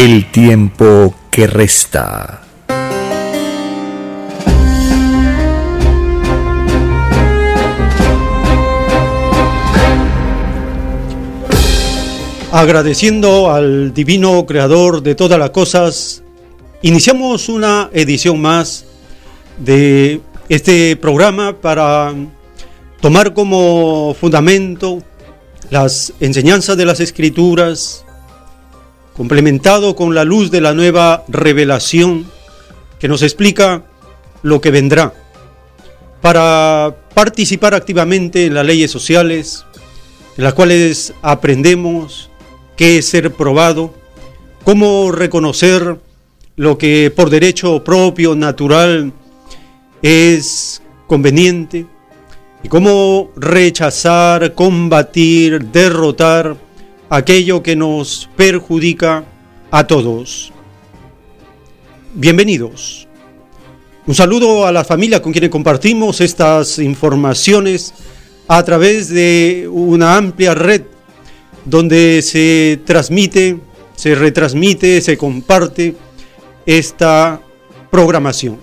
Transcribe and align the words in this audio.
el 0.00 0.30
tiempo 0.30 1.14
que 1.30 1.46
resta. 1.46 2.40
Agradeciendo 12.50 13.52
al 13.52 13.92
divino 13.92 14.46
creador 14.46 15.02
de 15.02 15.14
todas 15.14 15.38
las 15.38 15.50
cosas, 15.50 16.22
iniciamos 16.80 17.50
una 17.50 17.90
edición 17.92 18.40
más 18.40 18.86
de 19.58 20.22
este 20.48 20.96
programa 20.96 21.60
para 21.60 22.14
tomar 23.02 23.34
como 23.34 24.16
fundamento 24.18 25.02
las 25.68 26.14
enseñanzas 26.20 26.78
de 26.78 26.86
las 26.86 27.00
escrituras, 27.00 28.06
complementado 29.20 29.96
con 29.96 30.14
la 30.14 30.24
luz 30.24 30.50
de 30.50 30.62
la 30.62 30.72
nueva 30.72 31.24
revelación 31.28 32.24
que 32.98 33.06
nos 33.06 33.20
explica 33.20 33.82
lo 34.40 34.62
que 34.62 34.70
vendrá, 34.70 35.12
para 36.22 36.96
participar 37.12 37.74
activamente 37.74 38.46
en 38.46 38.54
las 38.54 38.64
leyes 38.64 38.90
sociales, 38.90 39.66
en 40.38 40.44
las 40.44 40.54
cuales 40.54 41.12
aprendemos 41.20 42.30
qué 42.78 42.96
es 42.96 43.08
ser 43.08 43.30
probado, 43.34 43.92
cómo 44.64 45.12
reconocer 45.12 45.98
lo 46.56 46.78
que 46.78 47.12
por 47.14 47.28
derecho 47.28 47.84
propio, 47.84 48.34
natural, 48.34 49.12
es 50.00 50.80
conveniente, 51.06 51.84
y 52.62 52.68
cómo 52.68 53.32
rechazar, 53.36 54.54
combatir, 54.54 55.66
derrotar, 55.66 56.56
aquello 57.10 57.60
que 57.60 57.74
nos 57.74 58.30
perjudica 58.36 59.24
a 59.70 59.86
todos. 59.86 60.52
Bienvenidos. 62.14 63.08
Un 64.06 64.14
saludo 64.14 64.64
a 64.64 64.72
la 64.72 64.84
familia 64.84 65.20
con 65.20 65.32
quienes 65.32 65.50
compartimos 65.50 66.20
estas 66.20 66.78
informaciones 66.78 67.92
a 68.46 68.62
través 68.62 69.08
de 69.08 69.68
una 69.70 70.16
amplia 70.16 70.54
red 70.54 70.82
donde 71.64 72.22
se 72.22 72.80
transmite, 72.86 73.58
se 73.96 74.14
retransmite, 74.14 75.00
se 75.00 75.18
comparte 75.18 75.96
esta 76.64 77.40
programación. 77.90 78.58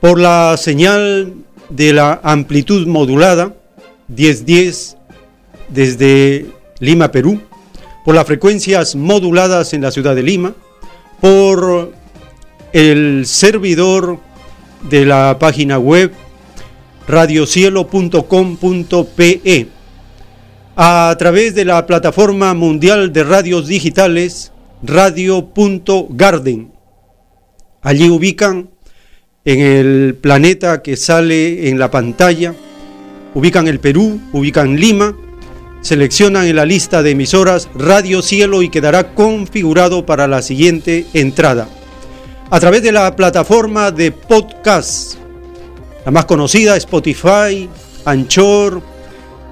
Por 0.00 0.18
la 0.18 0.56
señal 0.56 1.34
de 1.68 1.92
la 1.92 2.20
amplitud 2.22 2.86
modulada 2.86 3.54
1010 4.08 4.96
desde 5.68 6.46
Lima, 6.80 7.10
Perú, 7.10 7.40
por 8.04 8.14
las 8.14 8.26
frecuencias 8.26 8.96
moduladas 8.96 9.72
en 9.72 9.80
la 9.82 9.90
ciudad 9.90 10.14
de 10.14 10.22
Lima, 10.22 10.54
por 11.20 11.92
el 12.72 13.24
servidor 13.26 14.18
de 14.88 15.06
la 15.06 15.38
página 15.38 15.78
web 15.78 16.12
radiocielo.com.pe, 17.06 19.68
a 20.76 21.14
través 21.18 21.54
de 21.54 21.64
la 21.64 21.86
plataforma 21.86 22.52
mundial 22.54 23.12
de 23.12 23.22
radios 23.24 23.68
digitales 23.68 24.52
radio.garden. 24.82 26.72
Allí 27.82 28.10
ubican 28.10 28.70
en 29.44 29.60
el 29.60 30.16
planeta 30.20 30.82
que 30.82 30.96
sale 30.96 31.68
en 31.68 31.78
la 31.78 31.90
pantalla, 31.90 32.54
ubican 33.34 33.68
el 33.68 33.78
Perú, 33.78 34.20
ubican 34.32 34.76
Lima, 34.76 35.14
seleccionan 35.84 36.46
en 36.46 36.56
la 36.56 36.64
lista 36.64 37.02
de 37.02 37.10
emisoras 37.10 37.68
Radio 37.74 38.22
Cielo 38.22 38.62
y 38.62 38.70
quedará 38.70 39.14
configurado 39.14 40.06
para 40.06 40.26
la 40.26 40.40
siguiente 40.40 41.04
entrada. 41.12 41.68
A 42.48 42.58
través 42.58 42.82
de 42.82 42.90
la 42.90 43.14
plataforma 43.14 43.90
de 43.90 44.10
podcast, 44.10 45.16
la 46.06 46.10
más 46.10 46.24
conocida 46.24 46.74
Spotify, 46.78 47.68
Anchor, 48.06 48.80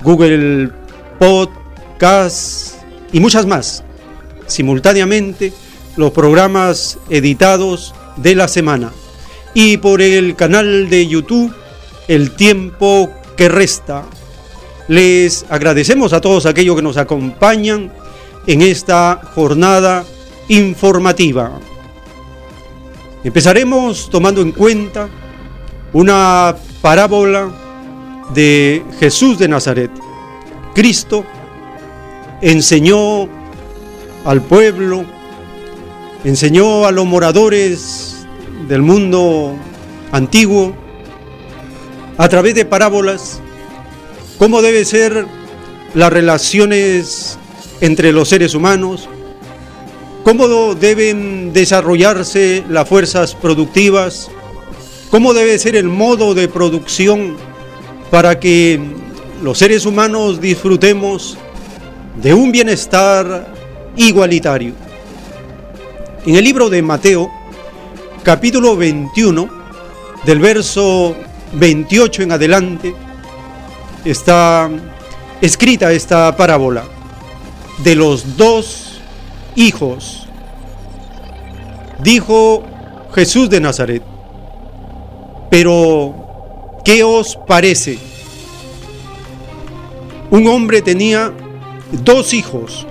Google 0.03 0.71
Podcast 1.19 2.77
y 3.13 3.21
muchas 3.21 3.45
más. 3.45 3.85
Simultáneamente 4.47 5.53
los 5.97 6.13
programas 6.13 6.99
editados 7.11 7.95
de 8.17 8.35
la 8.35 8.49
semana. 8.49 8.91
Y 9.53 9.77
por 9.77 10.01
el 10.01 10.35
canal 10.35 10.89
de 10.89 11.07
YouTube, 11.07 11.55
El 12.09 12.33
tiempo 12.33 13.11
que 13.37 13.49
resta 13.49 14.05
les 14.89 15.45
agradecemos 15.49 16.13
a 16.13 16.21
todos 16.21 16.47
aquellos 16.47 16.77
que 16.77 16.83
nos 16.83 16.97
acompañan 16.97 17.93
en 18.47 18.63
esta 18.63 19.21
jornada 19.35 20.05
informativa. 20.49 21.53
Empezaremos 23.25 24.11
tomando 24.11 24.43
en 24.43 24.53
cuenta 24.53 25.09
una 25.93 26.57
parábola 26.81 27.51
de 28.35 28.83
Jesús 28.99 29.39
de 29.39 29.49
Nazaret. 29.49 29.91
Cristo 30.75 31.25
enseñó 32.41 33.29
al 34.25 34.43
pueblo, 34.43 35.05
enseñó 36.25 36.87
a 36.87 36.91
los 36.91 37.07
moradores 37.07 38.27
del 38.69 38.83
mundo 38.83 39.55
antiguo 40.11 40.75
a 42.19 42.29
través 42.29 42.55
de 42.55 42.65
parábolas 42.65 43.41
cómo 44.39 44.63
deben 44.63 44.85
ser 44.85 45.27
las 45.95 46.13
relaciones 46.13 47.39
entre 47.81 48.13
los 48.13 48.29
seres 48.29 48.55
humanos, 48.55 49.09
cómo 50.23 50.75
deben 50.75 51.53
desarrollarse 51.53 52.65
las 52.69 52.89
fuerzas 52.89 53.35
productivas, 53.35 54.31
cómo 55.11 55.35
debe 55.35 55.59
ser 55.59 55.77
el 55.77 55.89
modo 55.89 56.35
de 56.35 56.49
producción 56.49 57.37
para 58.11 58.39
que 58.39 58.81
los 59.43 59.59
seres 59.59 59.85
humanos 59.87 60.41
disfrutemos 60.41 61.37
de 62.23 62.35
un 62.35 62.53
bienestar 62.53 63.53
igualitario. 63.97 64.75
En 66.25 66.37
el 66.37 66.45
libro 66.45 66.71
de 66.71 66.83
Mateo, 66.83 67.31
capítulo 68.23 68.77
21, 68.77 69.49
del 70.25 70.39
verso 70.39 71.17
28 71.55 72.23
en 72.23 72.33
adelante, 72.33 72.95
está 74.05 74.71
escrita 75.41 75.93
esta 75.93 76.37
parábola 76.37 76.85
de 77.85 77.95
los 77.95 78.37
dos 78.37 79.01
hijos. 79.55 80.27
Dijo 82.03 82.65
Jesús 83.15 83.49
de 83.51 83.61
Nazaret, 83.61 84.03
pero 85.51 86.81
¿qué 86.85 87.05
os 87.05 87.37
parece? 87.47 87.99
Un 90.31 90.47
hombre 90.47 90.83
tenía 90.83 91.33
dos 91.93 92.33
hijos 92.33 92.87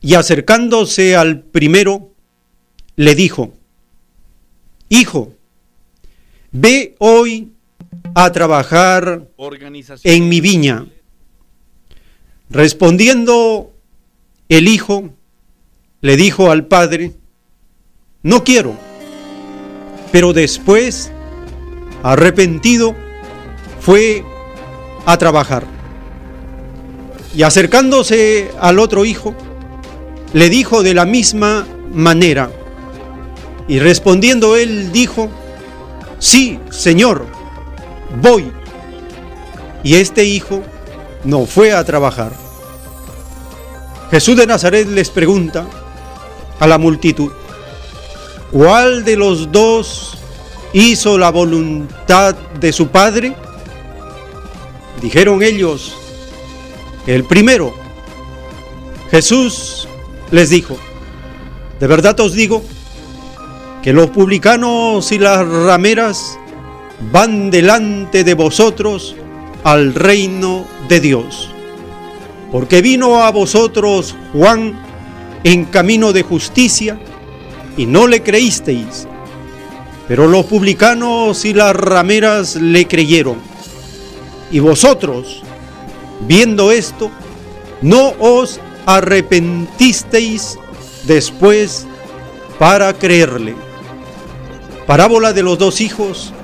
y 0.00 0.14
acercándose 0.14 1.14
al 1.14 1.42
primero, 1.42 2.12
le 2.96 3.14
dijo, 3.14 3.52
Hijo, 4.88 5.34
ve 6.50 6.96
hoy 6.98 7.52
a 8.14 8.32
trabajar 8.32 9.28
en 10.04 10.28
mi 10.28 10.40
viña. 10.40 10.86
Respondiendo 12.48 13.72
el 14.48 14.68
hijo 14.68 15.10
le 16.00 16.16
dijo 16.16 16.50
al 16.50 16.66
padre, 16.66 17.12
no 18.22 18.42
quiero, 18.42 18.74
pero 20.10 20.32
después, 20.32 21.12
arrepentido, 22.02 22.94
fue 23.80 24.24
a 25.06 25.16
trabajar. 25.18 25.64
Y 27.34 27.42
acercándose 27.42 28.50
al 28.60 28.78
otro 28.78 29.04
hijo, 29.04 29.34
le 30.32 30.48
dijo 30.48 30.82
de 30.82 30.94
la 30.94 31.04
misma 31.04 31.66
manera. 31.92 32.50
Y 33.68 33.78
respondiendo 33.78 34.56
él 34.56 34.90
dijo, 34.90 35.28
sí, 36.18 36.58
Señor, 36.70 37.26
voy. 38.16 38.52
Y 39.82 39.94
este 39.96 40.24
hijo 40.24 40.62
no 41.24 41.46
fue 41.46 41.72
a 41.72 41.84
trabajar. 41.84 42.32
Jesús 44.10 44.36
de 44.36 44.46
Nazaret 44.46 44.88
les 44.88 45.10
pregunta 45.10 45.66
a 46.58 46.66
la 46.66 46.78
multitud, 46.78 47.30
¿cuál 48.50 49.04
de 49.04 49.16
los 49.16 49.52
dos 49.52 50.18
hizo 50.72 51.16
la 51.16 51.30
voluntad 51.30 52.34
de 52.34 52.72
su 52.72 52.88
Padre? 52.88 53.34
Dijeron 55.00 55.42
ellos, 55.42 55.94
el 57.06 57.24
primero. 57.24 57.72
Jesús 59.10 59.88
les 60.30 60.50
dijo, 60.50 60.76
de 61.78 61.86
verdad 61.86 62.18
os 62.20 62.32
digo 62.32 62.62
que 63.82 63.92
los 63.92 64.10
publicanos 64.10 65.10
y 65.12 65.18
las 65.18 65.46
rameras 65.46 66.38
van 67.12 67.50
delante 67.50 68.24
de 68.24 68.34
vosotros 68.34 69.16
al 69.64 69.94
reino 69.94 70.66
de 70.88 71.00
Dios. 71.00 71.50
Porque 72.52 72.82
vino 72.82 73.22
a 73.22 73.30
vosotros 73.30 74.16
Juan 74.32 74.78
en 75.44 75.64
camino 75.66 76.12
de 76.12 76.22
justicia 76.22 76.98
y 77.76 77.86
no 77.86 78.06
le 78.06 78.22
creísteis. 78.22 79.06
Pero 80.08 80.26
los 80.26 80.46
publicanos 80.46 81.44
y 81.44 81.54
las 81.54 81.74
rameras 81.74 82.56
le 82.56 82.86
creyeron. 82.86 83.36
Y 84.50 84.58
vosotros, 84.58 85.42
viendo 86.26 86.72
esto, 86.72 87.10
no 87.80 88.14
os 88.18 88.60
arrepentisteis 88.86 90.58
después 91.04 91.86
para 92.58 92.92
creerle. 92.92 93.54
Parábola 94.86 95.32
de 95.32 95.44
los 95.44 95.58
dos 95.58 95.80
hijos, 95.80 96.34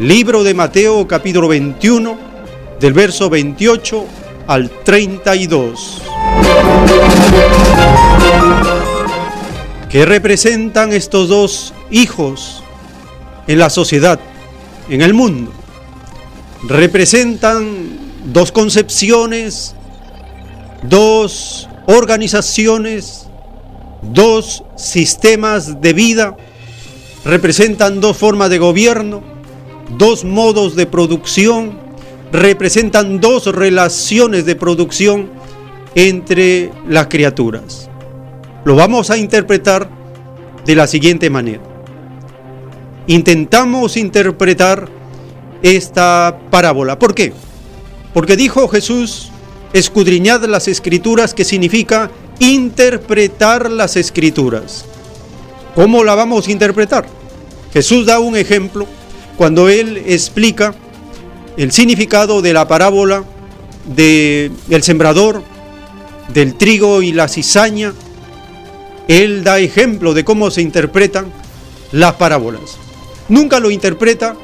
libro 0.00 0.42
de 0.42 0.54
Mateo 0.54 1.06
capítulo 1.06 1.46
21, 1.46 2.18
del 2.80 2.94
verso 2.94 3.28
28 3.28 4.06
al 4.46 4.70
32. 4.82 6.00
¿Qué 9.90 10.06
representan 10.06 10.94
estos 10.94 11.28
dos 11.28 11.74
hijos 11.90 12.62
en 13.46 13.58
la 13.58 13.68
sociedad, 13.68 14.18
en 14.88 15.02
el 15.02 15.12
mundo? 15.12 15.52
Representan 16.66 17.98
dos 18.24 18.52
concepciones, 18.52 19.74
dos 20.82 21.68
organizaciones, 21.86 23.26
dos 24.00 24.64
sistemas 24.76 25.82
de 25.82 25.92
vida, 25.92 26.36
representan 27.26 28.00
dos 28.00 28.16
formas 28.16 28.48
de 28.48 28.56
gobierno, 28.56 29.29
dos 29.96 30.24
modos 30.24 30.76
de 30.76 30.86
producción, 30.86 31.78
representan 32.32 33.20
dos 33.20 33.46
relaciones 33.46 34.44
de 34.46 34.56
producción 34.56 35.30
entre 35.94 36.70
las 36.88 37.08
criaturas. 37.08 37.88
Lo 38.64 38.76
vamos 38.76 39.10
a 39.10 39.16
interpretar 39.16 39.88
de 40.64 40.74
la 40.74 40.86
siguiente 40.86 41.30
manera. 41.30 41.62
Intentamos 43.06 43.96
interpretar 43.96 44.88
esta 45.62 46.38
parábola. 46.50 46.98
¿Por 46.98 47.14
qué? 47.14 47.32
Porque 48.14 48.36
dijo 48.36 48.68
Jesús, 48.68 49.30
escudriñad 49.72 50.44
las 50.44 50.68
escrituras, 50.68 51.34
que 51.34 51.44
significa 51.44 52.10
interpretar 52.38 53.70
las 53.70 53.96
escrituras. 53.96 54.84
¿Cómo 55.74 56.04
la 56.04 56.14
vamos 56.14 56.48
a 56.48 56.52
interpretar? 56.52 57.06
Jesús 57.72 58.06
da 58.06 58.18
un 58.18 58.36
ejemplo 58.36 58.86
cuando 59.40 59.70
él 59.70 60.02
explica 60.06 60.74
el 61.56 61.72
significado 61.72 62.42
de 62.42 62.52
la 62.52 62.68
parábola 62.68 63.24
del 63.86 64.52
el 64.68 64.82
sembrador, 64.82 65.42
del 66.28 66.56
trigo 66.56 67.00
y 67.00 67.12
la 67.12 67.26
cizaña. 67.26 67.94
Él 69.08 69.42
da 69.42 69.58
ejemplo 69.58 70.12
de 70.12 70.24
cómo 70.26 70.50
se 70.50 70.60
interpretan 70.60 71.32
las 71.90 72.16
parábolas. 72.16 72.76
Nunca 73.30 73.60
lo 73.60 73.70
interpreta 73.70 74.36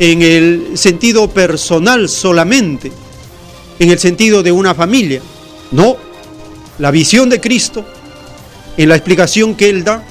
en 0.00 0.22
el 0.22 0.78
sentido 0.78 1.30
personal 1.30 2.08
solamente, 2.08 2.90
en 3.78 3.90
el 3.92 4.00
sentido 4.00 4.42
de 4.42 4.50
una 4.50 4.74
familia. 4.74 5.20
No, 5.70 5.96
la 6.80 6.90
visión 6.90 7.30
de 7.30 7.40
Cristo, 7.40 7.84
en 8.76 8.88
la 8.88 8.96
explicación 8.96 9.54
que 9.54 9.68
Él 9.68 9.84
da, 9.84 10.04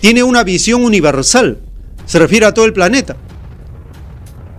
tiene 0.00 0.22
una 0.22 0.42
visión 0.42 0.82
universal, 0.82 1.58
se 2.06 2.18
refiere 2.18 2.46
a 2.46 2.54
todo 2.54 2.64
el 2.64 2.72
planeta. 2.72 3.18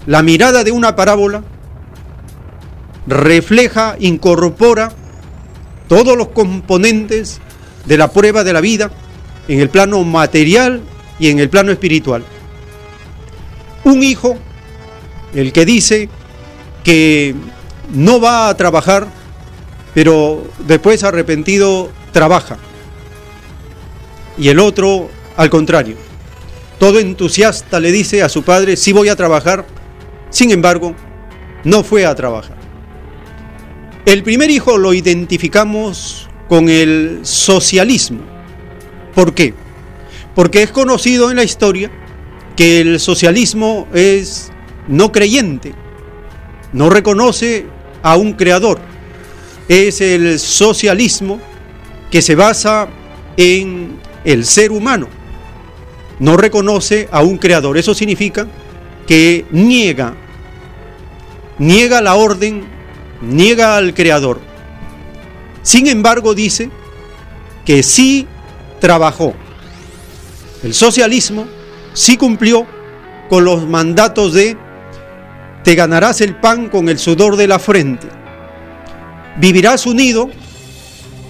La 0.10 0.24
mirada 0.24 0.64
de 0.64 0.72
una 0.72 0.96
parábola 0.96 1.44
refleja, 3.06 3.96
incorpora 4.00 4.92
todos 5.88 6.18
los 6.18 6.30
componentes 6.30 7.40
de 7.86 7.96
la 7.96 8.12
prueba 8.12 8.44
de 8.44 8.52
la 8.52 8.60
vida 8.60 8.90
en 9.48 9.60
el 9.60 9.70
plano 9.70 10.04
material 10.04 10.82
y 11.20 11.30
en 11.30 11.38
el 11.38 11.48
plano 11.52 11.72
espiritual. 11.72 12.24
Un 13.84 14.02
hijo, 14.02 14.36
el 15.36 15.54
que 15.54 15.64
dice 15.64 16.10
que 16.84 17.36
no 17.94 18.20
va 18.20 18.50
a 18.50 18.58
trabajar, 18.58 19.06
pero 19.94 20.44
después 20.66 21.04
arrepentido 21.04 21.92
trabaja. 22.12 22.58
Y 24.40 24.50
el 24.50 24.58
otro, 24.58 25.08
al 25.38 25.52
contrario, 25.52 25.98
todo 26.80 26.98
entusiasta 26.98 27.80
le 27.80 27.92
dice 27.92 28.24
a 28.24 28.30
su 28.30 28.42
padre, 28.42 28.76
sí 28.76 28.92
voy 28.92 29.10
a 29.10 29.16
trabajar, 29.16 29.68
sin 30.30 30.52
embargo, 30.52 30.96
no 31.64 31.84
fue 31.84 32.06
a 32.06 32.16
trabajar. 32.16 32.58
El 34.06 34.24
primer 34.24 34.50
hijo 34.50 34.78
lo 34.78 34.94
identificamos 34.94 36.30
con 36.48 36.70
el 36.70 37.20
socialismo. 37.24 38.22
¿Por 39.14 39.34
qué? 39.34 39.54
Porque 40.36 40.64
es 40.64 40.72
conocido 40.72 41.30
en 41.30 41.38
la 41.38 41.44
historia 41.44 41.92
que 42.56 42.82
el 42.82 43.00
socialismo 43.00 43.88
es 43.94 44.52
no 44.88 45.12
creyente, 45.12 45.74
no 46.74 46.90
reconoce 46.90 47.66
a 48.02 48.18
un 48.18 48.34
creador. 48.34 48.80
Es 49.68 50.02
el 50.02 50.40
socialismo 50.40 51.40
que 52.10 52.22
se 52.22 52.36
basa 52.36 52.88
en 53.38 54.00
el 54.24 54.46
ser 54.46 54.72
humano. 54.72 55.08
No 56.20 56.36
reconoce 56.36 57.08
a 57.12 57.22
un 57.22 57.38
creador. 57.38 57.78
Eso 57.78 57.94
significa 57.94 58.48
que 59.08 59.46
niega, 59.52 60.16
niega 61.60 62.02
la 62.02 62.16
orden, 62.16 62.64
niega 63.22 63.78
al 63.78 63.94
creador. 63.94 64.40
Sin 65.62 65.88
embargo, 65.88 66.34
dice 66.34 66.72
que 67.66 67.84
sí 67.84 68.28
trabajó. 68.80 69.34
El 70.64 70.74
socialismo 70.74 71.46
sí 71.94 72.18
cumplió 72.18 72.66
con 73.30 73.46
los 73.46 73.68
mandatos 73.68 74.34
de 74.34 74.58
te 75.64 75.76
ganarás 75.76 76.22
el 76.22 76.36
pan 76.36 76.70
con 76.70 76.90
el 76.90 76.98
sudor 76.98 77.36
de 77.36 77.48
la 77.48 77.60
frente. 77.60 78.08
Vivirás 79.38 79.86
unido 79.86 80.30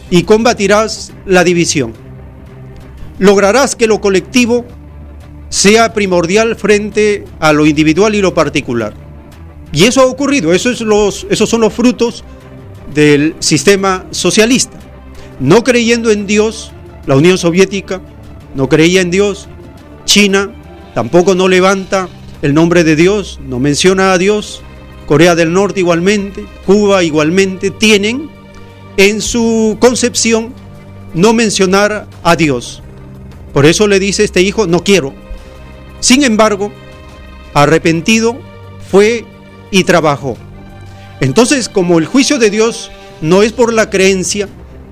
y 0.09 0.23
combatirás 0.23 1.11
la 1.25 1.43
división. 1.43 1.93
Lograrás 3.17 3.75
que 3.75 3.87
lo 3.87 3.99
colectivo 3.99 4.65
sea 5.49 5.93
primordial 5.93 6.55
frente 6.55 7.25
a 7.39 7.53
lo 7.53 7.65
individual 7.65 8.15
y 8.15 8.21
lo 8.21 8.33
particular. 8.33 9.08
Y 9.71 9.83
eso 9.83 10.01
ha 10.01 10.05
ocurrido, 10.05 10.53
esos 10.53 10.77
son 10.79 11.61
los 11.61 11.73
frutos 11.73 12.23
del 12.93 13.35
sistema 13.39 14.05
socialista. 14.11 14.79
No 15.39 15.63
creyendo 15.63 16.11
en 16.11 16.25
Dios, 16.27 16.71
la 17.05 17.15
Unión 17.15 17.37
Soviética 17.37 18.01
no 18.55 18.67
creía 18.67 19.01
en 19.01 19.11
Dios, 19.11 19.47
China 20.05 20.51
tampoco 20.95 21.35
no 21.35 21.47
levanta 21.47 22.09
el 22.41 22.53
nombre 22.53 22.83
de 22.83 22.95
Dios, 22.95 23.39
no 23.45 23.59
menciona 23.59 24.13
a 24.13 24.17
Dios, 24.17 24.61
Corea 25.05 25.35
del 25.35 25.53
Norte 25.53 25.79
igualmente, 25.81 26.45
Cuba 26.65 27.03
igualmente, 27.03 27.71
tienen 27.71 28.29
en 28.97 29.21
su 29.21 29.77
concepción 29.79 30.53
no 31.13 31.33
mencionar 31.33 32.07
a 32.23 32.35
Dios. 32.35 32.81
Por 33.53 33.65
eso 33.65 33.87
le 33.87 33.99
dice 33.99 34.23
este 34.23 34.41
hijo, 34.41 34.67
no 34.67 34.83
quiero. 34.83 35.13
Sin 35.99 36.23
embargo, 36.23 36.71
arrepentido 37.53 38.37
fue 38.91 39.25
y 39.71 39.83
trabajó. 39.83 40.37
Entonces, 41.19 41.69
como 41.69 41.99
el 41.99 42.05
juicio 42.05 42.37
de 42.39 42.49
Dios 42.49 42.91
no 43.21 43.43
es 43.43 43.51
por 43.51 43.73
la 43.73 43.89
creencia, 43.89 44.47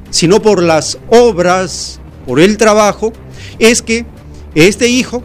sino 0.09 0.41
por 0.41 0.61
las 0.61 0.97
obras, 1.09 1.99
por 2.25 2.39
el 2.39 2.57
trabajo, 2.57 3.13
es 3.59 3.81
que 3.81 4.05
este 4.55 4.87
hijo 4.87 5.23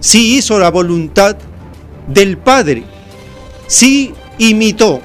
sí 0.00 0.36
hizo 0.36 0.58
la 0.58 0.70
voluntad 0.70 1.36
del 2.08 2.38
Padre, 2.38 2.84
sí 3.66 4.12
imitó 4.38 5.00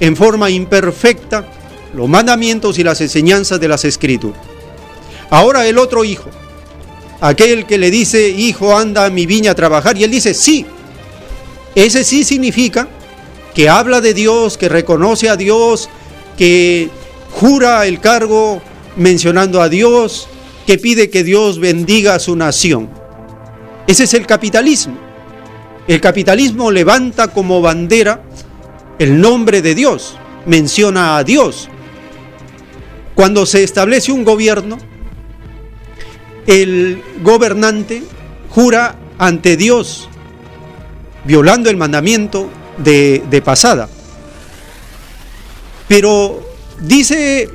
en 0.00 0.16
forma 0.16 0.50
imperfecta 0.50 1.46
los 1.94 2.08
mandamientos 2.08 2.78
y 2.78 2.84
las 2.84 3.00
enseñanzas 3.00 3.60
de 3.60 3.68
las 3.68 3.84
escrituras. 3.84 4.40
Ahora 5.30 5.66
el 5.66 5.78
otro 5.78 6.04
hijo, 6.04 6.30
aquel 7.20 7.66
que 7.66 7.78
le 7.78 7.90
dice, 7.90 8.28
hijo, 8.28 8.76
anda 8.76 9.04
a 9.04 9.10
mi 9.10 9.26
viña 9.26 9.52
a 9.52 9.54
trabajar, 9.54 9.96
y 9.96 10.04
él 10.04 10.10
dice, 10.10 10.34
sí, 10.34 10.66
ese 11.74 12.02
sí 12.04 12.24
significa 12.24 12.88
que 13.60 13.68
habla 13.68 14.00
de 14.00 14.14
Dios, 14.14 14.56
que 14.56 14.70
reconoce 14.70 15.28
a 15.28 15.36
Dios, 15.36 15.90
que 16.38 16.88
jura 17.30 17.86
el 17.86 18.00
cargo 18.00 18.62
mencionando 18.96 19.60
a 19.60 19.68
Dios, 19.68 20.28
que 20.66 20.78
pide 20.78 21.10
que 21.10 21.24
Dios 21.24 21.58
bendiga 21.58 22.14
a 22.14 22.20
su 22.20 22.36
nación. 22.36 22.88
Ese 23.86 24.04
es 24.04 24.14
el 24.14 24.24
capitalismo. 24.24 24.96
El 25.86 26.00
capitalismo 26.00 26.70
levanta 26.70 27.28
como 27.28 27.60
bandera 27.60 28.22
el 28.98 29.20
nombre 29.20 29.60
de 29.60 29.74
Dios, 29.74 30.16
menciona 30.46 31.18
a 31.18 31.24
Dios. 31.24 31.68
Cuando 33.14 33.44
se 33.44 33.62
establece 33.62 34.10
un 34.10 34.24
gobierno, 34.24 34.78
el 36.46 37.02
gobernante 37.22 38.04
jura 38.48 38.96
ante 39.18 39.58
Dios, 39.58 40.08
violando 41.26 41.68
el 41.68 41.76
mandamiento 41.76 42.48
de, 42.82 43.42
pasada. 43.44 43.88
Pero 45.88 46.40
dice 46.80 47.48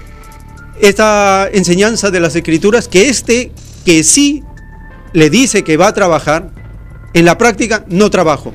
esta 0.81 1.49
enseñanza 1.51 2.11
de 2.11 2.19
las 2.19 2.35
escrituras 2.35 2.87
que 2.87 3.07
este 3.09 3.51
que 3.85 4.03
sí 4.03 4.43
le 5.13 5.29
dice 5.29 5.63
que 5.63 5.77
va 5.77 5.87
a 5.87 5.93
trabajar, 5.93 6.51
en 7.13 7.23
la 7.23 7.37
práctica 7.37 7.85
no 7.87 8.09
trabajó. 8.09 8.53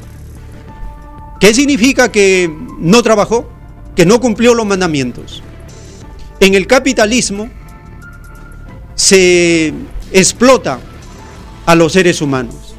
¿Qué 1.41 1.55
significa 1.55 2.13
que 2.13 2.55
no 2.79 3.03
trabajó? 3.03 3.49
Que 3.97 4.05
no 4.05 4.21
cumplió 4.21 4.55
los 4.55 4.67
mandamientos. 4.67 5.43
En 6.41 6.55
el 6.55 6.67
capitalismo 6.67 7.49
se 8.95 9.73
explota 10.13 10.79
a 11.65 11.75
los 11.75 11.93
seres 11.93 12.21
humanos. 12.21 12.75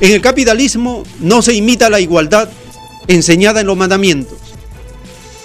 En 0.00 0.12
el 0.12 0.20
capitalismo 0.22 1.02
no 1.20 1.42
se 1.42 1.54
imita 1.54 1.90
la 1.90 2.00
igualdad 2.00 2.48
enseñada 3.08 3.60
en 3.60 3.66
los 3.66 3.76
mandamientos. 3.76 4.38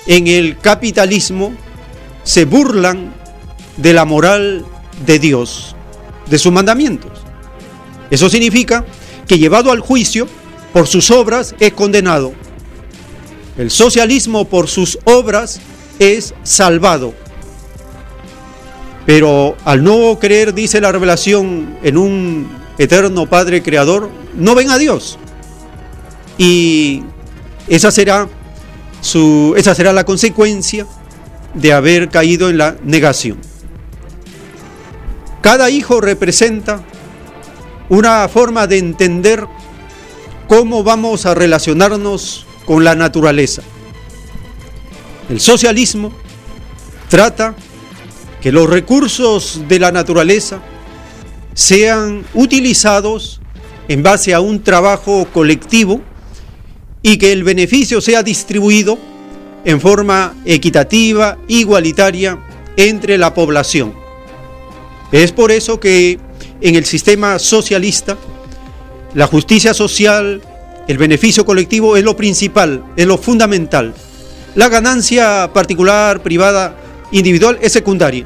En 0.07 0.27
el 0.27 0.57
capitalismo 0.57 1.53
se 2.23 2.45
burlan 2.45 3.13
de 3.77 3.93
la 3.93 4.05
moral 4.05 4.65
de 5.05 5.19
Dios, 5.19 5.75
de 6.27 6.39
sus 6.39 6.51
mandamientos. 6.51 7.11
Eso 8.09 8.29
significa 8.29 8.85
que 9.27 9.39
llevado 9.39 9.71
al 9.71 9.79
juicio 9.79 10.27
por 10.73 10.87
sus 10.87 11.11
obras 11.11 11.55
es 11.59 11.73
condenado. 11.73 12.33
El 13.57 13.69
socialismo 13.69 14.45
por 14.45 14.67
sus 14.67 14.99
obras 15.05 15.59
es 15.99 16.33
salvado. 16.43 17.13
Pero 19.05 19.55
al 19.65 19.83
no 19.83 20.17
creer, 20.19 20.53
dice 20.53 20.79
la 20.79 20.91
revelación, 20.91 21.77
en 21.83 21.97
un 21.97 22.49
eterno 22.77 23.27
Padre 23.27 23.63
Creador, 23.63 24.09
no 24.35 24.55
ven 24.55 24.69
a 24.69 24.77
Dios. 24.77 25.17
Y 26.37 27.03
esa 27.71 27.89
será, 27.89 28.27
su, 28.99 29.53
esa 29.55 29.73
será 29.73 29.93
la 29.93 30.03
consecuencia 30.03 30.85
de 31.53 31.71
haber 31.71 32.09
caído 32.09 32.49
en 32.49 32.57
la 32.57 32.75
negación. 32.83 33.39
Cada 35.39 35.69
hijo 35.69 36.01
representa 36.01 36.83
una 37.87 38.27
forma 38.27 38.67
de 38.67 38.77
entender 38.77 39.47
cómo 40.49 40.83
vamos 40.83 41.25
a 41.25 41.33
relacionarnos 41.33 42.45
con 42.65 42.83
la 42.83 42.93
naturaleza. 42.93 43.61
El 45.29 45.39
socialismo 45.39 46.11
trata 47.07 47.55
que 48.41 48.51
los 48.51 48.69
recursos 48.69 49.61
de 49.69 49.79
la 49.79 49.93
naturaleza 49.93 50.61
sean 51.53 52.25
utilizados 52.33 53.39
en 53.87 54.03
base 54.03 54.33
a 54.33 54.41
un 54.41 54.61
trabajo 54.61 55.25
colectivo 55.31 56.01
y 57.03 57.17
que 57.17 57.31
el 57.31 57.43
beneficio 57.43 58.01
sea 58.01 58.23
distribuido 58.23 58.97
en 59.65 59.79
forma 59.79 60.35
equitativa, 60.45 61.37
igualitaria 61.47 62.39
entre 62.77 63.17
la 63.17 63.33
población. 63.33 63.93
Es 65.11 65.31
por 65.31 65.51
eso 65.51 65.79
que 65.79 66.19
en 66.61 66.75
el 66.75 66.85
sistema 66.85 67.37
socialista 67.39 68.17
la 69.13 69.27
justicia 69.27 69.73
social, 69.73 70.41
el 70.87 70.97
beneficio 70.97 71.45
colectivo 71.45 71.97
es 71.97 72.03
lo 72.03 72.15
principal, 72.15 72.83
es 72.95 73.05
lo 73.05 73.17
fundamental. 73.17 73.93
La 74.55 74.69
ganancia 74.69 75.51
particular, 75.53 76.21
privada, 76.23 76.77
individual 77.11 77.57
es 77.61 77.73
secundaria. 77.73 78.25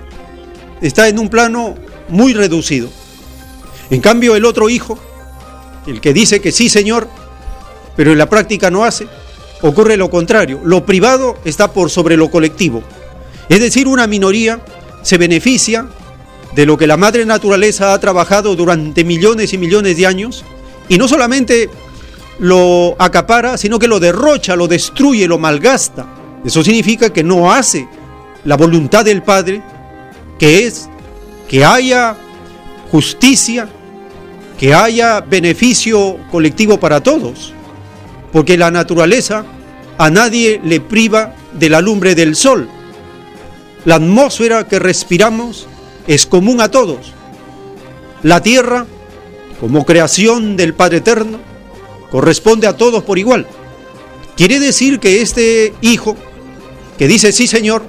Está 0.82 1.08
en 1.08 1.18
un 1.18 1.30
plano 1.30 1.76
muy 2.10 2.34
reducido. 2.34 2.90
En 3.90 4.02
cambio, 4.02 4.36
el 4.36 4.46
otro 4.46 4.70
hijo, 4.70 5.00
el 5.88 6.02
que 6.02 6.14
dice 6.14 6.40
que 6.40 6.52
sí, 6.52 6.70
Señor, 6.70 7.08
pero 7.96 8.12
en 8.12 8.18
la 8.18 8.30
práctica 8.30 8.70
no 8.70 8.84
hace, 8.84 9.08
ocurre 9.62 9.98
lo 9.98 10.10
contrario. 10.10 10.62
Lo 10.64 10.86
privado 10.86 11.38
está 11.46 11.72
por 11.72 11.90
sobre 11.90 12.18
lo 12.18 12.30
colectivo. 12.30 12.84
Es 13.50 13.60
decir, 13.60 13.88
una 13.88 14.08
minoría 14.08 14.60
se 15.02 15.18
beneficia 15.18 15.88
de 16.54 16.66
lo 16.66 16.78
que 16.78 16.88
la 16.88 16.98
madre 16.98 17.26
naturaleza 17.26 17.94
ha 17.94 18.00
trabajado 18.00 18.56
durante 18.56 19.04
millones 19.04 19.54
y 19.54 19.58
millones 19.58 19.98
de 19.98 20.08
años 20.08 20.44
y 20.88 20.98
no 20.98 21.08
solamente 21.08 21.70
lo 22.40 22.96
acapara, 23.00 23.58
sino 23.58 23.80
que 23.80 23.88
lo 23.88 24.00
derrocha, 24.00 24.56
lo 24.56 24.68
destruye, 24.68 25.28
lo 25.28 25.38
malgasta. 25.38 26.06
Eso 26.44 26.64
significa 26.64 27.12
que 27.12 27.24
no 27.24 27.52
hace 27.52 27.88
la 28.44 28.58
voluntad 28.58 29.06
del 29.06 29.24
Padre, 29.24 29.62
que 30.38 30.66
es 30.66 30.90
que 31.48 31.64
haya 31.64 32.16
justicia, 32.92 33.68
que 34.58 34.74
haya 34.74 35.22
beneficio 35.22 36.18
colectivo 36.32 36.80
para 36.80 37.02
todos 37.02 37.54
porque 38.36 38.58
la 38.58 38.70
naturaleza 38.70 39.46
a 39.98 40.10
nadie 40.10 40.60
le 40.62 40.82
priva 40.82 41.34
de 41.54 41.70
la 41.70 41.80
lumbre 41.80 42.16
del 42.16 42.36
sol. 42.36 42.68
La 43.86 43.96
atmósfera 43.96 44.68
que 44.68 44.78
respiramos 44.78 45.68
es 46.06 46.26
común 46.26 46.60
a 46.60 46.70
todos. 46.70 47.14
La 48.24 48.44
tierra, 48.44 48.88
como 49.62 49.86
creación 49.86 50.58
del 50.58 50.74
Padre 50.74 50.98
Eterno, 50.98 51.40
corresponde 52.12 52.68
a 52.68 52.76
todos 52.76 53.06
por 53.06 53.18
igual. 53.18 53.48
Quiere 54.36 54.60
decir 54.60 55.00
que 55.00 55.22
este 55.22 55.74
hijo, 55.80 56.18
que 56.98 57.08
dice 57.08 57.32
sí 57.32 57.48
Señor, 57.48 57.84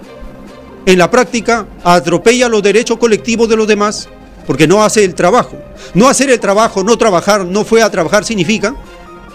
en 0.87 0.97
la 0.97 1.11
práctica 1.11 1.67
atropella 1.83 2.49
los 2.49 2.63
derechos 2.63 2.99
colectivos 2.99 3.49
de 3.49 3.57
los 3.57 3.67
demás 3.67 4.09
porque 4.47 4.69
no 4.69 4.85
hace 4.85 5.03
el 5.03 5.17
trabajo. 5.17 5.59
No 5.95 6.09
hacer 6.09 6.31
el 6.31 6.39
trabajo, 6.39 6.85
no 6.85 6.97
trabajar, 6.97 7.45
no 7.45 7.65
fue 7.65 7.83
a 7.83 7.91
trabajar 7.91 8.25
significa 8.25 8.77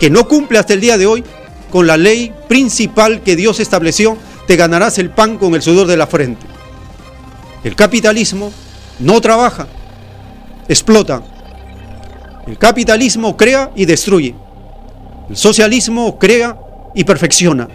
que 0.02 0.10
no 0.10 0.28
cumple 0.28 0.58
hasta 0.58 0.74
el 0.74 0.82
día 0.82 0.98
de 0.98 1.06
hoy 1.06 1.24
con 1.70 1.86
la 1.86 1.96
ley 1.96 2.34
principal 2.50 3.22
que 3.22 3.36
Dios 3.36 3.60
estableció, 3.60 4.18
te 4.48 4.56
ganarás 4.56 4.98
el 4.98 5.12
pan 5.12 5.38
con 5.38 5.54
el 5.54 5.62
sudor 5.62 5.86
de 5.86 5.96
la 5.96 6.08
frente. 6.08 6.48
El 7.64 7.76
capitalismo 7.76 8.52
no 8.98 9.22
trabaja, 9.22 9.68
explota. 10.68 11.22
El 12.48 12.58
capitalismo 12.58 13.38
crea 13.38 13.70
y 13.76 13.86
destruye. 13.86 14.34
El 15.30 15.38
socialismo 15.38 16.18
crea 16.18 16.58
y 16.96 17.04
perfecciona. 17.04 17.68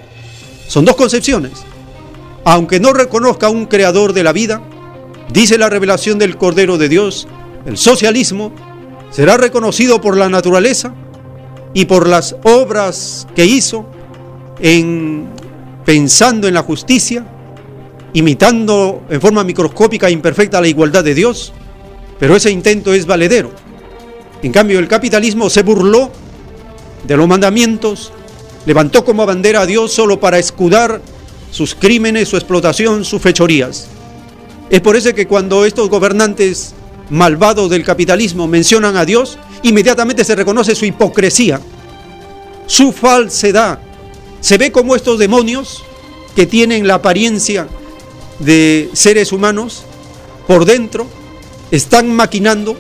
Son 0.67 0.85
dos 0.85 0.97
concepciones. 0.97 1.53
Aunque 2.45 2.81
no 2.81 2.93
reconozca 2.93 3.51
un 3.51 3.67
creador 3.67 4.13
de 4.15 4.25
la 4.25 4.33
vida, 4.33 4.63
dice 5.33 5.59
la 5.59 5.71
revelación 5.71 6.19
del 6.19 6.37
Cordero 6.37 6.77
de 6.77 6.89
Dios, 6.89 7.29
el 7.67 7.77
socialismo 7.77 8.53
será 9.13 9.37
reconocido 9.37 10.01
por 10.01 10.17
la 10.17 10.29
naturaleza 10.29 10.93
y 11.77 11.85
por 11.85 12.09
las 12.09 12.35
obras 12.43 13.27
que 13.37 13.45
hizo 13.45 13.85
en 14.61 15.29
pensando 15.85 16.49
en 16.49 16.55
la 16.55 16.63
justicia, 16.63 17.27
imitando 18.15 19.03
en 19.11 19.21
forma 19.21 19.45
microscópica 19.45 20.09
e 20.09 20.13
imperfecta 20.13 20.59
la 20.59 20.69
igualdad 20.69 21.05
de 21.05 21.15
Dios, 21.15 21.53
pero 22.19 22.35
ese 22.35 22.51
intento 22.51 22.95
es 22.95 23.05
valedero. 23.05 23.51
En 24.43 24.53
cambio, 24.53 24.79
el 24.79 24.89
capitalismo 24.89 25.51
se 25.51 25.63
burló 25.63 26.11
de 27.07 27.15
los 27.15 27.29
mandamientos, 27.29 28.11
levantó 28.65 29.05
como 29.05 29.27
bandera 29.27 29.61
a 29.61 29.67
Dios 29.67 29.93
solo 29.93 30.19
para 30.19 30.39
escudar 30.39 31.03
sus 31.51 31.75
crímenes, 31.75 32.31
su 32.31 32.39
explotación, 32.39 33.05
sus 33.05 33.21
fechorías. 33.21 33.89
Es 34.71 34.81
por 34.81 34.97
eso 34.97 35.15
que 35.15 35.27
cuando 35.29 35.67
estos 35.67 35.91
gobernantes 35.91 36.75
malvados 37.11 37.71
del 37.71 37.85
capitalismo 37.85 38.47
mencionan 38.47 38.97
a 38.97 39.05
Dios, 39.05 39.39
inmediatamente 39.63 40.25
se 40.25 40.35
reconoce 40.35 40.75
su 40.75 40.85
hipocresía, 40.85 41.61
su 42.67 42.93
falsedad. 42.93 43.79
Se 44.41 44.59
ve 44.59 44.73
como 44.73 44.97
estos 44.97 45.19
demonios 45.19 45.85
que 46.35 46.47
tienen 46.47 46.87
la 46.87 46.95
apariencia 46.95 47.69
de 48.39 48.91
seres 48.93 49.33
humanos 49.33 49.85
por 50.47 50.65
dentro 50.65 51.07
están 51.71 52.15
maquinando 52.15 52.77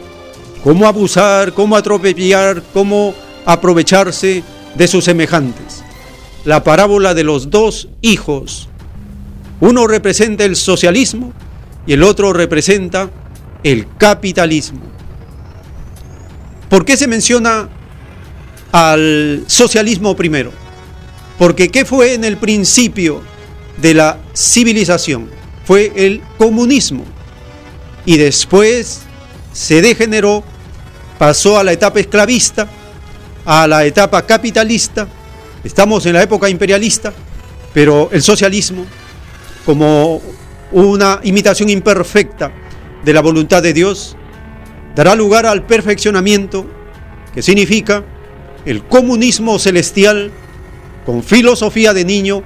cómo 0.63 0.87
abusar, 0.87 1.53
cómo 1.53 1.77
atropellar, 1.77 2.63
cómo 2.73 3.15
aprovecharse 3.45 4.43
de 4.75 4.89
sus 4.89 5.05
semejantes. 5.05 5.83
La 6.45 6.63
parábola 6.63 7.15
de 7.15 7.25
los 7.25 7.51
dos 7.51 7.89
hijos. 8.03 8.69
Uno 9.61 9.87
representa 9.87 10.45
el 10.45 10.55
socialismo 10.55 11.33
y 11.87 11.95
el 11.95 12.03
otro 12.03 12.33
representa 12.33 13.11
el 13.63 13.87
capitalismo. 13.97 14.81
¿Por 16.69 16.85
qué 16.85 16.97
se 16.97 17.07
menciona 17.07 17.69
al 18.73 19.45
socialismo 19.47 20.17
primero? 20.17 20.53
Porque 21.39 21.69
¿qué 21.69 21.85
fue 21.85 22.15
en 22.15 22.25
el 22.25 22.39
principio 22.39 23.23
de 23.77 23.95
la 23.95 24.19
civilización? 24.35 25.31
Fue 25.65 25.93
el 25.95 26.23
comunismo. 26.39 27.05
Y 28.05 28.17
después 28.17 29.03
se 29.53 29.83
degeneró, 29.83 30.43
pasó 31.19 31.59
a 31.59 31.65
la 31.65 31.73
etapa 31.73 32.01
esclavista, 32.01 32.69
a 33.45 33.67
la 33.67 33.85
etapa 33.85 34.23
capitalista. 34.23 35.09
Estamos 35.63 36.07
en 36.07 36.15
la 36.15 36.23
época 36.23 36.49
imperialista, 36.49 37.13
pero 37.73 38.09
el 38.13 38.23
socialismo, 38.23 38.87
como 39.65 40.23
una 40.73 41.21
imitación 41.23 41.69
imperfecta 41.71 42.53
de 43.07 43.15
la 43.15 43.23
voluntad 43.23 43.63
de 43.63 43.73
Dios, 43.73 44.17
dará 44.97 45.15
lugar 45.15 45.47
al 45.47 45.65
perfeccionamiento, 45.65 46.67
que 47.33 47.41
significa 47.41 48.05
el 48.65 48.83
comunismo 48.83 49.61
celestial 49.61 50.33
con 51.07 51.23
filosofía 51.23 51.95
de 51.95 52.05
niño 52.05 52.43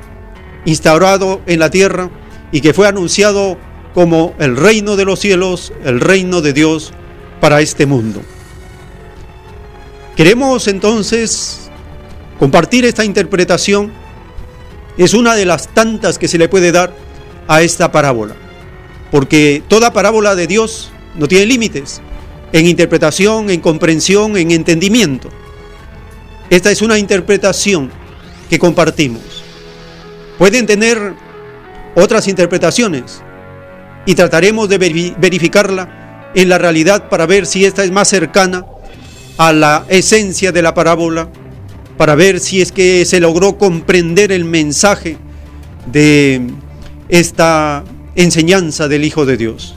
instaurado 0.67 1.41
en 1.47 1.61
la 1.61 1.71
tierra 1.71 2.11
y 2.53 2.61
que 2.61 2.75
fue 2.75 2.87
anunciado 2.87 3.57
como 3.95 4.35
el 4.39 4.55
reino 4.57 4.97
de 4.97 5.07
los 5.07 5.19
cielos, 5.19 5.73
el 5.83 5.99
reino 5.99 6.43
de 6.43 6.53
Dios 6.53 6.93
para 7.41 7.63
este 7.63 7.87
mundo. 7.87 8.21
Queremos 10.15 10.69
entonces 10.69 11.71
compartir 12.39 12.85
esta 12.85 13.07
interpretación. 13.07 13.93
Es 14.99 15.15
una 15.15 15.35
de 15.35 15.47
las 15.47 15.69
tantas 15.69 16.19
que 16.19 16.29
se 16.29 16.37
le 16.37 16.51
puede 16.51 16.71
dar 16.71 16.93
a 17.49 17.63
esta 17.63 17.91
parábola, 17.91 18.35
porque 19.11 19.63
toda 19.69 19.93
parábola 19.93 20.35
de 20.35 20.47
Dios 20.47 20.91
no 21.17 21.27
tiene 21.29 21.47
límites 21.47 22.01
en 22.53 22.67
interpretación, 22.67 23.51
en 23.51 23.61
comprensión, 23.61 24.37
en 24.37 24.51
entendimiento. 24.51 25.29
Esta 26.49 26.71
es 26.71 26.83
una 26.83 26.99
interpretación 26.99 27.91
que 28.49 28.59
compartimos. 28.59 29.23
Pueden 30.39 30.67
tener 30.67 31.15
otras 31.95 32.27
interpretaciones 32.29 33.23
y 34.07 34.15
trataremos 34.15 34.69
de 34.69 34.79
verificarla 35.19 36.31
en 36.35 36.49
la 36.49 36.59
realidad 36.59 37.09
para 37.09 37.27
ver 37.27 37.47
si 37.47 37.65
esta 37.65 37.85
es 37.85 37.91
más 37.91 38.09
cercana 38.09 38.67
a 39.37 39.53
la 39.53 39.85
esencia 39.89 40.53
de 40.53 40.63
la 40.63 40.75
parábola, 40.75 41.29
para 41.97 42.15
ver 42.15 42.41
si 42.41 42.61
es 42.61 42.73
que 42.73 43.05
se 43.05 43.21
logró 43.21 43.59
comprender 43.59 44.33
el 44.33 44.45
mensaje 44.45 45.19
de 45.87 46.43
esta 47.09 47.85
enseñanza 48.23 48.89
del 48.89 49.05
Hijo 49.05 49.27
de 49.27 49.37
Dios. 49.37 49.77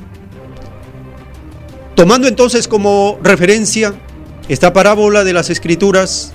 Tomando 1.96 2.28
entonces 2.28 2.68
como 2.68 3.20
referencia 3.24 3.94
esta 4.50 4.74
parábola 4.74 5.24
de 5.24 5.34
las 5.34 5.50
Escrituras, 5.50 6.34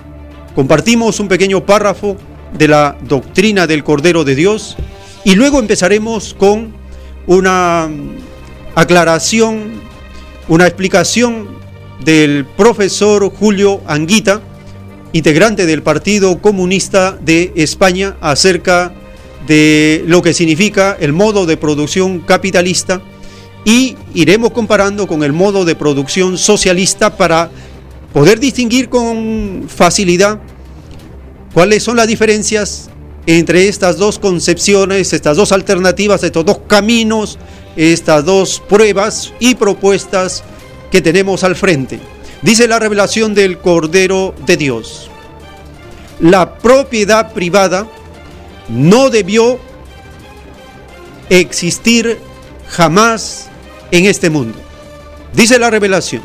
Compartimos 0.59 1.21
un 1.21 1.29
pequeño 1.29 1.65
párrafo 1.65 2.17
de 2.53 2.67
la 2.67 2.99
doctrina 3.03 3.69
del 3.69 3.85
Cordero 3.85 4.25
de 4.25 4.35
Dios 4.35 4.77
y 5.23 5.37
luego 5.37 5.61
empezaremos 5.61 6.35
con 6.35 6.75
una 7.29 7.89
aclaración, 8.75 9.75
una 10.49 10.67
explicación 10.67 11.47
del 12.05 12.45
profesor 12.45 13.31
Julio 13.31 13.83
Anguita, 13.87 14.41
integrante 15.13 15.65
del 15.65 15.85
Partido 15.85 16.41
Comunista 16.43 17.17
de 17.21 17.53
España, 17.55 18.17
acerca 18.21 18.93
de 19.49 20.05
lo 20.07 20.23
que 20.23 20.35
significa 20.35 20.97
el 21.01 21.13
modo 21.13 21.47
de 21.47 21.57
producción 21.57 22.21
capitalista 22.21 23.01
y 23.65 23.97
iremos 24.15 24.53
comparando 24.53 25.07
con 25.07 25.23
el 25.25 25.33
modo 25.33 25.65
de 25.65 25.75
producción 25.75 26.39
socialista 26.39 27.17
para 27.17 27.51
poder 28.13 28.39
distinguir 28.39 28.89
con 28.89 29.65
facilidad 29.69 30.39
cuáles 31.53 31.83
son 31.83 31.97
las 31.97 32.07
diferencias 32.07 32.91
entre 33.27 33.69
estas 33.69 33.97
dos 33.99 34.19
concepciones, 34.19 35.13
estas 35.13 35.37
dos 35.37 35.53
alternativas, 35.53 36.23
estos 36.23 36.45
dos 36.45 36.61
caminos, 36.67 37.39
estas 37.77 38.25
dos 38.25 38.63
pruebas 38.69 39.33
y 39.41 39.55
propuestas 39.55 40.45
que 40.91 41.03
tenemos 41.03 41.45
al 41.45 41.57
frente. 41.57 42.01
Dice 42.43 42.69
la 42.69 42.79
revelación 42.79 43.35
del 43.35 43.59
Cordero 43.59 44.35
de 44.47 44.57
Dios. 44.57 45.11
La 46.21 46.59
propiedad 46.59 47.33
privada 47.33 47.87
no 48.69 49.11
debió 49.11 49.59
existir 51.29 52.19
jamás 52.69 53.49
en 53.91 54.07
este 54.07 54.31
mundo. 54.31 54.59
Dice 55.35 55.59
la 55.59 55.71
revelación 55.71 56.23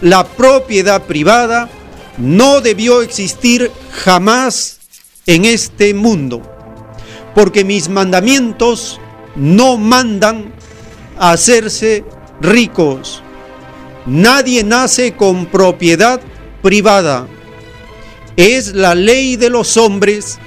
la 0.00 0.24
propiedad 0.24 1.02
privada 1.02 1.68
no 2.18 2.60
debió 2.60 3.02
existir 3.02 3.70
jamás 3.90 4.78
en 5.26 5.44
este 5.44 5.94
mundo, 5.94 6.42
porque 7.34 7.64
mis 7.64 7.88
mandamientos 7.88 9.00
no 9.34 9.76
mandan 9.76 10.52
a 11.18 11.32
hacerse 11.32 12.04
ricos. 12.40 13.22
Nadie 14.06 14.64
nace 14.64 15.14
con 15.14 15.46
propiedad 15.46 16.20
privada. 16.62 17.26
Es 18.36 18.74
la 18.74 18.94
ley 18.94 19.36
de 19.36 19.50
los 19.50 19.76
hombres 19.76 20.38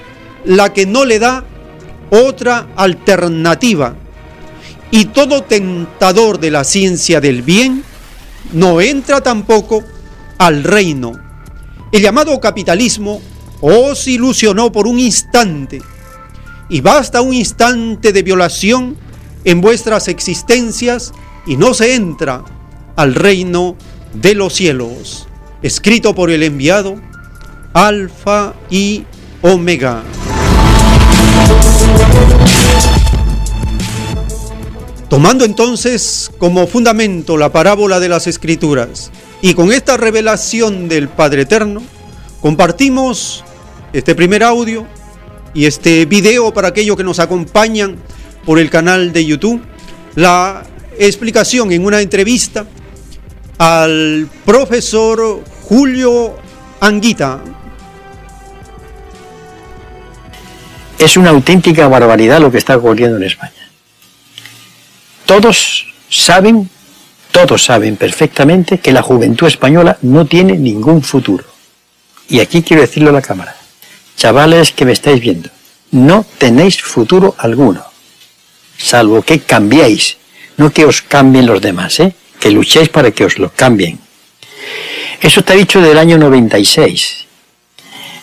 la 0.46 0.74
que 0.74 0.86
no 0.86 1.06
le 1.06 1.20
da 1.20 1.44
otra 2.10 2.68
alternativa. 2.76 3.96
Y 4.92 5.06
todo 5.06 5.44
tentador 5.44 6.40
de 6.40 6.52
la 6.52 6.64
ciencia 6.64 7.22
del 7.22 7.42
bien 7.42 7.84
no 8.52 8.82
entra 8.82 9.22
tampoco 9.22 9.84
al 10.38 10.64
reino. 10.64 11.14
El 11.92 12.02
llamado 12.02 12.40
capitalismo 12.40 13.22
os 13.62 14.08
ilusionó 14.08 14.72
por 14.72 14.88
un 14.88 15.00
instante, 15.00 15.82
y 16.70 16.82
basta 16.82 17.22
un 17.22 17.34
instante 17.34 18.14
de 18.14 18.24
violación 18.24 18.98
en 19.44 19.62
vuestras 19.62 20.08
existencias 20.08 21.12
y 21.46 21.58
no 21.58 21.74
se 21.74 21.96
entra 21.96 22.44
al 22.96 23.14
reino 23.14 23.76
de 24.14 24.36
los 24.36 24.54
cielos. 24.54 25.28
Escrito 25.62 26.16
por 26.16 26.32
el 26.32 26.44
enviado, 26.44 26.96
Alfa 27.74 28.54
y 28.70 29.04
Omega. 29.42 30.02
Tomando 35.10 35.44
entonces 35.44 36.32
como 36.38 36.68
fundamento 36.68 37.38
la 37.38 37.52
parábola 37.52 38.00
de 38.00 38.08
las 38.08 38.28
escrituras 38.28 39.12
y 39.42 39.54
con 39.54 39.72
esta 39.72 39.98
revelación 39.98 40.88
del 40.88 41.10
Padre 41.10 41.42
Eterno, 41.42 41.82
compartimos 42.42 43.44
este 43.92 44.16
primer 44.16 44.42
audio 44.42 44.88
y 45.54 45.66
este 45.66 46.06
video 46.06 46.54
para 46.54 46.70
aquellos 46.70 46.96
que 46.96 47.04
nos 47.04 47.20
acompañan 47.20 47.98
por 48.46 48.58
el 48.58 48.70
canal 48.70 49.12
de 49.12 49.26
YouTube, 49.26 49.62
la 50.16 50.64
explicación 50.98 51.72
en 51.72 51.86
una 51.86 52.02
entrevista 52.02 52.66
al 53.58 54.30
profesor 54.46 55.44
Julio 55.64 56.36
Anguita. 56.80 57.61
Es 61.02 61.18
una 61.18 61.32
auténtica 61.32 61.88
barbaridad 61.88 62.40
lo 62.40 62.52
que 62.52 62.60
está 62.60 62.78
ocurriendo 62.78 63.18
en 63.18 63.24
España. 63.24 63.72
Todos 65.26 65.88
saben, 66.08 66.70
todos 67.32 67.64
saben 67.66 67.98
perfectamente 67.98 68.78
que 68.78 68.92
la 68.92 69.02
juventud 69.02 69.48
española 69.48 69.98
no 70.04 70.28
tiene 70.28 70.60
ningún 70.60 71.02
futuro. 71.02 71.44
Y 72.30 72.40
aquí 72.40 72.62
quiero 72.62 72.84
decirlo 72.84 73.10
a 73.10 73.14
la 73.14 73.24
cámara. 73.24 73.56
Chavales 74.16 74.74
que 74.74 74.86
me 74.86 74.92
estáis 74.92 75.20
viendo, 75.20 75.50
no 75.90 76.24
tenéis 76.38 76.80
futuro 76.84 77.34
alguno, 77.40 77.84
salvo 78.78 79.24
que 79.24 79.40
cambiéis, 79.40 80.18
no 80.58 80.72
que 80.72 80.86
os 80.86 81.02
cambien 81.02 81.48
los 81.48 81.62
demás, 81.62 82.00
¿eh? 82.00 82.14
que 82.40 82.52
luchéis 82.52 82.90
para 82.90 83.10
que 83.10 83.26
os 83.26 83.40
lo 83.40 83.52
cambien. 83.52 83.98
Eso 85.20 85.40
está 85.40 85.56
dicho 85.56 85.82
del 85.82 85.98
año 85.98 86.20
96. 86.20 87.26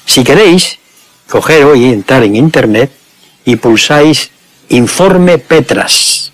Si 0.06 0.22
queréis, 0.22 0.78
coger 1.28 1.64
hoy, 1.64 1.86
entrar 1.86 2.22
en 2.22 2.36
internet 2.36 2.90
y 3.44 3.56
pulsáis 3.56 4.30
Informe 4.70 5.38
Petras 5.38 6.28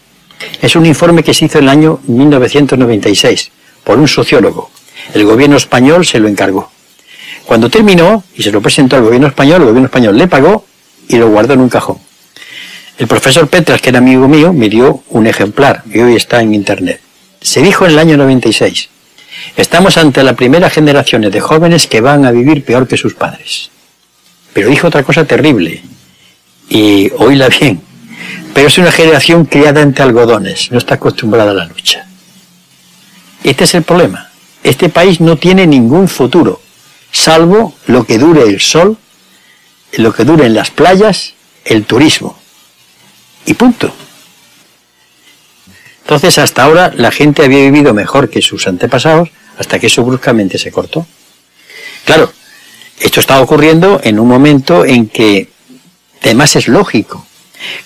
es 0.60 0.76
un 0.76 0.86
informe 0.86 1.22
que 1.22 1.34
se 1.34 1.44
hizo 1.44 1.58
en 1.58 1.64
el 1.64 1.70
año 1.70 2.00
1996 2.06 3.50
por 3.82 3.98
un 3.98 4.08
sociólogo. 4.08 4.70
El 5.12 5.24
gobierno 5.24 5.56
español 5.56 6.06
se 6.06 6.18
lo 6.18 6.28
encargó. 6.28 6.70
Cuando 7.44 7.68
terminó 7.68 8.24
y 8.34 8.42
se 8.42 8.50
lo 8.50 8.62
presentó 8.62 8.96
al 8.96 9.02
gobierno 9.02 9.28
español, 9.28 9.62
el 9.62 9.68
gobierno 9.68 9.86
español 9.86 10.16
le 10.16 10.26
pagó 10.26 10.64
y 11.08 11.16
lo 11.16 11.28
guardó 11.28 11.54
en 11.54 11.60
un 11.60 11.68
cajón. 11.68 11.98
El 12.96 13.06
profesor 13.06 13.48
Petras, 13.48 13.80
que 13.80 13.90
era 13.90 13.98
amigo 13.98 14.28
mío, 14.28 14.52
me 14.52 14.68
dio 14.68 15.02
un 15.10 15.26
ejemplar 15.26 15.82
y 15.92 16.00
hoy 16.00 16.16
está 16.16 16.40
en 16.40 16.54
internet. 16.54 17.00
Se 17.40 17.60
dijo 17.60 17.84
en 17.84 17.92
el 17.92 17.98
año 17.98 18.16
96. 18.16 18.88
Estamos 19.56 19.98
ante 19.98 20.22
la 20.22 20.34
primera 20.34 20.70
generación 20.70 21.22
de 21.22 21.40
jóvenes 21.40 21.86
que 21.86 22.00
van 22.00 22.24
a 22.24 22.30
vivir 22.30 22.64
peor 22.64 22.88
que 22.88 22.96
sus 22.96 23.14
padres. 23.14 23.70
Pero 24.54 24.70
dijo 24.70 24.86
otra 24.86 25.02
cosa 25.02 25.26
terrible, 25.26 25.82
y 26.70 27.10
oíla 27.18 27.48
bien, 27.48 27.82
pero 28.54 28.68
es 28.68 28.78
una 28.78 28.92
generación 28.92 29.44
criada 29.44 29.82
entre 29.82 30.04
algodones, 30.04 30.70
no 30.70 30.78
está 30.78 30.94
acostumbrada 30.94 31.50
a 31.50 31.54
la 31.54 31.66
lucha. 31.66 32.06
Este 33.42 33.64
es 33.64 33.74
el 33.74 33.82
problema. 33.82 34.30
Este 34.62 34.88
país 34.88 35.20
no 35.20 35.36
tiene 35.36 35.66
ningún 35.66 36.08
futuro, 36.08 36.62
salvo 37.12 37.74
lo 37.86 38.04
que 38.06 38.16
dure 38.16 38.44
el 38.44 38.60
sol, 38.60 38.96
lo 39.92 40.14
que 40.14 40.24
dure 40.24 40.46
en 40.46 40.54
las 40.54 40.70
playas, 40.70 41.34
el 41.64 41.84
turismo. 41.84 42.38
Y 43.46 43.54
punto. 43.54 43.94
Entonces 46.02 46.38
hasta 46.38 46.62
ahora 46.62 46.92
la 46.96 47.10
gente 47.10 47.44
había 47.44 47.58
vivido 47.58 47.92
mejor 47.92 48.30
que 48.30 48.40
sus 48.40 48.66
antepasados 48.66 49.30
hasta 49.58 49.78
que 49.78 49.88
eso 49.88 50.02
bruscamente 50.04 50.58
se 50.58 50.70
cortó. 50.70 51.06
Claro, 52.04 52.32
esto 53.00 53.20
está 53.20 53.40
ocurriendo 53.40 54.00
en 54.02 54.18
un 54.18 54.28
momento 54.28 54.84
en 54.84 55.08
que, 55.08 55.48
además 56.22 56.56
es 56.56 56.68
lógico, 56.68 57.26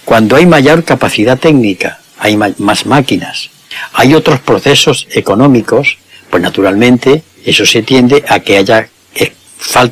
cuando 0.05 0.37
hay 0.37 0.47
mayor 0.47 0.85
capacidad 0.85 1.38
técnica, 1.38 2.01
hay 2.18 2.37
más 2.37 2.87
máquinas, 2.87 3.51
hay 3.92 4.14
otros 4.14 4.40
procesos 4.40 5.07
económicos, 5.11 5.99
pues 6.31 6.42
naturalmente 6.42 7.23
eso 7.44 7.64
se 7.64 7.83
tiende 7.83 8.25
a 8.29 8.40
que 8.40 8.57
haya 8.57 8.88
eh, 9.14 9.33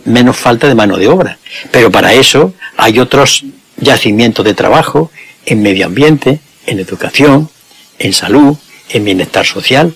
menos 0.05 0.37
falta 0.37 0.69
de 0.69 0.75
mano 0.75 0.97
de 0.97 1.09
obra. 1.09 1.39
Pero 1.71 1.91
para 1.91 2.13
eso 2.13 2.55
hay 2.77 2.99
otros 2.99 3.45
yacimientos 3.77 4.45
de 4.45 4.55
trabajo 4.55 5.11
en 5.45 5.63
medio 5.63 5.87
ambiente, 5.87 6.41
en 6.67 6.79
educación, 6.79 7.49
en 7.99 8.13
salud, 8.13 8.57
en 8.91 9.05
bienestar 9.05 9.47
social. 9.47 9.95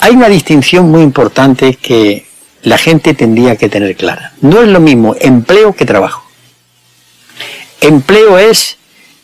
Hay 0.00 0.12
una 0.12 0.28
distinción 0.28 0.90
muy 0.90 1.02
importante 1.02 1.74
que 1.74 2.26
la 2.62 2.78
gente 2.78 3.14
tendría 3.14 3.56
que 3.56 3.68
tener 3.68 3.96
clara. 3.96 4.32
No 4.40 4.62
es 4.62 4.68
lo 4.68 4.80
mismo 4.80 5.14
empleo 5.20 5.74
que 5.74 5.84
trabajo. 5.84 6.24
Empleo 7.80 8.38
es 8.38 8.76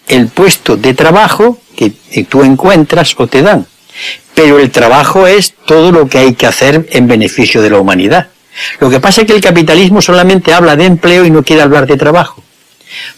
el 0.08 0.28
puesto 0.28 0.76
de 0.76 0.94
trabajo 0.94 1.58
que 1.76 1.90
tú 2.24 2.42
encuentras 2.42 3.14
o 3.18 3.26
te 3.26 3.42
dan. 3.42 3.66
Pero 4.34 4.58
el 4.58 4.70
trabajo 4.70 5.26
es 5.26 5.54
todo 5.66 5.92
lo 5.92 6.08
que 6.08 6.18
hay 6.18 6.34
que 6.34 6.46
hacer 6.46 6.86
en 6.90 7.08
beneficio 7.08 7.62
de 7.62 7.70
la 7.70 7.80
humanidad. 7.80 8.28
Lo 8.80 8.90
que 8.90 9.00
pasa 9.00 9.22
es 9.22 9.26
que 9.26 9.34
el 9.34 9.40
capitalismo 9.40 10.00
solamente 10.00 10.52
habla 10.52 10.76
de 10.76 10.86
empleo 10.86 11.24
y 11.24 11.30
no 11.30 11.42
quiere 11.42 11.62
hablar 11.62 11.86
de 11.86 11.96
trabajo. 11.96 12.42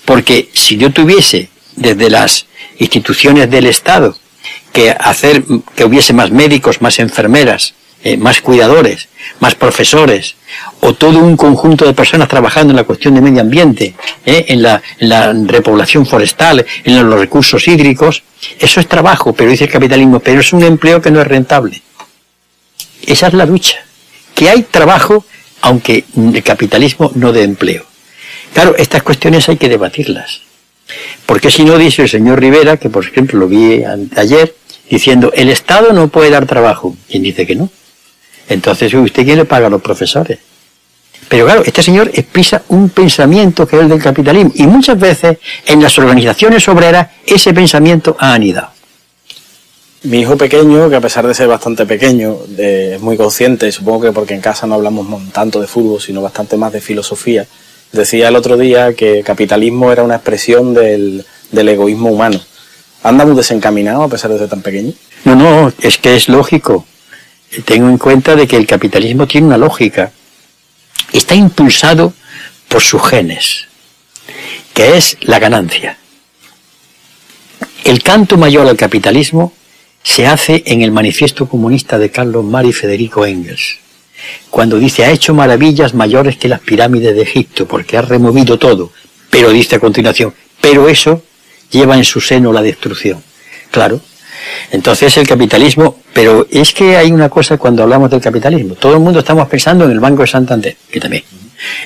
Porque 0.05 0.49
si 0.53 0.77
yo 0.77 0.93
tuviese 0.93 1.51
desde 1.77 2.11
las 2.11 2.47
instituciones 2.79 3.51
del 3.51 3.67
Estado 3.67 4.17
que 4.73 4.91
hacer 4.91 5.45
que 5.75 5.85
hubiese 5.85 6.13
más 6.13 6.31
médicos, 6.31 6.83
más 6.83 6.99
enfermeras, 6.99 7.75
eh, 8.05 8.17
más 8.17 8.41
cuidadores, 8.41 9.09
más 9.41 9.57
profesores, 9.57 10.37
o 10.81 10.95
todo 10.95 11.19
un 11.19 11.37
conjunto 11.37 11.85
de 11.85 11.95
personas 11.95 12.29
trabajando 12.29 12.71
en 12.71 12.77
la 12.77 12.85
cuestión 12.85 13.15
de 13.15 13.21
medio 13.21 13.41
ambiente, 13.41 13.95
eh, 14.25 14.47
en, 14.49 14.63
la, 14.63 14.81
repoblación 15.47 16.07
forestal, 16.07 16.65
en 16.85 17.11
los 17.11 17.19
recursos 17.19 17.67
hídricos, 17.67 18.23
eso 18.61 18.81
es 18.81 18.89
trabajo, 18.89 19.33
pero 19.33 19.51
dice 19.51 19.65
el 19.65 19.71
capitalismo, 19.71 20.21
pero 20.21 20.41
es 20.41 20.53
un 20.53 20.63
empleo 20.63 21.03
que 21.03 21.11
no 21.11 21.21
es 21.21 21.27
rentable. 21.27 21.83
Esa 23.05 23.27
es 23.27 23.35
la 23.35 23.47
lucha, 23.47 23.79
que 24.35 24.49
hay 24.49 24.63
trabajo, 24.63 25.25
aunque 25.63 26.05
el 26.17 26.43
capitalismo 26.45 27.11
no 27.17 27.33
dé 27.33 27.43
empleo. 27.43 27.85
Claro, 28.55 28.77
estas 28.77 29.03
cuestiones 29.03 29.49
hay 29.49 29.57
que 29.57 29.69
debatirlas. 29.69 30.43
Porque 31.27 31.51
si 31.51 31.65
no, 31.65 31.77
dice 31.77 32.03
el 32.03 32.09
señor 32.09 32.41
Rivera, 32.41 32.77
que 32.77 32.91
por 32.91 33.05
ejemplo 33.05 33.39
lo 33.41 33.49
vi 33.49 33.83
ayer, 34.17 34.55
diciendo, 34.89 35.33
el 35.35 35.51
Estado 35.51 35.93
no 35.93 36.09
puede 36.09 36.31
dar 36.31 36.47
trabajo. 36.47 36.97
¿Quién 37.09 37.25
dice 37.25 37.47
que 37.47 37.57
no? 37.57 37.71
Entonces, 38.49 38.93
¿usted 38.95 39.25
quién 39.25 39.39
le 39.39 39.45
paga 39.45 39.67
a 39.67 39.71
los 39.71 39.83
profesores? 39.83 40.39
Pero 41.29 41.45
claro, 41.45 41.63
este 41.65 41.83
señor 41.83 42.11
expresa 42.15 42.63
un 42.69 42.89
pensamiento 42.89 43.67
que 43.67 43.77
es 43.77 43.83
el 43.83 43.89
del 43.89 44.03
capitalismo. 44.03 44.51
Y 44.55 44.67
muchas 44.67 44.99
veces 44.99 45.39
en 45.67 45.83
las 45.83 45.99
organizaciones 45.99 46.67
obreras 46.69 47.09
ese 47.27 47.53
pensamiento 47.53 48.17
ha 48.19 48.33
anidado. 48.33 48.71
Mi 50.05 50.21
hijo 50.21 50.37
pequeño, 50.37 50.89
que 50.89 50.97
a 50.97 51.01
pesar 51.01 51.27
de 51.27 51.35
ser 51.35 51.49
bastante 51.49 51.85
pequeño, 51.85 52.37
es 52.57 53.01
muy 53.01 53.17
consciente, 53.17 53.71
supongo 53.73 54.03
que 54.03 54.13
porque 54.13 54.35
en 54.35 54.41
casa 54.41 54.67
no 54.67 54.77
hablamos 54.77 55.07
tanto 55.33 55.61
de 55.61 55.67
fútbol, 55.67 56.01
sino 56.01 56.23
bastante 56.23 56.57
más 56.57 56.73
de 56.73 56.81
filosofía, 56.81 57.47
decía 57.93 58.29
el 58.29 58.37
otro 58.37 58.57
día 58.57 58.95
que 58.95 59.23
capitalismo 59.25 59.91
era 59.91 60.05
una 60.05 60.15
expresión 60.15 60.73
del, 60.73 61.27
del 61.51 61.69
egoísmo 61.69 62.11
humano. 62.11 62.41
¿Andamos 63.03 63.37
desencaminados 63.37 64.05
a 64.05 64.09
pesar 64.09 64.31
de 64.31 64.39
ser 64.39 64.49
tan 64.49 64.63
pequeño? 64.63 64.93
No, 65.25 65.35
no, 65.35 65.73
es 65.81 65.99
que 65.99 66.15
es 66.15 66.29
lógico 66.29 66.87
tengo 67.65 67.89
en 67.89 67.99
cuenta 67.99 68.37
de 68.37 68.47
que 68.47 68.57
el 68.57 68.67
capitalismo 68.67 69.27
tiene 69.27 69.47
una 69.47 69.59
lógica. 69.59 70.13
Está 71.13 71.35
impulsado 71.35 72.13
por 72.69 72.83
sus 72.83 73.03
genes, 73.03 73.67
que 74.75 74.97
es 74.97 75.17
la 75.23 75.39
ganancia. 75.39 75.99
El 77.85 78.03
canto 78.03 78.37
mayor 78.37 78.67
al 78.69 78.77
capitalismo 78.77 79.53
se 80.03 80.27
hace 80.27 80.63
en 80.67 80.83
el 80.83 80.93
manifiesto 80.93 81.49
comunista 81.49 81.99
de 81.99 82.11
Carlos 82.11 82.45
Marx 82.45 82.69
y 82.69 82.73
Federico 82.73 83.25
Engels, 83.25 83.79
cuando 84.51 84.79
dice 84.79 85.05
ha 85.05 85.11
hecho 85.11 85.35
maravillas 85.35 85.95
mayores 85.95 86.37
que 86.37 86.49
las 86.49 86.61
pirámides 86.61 87.15
de 87.15 87.23
Egipto, 87.23 87.67
porque 87.67 87.97
ha 87.97 88.03
removido 88.03 88.59
todo, 88.59 88.93
pero 89.31 89.51
dice 89.51 89.77
a 89.77 89.81
continuación, 89.81 90.35
pero 90.61 90.89
eso 90.89 91.23
lleva 91.71 91.97
en 91.97 92.05
su 92.05 92.21
seno 92.21 92.53
la 92.53 92.63
destrucción. 92.63 93.23
Claro, 93.71 94.01
entonces 94.71 95.17
el 95.17 95.27
capitalismo, 95.27 95.97
pero 96.13 96.47
es 96.51 96.73
que 96.73 96.97
hay 96.97 97.11
una 97.11 97.29
cosa 97.29 97.57
cuando 97.57 97.83
hablamos 97.83 98.11
del 98.11 98.21
capitalismo, 98.21 98.75
todo 98.75 98.95
el 98.95 99.01
mundo 99.01 99.21
estamos 99.21 99.49
pensando 99.49 99.85
en 99.85 99.93
el 99.93 100.01
Banco 100.01 100.23
de 100.23 100.29
Santander, 100.29 100.77
que 100.91 101.01
también. 101.01 101.25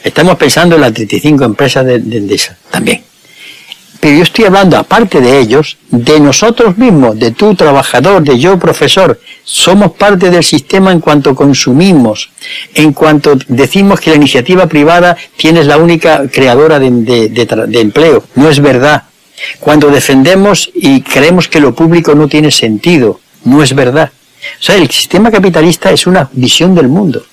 Estamos 0.05 0.37
pensando 0.37 0.75
en 0.75 0.83
las 0.83 0.93
35 0.93 1.45
empresas 1.45 1.85
de, 1.87 1.99
de 1.99 2.19
Endesa, 2.19 2.57
también. 2.71 3.03
Pero 4.03 4.17
yo 4.17 4.25
estoy 4.25 4.47
hablando, 4.47 4.77
aparte 4.77 5.21
de 5.21 5.39
ellos, 5.39 5.77
de 5.89 6.19
nosotros 6.19 6.77
mismos, 6.77 7.17
de 7.17 7.31
tu 7.31 7.55
trabajador, 7.55 8.21
de 8.25 8.37
yo 8.37 8.59
profesor. 8.59 9.21
Somos 9.45 9.93
parte 9.93 10.29
del 10.29 10.43
sistema 10.43 10.91
en 10.91 10.99
cuanto 10.99 11.37
consumimos, 11.37 12.31
en 12.75 12.95
cuanto 12.95 13.39
decimos 13.47 14.01
que 14.01 14.11
la 14.11 14.17
iniciativa 14.17 14.67
privada 14.67 15.17
tiene 15.37 15.63
la 15.63 15.77
única 15.77 16.29
creadora 16.29 16.81
de 16.81 17.81
empleo. 17.81 18.25
No 18.35 18.49
es 18.49 18.59
verdad. 18.59 19.05
Cuando 19.61 19.91
defendemos 19.91 20.71
y 20.75 21.03
creemos 21.03 21.49
que 21.49 21.61
lo 21.61 21.75
público 21.75 22.15
no 22.15 22.29
tiene 22.29 22.51
sentido, 22.51 23.21
no 23.45 23.63
es 23.63 23.75
verdad. 23.75 24.13
O 24.61 24.63
sea, 24.63 24.77
el 24.77 24.91
sistema 24.91 25.31
capitalista 25.31 25.91
es 25.91 26.07
una 26.07 26.29
visión 26.33 26.75
del 26.75 26.89
mundo. 26.89 27.25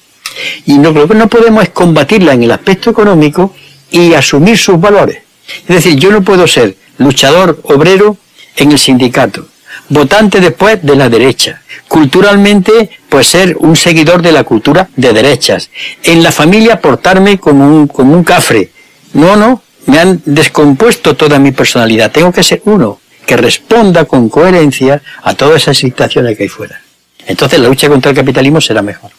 Y 0.65 0.77
lo 0.79 0.93
que 0.93 1.15
no 1.15 1.27
podemos 1.27 1.63
es 1.63 1.69
combatirla 1.69 2.33
en 2.33 2.43
el 2.43 2.51
aspecto 2.51 2.91
económico 2.91 3.53
y 3.91 4.13
asumir 4.13 4.57
sus 4.57 4.79
valores. 4.79 5.19
Es 5.67 5.75
decir, 5.75 5.95
yo 5.95 6.11
no 6.11 6.21
puedo 6.21 6.47
ser 6.47 6.75
luchador 6.97 7.59
obrero 7.63 8.17
en 8.55 8.71
el 8.71 8.79
sindicato, 8.79 9.47
votante 9.89 10.39
después 10.39 10.83
de 10.83 10.95
la 10.95 11.09
derecha, 11.09 11.61
culturalmente 11.87 12.89
pues 13.07 13.27
ser 13.27 13.55
un 13.57 13.75
seguidor 13.75 14.21
de 14.21 14.31
la 14.31 14.43
cultura 14.43 14.89
de 14.95 15.13
derechas, 15.13 15.69
en 16.03 16.21
la 16.21 16.31
familia 16.31 16.81
portarme 16.81 17.39
como 17.39 17.67
un, 17.67 17.87
como 17.87 18.13
un 18.13 18.23
cafre. 18.23 18.71
No, 19.13 19.35
no, 19.35 19.63
me 19.89 19.99
han 19.99 20.21
descompuesto 20.23 21.15
toda 21.15 21.39
mi 21.39 21.51
personalidad. 21.51 22.11
Tengo 22.11 22.31
que 22.31 22.43
ser 22.43 22.61
uno 22.65 22.99
que 23.25 23.35
responda 23.35 24.05
con 24.05 24.29
coherencia 24.29 25.01
a 25.23 25.33
todas 25.33 25.63
esas 25.63 25.77
situaciones 25.77 26.37
que 26.37 26.43
hay 26.43 26.49
fuera. 26.49 26.79
Entonces 27.25 27.59
la 27.59 27.67
lucha 27.67 27.89
contra 27.89 28.11
el 28.11 28.17
capitalismo 28.17 28.61
será 28.61 28.81
mejor. 28.81 29.11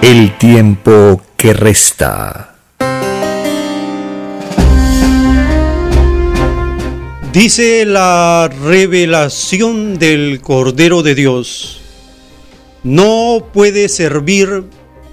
El 0.00 0.36
tiempo 0.36 1.22
que 1.36 1.52
resta. 1.52 2.56
Dice 7.32 7.86
la 7.86 8.50
revelación 8.62 9.98
del 9.98 10.40
Cordero 10.42 11.02
de 11.02 11.14
Dios, 11.14 11.80
no 12.82 13.46
puede 13.52 13.88
servir 13.88 14.64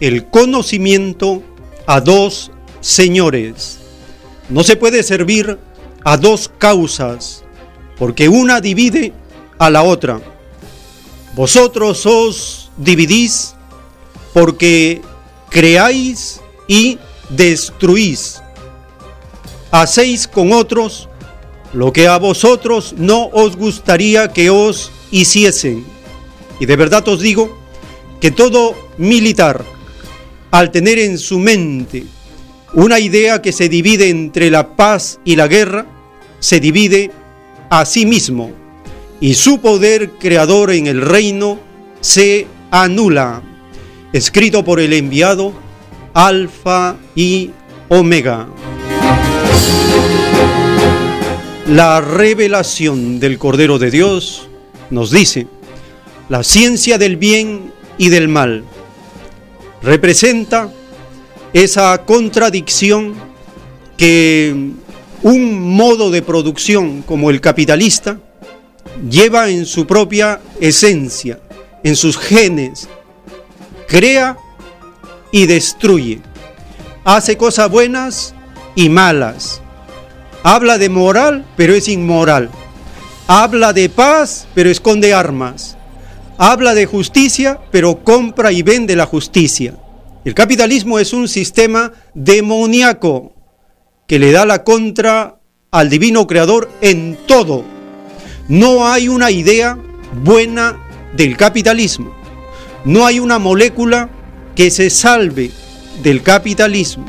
el 0.02 0.26
conocimiento 0.26 1.44
a 1.86 2.02
dos 2.02 2.52
señores. 2.82 3.80
No 4.50 4.64
se 4.64 4.76
puede 4.76 5.04
servir 5.04 5.58
a 6.04 6.18
dos 6.18 6.50
causas, 6.58 7.44
porque 7.98 8.30
una 8.30 8.62
divide 8.62 9.14
a 9.58 9.70
la 9.70 9.84
otra. 9.84 10.22
Vosotros 11.36 12.06
os 12.06 12.72
dividís 12.78 13.56
porque 14.34 15.02
creáis 15.50 16.42
y 16.68 16.98
destruís. 17.30 18.42
Hacéis 19.72 20.28
con 20.28 20.52
otros 20.52 21.08
lo 21.74 21.94
que 21.94 22.08
a 22.08 22.18
vosotros 22.18 22.96
no 22.98 23.28
os 23.28 23.56
gustaría 23.56 24.30
que 24.30 24.50
os 24.50 24.92
hiciesen. 25.12 25.86
Y 26.60 26.66
de 26.66 26.76
verdad 26.76 27.08
os 27.08 27.20
digo 27.20 27.58
que 28.20 28.32
todo 28.32 28.76
militar, 28.98 29.64
al 30.52 30.72
tener 30.72 31.00
en 31.00 31.18
su 31.18 31.40
mente 31.40 32.06
una 32.74 33.00
idea 33.00 33.42
que 33.42 33.52
se 33.52 33.70
divide 33.70 34.10
entre 34.10 34.52
la 34.52 34.76
paz 34.76 35.20
y 35.26 35.36
la 35.36 35.48
guerra 35.48 35.86
se 36.40 36.60
divide 36.60 37.12
a 37.70 37.86
sí 37.86 38.06
mismo. 38.06 38.52
y 39.22 39.34
su 39.34 39.60
poder 39.60 40.12
creador 40.12 40.72
en 40.72 40.88
el 40.88 41.02
reino 41.02 41.60
se 42.00 42.48
anula. 42.72 43.42
Escrito 44.14 44.64
por 44.64 44.80
el 44.80 44.94
enviado 44.94 45.52
Alfa 46.14 46.96
y 47.16 47.52
Omega. 47.90 48.48
La 51.68 52.00
revelación 52.00 53.20
del 53.20 53.38
Cordero 53.38 53.78
de 53.78 53.92
Dios 53.92 54.48
nos 54.90 55.12
dice, 55.12 55.48
la 56.30 56.44
ciencia 56.44 56.98
del 56.98 57.18
bien 57.18 57.74
y 57.98 58.08
del 58.08 58.30
mal 58.30 58.64
representa 59.82 60.72
esa 61.54 61.98
contradicción 62.06 63.16
que 63.98 64.72
un 65.24 65.76
modo 65.76 66.12
de 66.12 66.22
producción 66.22 67.02
como 67.02 67.30
el 67.30 67.42
capitalista 67.42 68.20
lleva 69.10 69.50
en 69.50 69.66
su 69.66 69.86
propia 69.86 70.40
esencia, 70.60 71.40
en 71.84 71.96
sus 71.96 72.18
genes, 72.18 72.88
crea 73.88 74.38
y 75.32 75.46
destruye, 75.46 76.22
hace 77.04 77.38
cosas 77.38 77.70
buenas 77.70 78.34
y 78.76 78.90
malas, 78.90 79.62
habla 80.44 80.78
de 80.78 80.90
moral 80.90 81.46
pero 81.58 81.74
es 81.74 81.88
inmoral, 81.88 82.50
habla 83.28 83.74
de 83.74 83.90
paz 83.90 84.48
pero 84.54 84.70
esconde 84.70 85.14
armas, 85.14 85.78
habla 86.38 86.74
de 86.74 86.86
justicia 86.86 87.60
pero 87.72 88.04
compra 88.04 88.52
y 88.52 88.62
vende 88.62 88.96
la 88.96 89.06
justicia. 89.06 89.76
El 90.26 90.34
capitalismo 90.34 91.00
es 91.00 91.14
un 91.14 91.28
sistema 91.28 91.92
demoníaco 92.14 93.34
que 94.08 94.20
le 94.20 94.32
da 94.32 94.46
la 94.46 94.64
contra 94.64 95.40
al 95.72 95.90
divino 95.90 96.28
creador 96.28 96.70
en 96.82 97.18
todo 97.28 97.64
no 98.50 98.88
hay 98.88 99.08
una 99.08 99.30
idea 99.30 99.78
buena 100.24 100.76
del 101.16 101.38
capitalismo. 101.38 102.12
No 102.84 103.06
hay 103.06 103.20
una 103.20 103.38
molécula 103.38 104.10
que 104.56 104.72
se 104.72 104.90
salve 104.90 105.52
del 106.02 106.24
capitalismo. 106.24 107.06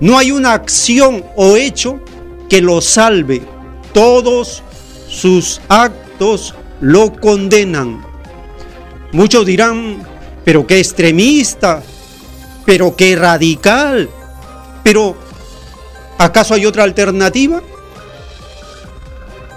No 0.00 0.18
hay 0.18 0.30
una 0.30 0.52
acción 0.52 1.24
o 1.36 1.56
hecho 1.56 2.00
que 2.50 2.60
lo 2.60 2.82
salve. 2.82 3.40
Todos 3.94 4.62
sus 5.08 5.62
actos 5.68 6.54
lo 6.82 7.18
condenan. 7.18 8.04
Muchos 9.12 9.46
dirán, 9.46 10.02
pero 10.44 10.66
qué 10.66 10.80
extremista, 10.80 11.82
pero 12.64 12.96
qué 12.96 13.16
radical, 13.16 14.08
pero 14.82 15.16
¿acaso 16.18 16.54
hay 16.54 16.66
otra 16.66 16.84
alternativa? 16.84 17.62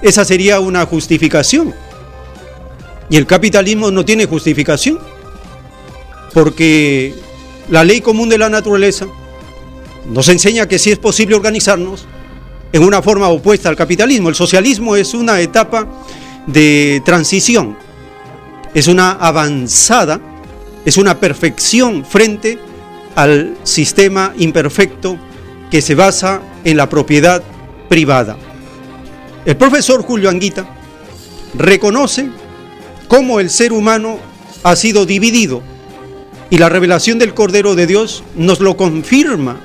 Esa 0.01 0.25
sería 0.25 0.59
una 0.59 0.85
justificación. 0.85 1.73
Y 3.09 3.17
el 3.17 3.25
capitalismo 3.25 3.91
no 3.91 4.03
tiene 4.05 4.25
justificación. 4.25 4.99
Porque 6.33 7.15
la 7.69 7.83
ley 7.83 8.01
común 8.01 8.29
de 8.29 8.37
la 8.37 8.49
naturaleza 8.49 9.07
nos 10.05 10.29
enseña 10.29 10.67
que 10.67 10.79
sí 10.79 10.91
es 10.91 10.99
posible 10.99 11.35
organizarnos 11.35 12.05
en 12.71 12.83
una 12.83 13.01
forma 13.01 13.29
opuesta 13.29 13.69
al 13.69 13.75
capitalismo. 13.75 14.29
El 14.29 14.35
socialismo 14.35 14.95
es 14.95 15.13
una 15.13 15.39
etapa 15.39 15.87
de 16.45 17.01
transición, 17.03 17.77
es 18.73 18.87
una 18.87 19.11
avanzada, 19.11 20.19
es 20.85 20.97
una 20.97 21.19
perfección 21.19 22.05
frente 22.05 22.59
al 23.17 23.57
sistema 23.63 24.31
imperfecto 24.37 25.17
que 25.71 25.81
se 25.81 25.95
basa 25.95 26.39
en 26.63 26.77
la 26.77 26.87
propiedad 26.87 27.41
privada. 27.89 28.37
El 29.43 29.57
profesor 29.57 30.03
Julio 30.03 30.29
Anguita 30.29 30.67
reconoce 31.55 32.29
cómo 33.07 33.39
el 33.39 33.49
ser 33.49 33.73
humano 33.73 34.19
ha 34.61 34.75
sido 34.75 35.07
dividido 35.07 35.63
y 36.51 36.59
la 36.59 36.69
revelación 36.69 37.17
del 37.17 37.33
Cordero 37.33 37.73
de 37.73 37.87
Dios 37.87 38.23
nos 38.35 38.59
lo 38.59 38.77
confirma. 38.77 39.61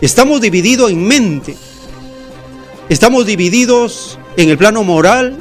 Estamos 0.00 0.40
divididos 0.40 0.90
en 0.90 1.06
mente, 1.06 1.54
estamos 2.88 3.26
divididos 3.26 4.18
en 4.38 4.48
el 4.48 4.56
plano 4.56 4.84
moral, 4.84 5.36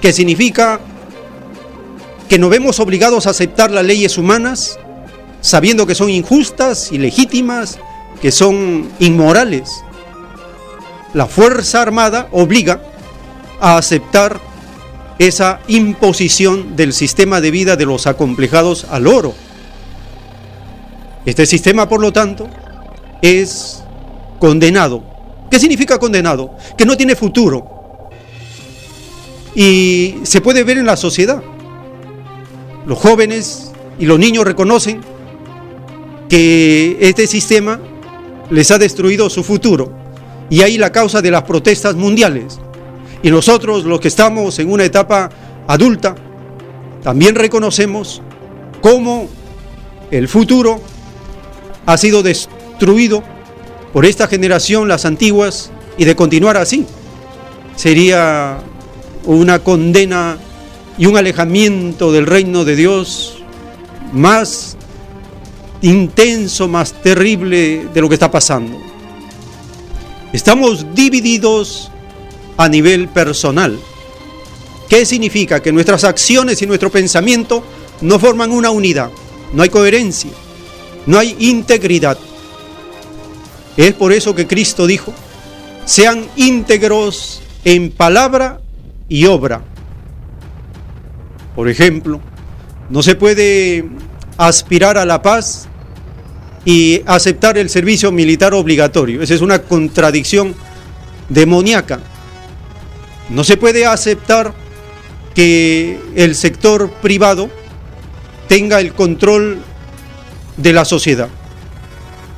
que 0.00 0.12
significa 0.12 0.80
que 2.28 2.40
nos 2.40 2.50
vemos 2.50 2.80
obligados 2.80 3.28
a 3.28 3.30
aceptar 3.30 3.70
las 3.70 3.84
leyes 3.84 4.18
humanas, 4.18 4.76
sabiendo 5.40 5.86
que 5.86 5.94
son 5.94 6.10
injustas, 6.10 6.92
ilegítimas, 6.92 7.78
que 8.20 8.30
son 8.30 8.88
inmorales. 8.98 9.82
La 11.14 11.26
Fuerza 11.26 11.82
Armada 11.82 12.28
obliga 12.32 12.82
a 13.60 13.76
aceptar 13.76 14.40
esa 15.18 15.60
imposición 15.68 16.76
del 16.76 16.92
sistema 16.92 17.40
de 17.40 17.50
vida 17.50 17.76
de 17.76 17.86
los 17.86 18.06
acomplejados 18.06 18.86
al 18.90 19.06
oro. 19.06 19.34
Este 21.26 21.44
sistema, 21.44 21.88
por 21.88 22.00
lo 22.00 22.12
tanto, 22.12 22.48
es 23.20 23.82
condenado. 24.38 25.02
¿Qué 25.50 25.58
significa 25.58 25.98
condenado? 25.98 26.56
Que 26.78 26.86
no 26.86 26.96
tiene 26.96 27.16
futuro. 27.16 28.08
Y 29.54 30.20
se 30.22 30.40
puede 30.40 30.64
ver 30.64 30.78
en 30.78 30.86
la 30.86 30.96
sociedad. 30.96 31.42
Los 32.86 32.98
jóvenes 32.98 33.72
y 33.98 34.06
los 34.06 34.18
niños 34.18 34.44
reconocen 34.44 35.02
que 36.30 36.96
este 37.00 37.26
sistema 37.26 37.80
les 38.48 38.70
ha 38.70 38.78
destruido 38.78 39.28
su 39.28 39.44
futuro. 39.44 39.92
Y 40.48 40.62
ahí 40.62 40.78
la 40.78 40.90
causa 40.90 41.20
de 41.20 41.30
las 41.30 41.42
protestas 41.42 41.96
mundiales. 41.96 42.58
Y 43.22 43.30
nosotros, 43.30 43.84
los 43.84 44.00
que 44.00 44.08
estamos 44.08 44.58
en 44.58 44.70
una 44.70 44.84
etapa 44.84 45.28
adulta, 45.66 46.14
también 47.02 47.34
reconocemos 47.34 48.22
cómo 48.80 49.28
el 50.10 50.28
futuro 50.28 50.80
ha 51.84 51.96
sido 51.98 52.22
destruido 52.22 53.22
por 53.92 54.06
esta 54.06 54.26
generación, 54.26 54.88
las 54.88 55.04
antiguas, 55.04 55.70
y 55.98 56.04
de 56.04 56.16
continuar 56.16 56.56
así. 56.56 56.86
Sería 57.76 58.58
una 59.24 59.58
condena 59.58 60.38
y 60.96 61.06
un 61.06 61.16
alejamiento 61.16 62.12
del 62.12 62.26
reino 62.26 62.64
de 62.64 62.76
Dios 62.76 63.42
más 64.12 64.76
intenso, 65.82 66.68
más 66.68 66.92
terrible 66.92 67.86
de 67.92 68.00
lo 68.00 68.08
que 68.08 68.14
está 68.14 68.30
pasando. 68.30 68.80
Estamos 70.32 70.94
divididos 70.94 71.90
a 72.56 72.68
nivel 72.68 73.08
personal. 73.08 73.78
¿Qué 74.88 75.06
significa? 75.06 75.60
Que 75.60 75.72
nuestras 75.72 76.04
acciones 76.04 76.60
y 76.62 76.66
nuestro 76.66 76.90
pensamiento 76.90 77.64
no 78.00 78.18
forman 78.18 78.52
una 78.52 78.70
unidad, 78.70 79.10
no 79.52 79.62
hay 79.62 79.68
coherencia, 79.68 80.30
no 81.06 81.18
hay 81.18 81.36
integridad. 81.38 82.18
Es 83.76 83.94
por 83.94 84.12
eso 84.12 84.34
que 84.34 84.46
Cristo 84.46 84.86
dijo, 84.86 85.12
sean 85.84 86.26
íntegros 86.36 87.40
en 87.64 87.90
palabra 87.90 88.60
y 89.08 89.26
obra. 89.26 89.62
Por 91.56 91.68
ejemplo, 91.68 92.20
no 92.90 93.02
se 93.02 93.14
puede 93.14 93.88
aspirar 94.36 94.98
a 94.98 95.04
la 95.04 95.22
paz 95.22 95.68
y 96.64 97.02
aceptar 97.06 97.58
el 97.58 97.70
servicio 97.70 98.12
militar 98.12 98.54
obligatorio. 98.54 99.22
Esa 99.22 99.34
es 99.34 99.40
una 99.40 99.60
contradicción 99.60 100.54
demoníaca. 101.28 102.00
No 103.28 103.44
se 103.44 103.56
puede 103.56 103.86
aceptar 103.86 104.54
que 105.34 105.98
el 106.16 106.34
sector 106.34 106.90
privado 107.00 107.48
tenga 108.48 108.80
el 108.80 108.92
control 108.92 109.58
de 110.56 110.72
la 110.72 110.84
sociedad. 110.84 111.28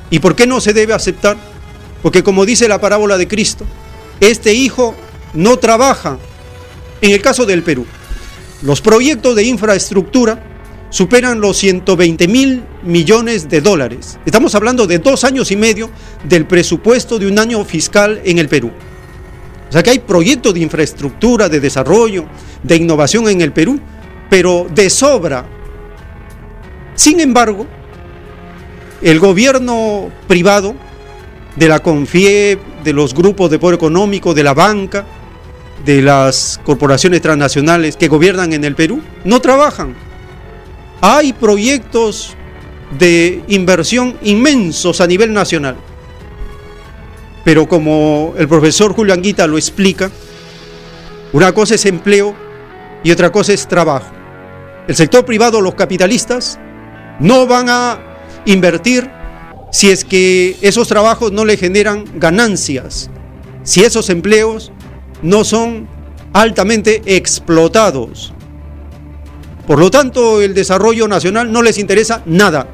¿Y 0.09 0.19
por 0.19 0.35
qué 0.35 0.45
no 0.45 0.61
se 0.61 0.73
debe 0.73 0.93
aceptar? 0.93 1.37
Porque 2.01 2.23
como 2.23 2.45
dice 2.45 2.67
la 2.67 2.79
parábola 2.79 3.17
de 3.17 3.27
Cristo, 3.27 3.65
este 4.19 4.53
hijo 4.53 4.95
no 5.33 5.57
trabaja. 5.57 6.17
En 7.01 7.11
el 7.11 7.21
caso 7.21 7.45
del 7.45 7.63
Perú, 7.63 7.85
los 8.61 8.79
proyectos 8.79 9.35
de 9.35 9.43
infraestructura 9.43 10.52
superan 10.93 11.41
los 11.41 11.57
120 11.57 12.27
mil 12.27 12.63
millones 12.83 13.49
de 13.49 13.61
dólares. 13.61 14.19
Estamos 14.27 14.53
hablando 14.53 14.85
de 14.85 14.99
dos 14.99 15.23
años 15.23 15.49
y 15.49 15.55
medio 15.55 15.89
del 16.23 16.45
presupuesto 16.45 17.17
de 17.17 17.25
un 17.25 17.39
año 17.39 17.65
fiscal 17.65 18.21
en 18.23 18.37
el 18.37 18.47
Perú. 18.47 18.71
O 19.67 19.71
sea 19.71 19.81
que 19.81 19.89
hay 19.89 19.97
proyectos 19.97 20.53
de 20.53 20.59
infraestructura, 20.59 21.49
de 21.49 21.59
desarrollo, 21.59 22.25
de 22.61 22.75
innovación 22.75 23.27
en 23.27 23.41
el 23.41 23.51
Perú, 23.51 23.79
pero 24.29 24.67
de 24.69 24.87
sobra. 24.91 25.47
Sin 26.93 27.19
embargo, 27.19 27.65
el 29.01 29.19
gobierno 29.19 30.11
privado 30.27 30.75
de 31.55 31.69
la 31.69 31.79
CONFIE, 31.79 32.59
de 32.83 32.93
los 32.93 33.15
grupos 33.15 33.49
de 33.49 33.57
poder 33.57 33.77
económico, 33.77 34.35
de 34.35 34.43
la 34.43 34.53
banca, 34.53 35.07
de 35.83 36.03
las 36.03 36.61
corporaciones 36.63 37.23
transnacionales 37.23 37.97
que 37.97 38.09
gobiernan 38.09 38.53
en 38.53 38.63
el 38.63 38.75
Perú, 38.75 39.01
no 39.23 39.41
trabajan. 39.41 40.12
Hay 41.05 41.33
proyectos 41.33 42.35
de 42.97 43.43
inversión 43.47 44.17
inmensos 44.23 45.01
a 45.01 45.07
nivel 45.07 45.33
nacional 45.33 45.75
pero 47.43 47.67
como 47.67 48.33
el 48.37 48.47
profesor 48.47 48.93
Julio 48.93 49.13
Anguita 49.13 49.47
lo 49.47 49.57
explica, 49.57 50.09
una 51.33 51.51
cosa 51.53 51.75
es 51.75 51.85
empleo 51.85 52.35
y 53.03 53.11
otra 53.11 53.31
cosa 53.31 53.53
es 53.53 53.67
trabajo. 53.67 54.11
El 54.87 54.95
sector 54.95 55.25
privado, 55.25 55.61
los 55.61 55.75
capitalistas, 55.75 56.59
no 57.19 57.47
van 57.47 57.69
a 57.69 57.99
invertir 58.45 59.09
si 59.71 59.89
es 59.89 60.05
que 60.05 60.55
esos 60.61 60.87
trabajos 60.87 61.31
no 61.31 61.45
le 61.45 61.57
generan 61.57 62.05
ganancias, 62.15 63.09
si 63.63 63.83
esos 63.83 64.09
empleos 64.09 64.71
no 65.21 65.43
son 65.43 65.87
altamente 66.31 67.01
explotados. 67.05 68.33
Por 69.67 69.79
lo 69.79 69.89
tanto, 69.89 70.41
el 70.41 70.53
desarrollo 70.53 71.07
nacional 71.07 71.51
no 71.51 71.61
les 71.61 71.77
interesa 71.77 72.21
nada. 72.25 72.67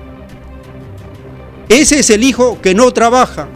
Ese 1.67 1.99
es 1.99 2.09
el 2.09 2.23
hijo 2.23 2.59
que 2.61 2.73
no 2.73 2.91
trabaja, 2.91 3.47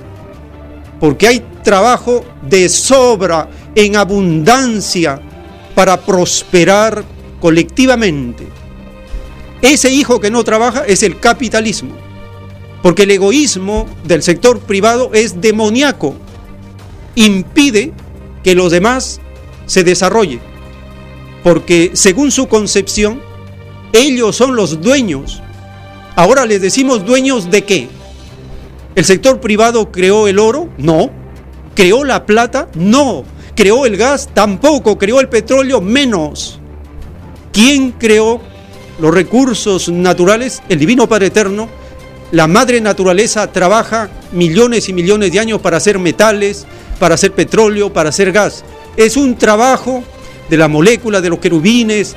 porque 0.99 1.27
hay 1.27 1.43
trabajo 1.63 2.23
de 2.43 2.69
sobra, 2.69 3.49
en 3.73 3.95
abundancia, 3.95 5.19
para 5.73 5.99
prosperar 5.99 7.03
colectivamente. 7.41 8.47
Ese 9.63 9.89
hijo 9.89 10.19
que 10.19 10.29
no 10.29 10.43
trabaja 10.43 10.83
es 10.85 11.01
el 11.01 11.19
capitalismo, 11.19 11.95
porque 12.83 13.03
el 13.03 13.11
egoísmo 13.11 13.87
del 14.03 14.21
sector 14.21 14.59
privado 14.59 15.09
es 15.13 15.41
demoníaco, 15.41 16.15
impide 17.15 17.93
que 18.43 18.53
los 18.53 18.71
demás 18.71 19.19
se 19.65 19.83
desarrollen, 19.83 20.41
porque 21.43 21.91
según 21.93 22.31
su 22.31 22.47
concepción, 22.47 23.21
ellos 23.91 24.35
son 24.35 24.55
los 24.55 24.81
dueños. 24.81 25.41
Ahora 26.15 26.45
les 26.45 26.61
decimos 26.61 27.05
dueños 27.05 27.51
de 27.51 27.63
qué? 27.63 27.89
¿El 28.95 29.05
sector 29.05 29.39
privado 29.39 29.91
creó 29.91 30.27
el 30.27 30.39
oro? 30.39 30.69
No. 30.77 31.11
¿Creó 31.75 32.03
la 32.03 32.25
plata? 32.25 32.69
No. 32.75 33.23
¿Creó 33.55 33.85
el 33.85 33.97
gas? 33.97 34.29
Tampoco. 34.33 34.97
¿Creó 34.97 35.19
el 35.19 35.29
petróleo? 35.29 35.81
Menos. 35.81 36.59
¿Quién 37.51 37.91
creó 37.91 38.41
los 38.99 39.13
recursos 39.13 39.89
naturales? 39.89 40.61
El 40.69 40.79
Divino 40.79 41.09
Padre 41.09 41.27
Eterno. 41.27 41.67
La 42.31 42.47
madre 42.47 42.81
naturaleza 42.81 43.51
trabaja 43.51 44.09
millones 44.31 44.89
y 44.89 44.93
millones 44.93 45.31
de 45.31 45.39
años 45.39 45.61
para 45.61 45.77
hacer 45.77 45.99
metales, 45.99 46.65
para 46.99 47.15
hacer 47.15 47.31
petróleo, 47.33 47.93
para 47.93 48.09
hacer 48.09 48.31
gas. 48.31 48.63
Es 48.97 49.17
un 49.17 49.35
trabajo 49.35 50.03
de 50.49 50.57
la 50.57 50.67
molécula, 50.67 51.21
de 51.21 51.29
los 51.29 51.39
querubines, 51.39 52.15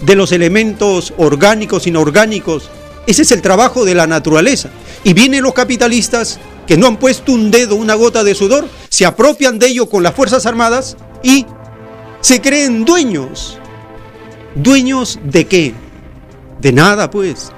de 0.00 0.14
los 0.14 0.32
elementos 0.32 1.14
orgánicos, 1.16 1.86
inorgánicos. 1.86 2.70
Ese 3.06 3.22
es 3.22 3.32
el 3.32 3.42
trabajo 3.42 3.84
de 3.84 3.94
la 3.94 4.06
naturaleza. 4.06 4.70
Y 5.04 5.12
vienen 5.12 5.42
los 5.42 5.54
capitalistas 5.54 6.38
que 6.66 6.76
no 6.76 6.86
han 6.88 6.98
puesto 6.98 7.32
un 7.32 7.50
dedo, 7.50 7.76
una 7.76 7.94
gota 7.94 8.24
de 8.24 8.34
sudor, 8.34 8.68
se 8.88 9.06
apropian 9.06 9.58
de 9.58 9.68
ello 9.68 9.88
con 9.88 10.02
las 10.02 10.14
Fuerzas 10.14 10.46
Armadas 10.46 10.96
y 11.22 11.46
se 12.20 12.40
creen 12.40 12.84
dueños. 12.84 13.58
¿Dueños 14.54 15.18
de 15.22 15.46
qué? 15.46 15.74
De 16.60 16.72
nada, 16.72 17.10
pues. 17.10 17.52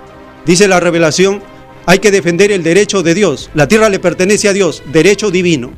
Dice 0.44 0.68
la 0.68 0.80
revelación, 0.80 1.42
hay 1.86 2.00
que 2.00 2.10
defender 2.10 2.52
el 2.52 2.62
derecho 2.62 3.02
de 3.02 3.14
Dios. 3.14 3.50
La 3.54 3.66
tierra 3.66 3.88
le 3.88 3.98
pertenece 3.98 4.48
a 4.48 4.52
Dios, 4.52 4.82
derecho 4.92 5.30
divino. 5.30 5.72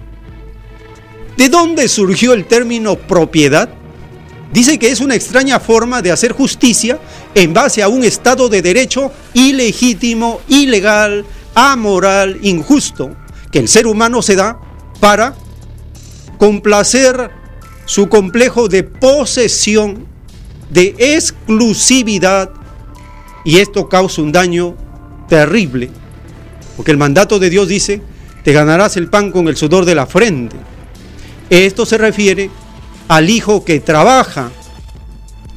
¿De 1.36 1.48
dónde 1.48 1.88
surgió 1.88 2.32
el 2.32 2.46
término 2.46 2.96
propiedad? 2.96 3.70
Dice 4.52 4.78
que 4.78 4.90
es 4.90 5.00
una 5.00 5.14
extraña 5.14 5.60
forma 5.60 6.02
de 6.02 6.10
hacer 6.10 6.32
justicia 6.32 6.98
en 7.34 7.54
base 7.54 7.82
a 7.82 7.88
un 7.88 8.02
Estado 8.02 8.48
de 8.48 8.62
derecho 8.62 9.12
ilegítimo, 9.32 10.40
ilegal, 10.48 11.24
amoral, 11.54 12.38
injusto, 12.42 13.16
que 13.52 13.60
el 13.60 13.68
ser 13.68 13.86
humano 13.86 14.22
se 14.22 14.34
da 14.34 14.60
para 14.98 15.34
complacer 16.38 17.30
su 17.84 18.08
complejo 18.08 18.68
de 18.68 18.82
posesión, 18.82 20.06
de 20.68 20.94
exclusividad, 20.98 22.50
y 23.44 23.58
esto 23.58 23.88
causa 23.88 24.22
un 24.22 24.32
daño 24.32 24.76
terrible, 25.28 25.90
porque 26.76 26.90
el 26.90 26.98
mandato 26.98 27.38
de 27.38 27.50
Dios 27.50 27.68
dice, 27.68 28.02
te 28.42 28.52
ganarás 28.52 28.96
el 28.96 29.08
pan 29.08 29.30
con 29.30 29.48
el 29.48 29.56
sudor 29.56 29.84
de 29.84 29.94
la 29.94 30.06
frente. 30.06 30.56
Esto 31.50 31.84
se 31.84 31.98
refiere 31.98 32.50
al 33.10 33.28
hijo 33.28 33.64
que 33.64 33.80
trabaja, 33.80 34.52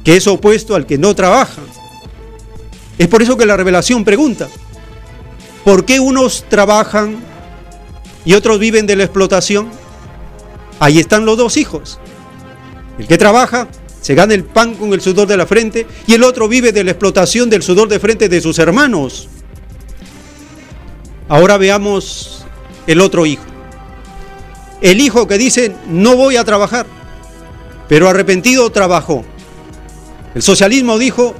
que 0.02 0.16
es 0.16 0.26
opuesto 0.26 0.74
al 0.74 0.86
que 0.86 0.98
no 0.98 1.14
trabaja. 1.14 1.62
Es 2.98 3.06
por 3.06 3.22
eso 3.22 3.36
que 3.36 3.46
la 3.46 3.56
revelación 3.56 4.04
pregunta, 4.04 4.48
¿Por 5.62 5.84
qué 5.86 6.00
unos 6.00 6.44
trabajan 6.50 7.16
y 8.24 8.34
otros 8.34 8.58
viven 8.58 8.86
de 8.86 8.96
la 8.96 9.04
explotación? 9.04 9.70
Ahí 10.80 10.98
están 10.98 11.24
los 11.24 11.38
dos 11.38 11.56
hijos. 11.56 12.00
El 12.98 13.06
que 13.06 13.16
trabaja 13.16 13.68
se 14.02 14.16
gana 14.16 14.34
el 14.34 14.44
pan 14.44 14.74
con 14.74 14.92
el 14.92 15.00
sudor 15.00 15.28
de 15.28 15.36
la 15.36 15.46
frente 15.46 15.86
y 16.08 16.14
el 16.14 16.24
otro 16.24 16.48
vive 16.48 16.72
de 16.72 16.82
la 16.82 16.90
explotación 16.90 17.48
del 17.48 17.62
sudor 17.62 17.88
de 17.88 18.00
frente 18.00 18.28
de 18.28 18.40
sus 18.40 18.58
hermanos. 18.58 19.28
Ahora 21.28 21.56
veamos 21.56 22.44
el 22.88 23.00
otro 23.00 23.24
hijo. 23.24 23.44
El 24.82 25.00
hijo 25.00 25.28
que 25.28 25.38
dice, 25.38 25.72
no 25.88 26.16
voy 26.16 26.36
a 26.36 26.44
trabajar, 26.44 26.84
pero 27.88 28.08
arrepentido 28.08 28.70
trabajó. 28.70 29.24
El 30.34 30.42
socialismo 30.42 30.98
dijo, 30.98 31.34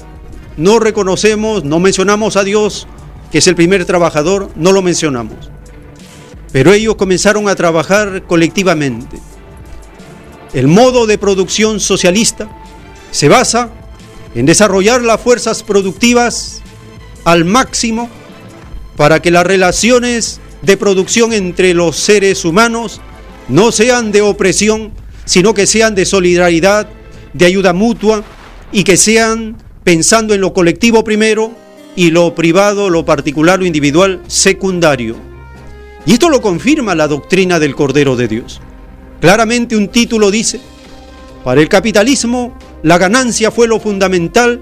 no 0.57 0.79
reconocemos, 0.79 1.65
no 1.65 1.81
mencionamos 1.81 2.37
a 2.37 2.45
Dios, 2.45 2.87
que 3.33 3.39
es 3.39 3.47
el 3.47 3.57
primer 3.57 3.85
trabajador, 3.85 4.51
no 4.55 4.73
lo 4.73 4.83
mencionamos. 4.83 5.51
Pero 6.53 6.73
ellos 6.73 6.95
comenzaron 6.95 7.49
a 7.49 7.57
trabajar 7.57 8.23
colectivamente. 8.27 9.19
El 10.53 10.69
modo 10.69 11.07
de 11.07 11.19
producción 11.19 11.81
socialista 11.81 12.49
se 13.11 13.29
basa 13.29 13.71
en 14.37 14.47
desarrollar 14.47 15.03
las 15.03 15.21
fuerzas 15.21 15.65
productivas 15.65 16.63
al 17.25 17.45
máximo 17.45 18.09
para 18.97 19.21
que 19.21 19.33
las 19.33 19.45
relaciones 19.45 20.41
de 20.63 20.77
producción 20.77 21.33
entre 21.33 21.75
los 21.75 21.97
seres 21.97 22.45
humanos 22.45 23.01
no 23.49 23.73
sean 23.73 24.13
de 24.13 24.23
opresión, 24.23 24.93
sino 25.25 25.55
que 25.55 25.67
sean 25.67 25.95
de 25.95 26.05
solidaridad, 26.05 26.89
de 27.33 27.47
ayuda 27.47 27.73
mutua 27.73 28.23
y 28.73 28.85
que 28.85 28.97
sean 28.97 29.57
pensando 29.83 30.35
en 30.35 30.41
lo 30.41 30.53
colectivo 30.53 31.05
primero 31.05 31.53
y 31.97 32.11
lo 32.11 32.35
privado, 32.35 32.91
lo 32.91 33.05
particular, 33.05 33.59
lo 33.59 33.67
individual, 33.67 34.21
secundario. 34.27 35.17
Y 36.07 36.15
esto 36.15 36.29
lo 36.29 36.43
confirma 36.43 36.95
la 36.95 37.09
doctrina 37.09 37.59
del 37.59 37.75
Cordero 37.75 38.17
de 38.17 38.29
Dios. 38.29 38.61
Claramente 39.21 39.77
un 39.77 39.89
título 39.89 40.31
dice, 40.31 40.61
para 41.45 41.61
el 41.61 41.69
capitalismo 41.69 42.57
la 42.83 42.99
ganancia 42.99 43.51
fue 43.51 43.67
lo 43.67 43.81
fundamental 43.81 44.61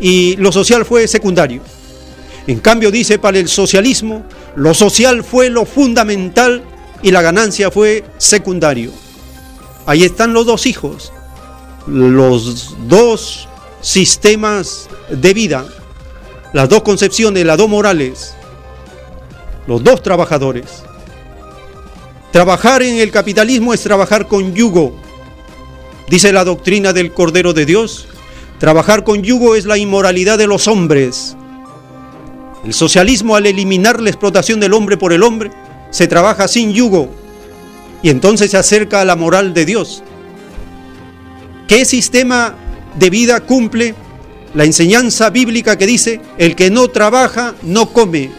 y 0.00 0.36
lo 0.36 0.52
social 0.52 0.84
fue 0.84 1.08
secundario. 1.08 1.62
En 2.46 2.60
cambio 2.60 2.90
dice, 2.90 3.18
para 3.18 3.38
el 3.38 3.48
socialismo 3.48 4.24
lo 4.56 4.74
social 4.74 5.22
fue 5.22 5.50
lo 5.50 5.64
fundamental 5.64 6.62
y 7.02 7.10
la 7.10 7.22
ganancia 7.22 7.70
fue 7.70 8.04
secundario. 8.18 8.90
Ahí 9.88 10.04
están 10.04 10.32
los 10.32 10.46
dos 10.46 10.66
hijos, 10.66 11.12
los 11.88 12.76
dos 12.86 13.48
sistemas 13.80 14.88
de 15.10 15.34
vida 15.34 15.66
las 16.52 16.68
dos 16.68 16.82
concepciones, 16.82 17.44
las 17.44 17.58
dos 17.58 17.68
morales, 17.68 18.34
los 19.66 19.82
dos 19.84 20.02
trabajadores. 20.02 20.82
Trabajar 22.32 22.82
en 22.82 22.96
el 22.96 23.10
capitalismo 23.10 23.74
es 23.74 23.82
trabajar 23.82 24.28
con 24.28 24.54
yugo, 24.54 24.94
dice 26.08 26.32
la 26.32 26.44
doctrina 26.44 26.92
del 26.92 27.12
Cordero 27.12 27.52
de 27.52 27.66
Dios. 27.66 28.06
Trabajar 28.58 29.04
con 29.04 29.22
yugo 29.22 29.54
es 29.54 29.66
la 29.66 29.78
inmoralidad 29.78 30.36
de 30.36 30.46
los 30.46 30.66
hombres. 30.68 31.36
El 32.64 32.74
socialismo 32.74 33.36
al 33.36 33.46
eliminar 33.46 34.00
la 34.00 34.10
explotación 34.10 34.58
del 34.58 34.74
hombre 34.74 34.96
por 34.96 35.12
el 35.12 35.22
hombre, 35.22 35.50
se 35.90 36.08
trabaja 36.08 36.48
sin 36.48 36.72
yugo 36.72 37.08
y 38.02 38.10
entonces 38.10 38.50
se 38.50 38.56
acerca 38.56 39.00
a 39.00 39.04
la 39.04 39.16
moral 39.16 39.54
de 39.54 39.64
Dios. 39.64 40.02
¿Qué 41.66 41.84
sistema 41.84 42.54
de 42.98 43.10
vida 43.10 43.40
cumple 43.40 43.94
la 44.54 44.64
enseñanza 44.64 45.30
bíblica 45.30 45.76
que 45.76 45.86
dice, 45.86 46.20
el 46.38 46.56
que 46.56 46.70
no 46.70 46.88
trabaja 46.88 47.54
no 47.62 47.90
come. 47.90 48.30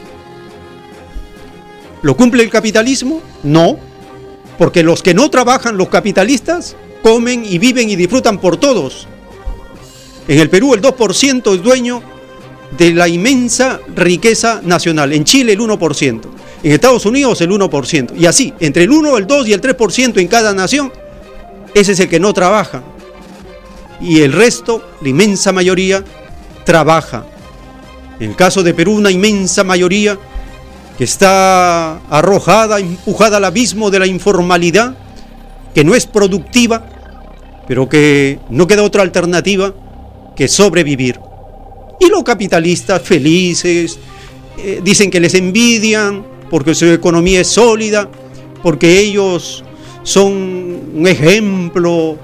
¿Lo 2.02 2.16
cumple 2.16 2.44
el 2.44 2.50
capitalismo? 2.50 3.22
No, 3.44 3.78
porque 4.58 4.84
los 4.84 5.04
que 5.04 5.14
no 5.14 5.30
trabajan, 5.30 5.78
los 5.78 5.90
capitalistas, 5.90 6.76
comen 7.04 7.46
y 7.46 7.58
viven 7.58 7.90
y 7.90 7.96
disfrutan 7.96 8.40
por 8.40 8.58
todos. 8.58 9.08
En 10.28 10.40
el 10.40 10.50
Perú 10.50 10.74
el 10.74 10.82
2% 10.82 11.56
es 11.56 11.64
dueño 11.64 12.02
de 12.78 12.94
la 12.94 13.08
inmensa 13.08 13.80
riqueza 13.96 14.62
nacional, 14.64 15.14
en 15.14 15.24
Chile 15.24 15.54
el 15.54 15.60
1%, 15.60 16.22
en 16.64 16.72
Estados 16.72 17.06
Unidos 17.06 17.42
el 17.42 17.52
1%, 17.52 18.18
y 18.18 18.26
así, 18.26 18.54
entre 18.60 18.84
el 18.84 18.92
1, 18.92 19.18
el 19.18 19.28
2 19.28 19.48
y 19.48 19.54
el 19.54 19.62
3% 19.62 20.20
en 20.20 20.28
cada 20.28 20.54
nación, 20.54 20.92
ese 21.74 21.94
es 21.94 22.00
el 22.00 22.10
que 22.10 22.20
no 22.20 22.34
trabaja 22.34 22.84
y 24.02 24.22
el 24.22 24.34
resto, 24.34 24.82
la 25.02 25.10
inmensa 25.10 25.52
mayoría, 25.52 26.04
trabaja. 26.66 27.26
En 28.20 28.32
el 28.32 28.36
caso 28.36 28.64
de 28.64 28.74
Perú, 28.74 28.96
una 28.96 29.12
inmensa 29.12 29.64
mayoría 29.64 30.18
que 30.98 31.04
está 31.04 31.98
arrojada, 32.10 32.80
empujada 32.80 33.38
al 33.38 33.46
abismo 33.46 33.90
de 33.90 34.00
la 34.00 34.08
informalidad, 34.08 34.96
que 35.74 35.84
no 35.84 35.96
es 35.96 36.06
productiva, 36.06 36.86
pero 37.68 37.88
que 37.88 38.40
no 38.50 38.68
queda 38.68 38.84
otra 38.84 39.04
alternativa 39.04 39.74
que 40.36 40.48
sobrevivir. 40.48 41.20
Y 42.00 42.08
los 42.10 42.24
capitalistas 42.24 43.02
felices 43.02 44.00
eh, 44.58 44.82
dicen 44.84 45.12
que 45.12 45.20
les 45.20 45.34
envidian 45.36 46.26
porque 46.50 46.76
su 46.76 46.86
economía 46.86 47.42
es 47.42 47.48
sólida, 47.48 48.10
porque 48.64 49.00
ellos 49.00 49.64
son 50.04 50.34
un 50.96 51.08
ejemplo 51.08 52.18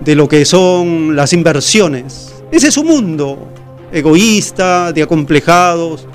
de 0.00 0.14
lo 0.14 0.28
que 0.28 0.44
son 0.44 1.14
las 1.16 1.32
inversiones. 1.32 2.34
Ese 2.50 2.68
es 2.68 2.74
su 2.74 2.84
mundo, 2.84 3.48
egoísta, 3.92 4.92
de 4.92 5.02
acomplejados. 5.02 6.06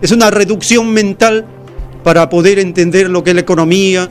Es 0.00 0.12
una 0.12 0.30
reducción 0.30 0.92
mental 0.92 1.46
para 2.04 2.28
poder 2.28 2.58
entender 2.58 3.10
lo 3.10 3.24
que 3.24 3.30
es 3.30 3.34
la 3.34 3.42
economía, 3.42 4.08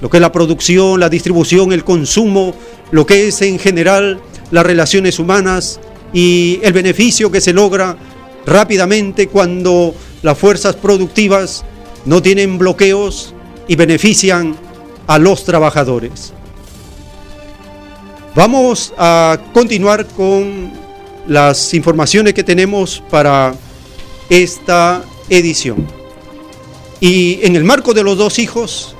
lo 0.00 0.10
que 0.10 0.18
es 0.18 0.20
la 0.20 0.32
producción, 0.32 1.00
la 1.00 1.08
distribución, 1.08 1.72
el 1.72 1.84
consumo, 1.84 2.54
lo 2.90 3.06
que 3.06 3.28
es 3.28 3.42
en 3.42 3.58
general 3.58 4.20
las 4.50 4.64
relaciones 4.64 5.18
humanas 5.18 5.80
y 6.12 6.60
el 6.62 6.72
beneficio 6.72 7.30
que 7.30 7.40
se 7.40 7.52
logra 7.52 7.96
rápidamente 8.46 9.26
cuando 9.26 9.94
las 10.22 10.38
fuerzas 10.38 10.76
productivas 10.76 11.64
no 12.06 12.22
tienen 12.22 12.56
bloqueos 12.56 13.34
y 13.68 13.76
benefician 13.76 14.56
a 15.06 15.18
los 15.18 15.44
trabajadores. 15.44 16.32
Vamos 18.34 18.92
a 18.96 19.38
continuar 19.52 20.06
con 20.06 20.72
las 21.26 21.74
informaciones 21.74 22.34
que 22.34 22.44
tenemos 22.44 23.02
para 23.10 23.54
esta 24.28 25.02
edición. 25.28 25.86
Y 27.00 27.40
en 27.42 27.56
el 27.56 27.64
marco 27.64 27.92
de 27.92 28.02
los 28.02 28.16
dos 28.16 28.38
hijos, 28.38 28.94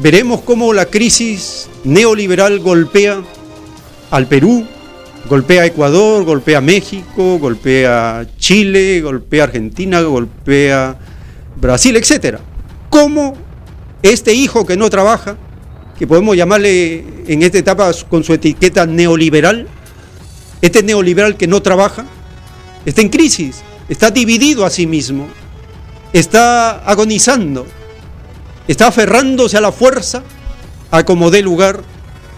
veremos 0.00 0.40
cómo 0.42 0.72
la 0.72 0.86
crisis 0.86 1.68
neoliberal 1.84 2.58
golpea 2.60 3.22
al 4.10 4.26
Perú, 4.26 4.66
golpea 5.28 5.62
a 5.62 5.66
Ecuador, 5.66 6.24
golpea 6.24 6.58
a 6.58 6.62
México, 6.62 7.38
golpea 7.38 8.20
a 8.20 8.26
Chile, 8.38 9.00
golpea 9.00 9.44
a 9.44 9.46
Argentina, 9.46 10.00
golpea 10.00 10.98
Brasil, 11.62 11.96
etc. 11.96 12.38
Cómo 12.90 13.36
este 14.02 14.34
hijo 14.34 14.66
que 14.66 14.76
no 14.76 14.90
trabaja, 14.90 15.36
que 15.96 16.08
podemos 16.08 16.36
llamarle 16.36 17.04
en 17.28 17.42
esta 17.44 17.58
etapa 17.58 17.92
con 18.10 18.24
su 18.24 18.34
etiqueta 18.34 18.84
neoliberal, 18.84 19.68
este 20.60 20.82
neoliberal 20.82 21.36
que 21.36 21.46
no 21.46 21.62
trabaja, 21.62 22.04
está 22.84 23.00
en 23.00 23.10
crisis, 23.10 23.62
está 23.88 24.10
dividido 24.10 24.66
a 24.66 24.70
sí 24.70 24.88
mismo, 24.88 25.28
está 26.12 26.84
agonizando, 26.84 27.64
está 28.66 28.88
aferrándose 28.88 29.56
a 29.56 29.60
la 29.60 29.70
fuerza 29.70 30.24
a 30.90 31.04
como 31.04 31.30
dé 31.30 31.42
lugar, 31.42 31.84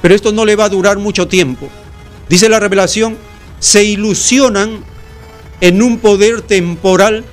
pero 0.02 0.14
esto 0.14 0.32
no 0.32 0.44
le 0.44 0.54
va 0.54 0.66
a 0.66 0.68
durar 0.68 0.98
mucho 0.98 1.28
tiempo. 1.28 1.70
Dice 2.28 2.50
la 2.50 2.60
revelación, 2.60 3.16
se 3.58 3.84
ilusionan 3.84 4.84
en 5.62 5.80
un 5.80 5.98
poder 5.98 6.42
temporal 6.42 7.24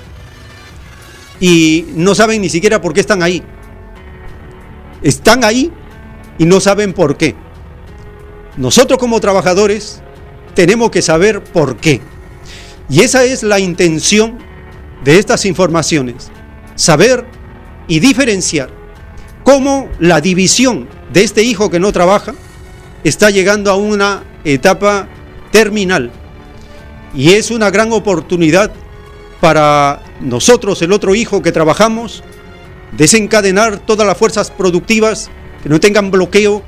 y 1.42 1.88
no 1.96 2.14
saben 2.14 2.40
ni 2.40 2.50
siquiera 2.50 2.80
por 2.80 2.94
qué 2.94 3.02
están 3.02 3.24
ahí. 3.24 3.44
Están 5.02 5.44
ahí 5.44 5.74
y 6.38 6.46
no 6.46 6.62
saben 6.62 6.94
por 6.94 7.18
qué. 7.18 7.36
Nosotros 8.56 9.00
como 9.00 9.20
trabajadores 9.20 10.02
tenemos 10.54 10.92
que 10.92 11.02
saber 11.02 11.44
por 11.44 11.78
qué. 11.78 12.00
Y 12.90 13.02
esa 13.02 13.24
es 13.24 13.42
la 13.42 13.60
intención 13.60 14.38
de 15.04 15.18
estas 15.18 15.46
informaciones. 15.46 16.30
Saber 16.76 17.26
y 17.88 18.00
diferenciar 18.00 18.70
cómo 19.44 19.90
la 20.00 20.22
división 20.22 20.88
de 21.12 21.24
este 21.24 21.42
hijo 21.42 21.72
que 21.72 21.80
no 21.80 21.92
trabaja 21.92 22.36
está 23.04 23.32
llegando 23.32 23.72
a 23.72 23.76
una 23.76 24.24
etapa 24.44 25.10
terminal. 25.52 26.12
Y 27.16 27.32
es 27.32 27.50
una 27.50 27.72
gran 27.72 27.92
oportunidad 27.92 28.72
para 29.42 30.04
nosotros, 30.22 30.82
el 30.84 30.94
otro 30.94 31.16
hijo 31.16 31.42
que 31.42 31.52
trabajamos, 31.52 32.24
desencadenar 32.92 33.80
todas 33.80 34.08
las 34.08 34.18
fuerzas 34.18 34.52
productivas 34.52 35.30
que 35.64 35.70
no 35.70 35.80
tengan 35.80 36.12
bloqueo, 36.12 36.62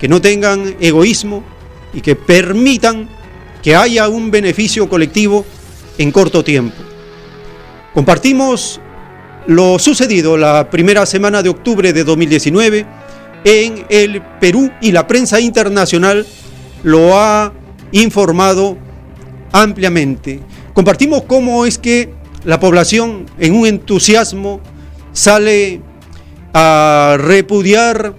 que 0.00 0.08
no 0.08 0.20
tengan 0.20 0.76
egoísmo 0.80 1.44
y 1.92 2.00
que 2.00 2.16
permitan 2.16 3.08
que 3.62 3.76
haya 3.76 4.08
un 4.08 4.30
beneficio 4.30 4.88
colectivo 4.88 5.44
en 5.98 6.10
corto 6.10 6.42
tiempo. 6.42 6.76
Compartimos 7.94 8.80
lo 9.46 9.78
sucedido 9.78 10.36
la 10.36 10.70
primera 10.70 11.06
semana 11.06 11.42
de 11.42 11.48
octubre 11.50 11.92
de 11.92 12.04
2019 12.04 12.86
en 13.44 13.86
el 13.88 14.22
Perú 14.40 14.70
y 14.80 14.92
la 14.92 15.06
prensa 15.06 15.38
internacional 15.38 16.26
lo 16.82 17.18
ha 17.18 17.52
informado 17.92 18.76
ampliamente. 19.52 20.40
Compartimos 20.76 21.22
cómo 21.22 21.64
es 21.64 21.78
que 21.78 22.10
la 22.44 22.60
población 22.60 23.24
en 23.38 23.54
un 23.54 23.66
entusiasmo 23.66 24.60
sale 25.14 25.80
a 26.52 27.16
repudiar 27.18 28.14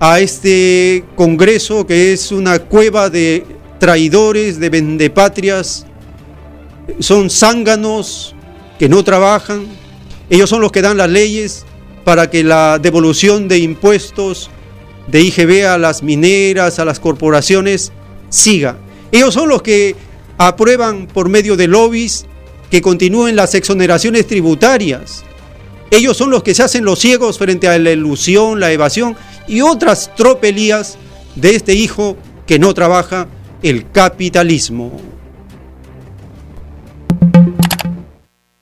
a 0.00 0.18
este 0.18 1.04
Congreso 1.14 1.86
que 1.86 2.14
es 2.14 2.32
una 2.32 2.58
cueva 2.58 3.10
de 3.10 3.44
traidores, 3.78 4.58
de 4.58 4.70
vendepatrias, 4.70 5.84
son 7.00 7.28
zánganos 7.28 8.34
que 8.78 8.88
no 8.88 9.04
trabajan, 9.04 9.66
ellos 10.30 10.48
son 10.48 10.62
los 10.62 10.72
que 10.72 10.80
dan 10.80 10.96
las 10.96 11.10
leyes 11.10 11.66
para 12.02 12.30
que 12.30 12.42
la 12.42 12.78
devolución 12.78 13.46
de 13.46 13.58
impuestos 13.58 14.48
de 15.08 15.20
IGB 15.20 15.66
a 15.66 15.76
las 15.76 16.02
mineras, 16.02 16.78
a 16.78 16.86
las 16.86 16.98
corporaciones, 16.98 17.92
siga. 18.30 18.78
Ellos 19.12 19.34
son 19.34 19.50
los 19.50 19.60
que 19.60 19.94
aprueban 20.38 21.06
por 21.06 21.28
medio 21.28 21.56
de 21.56 21.68
lobbies 21.68 22.26
que 22.70 22.82
continúen 22.82 23.36
las 23.36 23.54
exoneraciones 23.54 24.26
tributarias. 24.26 25.24
Ellos 25.90 26.16
son 26.16 26.30
los 26.30 26.42
que 26.42 26.54
se 26.54 26.62
hacen 26.62 26.84
los 26.84 26.98
ciegos 26.98 27.38
frente 27.38 27.68
a 27.68 27.78
la 27.78 27.92
ilusión, 27.92 28.58
la 28.58 28.72
evasión 28.72 29.16
y 29.46 29.60
otras 29.60 30.10
tropelías 30.16 30.98
de 31.36 31.54
este 31.54 31.74
hijo 31.74 32.16
que 32.46 32.58
no 32.58 32.74
trabaja, 32.74 33.28
el 33.62 33.90
capitalismo. 33.90 35.00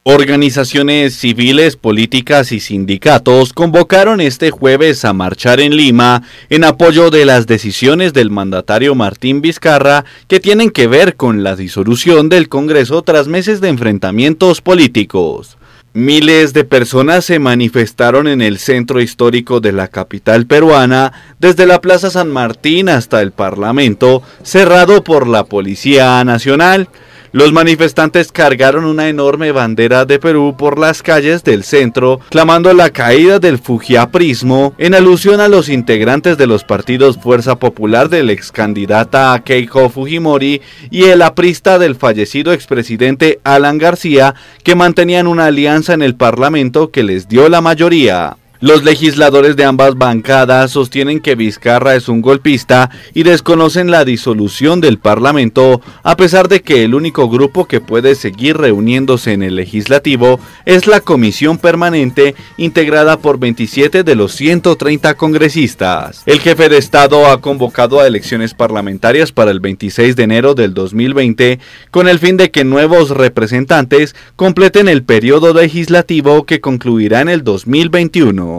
Organizaciones 0.04 1.14
civiles, 1.14 1.76
políticas 1.76 2.50
y 2.50 2.58
sindicatos 2.58 3.52
convocaron 3.52 4.20
este 4.20 4.50
jueves 4.50 5.04
a 5.04 5.12
marchar 5.12 5.60
en 5.60 5.76
Lima 5.76 6.24
en 6.50 6.64
apoyo 6.64 7.10
de 7.10 7.24
las 7.24 7.46
decisiones 7.46 8.12
del 8.12 8.28
mandatario 8.28 8.96
Martín 8.96 9.40
Vizcarra 9.40 10.04
que 10.26 10.40
tienen 10.40 10.70
que 10.70 10.88
ver 10.88 11.14
con 11.14 11.44
la 11.44 11.54
disolución 11.54 12.28
del 12.28 12.48
Congreso 12.48 13.02
tras 13.02 13.28
meses 13.28 13.60
de 13.60 13.68
enfrentamientos 13.68 14.60
políticos. 14.60 15.56
Miles 15.92 16.52
de 16.52 16.64
personas 16.64 17.24
se 17.24 17.38
manifestaron 17.38 18.26
en 18.26 18.42
el 18.42 18.58
centro 18.58 19.00
histórico 19.00 19.60
de 19.60 19.70
la 19.70 19.86
capital 19.86 20.46
peruana, 20.46 21.12
desde 21.38 21.64
la 21.64 21.80
Plaza 21.80 22.10
San 22.10 22.28
Martín 22.28 22.88
hasta 22.88 23.22
el 23.22 23.30
Parlamento, 23.30 24.24
cerrado 24.42 25.04
por 25.04 25.28
la 25.28 25.44
Policía 25.44 26.24
Nacional. 26.24 26.88
Los 27.32 27.50
manifestantes 27.50 28.30
cargaron 28.30 28.84
una 28.84 29.08
enorme 29.08 29.52
bandera 29.52 30.04
de 30.04 30.18
Perú 30.18 30.54
por 30.58 30.78
las 30.78 31.02
calles 31.02 31.42
del 31.42 31.64
centro, 31.64 32.20
clamando 32.28 32.74
la 32.74 32.90
caída 32.90 33.38
del 33.38 33.58
fujiaprismo 33.58 34.74
en 34.76 34.94
alusión 34.94 35.40
a 35.40 35.48
los 35.48 35.70
integrantes 35.70 36.36
de 36.36 36.46
los 36.46 36.64
partidos 36.64 37.16
Fuerza 37.16 37.56
Popular 37.56 38.10
del 38.10 38.28
ex 38.28 38.52
candidata 38.52 39.40
Keiko 39.42 39.88
Fujimori 39.88 40.60
y 40.90 41.04
el 41.04 41.22
aprista 41.22 41.78
del 41.78 41.96
fallecido 41.96 42.52
expresidente 42.52 43.40
Alan 43.44 43.78
García, 43.78 44.34
que 44.62 44.74
mantenían 44.74 45.26
una 45.26 45.46
alianza 45.46 45.94
en 45.94 46.02
el 46.02 46.14
Parlamento 46.14 46.90
que 46.90 47.02
les 47.02 47.28
dio 47.28 47.48
la 47.48 47.62
mayoría. 47.62 48.36
Los 48.62 48.84
legisladores 48.84 49.56
de 49.56 49.64
ambas 49.64 49.96
bancadas 49.96 50.70
sostienen 50.70 51.18
que 51.18 51.34
Vizcarra 51.34 51.96
es 51.96 52.08
un 52.08 52.22
golpista 52.22 52.90
y 53.12 53.24
desconocen 53.24 53.90
la 53.90 54.04
disolución 54.04 54.80
del 54.80 55.00
Parlamento, 55.00 55.80
a 56.04 56.16
pesar 56.16 56.46
de 56.46 56.62
que 56.62 56.84
el 56.84 56.94
único 56.94 57.28
grupo 57.28 57.66
que 57.66 57.80
puede 57.80 58.14
seguir 58.14 58.56
reuniéndose 58.56 59.32
en 59.32 59.42
el 59.42 59.56
legislativo 59.56 60.38
es 60.64 60.86
la 60.86 61.00
Comisión 61.00 61.58
Permanente, 61.58 62.36
integrada 62.56 63.18
por 63.18 63.40
27 63.40 64.04
de 64.04 64.14
los 64.14 64.32
130 64.36 65.14
congresistas. 65.14 66.22
El 66.26 66.38
jefe 66.38 66.68
de 66.68 66.78
Estado 66.78 67.26
ha 67.26 67.40
convocado 67.40 67.98
a 67.98 68.06
elecciones 68.06 68.54
parlamentarias 68.54 69.32
para 69.32 69.50
el 69.50 69.58
26 69.58 70.14
de 70.14 70.22
enero 70.22 70.54
del 70.54 70.72
2020, 70.72 71.58
con 71.90 72.06
el 72.06 72.20
fin 72.20 72.36
de 72.36 72.52
que 72.52 72.62
nuevos 72.62 73.10
representantes 73.10 74.14
completen 74.36 74.86
el 74.86 75.02
periodo 75.02 75.52
legislativo 75.52 76.46
que 76.46 76.60
concluirá 76.60 77.22
en 77.22 77.28
el 77.28 77.42
2021. 77.42 78.51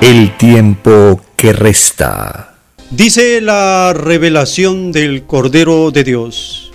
El 0.00 0.36
tiempo 0.36 1.20
que 1.36 1.52
resta. 1.52 2.54
Dice 2.90 3.40
la 3.40 3.92
revelación 3.92 4.92
del 4.92 5.24
Cordero 5.24 5.90
de 5.90 6.04
Dios. 6.04 6.72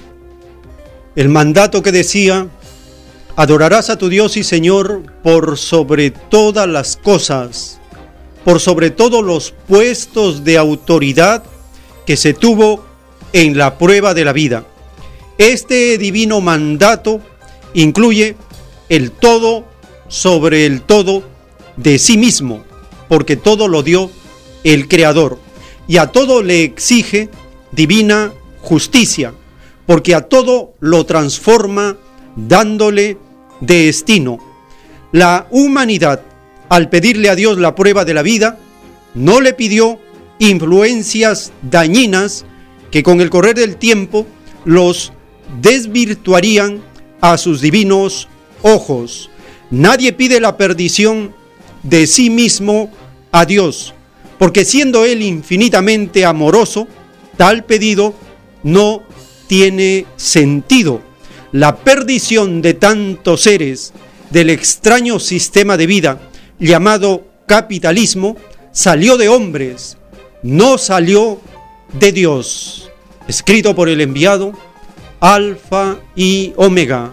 El 1.16 1.30
mandato 1.30 1.82
que 1.82 1.92
decía, 1.92 2.48
adorarás 3.36 3.90
a 3.90 3.98
tu 3.98 4.10
Dios 4.10 4.38
y 4.38 4.44
Señor 4.44 5.04
por 5.24 5.58
sobre 5.58 6.12
todas 6.12 6.68
las 6.68 6.98
cosas 6.98 7.82
por 8.44 8.60
sobre 8.60 8.90
todos 8.90 9.24
los 9.24 9.54
puestos 9.68 10.44
de 10.44 10.58
autoridad 10.58 11.44
que 12.06 12.18
se 12.18 12.34
tuvo 12.34 12.86
en 13.34 13.58
la 13.58 13.78
prueba 13.78 14.14
de 14.14 14.26
la 14.26 14.34
vida. 14.34 14.66
Este 15.38 15.98
divino 15.98 16.42
mandato 16.42 17.22
incluye 17.74 18.36
el 18.90 19.12
todo 19.12 19.66
sobre 20.12 20.66
el 20.66 20.82
todo 20.82 21.24
de 21.78 21.97
sí 21.97 22.18
mismo, 22.18 22.64
porque 23.07 23.38
todo 23.38 23.70
lo 23.70 23.82
dio 23.82 24.12
el 24.66 24.89
Creador, 24.89 25.39
y 25.88 25.97
a 25.97 26.07
todo 26.07 26.43
le 26.43 26.64
exige 26.64 27.30
divina 27.72 28.34
justicia, 28.59 29.34
porque 29.88 30.14
a 30.14 30.28
todo 30.28 30.74
lo 30.82 31.05
transforma 31.05 31.97
dándole 32.36 33.18
destino. 33.62 34.38
La 35.14 35.47
humanidad, 35.49 36.22
al 36.68 36.89
pedirle 36.89 37.30
a 37.30 37.36
Dios 37.36 37.57
la 37.57 37.74
prueba 37.74 38.03
de 38.03 38.14
la 38.14 38.22
vida, 38.22 38.59
no 39.16 39.39
le 39.39 39.53
pidió 39.53 39.97
influencias 40.39 41.53
dañinas 41.62 42.45
que 42.91 43.01
con 43.01 43.22
el 43.22 43.30
correr 43.30 43.55
del 43.55 43.78
tiempo 43.78 44.28
los 44.66 45.14
desvirtuarían 45.62 46.82
a 47.22 47.38
sus 47.38 47.62
divinos 47.62 48.28
ojos. 48.62 49.30
Nadie 49.72 50.12
pide 50.12 50.42
la 50.42 50.58
perdición 50.58 51.34
de 51.82 52.06
sí 52.06 52.30
mismo 52.30 52.92
a 53.32 53.46
Dios, 53.46 53.94
porque 54.38 54.66
siendo 54.66 55.06
Él 55.06 55.22
infinitamente 55.22 56.26
amoroso, 56.26 56.90
tal 57.38 57.64
pedido 57.64 58.14
no 58.64 59.02
tiene 59.48 60.06
sentido. 60.18 61.02
La 61.54 61.78
perdición 61.78 62.62
de 62.62 62.74
tantos 62.74 63.42
seres 63.44 63.94
del 64.30 64.50
extraño 64.50 65.20
sistema 65.20 65.78
de 65.78 65.88
vida 65.88 66.20
llamado 66.60 67.26
capitalismo 67.46 68.36
salió 68.74 69.18
de 69.18 69.30
hombres, 69.30 69.98
no 70.44 70.78
salió 70.78 71.40
de 71.94 72.12
Dios. 72.12 72.92
Escrito 73.28 73.74
por 73.74 73.88
el 73.88 74.02
enviado 74.02 74.54
Alfa 75.22 75.98
y 76.16 76.54
Omega. 76.58 77.12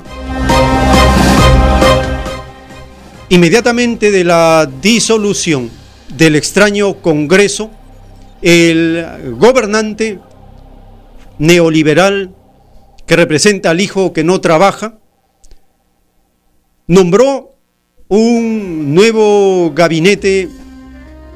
Inmediatamente 3.30 4.10
de 4.10 4.24
la 4.24 4.66
disolución 4.80 5.70
del 6.16 6.34
extraño 6.34 6.94
Congreso, 7.02 7.70
el 8.40 9.34
gobernante 9.36 10.18
neoliberal 11.38 12.34
que 13.06 13.16
representa 13.16 13.68
al 13.68 13.82
hijo 13.82 14.14
que 14.14 14.24
no 14.24 14.40
trabaja, 14.40 14.98
nombró 16.86 17.54
un 18.08 18.94
nuevo 18.94 19.72
gabinete 19.74 20.48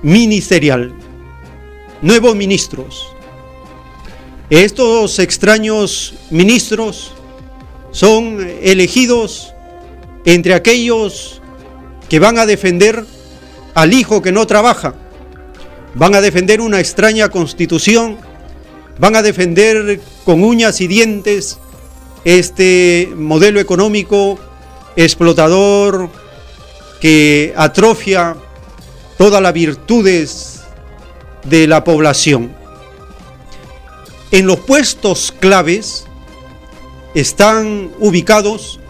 ministerial, 0.03 0.95
nuevos 2.01 2.35
ministros. 2.35 3.07
Estos 4.49 5.19
extraños 5.19 6.15
ministros 6.31 7.13
son 7.91 8.39
elegidos 8.63 9.53
entre 10.25 10.55
aquellos 10.55 11.42
que 12.13 12.19
van 12.19 12.39
a 12.39 12.45
defender 12.45 13.07
al 13.73 13.95
hijo 13.95 14.21
que 14.21 14.33
no 14.33 14.47
trabaja, 14.47 14.95
van 15.95 16.15
a 16.15 16.21
defender 16.21 16.61
una 16.61 16.79
extraña 16.79 17.31
constitución, 17.31 18.19
van 18.99 19.17
a 19.17 19.23
defender 19.23 19.99
con 20.27 20.45
uñas 20.45 20.83
y 20.83 20.89
dientes 20.89 21.59
este 22.27 23.11
modelo 23.17 23.61
económico 23.61 24.39
explotador 24.95 26.11
que 27.01 27.55
atrofia 27.57 28.37
todas 29.17 29.41
las 29.41 29.55
virtudes 29.55 30.61
de 31.45 31.67
la 31.67 31.83
población. 31.83 32.55
En 34.33 34.47
los 34.47 34.61
puestos 34.61 35.33
claves 35.41 36.05
están 37.15 37.91
ubicados 38.01 38.81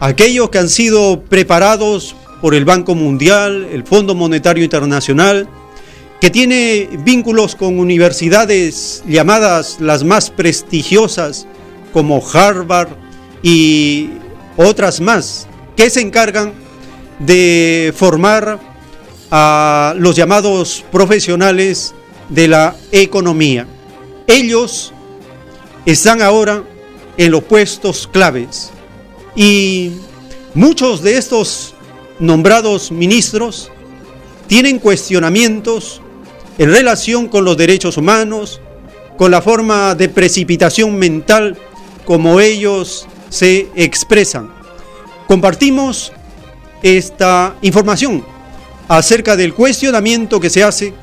aquellos 0.00 0.50
que 0.50 0.58
han 0.58 0.68
sido 0.68 1.22
preparados 1.22 2.14
por 2.46 2.54
el 2.54 2.64
Banco 2.64 2.94
Mundial, 2.94 3.66
el 3.72 3.82
Fondo 3.82 4.14
Monetario 4.14 4.62
Internacional, 4.62 5.48
que 6.20 6.30
tiene 6.30 6.88
vínculos 7.02 7.56
con 7.56 7.80
universidades 7.80 9.02
llamadas 9.04 9.78
las 9.80 10.04
más 10.04 10.30
prestigiosas 10.30 11.48
como 11.92 12.24
Harvard 12.24 12.90
y 13.42 14.10
otras 14.56 15.00
más, 15.00 15.48
que 15.76 15.90
se 15.90 16.02
encargan 16.02 16.52
de 17.18 17.92
formar 17.96 18.60
a 19.32 19.96
los 19.98 20.14
llamados 20.14 20.84
profesionales 20.92 21.96
de 22.28 22.46
la 22.46 22.76
economía. 22.92 23.66
Ellos 24.28 24.92
están 25.84 26.22
ahora 26.22 26.62
en 27.16 27.32
los 27.32 27.42
puestos 27.42 28.06
claves 28.06 28.70
y 29.34 29.90
muchos 30.54 31.02
de 31.02 31.16
estos 31.16 31.74
nombrados 32.18 32.90
ministros 32.90 33.70
tienen 34.46 34.78
cuestionamientos 34.78 36.00
en 36.58 36.70
relación 36.70 37.28
con 37.28 37.44
los 37.44 37.56
derechos 37.56 37.96
humanos, 37.96 38.60
con 39.16 39.30
la 39.30 39.42
forma 39.42 39.94
de 39.94 40.08
precipitación 40.08 40.96
mental 40.96 41.56
como 42.04 42.40
ellos 42.40 43.06
se 43.28 43.68
expresan. 43.74 44.50
Compartimos 45.26 46.12
esta 46.82 47.56
información 47.62 48.24
acerca 48.88 49.36
del 49.36 49.54
cuestionamiento 49.54 50.38
que 50.38 50.50
se 50.50 50.62
hace 50.62 50.94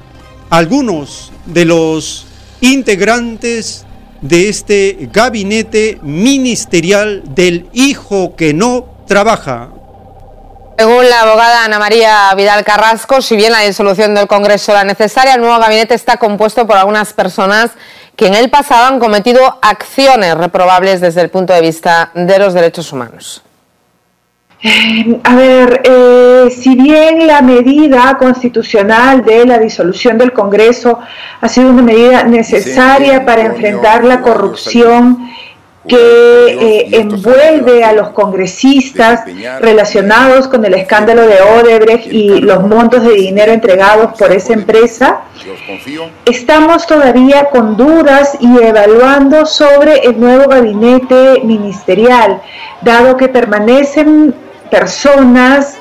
a 0.49 0.57
algunos 0.57 1.31
de 1.45 1.65
los 1.65 2.25
integrantes 2.61 3.85
de 4.21 4.47
este 4.47 5.09
gabinete 5.11 5.99
ministerial 6.01 7.23
del 7.35 7.67
hijo 7.73 8.35
que 8.37 8.53
no 8.53 8.85
trabaja. 9.05 9.73
Según 10.83 11.09
la 11.09 11.21
abogada 11.21 11.63
Ana 11.63 11.79
María 11.79 12.33
Vidal 12.35 12.65
Carrasco, 12.65 13.21
si 13.21 13.37
bien 13.37 13.53
la 13.53 13.61
disolución 13.61 14.13
del 14.13 14.27
Congreso 14.27 14.73
era 14.73 14.83
necesaria, 14.83 15.35
el 15.35 15.39
nuevo 15.39 15.57
gabinete 15.57 15.93
está 15.93 16.17
compuesto 16.17 16.67
por 16.67 16.75
algunas 16.75 17.13
personas 17.13 17.71
que 18.17 18.27
en 18.27 18.33
el 18.33 18.49
pasado 18.49 18.87
han 18.87 18.99
cometido 18.99 19.59
acciones 19.61 20.37
reprobables 20.37 20.99
desde 20.99 21.21
el 21.21 21.29
punto 21.29 21.53
de 21.53 21.61
vista 21.61 22.11
de 22.13 22.37
los 22.37 22.53
derechos 22.53 22.91
humanos. 22.91 23.41
Eh, 24.61 25.21
a 25.23 25.35
ver, 25.35 25.83
eh, 25.85 26.49
si 26.51 26.75
bien 26.75 27.27
la 27.27 27.41
medida 27.41 28.17
constitucional 28.17 29.23
de 29.23 29.45
la 29.45 29.59
disolución 29.59 30.17
del 30.17 30.33
Congreso 30.33 30.99
ha 31.39 31.47
sido 31.47 31.69
una 31.69 31.81
medida 31.81 32.23
necesaria 32.23 33.25
para 33.25 33.43
enfrentar 33.43 34.03
la 34.03 34.19
corrupción 34.19 35.29
que 35.87 35.97
eh, 35.97 36.87
envuelve 36.93 37.83
a 37.83 37.91
los 37.91 38.09
congresistas 38.09 39.21
relacionados 39.59 40.47
con 40.47 40.63
el 40.63 40.75
escándalo 40.75 41.27
de 41.27 41.41
Odebrecht 41.41 42.11
y 42.11 42.39
los 42.39 42.63
montos 42.65 43.03
de 43.03 43.13
dinero 43.13 43.51
entregados 43.51 44.17
por 44.17 44.31
esa 44.31 44.53
empresa, 44.53 45.21
estamos 46.25 46.87
todavía 46.87 47.49
con 47.49 47.75
dudas 47.75 48.37
y 48.39 48.59
evaluando 48.61 49.45
sobre 49.45 49.97
el 50.05 50.19
nuevo 50.19 50.47
gabinete 50.47 51.41
ministerial, 51.43 52.41
dado 52.81 53.17
que 53.17 53.27
permanecen 53.27 54.33
personas 54.71 55.77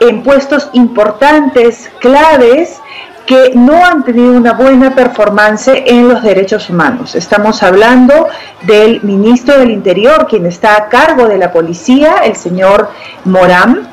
en 0.00 0.22
puestos 0.22 0.68
importantes, 0.74 1.90
claves, 2.00 2.80
que 3.28 3.52
no 3.54 3.84
han 3.84 4.04
tenido 4.04 4.32
una 4.32 4.54
buena 4.54 4.94
performance 4.94 5.68
en 5.68 6.08
los 6.08 6.22
derechos 6.22 6.70
humanos. 6.70 7.14
Estamos 7.14 7.62
hablando 7.62 8.26
del 8.62 9.02
ministro 9.02 9.58
del 9.58 9.70
Interior, 9.70 10.26
quien 10.26 10.46
está 10.46 10.76
a 10.76 10.88
cargo 10.88 11.28
de 11.28 11.36
la 11.36 11.52
policía, 11.52 12.22
el 12.24 12.36
señor 12.36 12.88
Morán, 13.26 13.86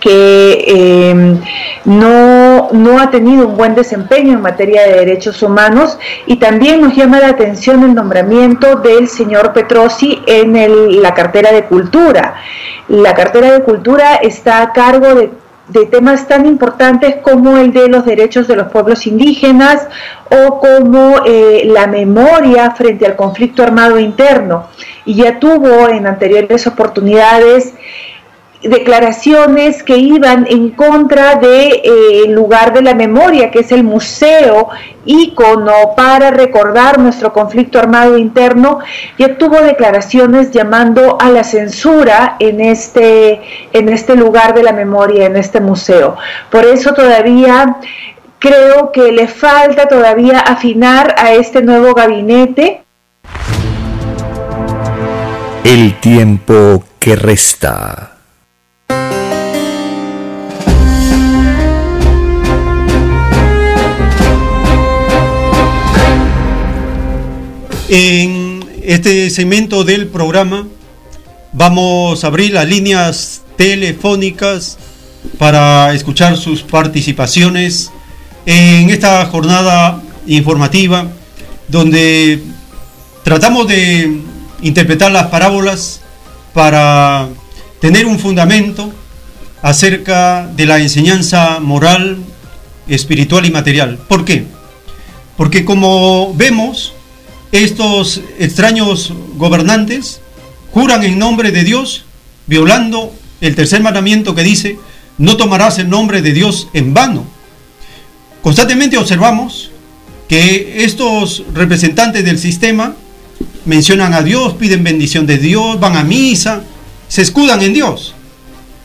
que 0.00 0.64
em, 0.66 1.40
no, 1.84 2.70
no, 2.72 3.00
ha 3.00 3.10
tenido 3.10 3.46
un 3.46 3.56
buen 3.56 3.76
desempeño 3.76 4.32
en 4.32 4.40
materia 4.40 4.82
de 4.82 4.94
derechos 4.94 5.40
humanos 5.40 5.96
y 6.26 6.36
también 6.36 6.80
nos 6.80 6.96
llama 6.96 7.20
la 7.20 7.28
atención 7.28 7.84
el 7.84 7.94
nombramiento 7.94 8.74
del 8.74 9.08
señor 9.08 9.52
Petrosi 9.52 10.20
en 10.26 11.00
la 11.00 11.14
cartera 11.14 11.52
de 11.52 11.64
cultura. 11.64 12.34
La 12.88 13.14
cartera 13.14 13.52
de 13.52 13.62
cultura 13.62 14.16
está 14.16 14.62
a 14.62 14.72
cargo 14.72 15.14
de 15.14 15.30
de 15.68 15.86
temas 15.86 16.26
tan 16.26 16.46
importantes 16.46 17.16
como 17.16 17.58
el 17.58 17.72
de 17.72 17.88
los 17.88 18.04
derechos 18.04 18.48
de 18.48 18.56
los 18.56 18.68
pueblos 18.68 19.06
indígenas 19.06 19.86
o 20.30 20.58
como 20.58 21.20
eh, 21.26 21.64
la 21.66 21.86
memoria 21.86 22.70
frente 22.72 23.06
al 23.06 23.16
conflicto 23.16 23.62
armado 23.62 23.98
interno. 23.98 24.68
Y 25.04 25.14
ya 25.14 25.38
tuvo 25.38 25.88
en 25.88 26.06
anteriores 26.06 26.66
oportunidades 26.66 27.74
declaraciones 28.62 29.82
que 29.82 29.96
iban 29.96 30.46
en 30.48 30.70
contra 30.70 31.36
del 31.36 31.40
de, 31.40 31.82
eh, 31.84 32.28
lugar 32.28 32.72
de 32.72 32.82
la 32.82 32.94
memoria, 32.94 33.50
que 33.50 33.60
es 33.60 33.70
el 33.70 33.84
museo 33.84 34.68
ícono 35.04 35.72
para 35.96 36.30
recordar 36.30 36.98
nuestro 36.98 37.32
conflicto 37.32 37.78
armado 37.78 38.18
interno, 38.18 38.80
ya 39.16 39.38
tuvo 39.38 39.62
declaraciones 39.62 40.50
llamando 40.50 41.18
a 41.20 41.30
la 41.30 41.44
censura 41.44 42.36
en 42.40 42.60
este, 42.60 43.40
en 43.72 43.88
este 43.88 44.16
lugar 44.16 44.54
de 44.54 44.64
la 44.64 44.72
memoria, 44.72 45.26
en 45.26 45.36
este 45.36 45.60
museo. 45.60 46.16
Por 46.50 46.64
eso 46.64 46.94
todavía 46.94 47.76
creo 48.38 48.92
que 48.92 49.12
le 49.12 49.28
falta 49.28 49.86
todavía 49.86 50.40
afinar 50.40 51.14
a 51.16 51.32
este 51.32 51.62
nuevo 51.62 51.94
gabinete. 51.94 52.82
El 55.64 55.94
tiempo 56.00 56.84
que 56.98 57.14
resta. 57.14 58.17
En 67.90 68.68
este 68.82 69.30
segmento 69.30 69.82
del 69.82 70.08
programa 70.08 70.66
vamos 71.54 72.22
a 72.22 72.26
abrir 72.26 72.52
las 72.52 72.68
líneas 72.68 73.40
telefónicas 73.56 74.76
para 75.38 75.94
escuchar 75.94 76.36
sus 76.36 76.62
participaciones 76.62 77.90
en 78.44 78.90
esta 78.90 79.24
jornada 79.24 80.02
informativa 80.26 81.08
donde 81.68 82.42
tratamos 83.24 83.66
de 83.68 84.20
interpretar 84.60 85.10
las 85.10 85.28
parábolas 85.28 86.02
para 86.52 87.26
tener 87.80 88.04
un 88.04 88.18
fundamento 88.18 88.92
acerca 89.62 90.46
de 90.46 90.66
la 90.66 90.78
enseñanza 90.78 91.58
moral, 91.58 92.18
espiritual 92.86 93.46
y 93.46 93.50
material. 93.50 93.98
¿Por 94.08 94.26
qué? 94.26 94.44
Porque 95.38 95.64
como 95.64 96.34
vemos, 96.34 96.92
estos 97.52 98.22
extraños 98.38 99.12
gobernantes 99.36 100.20
juran 100.72 101.02
en 101.02 101.18
nombre 101.18 101.50
de 101.50 101.64
Dios, 101.64 102.04
violando 102.46 103.12
el 103.40 103.54
tercer 103.54 103.82
mandamiento 103.82 104.34
que 104.34 104.42
dice, 104.42 104.78
no 105.16 105.36
tomarás 105.36 105.78
el 105.78 105.88
nombre 105.88 106.22
de 106.22 106.32
Dios 106.32 106.68
en 106.72 106.94
vano. 106.94 107.24
Constantemente 108.42 108.98
observamos 108.98 109.70
que 110.28 110.84
estos 110.84 111.42
representantes 111.54 112.24
del 112.24 112.38
sistema 112.38 112.94
mencionan 113.64 114.14
a 114.14 114.22
Dios, 114.22 114.54
piden 114.54 114.84
bendición 114.84 115.26
de 115.26 115.38
Dios, 115.38 115.80
van 115.80 115.96
a 115.96 116.04
misa, 116.04 116.62
se 117.08 117.22
escudan 117.22 117.62
en 117.62 117.72
Dios, 117.72 118.14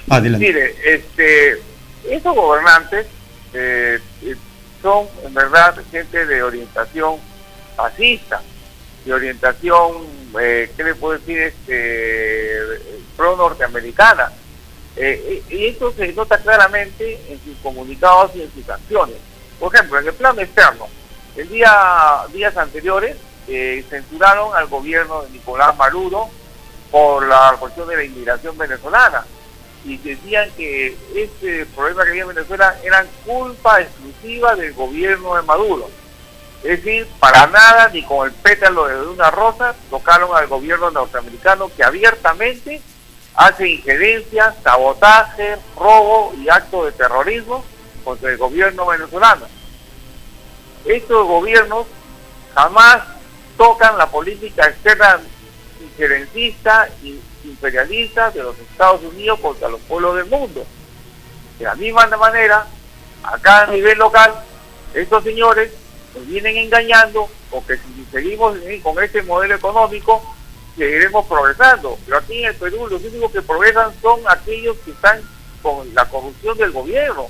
Adelante. 0.09 0.45
Mire, 0.45 0.75
este, 0.85 1.61
estos 2.09 2.35
gobernantes 2.35 3.07
eh, 3.53 3.99
eh, 4.23 4.35
son, 4.81 5.07
en 5.25 5.33
verdad, 5.33 5.75
gente 5.91 6.25
de 6.25 6.43
orientación 6.43 7.15
fascista, 7.75 8.41
de 9.05 9.13
orientación, 9.13 9.77
¿qué 10.33 10.83
le 10.83 10.95
puedo 10.95 11.17
decir? 11.17 11.39
Este, 11.39 12.59
pro-norteamericana 13.15 14.31
eh, 14.97 15.43
y 15.49 15.67
esto 15.67 15.91
se 15.91 16.11
nota 16.13 16.37
claramente 16.39 17.19
en 17.29 17.39
sus 17.43 17.55
comunicados 17.61 18.31
y 18.35 18.41
en 18.41 18.51
sus 18.51 18.67
acciones. 18.67 19.17
Por 19.59 19.73
ejemplo, 19.73 19.99
en 19.99 20.07
el 20.07 20.13
plano 20.13 20.41
externo, 20.41 20.87
el 21.35 21.47
día 21.49 22.25
días 22.33 22.57
anteriores 22.57 23.15
eh, 23.47 23.85
censuraron 23.89 24.55
al 24.55 24.67
gobierno 24.67 25.21
de 25.21 25.29
Nicolás 25.29 25.77
Maduro 25.77 26.29
por 26.91 27.27
la 27.27 27.55
cuestión 27.59 27.87
de 27.87 27.97
la 27.97 28.03
inmigración 28.03 28.57
venezolana 28.57 29.25
y 29.85 29.97
decían 29.97 30.49
que 30.57 30.97
este 31.15 31.65
problema 31.67 32.03
que 32.03 32.09
había 32.09 32.23
en 32.23 32.29
Venezuela 32.29 32.75
era 32.83 33.05
culpa 33.25 33.81
exclusiva 33.81 34.55
del 34.55 34.73
gobierno 34.73 35.35
de 35.35 35.43
Maduro. 35.43 35.89
Es 36.63 36.83
decir, 36.83 37.07
para 37.19 37.45
nada, 37.47 37.89
ni 37.89 38.03
con 38.03 38.27
el 38.27 38.33
pétalo 38.33 38.87
de 38.87 39.07
una 39.07 39.29
rosa, 39.29 39.75
tocaron 39.89 40.35
al 40.35 40.47
gobierno 40.47 40.89
norteamericano 40.89 41.69
que 41.75 41.83
abiertamente 41.83 42.81
hace 43.37 43.69
injerencia, 43.69 44.53
sabotaje, 44.63 45.57
robo 45.77 46.33
y 46.35 46.49
acto 46.49 46.85
de 46.85 46.91
terrorismo 46.91 47.63
contra 48.03 48.31
el 48.31 48.37
gobierno 48.37 48.87
venezolano. 48.87 49.45
Estos 50.85 51.27
gobiernos 51.27 51.85
jamás 52.55 53.03
tocan 53.55 53.95
la 53.97 54.09
política 54.09 54.67
externa 54.67 55.19
injerencista 55.79 56.89
e 57.03 57.19
imperialista 57.43 58.31
de 58.31 58.41
los 58.41 58.57
Estados 58.57 59.03
Unidos 59.03 59.39
contra 59.39 59.69
los 59.69 59.81
pueblos 59.81 60.15
del 60.15 60.25
mundo. 60.25 60.65
De 61.59 61.65
la 61.65 61.75
misma 61.75 62.07
manera, 62.07 62.65
acá 63.21 63.63
a 63.63 63.67
nivel 63.67 63.99
local, 63.99 64.33
estos 64.95 65.23
señores 65.23 65.71
nos 66.15 66.25
vienen 66.25 66.57
engañando 66.57 67.29
porque 67.51 67.77
si 67.77 68.05
seguimos 68.11 68.57
con 68.81 69.03
este 69.03 69.21
modelo 69.21 69.53
económico, 69.55 70.23
seguiremos 70.77 71.25
progresando. 71.25 71.97
Pero 72.05 72.17
aquí 72.17 72.39
en 72.39 72.49
el 72.49 72.55
Perú 72.55 72.87
los 72.87 73.03
únicos 73.03 73.31
que 73.31 73.41
progresan 73.41 73.91
son 74.01 74.21
aquellos 74.27 74.77
que 74.77 74.91
están 74.91 75.21
con 75.61 75.93
la 75.93 76.05
corrupción 76.05 76.57
del 76.57 76.71
gobierno. 76.71 77.27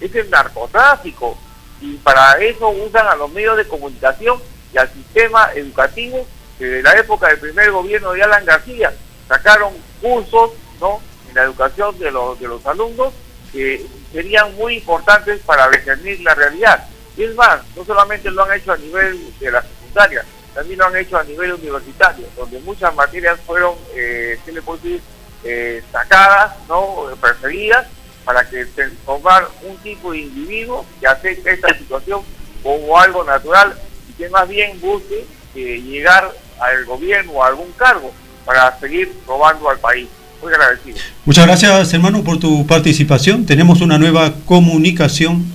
Es 0.00 0.14
el 0.14 0.30
narcotráfico. 0.30 1.36
Y 1.80 1.94
para 1.96 2.34
eso 2.34 2.68
usan 2.68 3.06
a 3.06 3.16
los 3.16 3.30
medios 3.32 3.56
de 3.56 3.66
comunicación 3.66 4.38
y 4.72 4.78
al 4.78 4.92
sistema 4.92 5.50
educativo 5.54 6.26
que 6.58 6.66
de 6.66 6.82
la 6.82 6.92
época 6.92 7.28
del 7.28 7.38
primer 7.38 7.72
gobierno 7.72 8.12
de 8.12 8.22
Alan 8.22 8.44
García 8.44 8.92
sacaron 9.26 9.72
cursos 10.00 10.52
¿no? 10.78 11.00
en 11.28 11.34
la 11.34 11.44
educación 11.44 11.98
de 11.98 12.10
los, 12.10 12.38
de 12.38 12.48
los 12.48 12.64
alumnos 12.66 13.14
que 13.50 13.84
serían 14.12 14.54
muy 14.56 14.76
importantes 14.76 15.40
para 15.40 15.68
discernir 15.70 16.20
la 16.20 16.34
realidad. 16.34 16.86
Y 17.16 17.24
es 17.24 17.34
más, 17.34 17.60
no 17.74 17.84
solamente 17.84 18.30
lo 18.30 18.44
han 18.44 18.58
hecho 18.58 18.72
a 18.72 18.76
nivel 18.76 19.38
de 19.38 19.50
la 19.50 19.62
secundaria, 19.62 20.24
también 20.60 20.78
lo 20.78 20.86
han 20.88 20.96
hecho 20.96 21.16
a 21.16 21.24
nivel 21.24 21.54
universitario, 21.54 22.26
donde 22.36 22.60
muchas 22.60 22.94
materias 22.94 23.38
fueron, 23.46 23.72
eh, 23.96 24.38
¿qué 24.44 24.52
le 24.52 24.60
puedo 24.60 24.76
decir?, 24.76 25.00
eh, 25.42 25.82
sacadas, 25.90 26.52
¿no?, 26.68 27.06
preferidas, 27.18 27.86
para 28.26 28.46
que 28.46 28.66
formar 29.06 29.48
un 29.62 29.78
tipo 29.78 30.12
de 30.12 30.18
individuo 30.18 30.84
que 31.00 31.06
acepte 31.06 31.54
esta 31.54 31.74
situación 31.78 32.20
como 32.62 32.98
algo 33.00 33.24
natural 33.24 33.74
y 34.10 34.12
que 34.12 34.28
más 34.28 34.46
bien 34.46 34.78
busque 34.82 35.24
eh, 35.54 35.80
llegar 35.80 36.30
al 36.60 36.84
gobierno 36.84 37.32
o 37.32 37.42
a 37.42 37.46
algún 37.46 37.72
cargo 37.72 38.12
para 38.44 38.78
seguir 38.78 39.10
robando 39.26 39.70
al 39.70 39.78
país. 39.78 40.08
Muy 40.42 40.52
agradecido. 40.52 40.98
Muchas 41.24 41.46
gracias, 41.46 41.94
hermano, 41.94 42.22
por 42.22 42.38
tu 42.38 42.66
participación. 42.66 43.46
Tenemos 43.46 43.80
una 43.80 43.96
nueva 43.96 44.34
comunicación. 44.44 45.46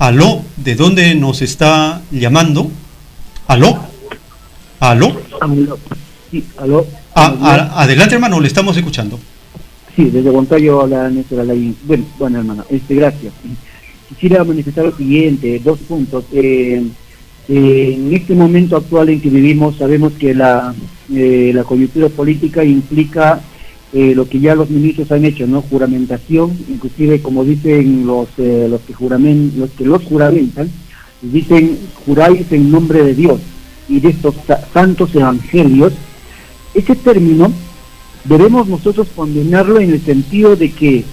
Aló, 0.00 0.44
¿de 0.56 0.74
dónde 0.74 1.14
nos 1.14 1.42
está 1.42 2.02
llamando? 2.10 2.72
Aló. 3.46 3.91
¿Aló? 4.82 5.12
Sí, 6.28 6.42
aló. 6.58 6.84
Ah, 7.14 7.70
adelante, 7.76 8.16
hermano, 8.16 8.40
le 8.40 8.48
estamos 8.48 8.76
escuchando. 8.76 9.16
Sí, 9.94 10.06
desde 10.06 10.32
Montaño 10.32 10.88
la 10.88 11.08
Néstor 11.08 11.38
Alain. 11.38 11.76
Bueno, 11.84 12.04
bueno, 12.18 12.38
hermano, 12.40 12.64
este, 12.68 12.96
gracias. 12.96 13.32
Quisiera 14.08 14.42
manifestar 14.42 14.86
lo 14.86 14.96
siguiente, 14.96 15.60
dos 15.62 15.78
puntos. 15.78 16.24
Eh, 16.32 16.82
eh, 17.48 17.94
en 17.96 18.12
este 18.12 18.34
momento 18.34 18.76
actual 18.76 19.10
en 19.10 19.20
que 19.20 19.30
vivimos, 19.30 19.76
sabemos 19.76 20.14
que 20.14 20.34
la, 20.34 20.74
eh, 21.14 21.52
la 21.54 21.62
coyuntura 21.62 22.08
política 22.08 22.64
implica 22.64 23.40
lo 23.92 24.26
que 24.26 24.40
ya 24.40 24.56
los 24.56 24.68
ministros 24.68 25.12
han 25.12 25.24
hecho, 25.26 25.46
¿no? 25.46 25.62
Juramentación, 25.62 26.58
inclusive 26.68 27.20
como 27.20 27.44
dicen 27.44 28.04
los, 28.04 28.26
los, 28.38 28.80
que, 28.80 28.94
juramen, 28.94 29.52
los 29.56 29.70
que 29.70 29.84
los 29.84 30.02
juramentan, 30.02 30.70
dicen 31.20 31.78
juráis 32.04 32.50
en 32.50 32.70
nombre 32.70 33.04
de 33.04 33.14
Dios 33.14 33.38
y 33.88 34.00
de 34.00 34.10
estos 34.10 34.34
santos 34.72 35.14
evangelios. 35.14 35.92
Ese 36.74 36.94
término 36.96 37.52
debemos 38.24 38.68
nosotros 38.68 39.08
condenarlo 39.14 39.80
en 39.80 39.92
el 39.92 40.00
sentido 40.04 40.56
de 40.56 40.70
que 40.70 41.04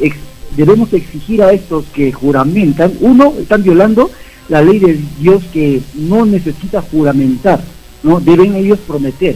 debemos 0.55 0.93
exigir 0.93 1.43
a 1.43 1.51
estos 1.51 1.85
que 1.93 2.11
juramentan, 2.11 2.93
uno, 3.01 3.33
están 3.39 3.63
violando 3.63 4.09
la 4.47 4.61
ley 4.61 4.79
de 4.79 4.99
Dios 5.19 5.43
que 5.53 5.81
no 5.95 6.25
necesita 6.25 6.81
juramentar, 6.81 7.61
¿no? 8.03 8.19
Deben 8.19 8.55
ellos 8.55 8.79
prometer, 8.85 9.35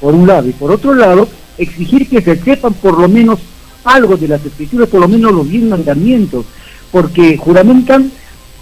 por 0.00 0.14
un 0.14 0.26
lado, 0.26 0.48
y 0.48 0.52
por 0.52 0.70
otro 0.70 0.94
lado, 0.94 1.28
exigir 1.58 2.08
que 2.08 2.22
se 2.22 2.36
sepan 2.36 2.72
por 2.74 2.98
lo 2.98 3.08
menos 3.08 3.40
algo 3.84 4.16
de 4.16 4.28
las 4.28 4.44
escrituras, 4.44 4.88
por 4.88 5.00
lo 5.00 5.08
menos 5.08 5.32
los 5.32 5.48
diez 5.48 5.64
mandamientos, 5.64 6.46
porque 6.90 7.36
juramentan 7.36 8.10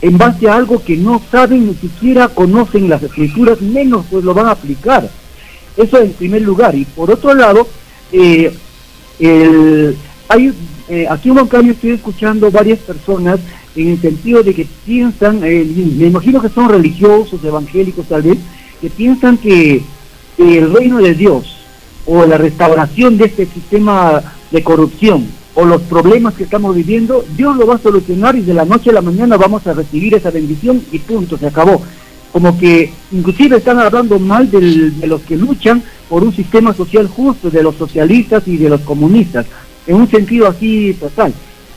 en 0.02 0.18
base 0.18 0.48
a 0.48 0.56
algo 0.56 0.82
que 0.82 0.96
no 0.96 1.22
saben 1.30 1.68
ni 1.68 1.74
siquiera 1.74 2.28
conocen 2.28 2.90
las 2.90 3.04
escrituras, 3.04 3.60
menos 3.60 4.04
pues 4.10 4.24
lo 4.24 4.34
van 4.34 4.46
a 4.46 4.50
aplicar. 4.50 5.08
Eso 5.76 5.98
en 5.98 6.12
primer 6.12 6.42
lugar. 6.42 6.74
Y 6.74 6.84
por 6.84 7.10
otro 7.10 7.32
lado, 7.34 7.68
eh, 8.10 8.52
hay, 10.28 10.52
eh, 10.88 11.06
aquí 11.08 11.30
en 11.30 11.46
cambio 11.46 11.72
estoy 11.72 11.92
escuchando 11.92 12.50
varias 12.50 12.80
personas 12.80 13.38
en 13.76 13.88
el 13.88 14.00
sentido 14.00 14.42
de 14.42 14.52
que 14.54 14.66
piensan, 14.84 15.40
eh, 15.44 15.64
me 15.96 16.08
imagino 16.08 16.42
que 16.42 16.48
son 16.48 16.68
religiosos, 16.68 17.42
evangélicos 17.44 18.06
tal 18.08 18.22
vez, 18.22 18.38
que 18.80 18.90
piensan 18.90 19.38
que 19.38 19.82
el 20.36 20.72
reino 20.72 20.98
de 20.98 21.14
Dios 21.14 21.58
o 22.06 22.26
la 22.26 22.38
restauración 22.38 23.16
de 23.16 23.26
este 23.26 23.46
sistema 23.46 24.20
de 24.50 24.64
corrupción 24.64 25.28
o 25.54 25.64
los 25.64 25.82
problemas 25.82 26.34
que 26.34 26.44
estamos 26.44 26.74
viviendo, 26.74 27.24
Dios 27.36 27.56
lo 27.56 27.66
va 27.66 27.74
a 27.74 27.78
solucionar 27.78 28.36
y 28.36 28.42
de 28.42 28.54
la 28.54 28.64
noche 28.64 28.90
a 28.90 28.94
la 28.94 29.02
mañana 29.02 29.36
vamos 29.36 29.66
a 29.66 29.74
recibir 29.74 30.14
esa 30.14 30.30
bendición 30.30 30.82
y 30.90 30.98
punto, 30.98 31.36
se 31.36 31.46
acabó. 31.46 31.82
Como 32.32 32.58
que 32.58 32.90
inclusive 33.10 33.58
están 33.58 33.78
hablando 33.78 34.18
mal 34.18 34.50
de 34.50 35.06
los 35.06 35.20
que 35.22 35.36
luchan 35.36 35.82
por 36.08 36.24
un 36.24 36.34
sistema 36.34 36.72
social 36.72 37.06
justo, 37.06 37.50
de 37.50 37.62
los 37.62 37.76
socialistas 37.76 38.48
y 38.48 38.56
de 38.56 38.70
los 38.70 38.80
comunistas, 38.80 39.44
en 39.86 39.96
un 39.96 40.08
sentido 40.08 40.46
así 40.46 40.96
total. 40.98 41.34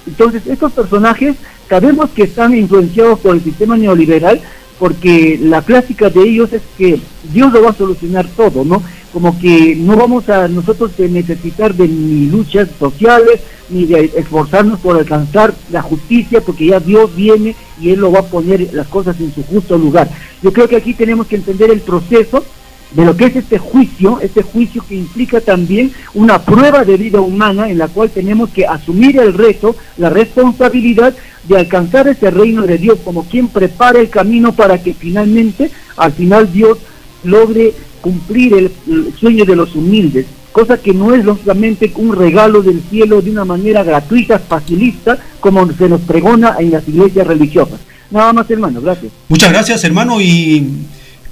Entonces, 0.07 0.47
estos 0.47 0.71
personajes 0.71 1.35
sabemos 1.67 2.11
que 2.11 2.23
están 2.23 2.55
influenciados 2.55 3.19
por 3.19 3.35
el 3.35 3.43
sistema 3.43 3.75
neoliberal, 3.75 4.39
porque 4.79 5.39
la 5.41 5.61
clásica 5.61 6.09
de 6.09 6.21
ellos 6.21 6.53
es 6.53 6.61
que 6.77 6.99
Dios 7.33 7.51
lo 7.51 7.63
va 7.63 7.71
a 7.71 7.73
solucionar 7.73 8.27
todo, 8.35 8.63
¿no? 8.63 8.81
Como 9.15 9.39
que 9.39 9.77
no 9.77 9.95
vamos 9.95 10.27
a 10.27 10.49
nosotros 10.49 10.91
necesitar 10.99 11.73
de 11.73 11.87
ni 11.87 12.25
luchas 12.25 12.67
sociales, 12.77 13.39
ni 13.69 13.85
de 13.85 14.11
esforzarnos 14.13 14.81
por 14.81 14.97
alcanzar 14.97 15.53
la 15.71 15.81
justicia, 15.81 16.41
porque 16.41 16.65
ya 16.65 16.81
Dios 16.81 17.15
viene 17.15 17.55
y 17.79 17.91
Él 17.91 18.01
lo 18.01 18.11
va 18.11 18.19
a 18.19 18.25
poner 18.25 18.73
las 18.73 18.87
cosas 18.87 19.17
en 19.21 19.33
su 19.33 19.41
justo 19.43 19.77
lugar. 19.77 20.09
Yo 20.43 20.51
creo 20.51 20.67
que 20.67 20.75
aquí 20.75 20.93
tenemos 20.93 21.27
que 21.27 21.37
entender 21.37 21.71
el 21.71 21.79
proceso 21.79 22.43
de 22.91 23.05
lo 23.05 23.15
que 23.15 23.27
es 23.27 23.37
este 23.37 23.57
juicio, 23.57 24.19
este 24.19 24.41
juicio 24.41 24.83
que 24.85 24.95
implica 24.95 25.39
también 25.39 25.93
una 26.13 26.41
prueba 26.41 26.83
de 26.83 26.97
vida 26.97 27.21
humana 27.21 27.69
en 27.69 27.77
la 27.77 27.87
cual 27.87 28.09
tenemos 28.09 28.49
que 28.49 28.67
asumir 28.67 29.17
el 29.17 29.33
reto, 29.33 29.77
la 29.95 30.09
responsabilidad 30.09 31.15
de 31.47 31.57
alcanzar 31.57 32.09
ese 32.09 32.31
reino 32.31 32.63
de 32.63 32.77
Dios 32.77 32.99
como 33.05 33.23
quien 33.23 33.47
prepara 33.47 34.01
el 34.01 34.09
camino 34.09 34.51
para 34.51 34.83
que 34.83 34.93
finalmente, 34.93 35.71
al 35.95 36.11
final 36.11 36.51
Dios 36.51 36.79
logre 37.23 37.73
cumplir 38.05 38.53
el, 38.53 38.71
sueño 39.19 39.45
de 39.45 39.55
los 39.55 39.73
humildes, 39.73 40.27
cosa 40.51 40.77
que 40.77 40.93
no 40.93 41.15
es 41.15 41.25
lógicamente 41.25 41.91
un 41.95 42.15
regalo 42.15 42.61
del 42.61 42.83
cielo 42.87 43.19
de 43.19 43.31
una 43.31 43.45
manera 43.45 43.81
gratuita, 43.83 44.37
facilista, 44.37 45.17
como 45.39 45.67
se 45.73 45.89
nos 45.89 46.01
pregona 46.01 46.57
en 46.59 46.69
las 46.69 46.87
iglesias 46.87 47.25
religiosas. 47.25 47.79
Nada 48.11 48.31
más, 48.31 48.47
hermano, 48.51 48.79
gracias. 48.79 49.11
Muchas 49.27 49.49
gracias, 49.49 49.83
hermano, 49.83 50.21
y 50.21 50.67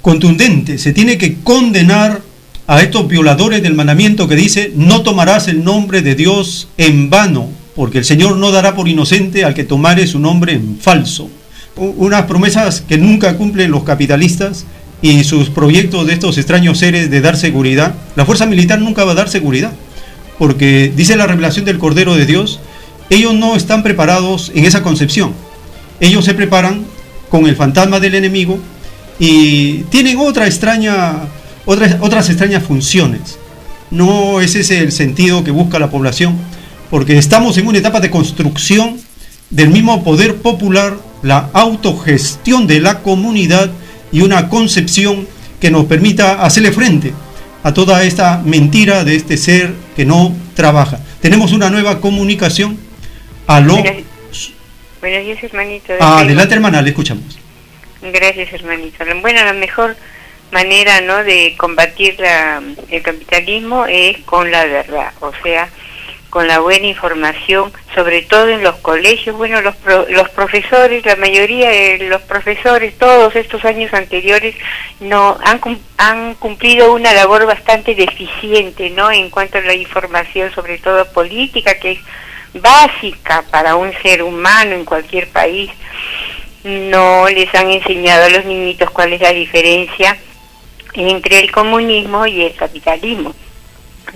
contundente. 0.02 0.80
Se 0.80 0.94
tiene 0.94 1.20
que 1.20 1.36
condenar 1.44 2.22
a 2.66 2.82
estos 2.82 3.08
violadores 3.08 3.62
del 3.62 3.76
mandamiento 3.76 4.28
que 4.28 4.36
dice, 4.36 4.74
no 4.76 5.04
tomarás 5.04 5.48
el 5.48 5.64
nombre 5.64 6.02
de 6.02 6.16
Dios 6.16 6.70
en 6.78 7.12
vano, 7.12 7.50
porque 7.76 8.00
el 8.00 8.06
Señor 8.06 8.38
no 8.38 8.52
dará 8.52 8.74
por 8.74 8.88
inocente 8.88 9.46
al 9.46 9.54
que 9.54 9.64
tomare 9.64 10.08
su 10.08 10.18
nombre 10.18 10.54
en 10.54 10.80
falso. 10.80 11.30
Unas 11.76 12.24
promesas 12.24 12.82
que 12.82 12.98
nunca 12.98 13.38
cumplen 13.38 13.70
los 13.70 13.84
capitalistas 13.84 14.66
y 15.04 15.26
sus 15.26 15.50
proyectos 15.50 16.08
de 16.08 16.14
estos 16.14 16.38
extraños 16.38 16.80
seres 16.80 17.12
de 17.12 17.20
dar 17.20 17.36
seguridad. 17.36 17.94
La 18.16 18.26
fuerza 18.26 18.46
militar 18.46 18.80
nunca 18.80 19.04
va 19.04 19.12
a 19.12 19.16
dar 19.16 19.28
seguridad, 19.28 19.74
porque 20.40 20.94
dice 20.96 21.18
la 21.18 21.28
revelación 21.28 21.66
del 21.66 21.78
Cordero 21.78 22.16
de 22.16 22.26
Dios, 22.26 22.62
ellos 23.10 23.34
no 23.34 23.58
están 23.58 23.84
preparados 23.84 24.50
en 24.56 24.64
esa 24.64 24.82
concepción. 24.82 25.34
Ellos 26.00 26.24
se 26.24 26.34
preparan 26.34 26.86
con 27.30 27.48
el 27.48 27.58
fantasma 27.58 28.00
del 28.00 28.16
enemigo 28.16 28.60
y 29.20 29.80
tienen 29.90 30.20
otra 30.20 30.48
extraña, 30.48 31.28
otras, 31.66 31.98
otras 32.00 32.30
extrañas 32.30 32.64
funciones. 32.64 33.38
No 33.92 34.40
es 34.40 34.56
ese 34.56 34.80
el 34.80 34.94
sentido 34.94 35.44
que 35.44 35.52
busca 35.52 35.80
la 35.80 35.92
población, 35.92 36.38
porque 36.90 37.18
estamos 37.18 37.58
en 37.58 37.68
una 37.68 37.80
etapa 37.80 38.00
de 38.00 38.10
construcción 38.10 39.02
del 39.50 39.70
mismo 39.70 40.02
poder 40.02 40.38
popular, 40.38 40.96
la 41.24 41.50
autogestión 41.52 42.68
de 42.68 42.80
la 42.80 43.00
comunidad 43.00 43.70
y 44.14 44.22
una 44.22 44.48
concepción 44.48 45.28
que 45.60 45.70
nos 45.70 45.86
permita 45.86 46.46
hacerle 46.46 46.72
frente 46.72 47.14
a 47.64 47.74
toda 47.74 48.04
esta 48.04 48.42
mentira 48.46 49.04
de 49.04 49.16
este 49.16 49.36
ser 49.36 49.74
que 49.96 50.06
no 50.06 50.34
trabaja. 50.56 51.00
Tenemos 51.22 51.52
una 51.52 51.70
nueva 51.70 52.00
comunicación. 52.00 52.78
Aló. 53.48 53.76
Buenos 55.02 55.26
días, 55.26 55.44
hermanito. 55.44 55.94
adelante, 56.00 56.54
hermana, 56.54 56.82
le 56.82 56.90
escuchamos. 56.90 57.38
Gracias, 58.02 58.54
hermanito. 58.54 59.04
Bueno, 59.22 59.44
la 59.44 59.54
mejor 59.54 59.98
manera 60.52 61.02
¿no? 61.02 61.24
de 61.24 61.56
combatir 61.58 62.16
el 62.90 63.02
capitalismo 63.02 63.86
es 63.86 64.20
con 64.20 64.52
la 64.52 64.66
verdad, 64.66 65.12
o 65.20 65.32
sea, 65.42 65.68
con 66.34 66.48
la 66.48 66.62
buena 66.62 66.88
información, 66.88 67.72
sobre 67.94 68.24
todo 68.24 68.50
en 68.50 68.64
los 68.64 68.78
colegios. 68.78 69.38
Bueno, 69.38 69.62
los, 69.62 69.76
los 70.10 70.30
profesores, 70.30 71.06
la 71.06 71.16
mayoría 71.16 71.70
de 71.70 72.08
los 72.10 72.24
profesores, 72.24 72.98
todos 72.98 73.36
estos 73.36 73.64
años 73.66 73.94
anteriores, 73.94 74.56
no 75.00 75.38
han, 75.46 75.62
han 75.98 76.34
cumplido 76.34 76.92
una 76.92 77.14
labor 77.14 77.46
bastante 77.46 77.94
deficiente 77.94 78.90
¿no? 78.90 79.12
en 79.12 79.30
cuanto 79.30 79.60
a 79.60 79.62
la 79.62 79.76
información, 79.76 80.52
sobre 80.56 80.80
todo 80.80 81.06
política, 81.14 81.76
que 81.76 81.92
es 81.92 82.00
básica 82.56 83.44
para 83.52 83.76
un 83.76 83.94
ser 84.02 84.24
humano 84.24 84.72
en 84.72 84.86
cualquier 84.86 85.28
país 85.28 85.70
no 86.64 87.28
les 87.30 87.54
han 87.54 87.70
enseñado 87.70 88.26
a 88.26 88.30
los 88.30 88.46
niñitos 88.46 88.90
cuál 88.90 89.14
es 89.14 89.22
la 89.22 89.34
diferencia 89.34 90.18
entre 90.96 91.42
el 91.42 91.52
comunismo 91.52 92.26
y 92.26 92.42
el 92.42 92.56
capitalismo. 92.56 93.36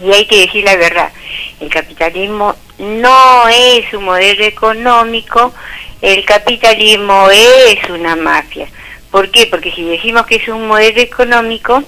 Y 0.04 0.12
hay 0.12 0.26
que 0.26 0.42
decir 0.42 0.64
la 0.64 0.76
verdad, 0.76 1.12
el 1.60 1.70
capitalismo 1.70 2.56
no 2.78 3.48
es 3.50 3.92
un 3.94 4.06
modelo 4.06 4.44
económico, 4.46 5.54
el 6.02 6.24
capitalismo 6.26 7.30
es 7.32 7.90
una 7.90 8.16
mafia. 8.16 8.68
¿Por 9.10 9.32
qué? 9.32 9.48
Porque 9.48 9.72
si 9.72 9.84
decimos 9.84 10.28
que 10.28 10.36
es 10.36 10.48
un 10.48 10.68
modelo 10.68 11.02
económico, 11.02 11.84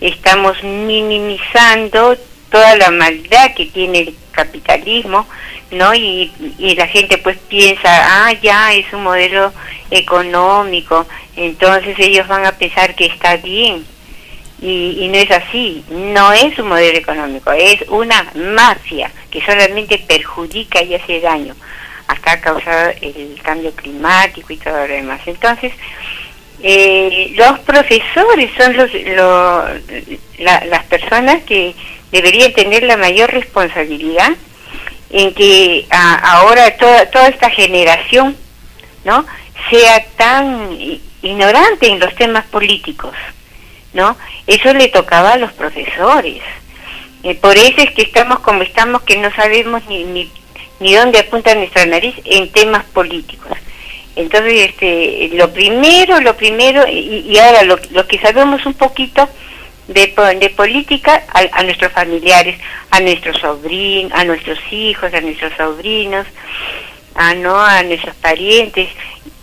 estamos 0.00 0.62
minimizando 0.62 2.16
toda 2.50 2.76
la 2.76 2.90
maldad 2.90 3.54
que 3.54 3.66
tiene 3.66 4.00
el 4.00 4.14
capitalismo, 4.30 5.26
¿no? 5.70 5.94
Y, 5.94 6.32
y 6.58 6.74
la 6.74 6.86
gente 6.86 7.18
pues 7.18 7.38
piensa, 7.48 7.88
ah, 8.26 8.32
ya 8.40 8.72
es 8.74 8.92
un 8.92 9.02
modelo 9.02 9.52
económico, 9.90 11.06
entonces 11.36 11.96
ellos 11.98 12.28
van 12.28 12.46
a 12.46 12.52
pensar 12.52 12.94
que 12.94 13.06
está 13.06 13.36
bien. 13.36 13.84
Y, 14.60 14.98
y, 15.00 15.08
no 15.08 15.16
es 15.16 15.30
así, 15.30 15.82
no 15.88 16.32
es 16.34 16.58
un 16.58 16.68
modelo 16.68 16.98
económico, 16.98 17.50
es 17.52 17.80
una 17.88 18.30
mafia 18.34 19.10
que 19.30 19.40
solamente 19.40 19.98
perjudica 19.98 20.82
y 20.82 20.94
hace 20.94 21.20
daño. 21.20 21.54
Hasta 22.06 22.32
ha 22.32 22.90
el 23.00 23.40
cambio 23.42 23.72
climático 23.72 24.52
y 24.52 24.56
todo 24.58 24.86
lo 24.86 24.92
demás. 24.92 25.20
Entonces, 25.26 25.72
eh, 26.62 27.32
los 27.36 27.58
profesores 27.60 28.50
son 28.58 28.76
los, 28.76 28.90
las 30.38 30.84
personas 30.84 31.42
que 31.44 31.74
deberían 32.12 32.52
tener 32.52 32.82
la 32.82 32.96
mayor 32.96 33.32
responsabilidad 33.32 34.32
en 35.10 35.32
que 35.34 35.86
ahora 35.90 36.76
toda, 36.76 37.06
toda 37.10 37.28
esta 37.28 37.50
generación 37.50 38.36
no 39.04 39.24
sea 39.70 40.04
tan 40.16 40.70
ignorante 41.22 41.88
en 41.88 41.98
los 41.98 42.14
temas 42.14 42.44
políticos 42.46 43.14
no 43.92 44.16
eso 44.46 44.72
le 44.72 44.88
tocaba 44.88 45.32
a 45.32 45.38
los 45.38 45.52
profesores 45.52 46.42
Eh, 47.22 47.34
por 47.34 47.54
eso 47.56 47.82
es 47.82 47.90
que 47.90 48.02
estamos 48.02 48.38
como 48.40 48.62
estamos, 48.62 49.02
que 49.02 49.18
no 49.18 49.30
sabemos 49.34 49.84
ni, 49.88 50.04
ni, 50.04 50.30
ni 50.80 50.94
dónde 50.94 51.18
apunta 51.18 51.54
nuestra 51.54 51.84
nariz 51.84 52.14
en 52.24 52.50
temas 52.50 52.84
políticos. 52.86 53.58
Entonces, 54.16 54.70
este, 54.70 55.30
lo 55.34 55.52
primero, 55.52 56.20
lo 56.20 56.36
primero, 56.36 56.84
y, 56.88 57.38
ahora 57.38 57.62
lo, 57.62 58.06
que 58.06 58.18
sabemos 58.18 58.64
un 58.66 58.74
poquito 58.74 59.28
de, 59.86 60.12
de 60.38 60.50
política 60.50 61.22
a, 61.32 61.62
nuestros 61.62 61.92
familiares, 61.92 62.58
a 62.90 63.00
nuestros 63.00 63.38
sobrinos, 63.38 64.12
a 64.18 64.24
nuestros 64.24 64.58
hijos, 64.70 65.12
a 65.14 65.20
nuestros 65.20 65.52
sobrinos, 65.56 66.26
a, 67.14 67.34
¿no? 67.34 67.58
a 67.58 67.82
nuestros 67.82 68.14
parientes, 68.16 68.88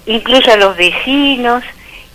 incluso 0.05 0.51
a 0.51 0.57
los 0.57 0.75
vecinos, 0.75 1.63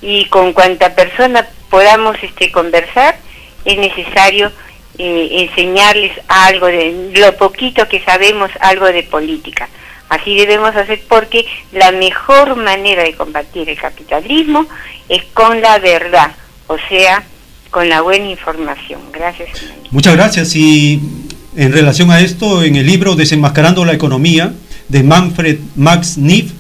y 0.01 0.25
con 0.27 0.53
cuanta 0.53 0.95
persona 0.95 1.47
podamos 1.73 2.17
este, 2.23 2.53
conversar, 2.53 3.17
es 3.65 3.79
necesario 3.79 4.53
eh, 4.99 5.49
enseñarles 5.49 6.13
algo 6.29 6.67
de 6.67 7.11
lo 7.17 7.35
poquito 7.39 7.89
que 7.89 8.05
sabemos, 8.05 8.51
algo 8.61 8.85
de 8.89 9.03
política. 9.05 9.71
Así 10.11 10.37
debemos 10.37 10.77
hacer 10.77 11.01
porque 11.09 11.47
la 11.73 11.91
mejor 11.91 12.57
manera 12.57 13.05
de 13.05 13.15
combatir 13.15 13.71
el 13.71 13.79
capitalismo 13.79 14.67
es 15.09 15.25
con 15.33 15.63
la 15.63 15.79
verdad, 15.79 16.33
o 16.67 16.77
sea, 16.91 17.25
con 17.71 17.89
la 17.89 18.03
buena 18.03 18.29
información. 18.29 19.01
Gracias. 19.11 19.49
Muchas 19.91 20.15
gracias. 20.15 20.55
Y 20.55 21.01
en 21.57 21.73
relación 21.73 22.11
a 22.11 22.21
esto, 22.21 22.65
en 22.65 22.77
el 22.77 22.87
libro 22.87 23.15
Desenmascarando 23.15 23.87
la 23.87 23.95
Economía 23.95 24.53
de 24.89 25.03
Manfred 25.03 25.59
Max 25.77 26.19
Neff, 26.19 26.53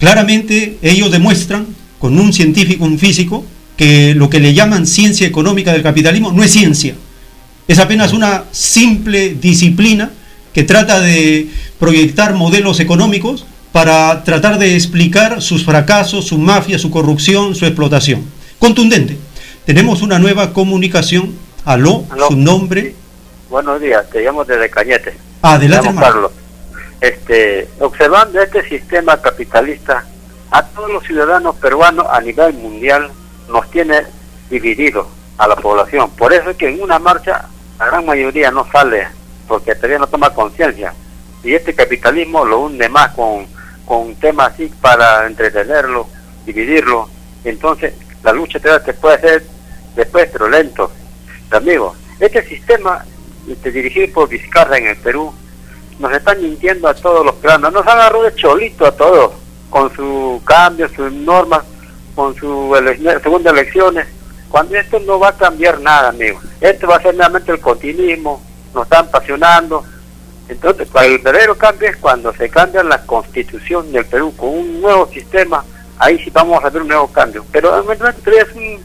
claramente 0.00 0.78
ellos 0.82 1.12
demuestran 1.12 1.68
con 2.00 2.18
un 2.18 2.32
científico, 2.32 2.84
un 2.84 2.98
físico, 2.98 3.44
que 3.78 4.14
lo 4.14 4.28
que 4.28 4.40
le 4.40 4.52
llaman 4.52 4.86
ciencia 4.86 5.26
económica 5.26 5.72
del 5.72 5.84
capitalismo 5.84 6.32
no 6.32 6.42
es 6.42 6.50
ciencia, 6.50 6.96
es 7.68 7.78
apenas 7.78 8.12
una 8.12 8.44
simple 8.50 9.36
disciplina 9.40 10.10
que 10.52 10.64
trata 10.64 11.00
de 11.00 11.48
proyectar 11.78 12.34
modelos 12.34 12.80
económicos 12.80 13.46
para 13.70 14.24
tratar 14.24 14.58
de 14.58 14.74
explicar 14.74 15.40
sus 15.40 15.64
fracasos, 15.64 16.26
su 16.26 16.38
mafia, 16.38 16.78
su 16.78 16.90
corrupción, 16.90 17.54
su 17.54 17.66
explotación. 17.66 18.24
Contundente. 18.58 19.16
Tenemos 19.64 20.02
una 20.02 20.18
nueva 20.18 20.52
comunicación. 20.52 21.36
Aló, 21.64 22.04
su 22.28 22.36
nombre. 22.36 22.94
Buenos 23.48 23.80
días, 23.80 24.08
te 24.10 24.22
llamo 24.22 24.44
desde 24.44 24.68
Cañete. 24.70 25.16
Adelante, 25.42 25.94
Carlos. 25.94 26.32
Este, 27.00 27.68
observando 27.78 28.40
este 28.40 28.68
sistema 28.68 29.20
capitalista, 29.20 30.04
a 30.50 30.62
todos 30.64 30.90
los 30.90 31.04
ciudadanos 31.04 31.54
peruanos 31.56 32.06
a 32.10 32.20
nivel 32.20 32.54
mundial 32.54 33.10
nos 33.48 33.70
tiene 33.70 34.02
divididos 34.50 35.06
a 35.36 35.46
la 35.48 35.56
población. 35.56 36.10
Por 36.10 36.32
eso 36.32 36.50
es 36.50 36.56
que 36.56 36.68
en 36.68 36.82
una 36.82 36.98
marcha 36.98 37.48
la 37.78 37.86
gran 37.86 38.06
mayoría 38.06 38.50
no 38.50 38.66
sale 38.70 39.08
porque 39.46 39.74
todavía 39.74 39.98
no 39.98 40.06
toma 40.06 40.34
conciencia. 40.34 40.92
Y 41.42 41.54
este 41.54 41.74
capitalismo 41.74 42.44
lo 42.44 42.60
hunde 42.60 42.88
más 42.88 43.14
con, 43.14 43.46
con 43.84 44.14
temas 44.16 44.52
así 44.52 44.70
para 44.80 45.26
entretenerlo, 45.26 46.06
dividirlo. 46.44 47.08
Entonces 47.44 47.94
la 48.22 48.32
lucha 48.32 48.58
te 48.58 48.92
puede 48.94 49.20
ser 49.20 49.46
después, 49.94 50.28
pero 50.32 50.48
lento. 50.48 50.90
Amigos, 51.50 51.96
este 52.20 52.44
sistema 52.46 53.04
este, 53.48 53.70
dirigido 53.70 54.12
por 54.12 54.28
Vizcarra 54.28 54.76
en 54.76 54.88
el 54.88 54.96
Perú 54.96 55.32
nos 55.98 56.12
están 56.12 56.40
mintiendo 56.42 56.88
a 56.88 56.94
todos 56.94 57.24
los 57.24 57.36
planos. 57.36 57.72
Nos 57.72 57.86
agarró 57.86 58.22
de 58.22 58.34
cholito 58.34 58.86
a 58.86 58.92
todos 58.92 59.32
con 59.70 59.94
su 59.94 60.40
cambio, 60.44 60.88
sus 60.88 61.12
normas, 61.12 61.62
con 62.18 62.34
su 62.34 62.76
segunda 63.22 63.52
elecciones, 63.52 64.08
cuando 64.48 64.74
esto 64.74 64.98
no 64.98 65.20
va 65.20 65.28
a 65.28 65.36
cambiar 65.36 65.80
nada, 65.80 66.08
amigo. 66.08 66.40
Esto 66.60 66.88
va 66.88 66.96
a 66.96 67.00
ser 67.00 67.16
realmente 67.16 67.52
el 67.52 67.60
continuismo, 67.60 68.42
nos 68.74 68.82
están 68.82 69.04
apasionando. 69.04 69.84
Entonces, 70.48 70.88
el 71.00 71.18
verdadero 71.20 71.56
cambio 71.56 71.88
es 71.88 71.96
cuando 71.98 72.32
se 72.32 72.48
cambia 72.48 72.82
la 72.82 73.02
constitución 73.02 73.92
del 73.92 74.04
Perú 74.04 74.34
con 74.36 74.48
un 74.48 74.80
nuevo 74.80 75.06
sistema, 75.06 75.64
ahí 75.96 76.18
sí 76.18 76.28
vamos 76.30 76.64
a 76.64 76.70
ver 76.70 76.82
un 76.82 76.88
nuevo 76.88 77.06
cambio. 77.06 77.46
Pero 77.52 77.78
es, 77.78 78.56
un, 78.56 78.80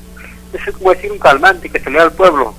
es 0.54 0.76
como 0.76 0.92
decir 0.92 1.12
un 1.12 1.18
calmante 1.18 1.70
que 1.70 1.80
se 1.80 1.90
le 1.90 1.98
da 1.98 2.04
al 2.04 2.12
pueblo. 2.12 2.54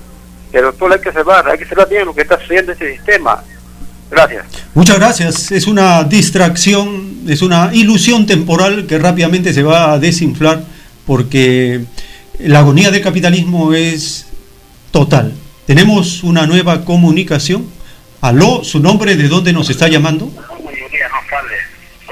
Pero 0.51 0.73
todo 0.73 0.91
hay 0.91 0.99
que 0.99 1.13
salvar, 1.13 1.47
hay 1.47 1.57
que 1.57 1.65
saber 1.65 1.87
bien 1.87 2.05
lo 2.05 2.13
que 2.13 2.23
está 2.23 2.37
sucediendo 2.37 2.73
en 2.73 2.77
ese 2.77 2.97
sistema. 2.97 3.41
Gracias. 4.09 4.45
Muchas 4.73 4.97
gracias. 4.97 5.51
Es 5.51 5.67
una 5.67 6.03
distracción, 6.03 7.21
es 7.27 7.41
una 7.41 7.71
ilusión 7.73 8.25
temporal 8.25 8.85
que 8.87 8.97
rápidamente 8.99 9.53
se 9.53 9.63
va 9.63 9.93
a 9.93 9.99
desinflar 9.99 10.63
porque 11.05 11.85
la 12.39 12.59
agonía 12.59 12.91
del 12.91 13.01
capitalismo 13.01 13.73
es 13.73 14.27
total. 14.91 15.33
Tenemos 15.65 16.23
una 16.23 16.45
nueva 16.45 16.85
comunicación. 16.85 17.67
Aló, 18.21 18.63
su 18.63 18.79
nombre, 18.79 19.15
¿de 19.15 19.27
dónde 19.27 19.53
nos 19.53 19.69
está 19.69 19.87
llamando? 19.87 20.31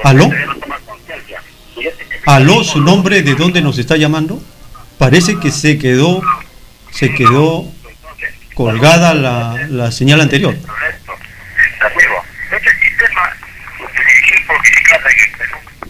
Aló. 0.02 0.30
Aló, 2.26 2.64
su 2.64 2.80
nombre, 2.80 3.22
¿de 3.22 3.34
dónde 3.34 3.60
nos 3.60 3.78
está 3.78 3.96
llamando? 3.96 4.42
Parece 4.98 5.38
que 5.38 5.50
se 5.50 5.78
quedó, 5.78 6.22
se 6.90 7.12
quedó 7.14 7.66
colgada 8.54 9.14
la, 9.14 9.66
la 9.68 9.90
señal 9.90 10.20
anterior. 10.20 10.56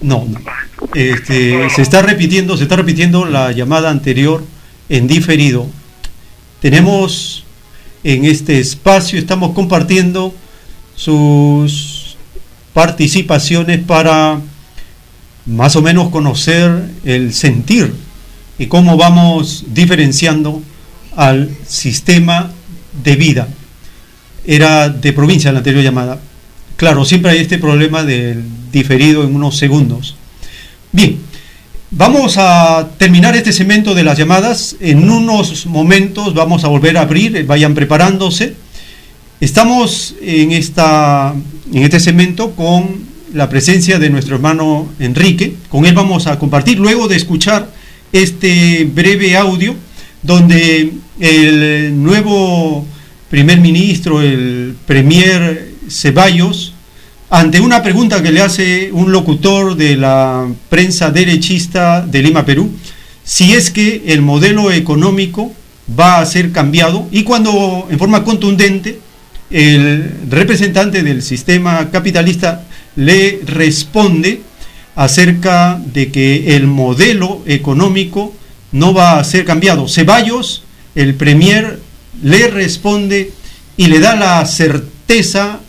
No, 0.05 0.29
Este, 0.95 1.71
se 1.71 1.81
está 1.81 2.03
repitiendo, 2.03 2.59
se 2.59 2.65
está 2.65 2.77
repitiendo 2.77 3.25
la 3.25 3.53
llamada 3.53 3.89
anterior 3.89 4.45
en 4.91 5.07
diferido. 5.07 5.67
Tenemos 6.61 7.47
en 8.03 8.27
este 8.27 8.61
espacio, 8.61 9.19
estamos 9.19 9.55
compartiendo 9.55 10.35
sus 10.95 12.19
participaciones 12.75 13.81
para 13.81 14.41
más 15.47 15.75
o 15.75 15.81
menos 15.81 16.11
conocer 16.11 16.91
el 17.05 17.33
sentir 17.33 17.95
y 18.59 18.67
cómo 18.67 18.99
vamos 18.99 19.65
diferenciando 19.69 20.63
al 21.17 21.49
sistema 21.67 22.51
de 23.03 23.17
vida. 23.17 23.49
Era 24.45 24.91
de 24.91 25.15
provincia 25.15 25.51
la 25.51 25.61
anterior 25.61 25.83
llamada. 25.83 26.21
Claro, 26.77 27.05
siempre 27.05 27.31
hay 27.31 27.39
este 27.39 27.59
problema 27.59 28.03
del 28.03 28.43
diferido 28.73 29.23
en 29.25 29.35
unos 29.35 29.57
segundos. 29.57 30.17
Bien, 30.91 31.19
vamos 31.93 32.37
a 32.37 32.89
terminar 32.99 33.37
este 33.37 33.53
segmento 33.53 33.95
de 33.95 34.03
las 34.03 34.19
llamadas. 34.19 34.77
En 34.81 35.09
unos 35.09 35.67
momentos 35.67 36.35
vamos 36.35 36.65
a 36.65 36.69
volver 36.69 36.99
a 36.99 37.03
abrir, 37.03 37.47
vayan 37.47 37.75
preparándose. 37.75 38.55
Estamos 39.41 40.17
en, 40.21 40.51
esta, 40.51 41.35
en 41.73 41.83
este 41.85 42.01
segmento 42.01 42.53
con 42.53 43.05
la 43.33 43.49
presencia 43.49 44.01
de 44.01 44.11
nuestro 44.11 44.35
hermano 44.35 44.89
Enrique. 44.99 45.55
Con 45.69 45.87
él 45.87 45.95
vamos 45.95 46.27
a 46.27 46.41
compartir, 46.41 46.79
luego 46.79 47.07
de 47.07 47.17
escuchar 47.17 47.71
este 48.13 48.85
breve 48.85 49.37
audio, 49.37 49.77
donde 50.23 50.93
el 51.21 52.03
nuevo 52.03 52.85
primer 53.31 53.61
ministro, 53.61 54.21
el 54.21 54.75
premier 54.87 55.74
Ceballos, 55.89 56.75
ante 57.31 57.61
una 57.61 57.83
pregunta 57.83 58.23
que 58.23 58.33
le 58.33 58.41
hace 58.41 58.91
un 58.93 59.11
locutor 59.11 59.77
de 59.77 59.97
la 59.97 60.47
prensa 60.69 61.11
derechista 61.11 62.03
de 62.03 62.23
Lima, 62.23 62.45
Perú, 62.45 62.71
si 63.25 63.55
es 63.55 63.71
que 63.71 64.05
el 64.07 64.23
modelo 64.23 64.71
económico 64.71 65.53
va 65.99 66.21
a 66.21 66.27
ser 66.27 66.53
cambiado 66.53 67.09
y 67.11 67.25
cuando 67.25 67.89
en 67.91 67.99
forma 67.99 68.25
contundente 68.25 69.01
el 69.51 70.13
representante 70.31 71.03
del 71.03 71.23
sistema 71.23 71.91
capitalista 71.91 72.65
le 72.97 73.41
responde 73.45 74.43
acerca 74.95 75.81
de 75.93 76.11
que 76.11 76.57
el 76.57 76.67
modelo 76.67 77.43
económico 77.47 78.35
no 78.73 78.95
va 78.95 79.19
a 79.19 79.25
ser 79.25 79.45
cambiado. 79.45 79.89
Ceballos, 79.89 80.63
el 80.95 81.15
premier, 81.15 81.81
le 82.23 82.49
responde 82.49 83.33
y 83.77 83.87
le 83.89 83.99
da 84.01 84.15
la 84.15 84.45
certeza 84.47 84.94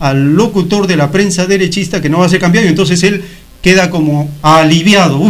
al 0.00 0.34
locutor 0.34 0.86
de 0.86 0.96
la 0.96 1.10
prensa 1.10 1.46
derechista 1.46 2.00
que 2.00 2.08
no 2.08 2.18
va 2.18 2.26
a 2.26 2.28
ser 2.28 2.40
cambiado 2.40 2.66
entonces 2.66 3.02
él 3.02 3.22
queda 3.62 3.90
como 3.90 4.28
aliviado. 4.42 5.20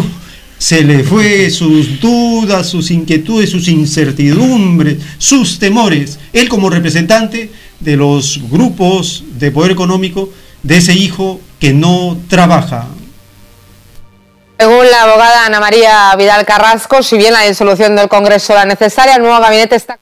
se 0.59 0.83
le 0.83 1.05
fue 1.05 1.51
sus 1.51 2.01
dudas, 2.01 2.67
sus 2.67 2.91
inquietudes, 2.91 3.51
sus 3.51 3.69
incertidumbres, 3.69 4.99
sus 5.19 5.59
temores. 5.59 6.19
Él 6.33 6.49
como 6.49 6.71
representante 6.71 7.51
de 7.81 7.97
los 7.97 8.41
grupos 8.51 9.25
de 9.39 9.51
poder 9.51 9.73
económico 9.73 10.31
de 10.63 10.79
ese 10.79 10.95
hijo 10.95 11.41
que 11.61 11.75
no 11.75 12.17
trabaja. 12.29 12.87
Según 14.59 14.91
la 14.91 15.03
abogada 15.03 15.45
Ana 15.45 15.61
María 15.61 16.15
Vidal 16.17 16.47
Carrasco, 16.47 17.03
si 17.03 17.19
bien 17.19 17.35
la 17.35 17.43
disolución 17.43 17.95
del 17.95 18.09
Congreso 18.09 18.55
era 18.55 18.65
necesaria, 18.65 19.17
el 19.17 19.23
nuevo 19.23 19.39
gabinete 19.39 19.77
está... 19.77 19.99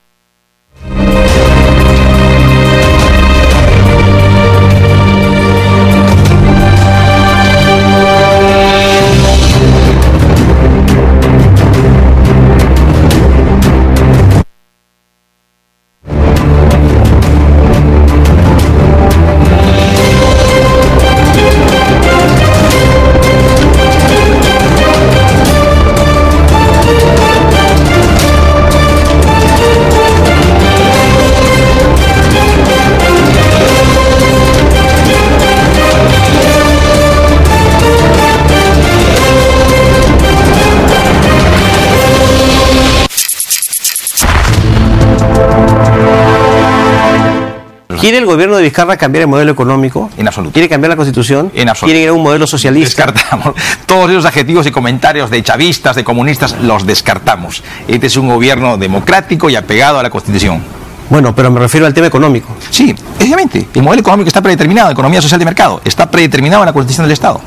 Vizcarra 48.64 48.96
cambiar 48.96 49.22
el 49.22 49.28
modelo 49.28 49.52
económico? 49.52 50.10
En 50.16 50.26
absoluto. 50.26 50.54
¿Quiere 50.54 50.68
cambiar 50.68 50.90
la 50.90 50.96
constitución? 50.96 51.52
En 51.54 51.68
absoluto. 51.68 51.92
¿Quiere 51.92 52.02
ir 52.02 52.08
a 52.08 52.12
un 52.14 52.22
modelo 52.22 52.46
socialista? 52.46 53.04
Descartamos. 53.06 53.54
Todos 53.86 54.10
esos 54.10 54.24
adjetivos 54.24 54.66
y 54.66 54.70
comentarios 54.70 55.30
de 55.30 55.42
chavistas, 55.42 55.96
de 55.96 56.04
comunistas, 56.04 56.58
los 56.60 56.86
descartamos. 56.86 57.62
Este 57.86 58.06
es 58.06 58.16
un 58.16 58.28
gobierno 58.28 58.78
democrático 58.78 59.50
y 59.50 59.56
apegado 59.56 59.98
a 59.98 60.02
la 60.02 60.10
constitución. 60.10 60.62
Bueno, 61.10 61.34
pero 61.34 61.50
me 61.50 61.60
refiero 61.60 61.86
al 61.86 61.92
tema 61.92 62.06
económico. 62.06 62.56
Sí, 62.70 62.94
obviamente. 63.20 63.68
El 63.74 63.82
modelo 63.82 64.00
económico 64.00 64.28
está 64.28 64.40
predeterminado, 64.40 64.90
economía 64.90 65.20
social 65.20 65.38
de 65.38 65.44
mercado, 65.44 65.82
está 65.84 66.10
predeterminado 66.10 66.62
en 66.62 66.66
la 66.66 66.72
constitución 66.72 67.04
del 67.04 67.12
Estado. 67.12 67.42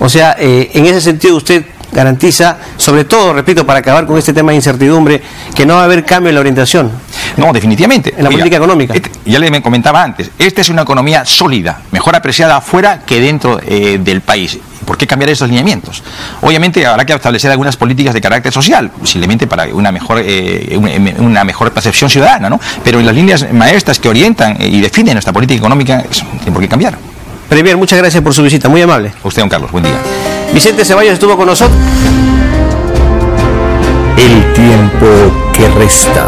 O 0.00 0.08
sea, 0.08 0.34
eh, 0.38 0.70
en 0.74 0.84
ese 0.86 1.00
sentido 1.00 1.36
usted 1.36 1.64
garantiza, 1.96 2.58
sobre 2.76 3.04
todo, 3.04 3.32
repito, 3.32 3.64
para 3.64 3.78
acabar 3.78 4.06
con 4.06 4.18
este 4.18 4.34
tema 4.34 4.52
de 4.52 4.56
incertidumbre, 4.56 5.22
que 5.54 5.64
no 5.64 5.76
va 5.76 5.80
a 5.80 5.84
haber 5.84 6.04
cambio 6.04 6.28
en 6.28 6.34
la 6.34 6.40
orientación. 6.40 6.92
No, 7.38 7.52
definitivamente. 7.52 8.14
En 8.16 8.22
la 8.22 8.30
política 8.30 8.56
económica. 8.56 8.94
Este, 8.94 9.10
ya 9.24 9.38
le 9.38 9.62
comentaba 9.62 10.02
antes, 10.02 10.30
esta 10.38 10.60
es 10.60 10.68
una 10.68 10.82
economía 10.82 11.24
sólida, 11.24 11.80
mejor 11.92 12.14
apreciada 12.14 12.56
afuera 12.56 13.00
que 13.06 13.18
dentro 13.20 13.58
eh, 13.66 13.98
del 13.98 14.20
país. 14.20 14.58
¿Por 14.84 14.98
qué 14.98 15.06
cambiar 15.06 15.30
esos 15.30 15.48
lineamientos? 15.48 16.02
Obviamente 16.42 16.86
habrá 16.86 17.04
que 17.04 17.12
establecer 17.12 17.50
algunas 17.50 17.76
políticas 17.76 18.14
de 18.14 18.20
carácter 18.20 18.52
social, 18.52 18.90
posiblemente 18.90 19.46
para 19.46 19.64
una 19.74 19.90
mejor, 19.90 20.22
eh, 20.22 20.78
una 21.18 21.42
mejor 21.44 21.72
percepción 21.72 22.08
ciudadana, 22.08 22.48
¿no? 22.50 22.60
Pero 22.84 23.00
en 23.00 23.06
las 23.06 23.14
líneas 23.14 23.52
maestras 23.52 23.98
que 23.98 24.08
orientan 24.08 24.56
y 24.60 24.80
definen 24.80 25.14
nuestra 25.14 25.32
política 25.32 25.58
económica, 25.58 26.02
tiene 26.02 26.52
por 26.52 26.60
qué 26.60 26.68
cambiar. 26.68 26.96
Premier, 27.48 27.76
muchas 27.76 27.98
gracias 27.98 28.22
por 28.22 28.34
su 28.34 28.42
visita, 28.42 28.68
muy 28.68 28.82
amable. 28.82 29.12
usted, 29.24 29.42
don 29.42 29.48
Carlos, 29.48 29.72
buen 29.72 29.84
día. 29.84 30.35
Vicente 30.52 30.84
Ceballos 30.84 31.14
estuvo 31.14 31.36
con 31.36 31.46
nosotros. 31.46 31.78
El 34.16 34.52
tiempo 34.54 35.06
que 35.52 35.68
resta. 35.68 36.26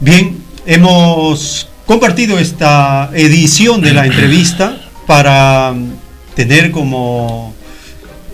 Bien, 0.00 0.42
hemos 0.64 1.68
compartido 1.86 2.38
esta 2.38 3.10
edición 3.12 3.80
de 3.80 3.92
la 3.92 4.06
entrevista 4.06 4.80
para 5.06 5.74
tener 6.34 6.70
como 6.70 7.52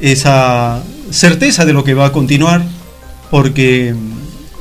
esa 0.01 0.83
certeza 1.11 1.65
de 1.65 1.73
lo 1.73 1.83
que 1.83 1.95
va 1.95 2.07
a 2.07 2.13
continuar, 2.13 2.63
porque 3.31 3.95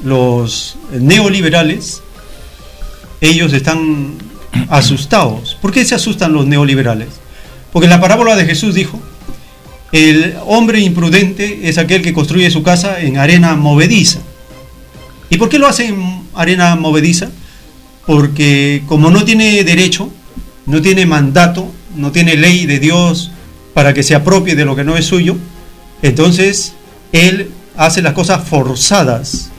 los 0.03 0.77
neoliberales, 0.91 2.01
ellos 3.21 3.53
están 3.53 4.13
asustados. 4.69 5.57
¿Por 5.61 5.71
qué 5.71 5.85
se 5.85 5.95
asustan 5.95 6.33
los 6.33 6.45
neoliberales? 6.45 7.09
Porque 7.71 7.85
en 7.85 7.91
la 7.91 8.01
parábola 8.01 8.35
de 8.35 8.45
Jesús 8.45 8.73
dijo, 8.73 9.01
el 9.91 10.35
hombre 10.45 10.79
imprudente 10.79 11.69
es 11.69 11.77
aquel 11.77 12.01
que 12.01 12.13
construye 12.13 12.49
su 12.51 12.63
casa 12.63 12.99
en 13.01 13.17
arena 13.17 13.55
movediza. 13.55 14.19
¿Y 15.29 15.37
por 15.37 15.49
qué 15.49 15.59
lo 15.59 15.67
hace 15.67 15.87
en 15.87 16.23
arena 16.33 16.75
movediza? 16.75 17.29
Porque 18.05 18.83
como 18.87 19.09
no 19.09 19.23
tiene 19.25 19.63
derecho, 19.63 20.09
no 20.65 20.81
tiene 20.81 21.05
mandato, 21.05 21.71
no 21.95 22.11
tiene 22.11 22.35
ley 22.35 22.65
de 22.65 22.79
Dios 22.79 23.31
para 23.73 23.93
que 23.93 24.03
se 24.03 24.15
apropie 24.15 24.55
de 24.55 24.65
lo 24.65 24.75
que 24.75 24.83
no 24.83 24.97
es 24.97 25.05
suyo, 25.05 25.35
entonces 26.01 26.73
él 27.11 27.51
hace 27.77 28.01
las 28.01 28.13
cosas 28.13 28.47
forzadas, 28.47 29.51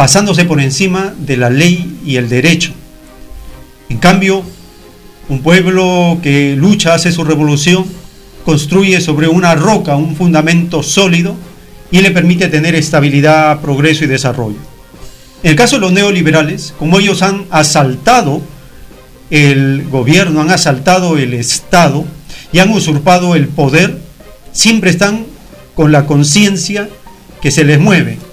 pasándose 0.00 0.46
por 0.46 0.62
encima 0.62 1.12
de 1.18 1.36
la 1.36 1.50
ley 1.50 2.00
y 2.06 2.16
el 2.16 2.30
derecho. 2.30 2.72
En 3.90 3.98
cambio, 3.98 4.42
un 5.28 5.42
pueblo 5.42 6.20
que 6.22 6.56
lucha, 6.56 6.94
hace 6.94 7.12
su 7.12 7.22
revolución, 7.22 7.84
construye 8.46 9.02
sobre 9.02 9.28
una 9.28 9.54
roca 9.54 9.96
un 9.96 10.16
fundamento 10.16 10.82
sólido 10.82 11.36
y 11.90 12.00
le 12.00 12.12
permite 12.12 12.48
tener 12.48 12.74
estabilidad, 12.76 13.60
progreso 13.60 14.04
y 14.04 14.06
desarrollo. 14.06 14.56
En 15.42 15.50
el 15.50 15.56
caso 15.56 15.76
de 15.76 15.82
los 15.82 15.92
neoliberales, 15.92 16.72
como 16.78 16.98
ellos 16.98 17.20
han 17.20 17.44
asaltado 17.50 18.40
el 19.28 19.84
gobierno, 19.90 20.40
han 20.40 20.50
asaltado 20.50 21.18
el 21.18 21.34
Estado 21.34 22.06
y 22.54 22.60
han 22.60 22.70
usurpado 22.70 23.34
el 23.34 23.48
poder, 23.48 23.98
siempre 24.52 24.88
están 24.88 25.26
con 25.74 25.92
la 25.92 26.06
conciencia 26.06 26.88
que 27.42 27.50
se 27.50 27.64
les 27.64 27.78
mueve. 27.78 28.29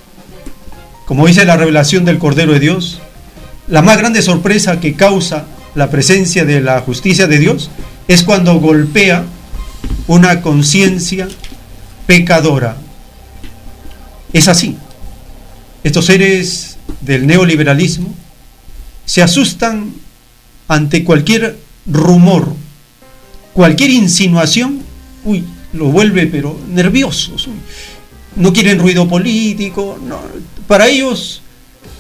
Como 1.08 1.26
dice 1.26 1.46
la 1.46 1.56
revelación 1.56 2.04
del 2.04 2.20
Cordero 2.20 2.52
de 2.52 2.60
Dios, 2.60 3.00
la 3.70 3.82
más 3.82 3.98
grande 3.98 4.22
sorpresa 4.22 4.82
que 4.82 4.94
causa 4.94 5.46
la 5.74 5.90
presencia 5.90 6.44
de 6.44 6.60
la 6.60 6.82
justicia 6.82 7.28
de 7.28 7.40
Dios 7.40 7.72
es 8.10 8.24
cuando 8.24 8.60
golpea 8.60 9.24
una 10.08 10.42
conciencia 10.42 11.30
pecadora. 12.08 12.76
Es 14.34 14.50
así. 14.50 14.76
Estos 15.86 16.08
seres 16.08 16.78
del 17.00 17.26
neoliberalismo 17.26 18.14
se 19.06 19.24
asustan 19.24 19.94
ante 20.68 21.06
cualquier 21.06 21.58
rumor, 21.86 22.54
cualquier 23.54 23.92
insinuación, 23.92 24.82
uy, 25.24 25.46
lo 25.72 25.86
vuelve 25.86 26.28
pero 26.28 26.60
nerviosos. 26.68 27.48
No 28.36 28.52
quieren 28.52 28.80
ruido 28.80 29.08
político, 29.08 29.98
no. 30.06 30.20
Para 30.68 30.88
ellos 30.88 31.42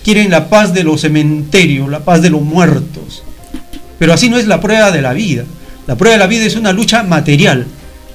quieren 0.04 0.30
la 0.30 0.50
paz 0.50 0.74
de 0.74 0.84
los 0.84 1.02
cementerios, 1.02 1.90
la 1.90 2.00
paz 2.00 2.22
de 2.22 2.30
los 2.30 2.42
muertos. 2.42 3.24
Pero 4.00 4.14
así 4.14 4.30
no 4.30 4.38
es 4.38 4.48
la 4.48 4.62
prueba 4.62 4.92
de 4.92 5.02
la 5.02 5.14
vida. 5.14 5.44
La 5.88 5.96
prueba 5.96 6.14
de 6.14 6.20
la 6.20 6.28
vida 6.28 6.46
es 6.46 6.56
una 6.56 6.74
lucha 6.74 7.04
material 7.04 7.66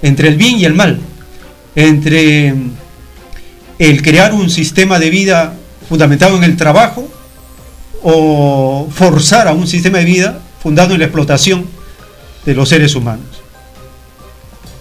entre 0.03 0.29
el 0.29 0.37
bien 0.37 0.59
y 0.59 0.65
el 0.65 0.75
mal, 0.75 1.01
entre 1.75 2.55
el 3.79 4.03
crear 4.03 4.35
un 4.35 4.51
sistema 4.51 4.99
de 4.99 5.11
vida 5.11 5.55
fundamentado 5.89 6.37
en 6.37 6.45
el 6.45 6.57
trabajo 6.57 7.09
o 8.03 8.89
forzar 8.93 9.49
a 9.49 9.53
un 9.53 9.67
sistema 9.67 9.99
de 9.99 10.05
vida 10.05 10.41
fundado 10.63 10.95
en 10.95 11.01
la 11.01 11.07
explotación 11.07 11.67
de 12.45 12.55
los 12.55 12.69
seres 12.69 12.95
humanos. 12.95 13.27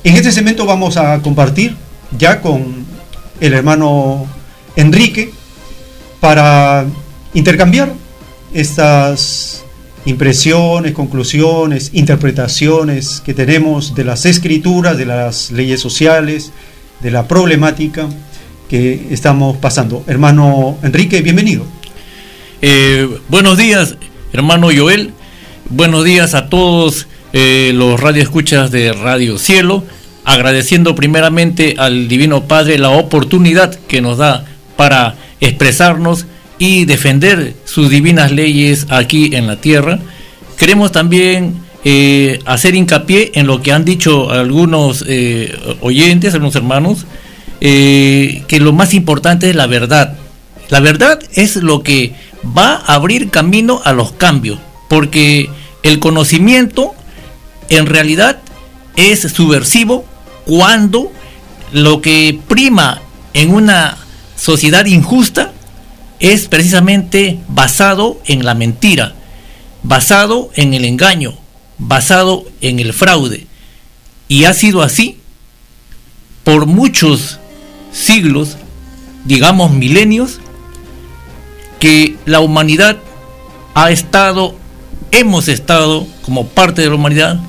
En 0.04 0.16
este 0.16 0.32
segmento 0.32 0.66
vamos 0.66 0.98
a 0.98 1.20
compartir 1.22 1.76
ya 2.18 2.42
con 2.42 2.86
el 3.40 3.54
hermano 3.54 4.26
Enrique 4.76 5.32
para 6.22 6.86
intercambiar 7.34 7.92
estas 8.54 9.66
impresiones, 10.06 10.94
conclusiones, 10.94 11.90
interpretaciones 11.94 13.22
que 13.26 13.34
tenemos 13.34 13.96
de 13.96 14.06
las 14.06 14.26
escrituras, 14.26 14.98
de 14.98 15.06
las 15.06 15.52
leyes 15.52 15.82
sociales, 15.82 16.52
de 17.02 17.12
la 17.12 17.28
problemática 17.28 18.08
que 18.70 19.08
estamos 19.10 19.58
pasando. 19.58 20.04
Hermano 20.08 20.78
Enrique, 20.84 21.22
bienvenido. 21.22 21.66
Eh, 22.62 23.10
buenos 23.28 23.58
días, 23.58 23.96
hermano 24.32 24.70
Joel. 24.76 25.14
Buenos 25.70 26.06
días 26.06 26.36
a 26.36 26.50
todos 26.50 27.08
eh, 27.34 27.72
los 27.74 28.00
radioescuchas 28.00 28.70
de 28.70 28.94
Radio 28.94 29.40
Cielo. 29.40 29.84
Agradeciendo 30.24 30.94
primeramente 30.94 31.76
al 31.80 32.08
Divino 32.08 32.44
Padre 32.44 32.78
la 32.78 32.92
oportunidad 32.92 33.74
que 33.74 34.02
nos 34.02 34.20
da 34.20 34.46
para 34.76 35.16
expresarnos 35.42 36.26
y 36.58 36.86
defender 36.86 37.56
sus 37.66 37.90
divinas 37.90 38.32
leyes 38.32 38.86
aquí 38.90 39.36
en 39.36 39.48
la 39.48 39.60
tierra. 39.60 40.00
Queremos 40.58 40.92
también 40.92 41.56
eh, 41.84 42.40
hacer 42.46 42.76
hincapié 42.76 43.32
en 43.34 43.48
lo 43.48 43.64
que 43.64 43.72
han 43.72 43.84
dicho 43.84 44.30
algunos 44.30 45.04
eh, 45.08 45.58
oyentes, 45.82 46.36
algunos 46.36 46.56
hermanos, 46.56 47.08
eh, 47.60 48.44
que 48.48 48.60
lo 48.60 48.72
más 48.72 48.94
importante 48.94 49.50
es 49.50 49.56
la 49.56 49.66
verdad. 49.66 50.16
La 50.70 50.80
verdad 50.80 51.20
es 51.34 51.56
lo 51.56 51.82
que 51.82 52.14
va 52.46 52.76
a 52.76 52.94
abrir 52.94 53.32
camino 53.32 53.82
a 53.84 53.94
los 53.94 54.12
cambios, 54.12 54.60
porque 54.88 55.50
el 55.82 56.00
conocimiento 56.00 56.94
en 57.70 57.88
realidad 57.88 58.40
es 58.96 59.22
subversivo 59.22 60.06
cuando 60.46 61.12
lo 61.72 62.02
que 62.02 62.40
prima 62.48 63.02
en 63.34 63.54
una 63.54 63.98
sociedad 64.42 64.88
injusta 64.88 65.52
es 66.20 66.48
precisamente 66.48 67.40
basado 67.48 68.20
en 68.26 68.44
la 68.44 68.56
mentira, 68.56 69.14
basado 69.84 70.50
en 70.56 70.74
el 70.74 70.84
engaño, 70.86 71.36
basado 71.78 72.46
en 72.60 72.80
el 72.80 72.92
fraude. 72.92 73.46
Y 74.28 74.46
ha 74.46 74.56
sido 74.56 74.82
así 74.82 75.20
por 76.44 76.66
muchos 76.66 77.38
siglos, 77.92 78.58
digamos 79.26 79.70
milenios, 79.74 80.40
que 81.80 82.16
la 82.26 82.40
humanidad 82.40 82.98
ha 83.76 83.92
estado, 83.92 84.56
hemos 85.12 85.50
estado 85.50 86.08
como 86.24 86.48
parte 86.48 86.82
de 86.82 86.90
la 86.90 86.96
humanidad 86.96 87.40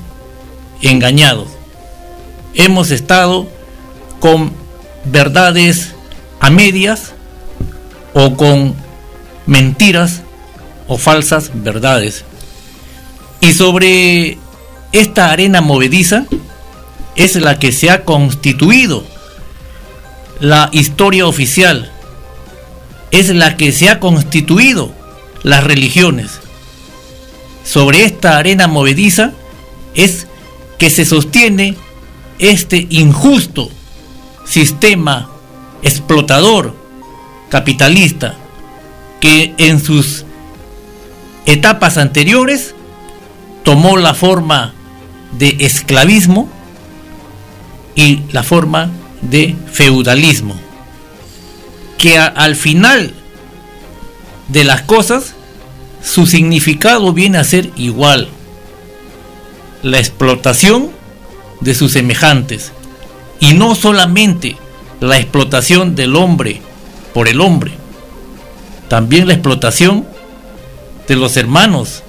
engañados. 0.83 1.47
Hemos 2.53 2.91
estado 2.91 3.47
con 4.19 4.51
verdades 5.05 5.95
a 6.43 6.49
medias 6.49 7.13
o 8.13 8.35
con 8.35 8.75
mentiras 9.45 10.21
o 10.89 10.97
falsas 10.97 11.51
verdades. 11.53 12.25
Y 13.39 13.53
sobre 13.53 14.37
esta 14.91 15.31
arena 15.31 15.61
movediza 15.61 16.25
es 17.15 17.37
la 17.37 17.59
que 17.59 17.71
se 17.71 17.89
ha 17.89 18.03
constituido 18.03 19.05
la 20.41 20.69
historia 20.73 21.27
oficial 21.27 21.89
es 23.11 23.29
la 23.29 23.55
que 23.55 23.71
se 23.71 23.87
ha 23.87 24.01
constituido 24.01 24.91
las 25.43 25.63
religiones. 25.63 26.41
Sobre 27.63 28.03
esta 28.03 28.37
arena 28.37 28.67
movediza 28.67 29.31
es 29.95 30.27
que 30.77 30.89
se 30.89 31.05
sostiene 31.05 31.77
este 32.39 32.85
injusto 32.89 33.69
sistema 34.45 35.29
explotador 35.83 36.75
capitalista 37.49 38.35
que 39.19 39.53
en 39.57 39.79
sus 39.79 40.25
etapas 41.45 41.97
anteriores 41.97 42.73
tomó 43.63 43.97
la 43.97 44.13
forma 44.13 44.73
de 45.37 45.57
esclavismo 45.59 46.49
y 47.95 48.21
la 48.31 48.43
forma 48.43 48.89
de 49.21 49.55
feudalismo, 49.71 50.55
que 51.97 52.17
al 52.17 52.55
final 52.55 53.13
de 54.49 54.63
las 54.63 54.81
cosas 54.81 55.35
su 56.03 56.25
significado 56.25 57.13
viene 57.13 57.37
a 57.37 57.43
ser 57.43 57.71
igual, 57.75 58.27
la 59.81 59.99
explotación 59.99 60.89
de 61.61 61.75
sus 61.75 61.93
semejantes, 61.93 62.71
y 63.39 63.53
no 63.53 63.75
solamente 63.75 64.57
la 65.03 65.19
explotación 65.19 65.95
del 65.95 66.15
hombre 66.15 66.61
por 67.13 67.27
el 67.27 67.41
hombre, 67.41 67.73
también 68.87 69.27
la 69.27 69.33
explotación 69.33 70.07
de 71.09 71.15
los 71.17 71.35
hermanos, 71.35 72.03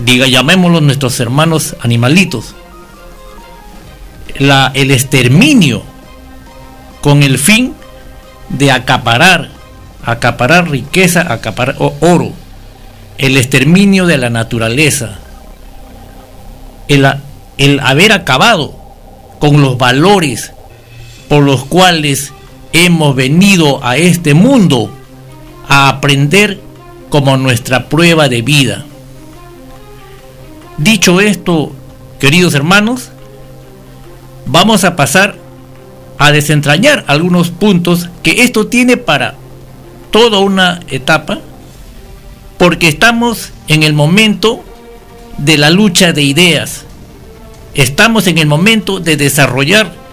diga, 0.00 0.26
llamémoslos 0.26 0.82
nuestros 0.82 1.18
hermanos 1.20 1.76
animalitos, 1.80 2.54
el 4.34 4.90
exterminio 4.90 5.82
con 7.00 7.22
el 7.22 7.38
fin 7.38 7.74
de 8.50 8.70
acaparar, 8.70 9.48
acaparar 10.04 10.68
riqueza, 10.68 11.32
acaparar 11.32 11.76
oro, 11.78 12.32
el 13.16 13.38
exterminio 13.38 14.04
de 14.04 14.18
la 14.18 14.28
naturaleza, 14.28 15.16
el, 16.88 17.10
el 17.56 17.80
haber 17.80 18.12
acabado 18.12 18.76
con 19.38 19.62
los 19.62 19.78
valores 19.78 20.53
por 21.34 21.42
los 21.42 21.64
cuales 21.64 22.32
hemos 22.72 23.16
venido 23.16 23.84
a 23.84 23.96
este 23.96 24.34
mundo 24.34 24.88
a 25.66 25.88
aprender 25.88 26.60
como 27.10 27.36
nuestra 27.36 27.88
prueba 27.88 28.28
de 28.28 28.42
vida. 28.42 28.86
Dicho 30.78 31.20
esto, 31.20 31.72
queridos 32.20 32.54
hermanos, 32.54 33.10
vamos 34.46 34.84
a 34.84 34.94
pasar 34.94 35.34
a 36.18 36.30
desentrañar 36.30 37.02
algunos 37.08 37.50
puntos 37.50 38.10
que 38.22 38.44
esto 38.44 38.68
tiene 38.68 38.96
para 38.96 39.34
toda 40.12 40.38
una 40.38 40.78
etapa, 40.88 41.40
porque 42.58 42.86
estamos 42.86 43.50
en 43.66 43.82
el 43.82 43.92
momento 43.92 44.62
de 45.38 45.58
la 45.58 45.70
lucha 45.70 46.12
de 46.12 46.22
ideas, 46.22 46.84
estamos 47.74 48.28
en 48.28 48.38
el 48.38 48.46
momento 48.46 49.00
de 49.00 49.16
desarrollar 49.16 50.03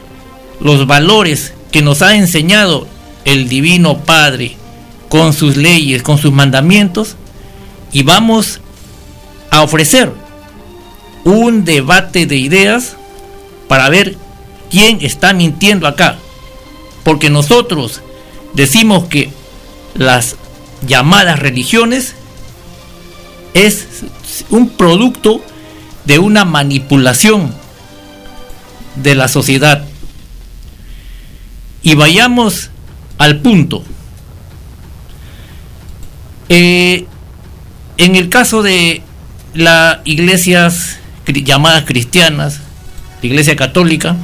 los 0.61 0.87
valores 0.87 1.53
que 1.71 1.81
nos 1.81 2.01
ha 2.01 2.15
enseñado 2.15 2.87
el 3.25 3.49
Divino 3.49 3.99
Padre 3.99 4.55
con 5.09 5.33
sus 5.33 5.57
leyes, 5.57 6.03
con 6.03 6.17
sus 6.17 6.31
mandamientos, 6.31 7.15
y 7.91 8.03
vamos 8.03 8.61
a 9.49 9.61
ofrecer 9.61 10.11
un 11.23 11.65
debate 11.65 12.25
de 12.25 12.37
ideas 12.37 12.95
para 13.67 13.89
ver 13.89 14.15
quién 14.69 14.99
está 15.01 15.33
mintiendo 15.33 15.87
acá. 15.87 16.17
Porque 17.03 17.29
nosotros 17.29 18.01
decimos 18.53 19.05
que 19.05 19.31
las 19.93 20.35
llamadas 20.87 21.39
religiones 21.39 22.15
es 23.53 23.85
un 24.49 24.69
producto 24.69 25.41
de 26.05 26.19
una 26.19 26.45
manipulación 26.45 27.53
de 28.95 29.15
la 29.15 29.27
sociedad. 29.27 29.85
Y 31.83 31.95
vayamos 31.95 32.69
al 33.17 33.39
punto. 33.39 33.83
Eh, 36.49 37.05
en 37.97 38.15
el 38.15 38.29
caso 38.29 38.61
de 38.61 39.03
las 39.53 39.99
iglesias 40.05 40.97
llamadas 41.25 41.85
cristianas, 41.85 42.59
la 43.21 43.27
iglesia 43.27 43.55
católica, 43.55 44.15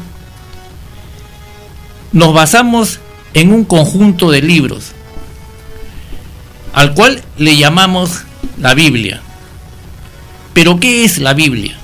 nos 2.11 2.33
basamos 2.33 2.99
en 3.33 3.53
un 3.53 3.63
conjunto 3.63 4.31
de 4.31 4.41
libros, 4.41 4.93
al 6.73 6.93
cual 6.93 7.23
le 7.37 7.55
llamamos 7.55 8.23
la 8.59 8.73
Biblia. 8.73 9.21
Pero 10.53 10.79
¿qué 10.79 11.05
es 11.05 11.19
la 11.19 11.33
Biblia? 11.33 11.77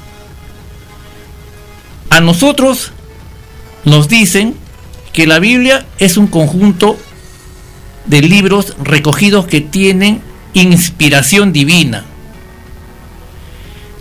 A 2.10 2.20
nosotros 2.22 2.92
nos 3.86 4.08
dicen 4.08 4.56
que 5.14 5.28
la 5.28 5.40
Biblia 5.40 5.86
es 6.00 6.18
un 6.18 6.28
conjunto 6.28 6.98
de 8.06 8.22
libros 8.22 8.76
recogidos 8.82 9.46
que 9.46 9.62
tienen 9.62 10.22
inspiración 10.54 11.54
divina. 11.54 12.04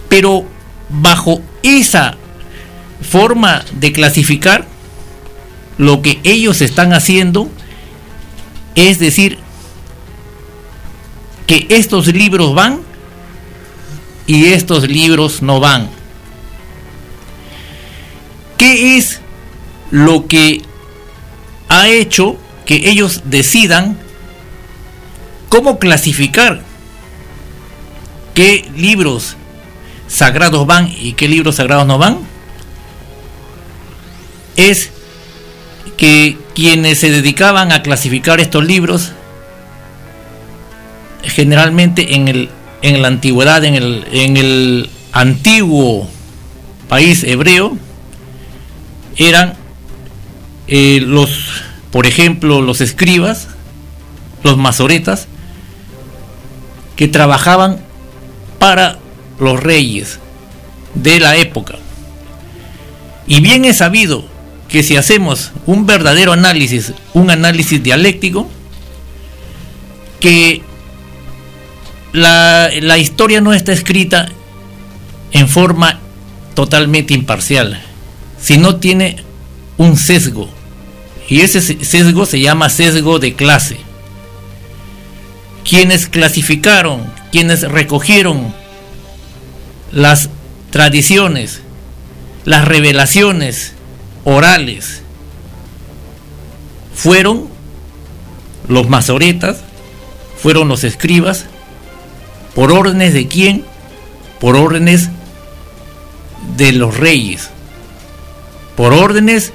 Pero 0.08 0.44
bajo 0.88 1.40
esa 1.62 2.16
forma 3.02 3.64
de 3.72 3.92
clasificar, 3.92 4.66
lo 5.78 6.02
que 6.02 6.20
ellos 6.24 6.60
están 6.60 6.92
haciendo 6.92 7.50
es 8.74 8.98
decir 8.98 9.38
que 11.46 11.66
estos 11.70 12.06
libros 12.08 12.54
van 12.54 12.80
y 14.26 14.46
estos 14.46 14.88
libros 14.88 15.42
no 15.42 15.60
van. 15.60 15.88
¿Qué 18.56 18.96
es 18.96 19.20
lo 19.90 20.26
que 20.26 20.62
ha 21.80 21.88
hecho 21.88 22.36
que 22.66 22.90
ellos 22.90 23.22
decidan 23.24 23.96
cómo 25.48 25.78
clasificar 25.78 26.62
qué 28.34 28.70
libros 28.76 29.36
sagrados 30.08 30.66
van 30.66 30.88
y 30.88 31.14
qué 31.14 31.28
libros 31.28 31.56
sagrados 31.56 31.86
no 31.86 31.98
van? 31.98 32.18
Es 34.56 34.90
que 35.96 36.36
quienes 36.54 36.98
se 36.98 37.10
dedicaban 37.10 37.72
a 37.72 37.82
clasificar 37.82 38.40
estos 38.40 38.64
libros, 38.64 39.12
generalmente 41.22 42.14
en, 42.14 42.28
el, 42.28 42.50
en 42.82 43.00
la 43.00 43.08
antigüedad, 43.08 43.64
en 43.64 43.74
el, 43.74 44.04
en 44.12 44.36
el 44.36 44.90
antiguo 45.12 46.08
país 46.88 47.24
hebreo, 47.24 47.78
eran 49.16 49.61
eh, 50.74 51.02
los, 51.02 51.28
por 51.90 52.06
ejemplo, 52.06 52.62
los 52.62 52.80
escribas, 52.80 53.48
los 54.42 54.56
masoretas, 54.56 55.28
que 56.96 57.08
trabajaban 57.08 57.78
para 58.58 58.98
los 59.38 59.62
reyes 59.62 60.18
de 60.94 61.20
la 61.20 61.36
época. 61.36 61.74
Y 63.26 63.42
bien 63.42 63.66
es 63.66 63.76
sabido 63.76 64.24
que 64.70 64.82
si 64.82 64.96
hacemos 64.96 65.52
un 65.66 65.84
verdadero 65.84 66.32
análisis, 66.32 66.94
un 67.12 67.28
análisis 67.28 67.82
dialéctico, 67.82 68.48
que 70.20 70.62
la, 72.14 72.70
la 72.80 72.96
historia 72.96 73.42
no 73.42 73.52
está 73.52 73.72
escrita 73.74 74.30
en 75.32 75.48
forma 75.50 76.00
totalmente 76.54 77.12
imparcial, 77.12 77.78
sino 78.40 78.76
tiene 78.76 79.22
un 79.76 79.98
sesgo. 79.98 80.61
Y 81.28 81.40
ese 81.40 81.60
sesgo 81.84 82.26
se 82.26 82.40
llama 82.40 82.68
sesgo 82.68 83.18
de 83.18 83.34
clase. 83.34 83.78
Quienes 85.68 86.06
clasificaron, 86.06 87.02
quienes 87.30 87.62
recogieron 87.62 88.54
las 89.92 90.28
tradiciones, 90.70 91.62
las 92.44 92.66
revelaciones 92.66 93.72
orales, 94.24 95.02
fueron 96.94 97.48
los 98.68 98.88
masoretas, 98.88 99.58
fueron 100.36 100.68
los 100.68 100.84
escribas, 100.84 101.46
por 102.54 102.72
órdenes 102.72 103.14
de 103.14 103.28
quién? 103.28 103.64
Por 104.40 104.56
órdenes 104.56 105.08
de 106.56 106.72
los 106.72 106.96
reyes, 106.96 107.50
por 108.76 108.92
órdenes 108.92 109.52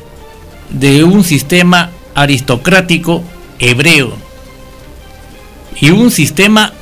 de 0.69 1.03
un 1.03 1.23
sistema 1.23 1.91
aristocrático 2.15 3.23
hebreo 3.59 4.13
y 5.79 5.91
un 5.91 6.11
sistema 6.11 6.73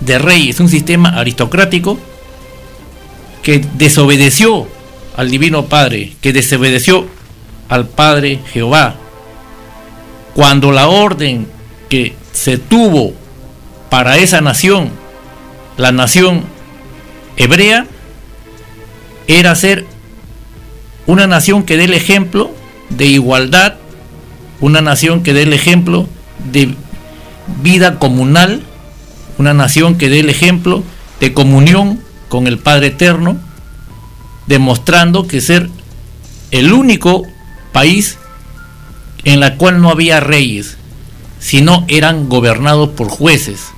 de 0.00 0.18
reyes, 0.18 0.60
un 0.60 0.68
sistema 0.68 1.10
aristocrático 1.10 1.98
que 3.42 3.64
desobedeció 3.74 4.66
al 5.16 5.30
Divino 5.30 5.66
Padre, 5.66 6.14
que 6.20 6.32
desobedeció 6.32 7.06
al 7.68 7.86
Padre 7.86 8.40
Jehová, 8.52 8.96
cuando 10.34 10.72
la 10.72 10.88
orden 10.88 11.46
que 11.88 12.14
se 12.32 12.58
tuvo 12.58 13.12
para 13.90 14.16
esa 14.18 14.40
nación, 14.40 14.90
la 15.76 15.92
nación 15.92 16.42
hebrea, 17.36 17.86
era 19.26 19.54
ser 19.54 19.86
una 21.06 21.26
nación 21.26 21.62
que 21.62 21.76
dé 21.76 21.84
el 21.84 21.94
ejemplo 21.94 22.53
de 22.90 23.06
igualdad, 23.06 23.74
una 24.60 24.80
nación 24.80 25.22
que 25.22 25.32
dé 25.32 25.42
el 25.42 25.52
ejemplo 25.52 26.08
de 26.50 26.74
vida 27.62 27.98
comunal, 27.98 28.62
una 29.38 29.54
nación 29.54 29.96
que 29.96 30.08
dé 30.08 30.20
el 30.20 30.30
ejemplo 30.30 30.82
de 31.20 31.32
comunión 31.32 32.00
con 32.28 32.46
el 32.46 32.58
Padre 32.58 32.88
Eterno, 32.88 33.38
demostrando 34.46 35.26
que 35.26 35.40
ser 35.40 35.70
el 36.50 36.72
único 36.72 37.26
país 37.72 38.18
en 39.24 39.40
la 39.40 39.56
cual 39.56 39.80
no 39.80 39.90
había 39.90 40.20
reyes, 40.20 40.76
sino 41.40 41.84
eran 41.88 42.28
gobernados 42.28 42.90
por 42.90 43.08
jueces. 43.08 43.68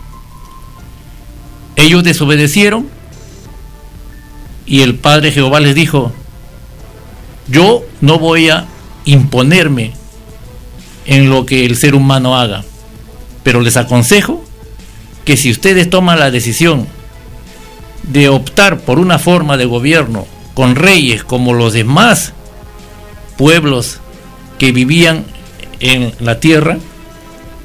Ellos 1.77 2.05
desobedecieron 2.05 2.89
y 4.67 4.81
el 4.81 4.97
Padre 4.97 5.31
Jehová 5.31 5.61
les 5.61 5.75
dijo, 5.75 6.13
yo 7.49 7.85
no 8.01 8.19
voy 8.19 8.51
a 8.51 8.67
imponerme 9.07 9.93
en 11.07 11.31
lo 11.31 11.47
que 11.47 11.65
el 11.65 11.77
ser 11.77 11.95
humano 11.95 12.37
haga, 12.37 12.65
pero 13.43 13.63
les 13.63 13.79
aconsejo 13.79 14.45
que 15.25 15.37
si 15.37 15.51
ustedes 15.51 15.89
toman 15.89 16.19
la 16.19 16.31
decisión 16.31 16.87
de 18.03 18.29
optar 18.29 18.81
por 18.81 18.99
una 18.99 19.19
forma 19.19 19.57
de 19.57 19.65
gobierno 19.65 20.27
con 20.55 20.77
reyes 20.77 21.25
como 21.25 21.55
los 21.55 21.73
demás 21.73 22.33
pueblos 23.37 23.99
que 24.59 24.73
vivían 24.73 25.25
en 25.81 26.13
la 26.21 26.41
tierra, 26.41 26.79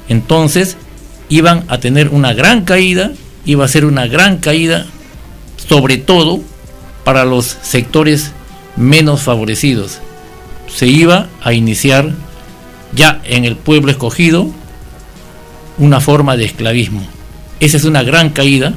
entonces 0.08 0.76
iban 1.28 1.64
a 1.68 1.78
tener 1.78 2.08
una 2.10 2.32
gran 2.34 2.64
caída, 2.64 3.12
iba 3.44 3.64
a 3.64 3.68
ser 3.68 3.84
una 3.84 4.06
gran 4.06 4.38
caída, 4.38 4.86
sobre 5.68 5.96
todo 5.98 6.40
para 7.04 7.24
los 7.24 7.56
sectores 7.62 8.32
menos 8.76 9.22
favorecidos. 9.22 10.00
Se 10.74 10.86
iba 10.86 11.28
a 11.42 11.52
iniciar 11.52 12.12
ya 12.94 13.20
en 13.24 13.44
el 13.44 13.56
pueblo 13.56 13.90
escogido 13.90 14.50
una 15.78 16.00
forma 16.00 16.36
de 16.36 16.44
esclavismo. 16.44 17.06
Esa 17.60 17.76
es 17.76 17.84
una 17.84 18.02
gran 18.02 18.30
caída. 18.30 18.74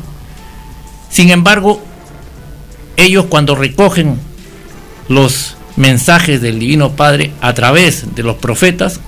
Sin 1.09 1.31
embargo, 1.31 1.81
ellos 2.97 3.25
cuando 3.25 3.55
recogen 3.55 4.19
los 5.07 5.55
mensajes 5.75 6.41
del 6.41 6.59
Divino 6.59 6.91
Padre 6.91 7.31
a 7.41 7.53
través 7.53 8.15
de 8.15 8.23
los 8.23 8.37
profetas, 8.37 8.99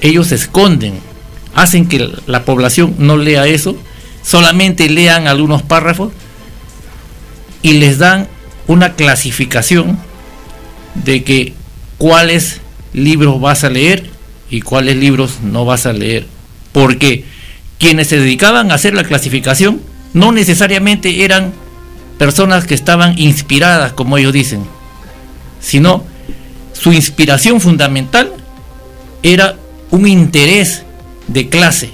ellos 0.00 0.28
se 0.28 0.34
esconden, 0.34 0.94
hacen 1.54 1.88
que 1.88 2.10
la 2.26 2.44
población 2.44 2.94
no 2.98 3.16
lea 3.16 3.46
eso, 3.46 3.76
solamente 4.22 4.88
lean 4.88 5.26
algunos 5.26 5.62
párrafos 5.62 6.12
y 7.62 7.74
les 7.74 7.98
dan 7.98 8.28
una 8.66 8.94
clasificación 8.94 9.98
de 10.94 11.24
que 11.24 11.54
cuáles 11.98 12.60
libros 12.92 13.40
vas 13.40 13.64
a 13.64 13.70
leer 13.70 14.10
y 14.50 14.60
cuáles 14.60 14.96
libros 14.96 15.40
no 15.42 15.64
vas 15.64 15.86
a 15.86 15.92
leer. 15.92 16.26
Porque 16.72 17.24
quienes 17.78 18.08
se 18.08 18.18
dedicaban 18.18 18.70
a 18.70 18.74
hacer 18.74 18.94
la 18.94 19.04
clasificación 19.04 19.80
no 20.12 20.32
necesariamente 20.32 21.24
eran 21.24 21.52
personas 22.18 22.66
que 22.66 22.74
estaban 22.74 23.18
inspiradas, 23.18 23.92
como 23.92 24.16
ellos 24.16 24.32
dicen, 24.32 24.64
sino 25.60 26.04
su 26.72 26.92
inspiración 26.92 27.60
fundamental 27.60 28.32
era 29.22 29.56
un 29.90 30.06
interés 30.06 30.82
de 31.26 31.48
clase. 31.48 31.90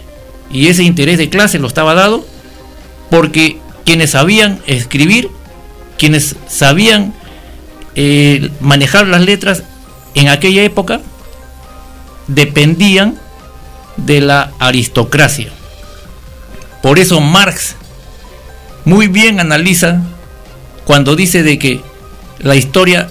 Y 0.52 0.68
ese 0.68 0.82
interés 0.82 1.18
de 1.18 1.28
clase 1.30 1.58
lo 1.58 1.68
estaba 1.68 1.94
dado 1.94 2.26
porque 3.08 3.58
quienes 3.84 4.10
sabían 4.10 4.60
escribir, 4.66 5.28
quienes 5.98 6.36
sabían 6.48 7.14
eh, 7.94 8.50
manejar 8.60 9.06
las 9.06 9.22
letras 9.22 9.62
en 10.14 10.28
aquella 10.28 10.62
época, 10.62 11.00
dependían 12.26 13.18
de 13.96 14.20
la 14.20 14.52
aristocracia. 14.58 15.52
Por 16.82 16.98
eso 16.98 17.20
Marx 17.20 17.76
muy 18.84 19.08
bien 19.08 19.40
analiza 19.40 20.02
cuando 20.84 21.16
dice 21.16 21.42
de 21.42 21.58
que 21.58 21.80
la 22.38 22.56
historia 22.56 23.08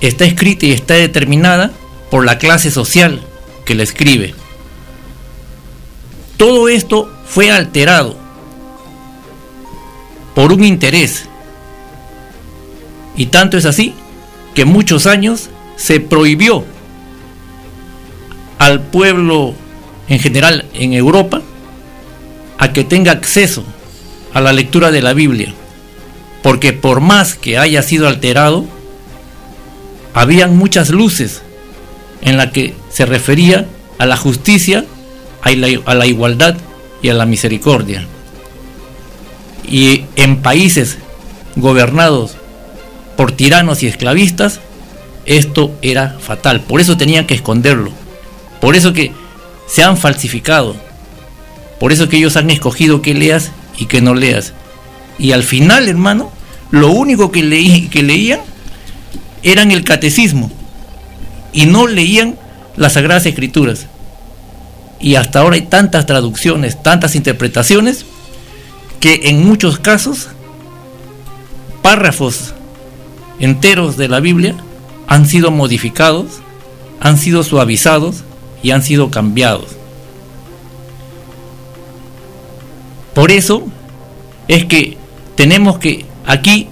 está 0.00 0.24
escrita 0.24 0.66
y 0.66 0.72
está 0.72 0.94
determinada 0.94 1.70
por 2.10 2.24
la 2.24 2.38
clase 2.38 2.70
social 2.70 3.20
que 3.64 3.74
la 3.74 3.82
escribe. 3.82 4.34
Todo 6.36 6.68
esto 6.68 7.10
fue 7.26 7.50
alterado 7.50 8.16
por 10.34 10.52
un 10.52 10.64
interés. 10.64 11.24
Y 13.16 13.26
tanto 13.26 13.56
es 13.56 13.64
así 13.64 13.94
que 14.54 14.66
muchos 14.66 15.06
años 15.06 15.48
se 15.76 16.00
prohibió 16.00 16.64
al 18.58 18.80
pueblo 18.80 19.54
en 20.08 20.18
general 20.18 20.64
en 20.74 20.92
Europa 20.94 21.42
a 22.58 22.72
que 22.72 22.84
tenga 22.84 23.12
acceso 23.12 23.64
a 24.32 24.40
la 24.40 24.52
lectura 24.52 24.90
de 24.90 25.02
la 25.02 25.12
Biblia. 25.12 25.54
Porque 26.42 26.72
por 26.72 27.00
más 27.00 27.34
que 27.34 27.58
haya 27.58 27.82
sido 27.82 28.08
alterado, 28.08 28.66
habían 30.14 30.56
muchas 30.56 30.90
luces 30.90 31.42
en 32.22 32.36
la 32.36 32.50
que 32.50 32.74
se 32.90 33.04
refería 33.04 33.66
a 33.98 34.06
la 34.06 34.16
justicia, 34.16 34.84
a 35.42 35.50
la, 35.94 36.06
igualdad 36.06 36.56
y 37.02 37.08
a 37.08 37.14
la 37.14 37.26
misericordia. 37.26 38.06
Y 39.68 40.04
en 40.16 40.42
países 40.42 40.98
gobernados 41.56 42.36
por 43.16 43.32
tiranos 43.32 43.82
y 43.82 43.86
esclavistas, 43.86 44.60
esto 45.26 45.76
era 45.82 46.16
fatal. 46.20 46.60
Por 46.60 46.80
eso 46.80 46.96
tenían 46.96 47.26
que 47.26 47.34
esconderlo. 47.34 47.90
Por 48.60 48.76
eso 48.76 48.92
que 48.92 49.12
se 49.66 49.82
han 49.82 49.96
falsificado. 49.96 50.76
Por 51.78 51.92
eso 51.92 52.08
que 52.08 52.16
ellos 52.16 52.36
han 52.36 52.50
escogido 52.50 53.02
que 53.02 53.14
leas 53.14 53.50
y 53.76 53.86
que 53.86 54.00
no 54.00 54.14
leas. 54.14 54.52
Y 55.18 55.32
al 55.32 55.42
final, 55.42 55.88
hermano, 55.88 56.30
lo 56.70 56.90
único 56.90 57.30
que, 57.30 57.42
leí, 57.42 57.88
que 57.88 58.02
leían 58.02 58.40
eran 59.42 59.70
el 59.70 59.84
catecismo 59.84 60.50
y 61.52 61.66
no 61.66 61.86
leían 61.86 62.38
las 62.76 62.94
Sagradas 62.94 63.26
Escrituras. 63.26 63.86
Y 64.98 65.16
hasta 65.16 65.40
ahora 65.40 65.56
hay 65.56 65.62
tantas 65.62 66.06
traducciones, 66.06 66.82
tantas 66.82 67.14
interpretaciones, 67.16 68.06
que 69.00 69.20
en 69.24 69.44
muchos 69.44 69.78
casos 69.78 70.28
párrafos 71.82 72.54
enteros 73.38 73.96
de 73.96 74.08
la 74.08 74.20
Biblia 74.20 74.54
han 75.06 75.26
sido 75.26 75.50
modificados, 75.50 76.40
han 77.00 77.18
sido 77.18 77.42
suavizados 77.42 78.24
y 78.62 78.70
han 78.70 78.82
sido 78.82 79.10
cambiados. 79.10 79.66
Por 83.14 83.30
eso 83.30 83.64
es 84.48 84.64
que 84.66 84.96
tenemos 85.36 85.78
que 85.78 86.04
aquí 86.26 86.68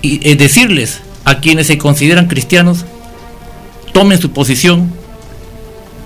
y 0.00 0.28
eh, 0.28 0.36
decirles 0.36 1.00
a 1.24 1.38
quienes 1.38 1.68
se 1.68 1.78
consideran 1.78 2.26
cristianos, 2.26 2.84
tomen 3.92 4.20
su 4.20 4.32
posición, 4.32 4.92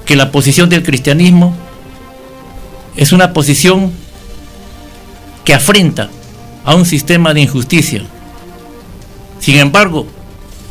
que 0.04 0.16
la 0.16 0.30
posición 0.30 0.68
del 0.68 0.82
cristianismo 0.82 1.56
es 2.96 3.12
una 3.12 3.32
posición 3.32 3.92
que 5.44 5.54
afrenta 5.54 6.10
a 6.64 6.74
un 6.74 6.84
sistema 6.84 7.32
de 7.32 7.42
injusticia. 7.42 8.02
Sin 9.40 9.56
embargo, 9.56 10.06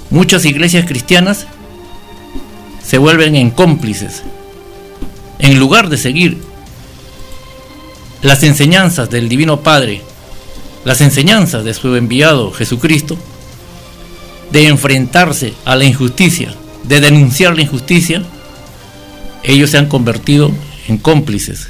muchas 0.10 0.46
iglesias 0.46 0.86
cristianas 0.86 1.48
se 2.84 2.98
vuelven 2.98 3.36
en 3.36 3.52
cómplices. 3.52 4.24
En 5.40 5.60
lugar 5.60 5.90
de 5.90 5.98
seguir 5.98 6.42
las 8.22 8.44
enseñanzas 8.44 9.10
del 9.10 9.30
Divino 9.30 9.62
Padre 9.62 10.02
las 10.86 11.02
enseñanzas 11.02 11.66
de 11.66 11.74
su 11.74 11.96
enviado 11.96 12.52
Jesucristo, 12.52 13.18
de 14.52 14.68
enfrentarse 14.68 15.54
a 15.66 15.76
la 15.76 15.84
injusticia, 15.84 16.54
de 16.84 17.02
denunciar 17.02 17.56
la 17.56 17.64
injusticia, 17.64 18.24
ellos 19.44 19.72
se 19.72 19.80
han 19.80 19.88
convertido 19.88 20.52
en 20.88 21.00
cómplices. 21.00 21.70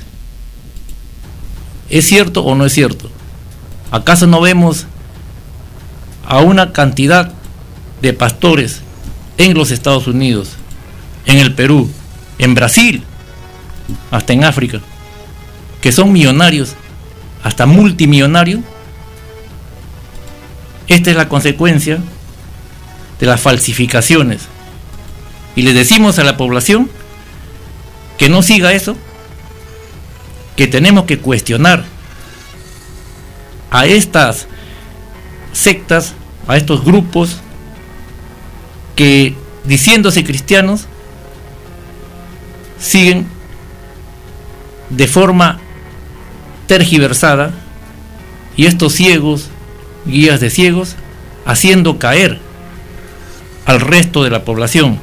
¿Es 1.90 2.06
cierto 2.06 2.44
o 2.44 2.56
no 2.56 2.66
es 2.66 2.74
cierto? 2.74 3.10
¿Acaso 3.90 4.28
no 4.28 4.42
vemos 4.42 4.86
a 6.28 6.42
una 6.42 6.74
cantidad 6.74 7.32
de 8.02 8.14
pastores 8.14 8.82
en 9.38 9.54
los 9.54 9.72
Estados 9.72 10.08
Unidos, 10.08 10.50
en 11.26 11.38
el 11.38 11.54
Perú, 11.54 11.90
en 12.38 12.56
Brasil, 12.56 13.04
hasta 14.12 14.34
en 14.34 14.44
África, 14.44 14.82
que 15.82 15.92
son 15.92 16.12
millonarios, 16.12 16.76
hasta 17.44 17.66
multimillonarios, 17.66 18.62
esta 20.88 21.10
es 21.10 21.18
la 21.18 21.30
consecuencia 21.30 22.00
de 23.20 23.26
las 23.26 23.42
falsificaciones. 23.42 24.44
Y 25.56 25.62
le 25.62 25.74
decimos 25.74 26.20
a 26.20 26.24
la 26.24 26.38
población 26.38 26.90
que 28.18 28.30
no 28.30 28.44
siga 28.44 28.74
eso, 28.74 28.96
que 30.56 30.68
tenemos 30.68 31.06
que 31.06 31.20
cuestionar 31.20 31.86
a 33.72 33.86
estas 33.86 34.48
sectas, 35.54 36.14
a 36.48 36.58
estos 36.58 36.84
grupos 36.84 37.38
que 38.96 39.36
diciéndose 39.66 40.24
cristianos 40.24 40.86
siguen 42.80 43.28
de 44.90 45.08
forma 45.08 45.60
tergiversada 46.68 47.52
y 48.56 48.66
estos 48.66 48.94
ciegos, 48.94 49.50
guías 50.06 50.40
de 50.40 50.50
ciegos, 50.50 50.96
haciendo 51.46 52.00
caer 52.00 52.40
al 53.66 53.82
resto 53.82 54.24
de 54.24 54.30
la 54.30 54.46
población. 54.46 55.00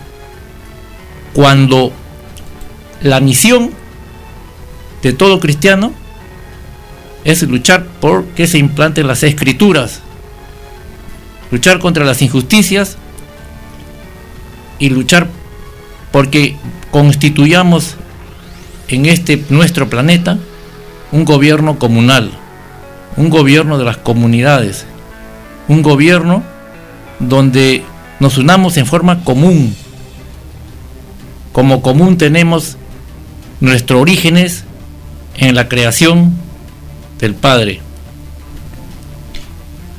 Cuando 1.34 1.92
la 3.02 3.20
misión 3.20 3.70
de 5.02 5.12
todo 5.12 5.40
cristiano 5.40 5.92
es 7.24 7.42
luchar 7.42 7.86
por 8.00 8.24
que 8.26 8.46
se 8.46 8.58
implanten 8.58 9.06
las 9.06 9.22
escrituras, 9.22 10.00
luchar 11.50 11.78
contra 11.78 12.04
las 12.04 12.22
injusticias 12.22 12.96
y 14.82 14.90
luchar 14.90 15.28
porque 16.10 16.56
constituyamos 16.90 17.94
en 18.88 19.06
este 19.06 19.40
nuestro 19.48 19.88
planeta 19.88 20.38
un 21.12 21.24
gobierno 21.24 21.78
comunal, 21.78 22.32
un 23.16 23.30
gobierno 23.30 23.78
de 23.78 23.84
las 23.84 23.96
comunidades, 23.98 24.84
un 25.68 25.82
gobierno 25.82 26.42
donde 27.20 27.84
nos 28.18 28.38
unamos 28.38 28.76
en 28.76 28.84
forma 28.84 29.22
común. 29.22 29.72
Como 31.52 31.80
común 31.80 32.18
tenemos 32.18 32.76
nuestros 33.60 34.00
orígenes 34.00 34.64
en 35.36 35.54
la 35.54 35.68
creación 35.68 36.34
del 37.20 37.36
Padre. 37.36 37.78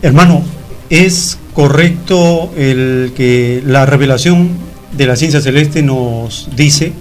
Hermano, 0.01 0.43
¿es 0.89 1.37
correcto 1.53 2.51
el 2.57 3.13
que 3.15 3.63
la 3.65 3.85
revelación 3.85 4.72
de 4.97 5.07
la 5.07 5.15
ciencia 5.15 5.41
celeste 5.41 5.81
nos 5.83 6.49
dice 6.55 6.93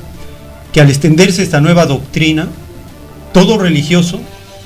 que 0.73 0.81
al 0.81 0.89
extenderse 0.89 1.43
esta 1.43 1.60
nueva 1.60 1.86
doctrina, 1.86 2.48
todo 3.32 3.59
religioso 3.59 4.20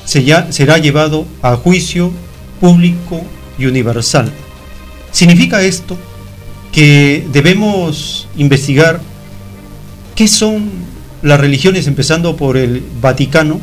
será 0.04 0.78
llevado 0.78 1.26
a 1.42 1.56
juicio 1.56 2.12
público 2.60 3.20
y 3.58 3.66
universal? 3.66 4.30
¿Significa 5.10 5.62
esto 5.62 5.96
que 6.72 7.26
debemos 7.32 8.28
investigar 8.36 9.00
qué 10.14 10.28
son 10.28 10.70
las 11.22 11.40
religiones, 11.40 11.86
empezando 11.86 12.36
por 12.36 12.56
el 12.56 12.82
Vaticano, 13.00 13.60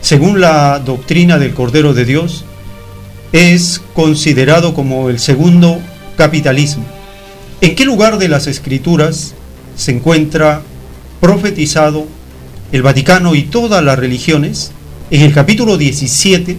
según 0.00 0.40
la 0.40 0.78
doctrina 0.78 1.38
del 1.38 1.54
Cordero 1.54 1.94
de 1.94 2.04
Dios, 2.04 2.44
es 3.32 3.80
considerado 3.94 4.74
como 4.74 5.10
el 5.10 5.18
segundo 5.18 5.78
capitalismo. 6.16 6.84
¿En 7.62 7.74
qué 7.74 7.86
lugar 7.86 8.18
de 8.18 8.28
las 8.28 8.46
escrituras 8.46 9.34
se 9.76 9.90
encuentra 9.90 10.60
profetizado 11.22 12.06
el 12.70 12.82
Vaticano 12.82 13.34
y 13.34 13.44
todas 13.44 13.82
las 13.82 13.98
religiones? 13.98 14.72
En 15.10 15.22
el 15.22 15.32
capítulo 15.32 15.78
17 15.78 16.58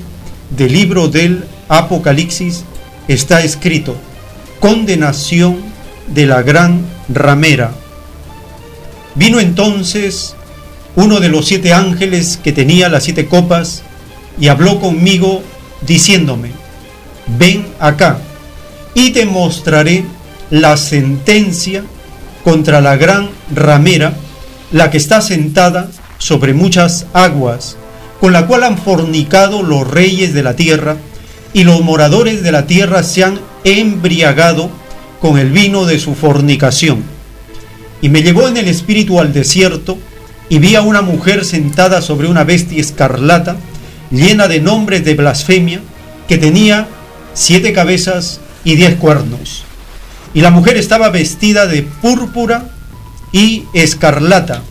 del 0.58 0.74
libro 0.74 1.08
del 1.08 1.44
Apocalipsis 1.68 2.64
está 3.08 3.44
escrito, 3.44 3.96
condenación 4.60 5.58
de 6.08 6.26
la 6.26 6.42
gran 6.42 6.82
ramera. 7.10 7.74
Vino 9.14 9.40
entonces 9.40 10.36
uno 10.96 11.20
de 11.20 11.30
los 11.30 11.48
siete 11.48 11.74
ángeles 11.74 12.40
que 12.44 12.54
tenía 12.54 12.90
las 12.90 13.04
siete 13.04 13.28
copas 13.28 13.84
y 14.40 14.48
habló 14.48 14.80
conmigo 14.80 15.44
diciéndome, 15.86 16.50
ven 17.38 17.68
acá 17.80 18.18
y 18.96 19.12
te 19.12 19.28
mostraré 19.28 20.04
la 20.50 20.78
sentencia 20.78 21.84
contra 22.44 22.82
la 22.82 22.96
gran 22.96 23.30
ramera, 23.54 24.14
la 24.72 24.90
que 24.90 24.98
está 24.98 25.22
sentada 25.22 25.90
sobre 26.18 26.54
muchas 26.54 27.06
aguas, 27.14 27.78
con 28.20 28.34
la 28.34 28.48
cual 28.48 28.64
han 28.64 28.78
fornicado 28.78 29.64
los 29.64 29.90
reyes 29.90 30.34
de 30.34 30.44
la 30.44 30.56
tierra, 30.56 30.98
y 31.54 31.64
los 31.64 31.82
moradores 31.82 32.44
de 32.44 32.52
la 32.52 32.68
tierra 32.68 33.04
se 33.04 33.24
han 33.24 33.40
embriagado 33.64 34.70
con 35.22 35.38
el 35.38 35.52
vino 35.52 35.86
de 35.86 36.00
su 36.00 36.16
fornicación. 36.16 37.04
Y 38.02 38.10
me 38.10 38.22
llevó 38.22 38.48
en 38.48 38.58
el 38.58 38.68
espíritu 38.68 39.20
al 39.20 39.34
desierto, 39.34 39.98
y 40.50 40.60
vi 40.60 40.76
a 40.76 40.82
una 40.82 41.02
mujer 41.02 41.44
sentada 41.44 42.02
sobre 42.02 42.28
una 42.28 42.44
bestia 42.44 42.80
escarlata, 42.80 43.58
llena 44.12 44.48
de 44.48 44.62
nombres 44.62 45.04
de 45.04 45.16
blasfemia, 45.16 45.82
que 46.28 46.38
tenía 46.38 46.88
siete 47.34 47.74
cabezas 47.74 48.40
y 48.64 48.76
diez 48.76 48.96
cuernos. 48.96 49.67
Y 50.34 50.42
la 50.42 50.52
mujer 50.52 50.78
estaba 50.78 51.10
vestida 51.10 51.68
de 51.68 51.84
púrpura 51.84 52.70
y 53.32 53.66
escarlata, 53.74 54.64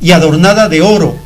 y 0.00 0.12
adornada 0.12 0.68
de 0.68 0.82
oro, 0.82 1.16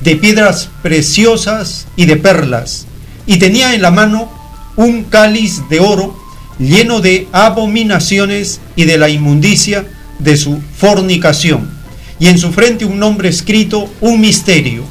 de 0.00 0.16
piedras 0.16 0.70
preciosas 0.82 1.86
y 1.96 2.06
de 2.06 2.16
perlas, 2.16 2.86
y 3.26 3.38
tenía 3.38 3.74
en 3.74 3.82
la 3.82 3.90
mano 3.90 4.30
un 4.76 5.04
cáliz 5.04 5.62
de 5.68 5.80
oro 5.80 6.18
lleno 6.58 7.00
de 7.00 7.28
abominaciones 7.32 8.60
y 8.76 8.84
de 8.84 8.98
la 8.98 9.08
inmundicia 9.08 9.86
de 10.18 10.36
su 10.36 10.60
fornicación 10.76 11.80
y 12.20 12.28
en 12.28 12.38
su 12.38 12.52
frente 12.52 12.84
un 12.84 12.98
nombre 12.98 13.30
escrito, 13.30 13.90
un 14.00 14.20
misterio. 14.20 14.84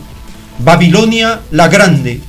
Babilonia 0.58 1.42
la 1.52 1.70
grande, 1.70 2.22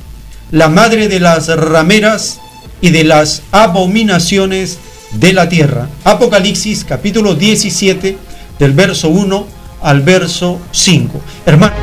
la 0.53 0.69
madre 0.69 1.09
de 1.09 1.19
las 1.19 1.49
rameras 1.49 2.39
y 2.83 2.91
de 2.91 3.05
las 3.05 3.43
abominaciones 3.51 4.79
de 5.13 5.33
la 5.33 5.49
tierra. 5.49 5.89
Apocalipsis 6.05 6.85
capítulo 6.85 7.35
17 7.35 8.17
del 8.59 8.73
verso 8.73 9.09
1 9.09 9.47
al 9.83 10.03
verso 10.03 10.61
5. 10.73 11.21
Hermano, 11.47 11.75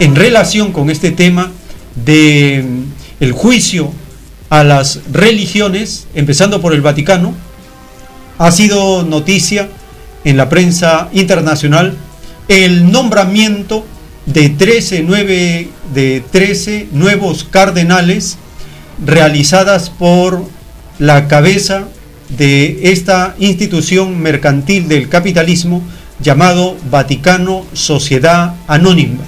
en 0.00 0.16
relación 0.16 0.72
con 0.72 0.90
este 0.90 1.10
tema 1.10 1.50
de 1.94 2.64
mm, 2.66 3.22
el 3.22 3.32
juicio 3.32 3.92
a 4.50 4.64
las 4.64 5.00
religiones, 5.12 6.06
empezando 6.14 6.60
por 6.60 6.72
el 6.72 6.80
Vaticano, 6.80 7.34
ha 8.38 8.50
sido 8.50 9.02
noticia 9.02 9.68
en 10.24 10.36
la 10.36 10.48
prensa 10.48 11.08
internacional 11.12 11.96
el 12.48 12.90
nombramiento 12.90 13.84
de 14.26 14.48
13, 14.50 15.04
de 15.94 16.22
13 16.30 16.88
nuevos 16.92 17.44
cardenales 17.44 18.38
realizadas 19.04 19.90
por 19.90 20.44
la 20.98 21.28
cabeza 21.28 21.88
de 22.36 22.90
esta 22.92 23.34
institución 23.38 24.20
mercantil 24.20 24.88
del 24.88 25.08
capitalismo 25.08 25.82
llamado 26.20 26.76
Vaticano 26.90 27.64
Sociedad 27.72 28.54
Anónima. 28.66 29.24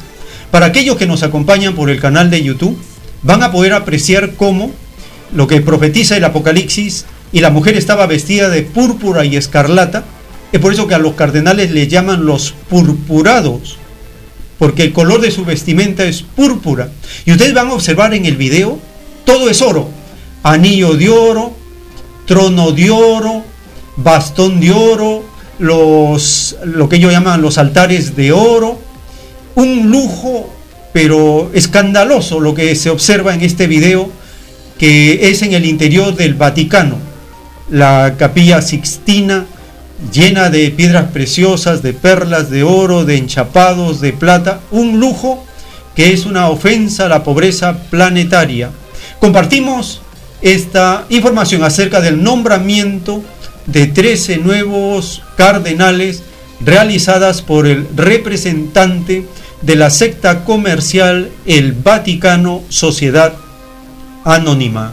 Para 0.51 0.67
aquellos 0.67 0.97
que 0.97 1.07
nos 1.07 1.23
acompañan 1.23 1.75
por 1.75 1.91
el 1.91 2.01
canal 2.01 2.31
de 2.31 2.43
YouTube, 2.43 2.79
van 3.23 3.43
a 3.43 3.53
poder 3.53 3.73
apreciar 3.73 4.33
cómo 4.35 4.73
lo 5.33 5.47
que 5.47 5.61
profetiza 5.61 6.17
el 6.17 6.25
Apocalipsis 6.25 7.07
y 7.33 7.41
la 7.41 7.51
mujer 7.51 7.77
estaba 7.77 8.07
vestida 8.07 8.49
de 8.49 8.63
púrpura 8.63 9.25
y 9.25 9.37
escarlata. 9.37 10.05
Es 10.53 10.61
por 10.61 10.73
eso 10.73 10.89
que 10.89 10.97
a 10.97 10.99
los 10.99 11.15
cardenales 11.15 11.71
le 11.71 11.87
llaman 11.87 12.27
los 12.27 12.53
purpurados, 12.69 13.79
porque 14.59 14.83
el 14.83 14.93
color 14.93 15.21
de 15.21 15.31
su 15.31 15.45
vestimenta 15.45 16.05
es 16.05 16.23
púrpura. 16.23 16.91
Y 17.25 17.33
ustedes 17.33 17.55
van 17.55 17.69
a 17.69 17.75
observar 17.75 18.15
en 18.15 18.27
el 18.27 18.37
video, 18.37 18.81
todo 19.31 19.49
es 19.49 19.63
oro. 19.63 19.89
Anillo 20.43 20.95
de 20.95 21.09
oro, 21.09 21.53
trono 22.27 22.73
de 22.73 22.91
oro, 22.91 23.45
bastón 23.97 24.59
de 24.59 24.73
oro, 24.73 25.23
los, 25.61 26.57
lo 26.65 26.89
que 26.89 26.97
ellos 26.97 27.13
llaman 27.13 27.41
los 27.41 27.57
altares 27.57 28.17
de 28.17 28.33
oro. 28.33 28.81
Un 29.55 29.89
lujo, 29.89 30.51
pero 30.93 31.51
escandaloso 31.55 32.41
lo 32.41 32.55
que 32.55 32.75
se 32.75 32.91
observa 32.91 33.33
en 33.33 33.43
este 33.43 33.69
video, 33.69 34.11
que 34.79 35.31
es 35.31 35.43
en 35.43 35.53
el 35.53 35.65
interior 35.65 36.17
del 36.17 36.35
Vaticano 36.35 36.97
la 37.71 38.17
capilla 38.19 38.61
sixtina 38.63 39.47
llena 40.13 40.51
de 40.51 40.71
piedras 40.71 41.13
preciosas, 41.13 41.83
de 41.83 41.93
perlas, 41.93 42.51
de 42.51 42.65
oro, 42.65 43.05
de 43.05 43.17
enchapados, 43.17 44.01
de 44.01 44.13
plata, 44.13 44.59
un 44.73 44.99
lujo 44.99 45.45
que 45.95 46.13
es 46.13 46.27
una 46.27 46.49
ofensa 46.49 47.07
a 47.07 47.09
la 47.09 47.23
pobreza 47.23 47.79
planetaria. 47.91 48.71
Compartimos 49.21 50.01
esta 50.41 51.05
información 51.11 51.63
acerca 51.63 52.01
del 52.01 52.23
nombramiento 52.23 53.23
de 53.67 53.87
13 53.87 54.39
nuevos 54.39 55.23
cardenales 55.37 56.23
realizadas 56.61 57.43
por 57.43 57.67
el 57.67 57.87
representante 57.95 59.27
de 59.61 59.77
la 59.77 59.91
secta 59.91 60.45
comercial 60.45 61.31
El 61.45 61.73
Vaticano 61.73 62.63
Sociedad 62.71 63.35
Anónima. 64.25 64.93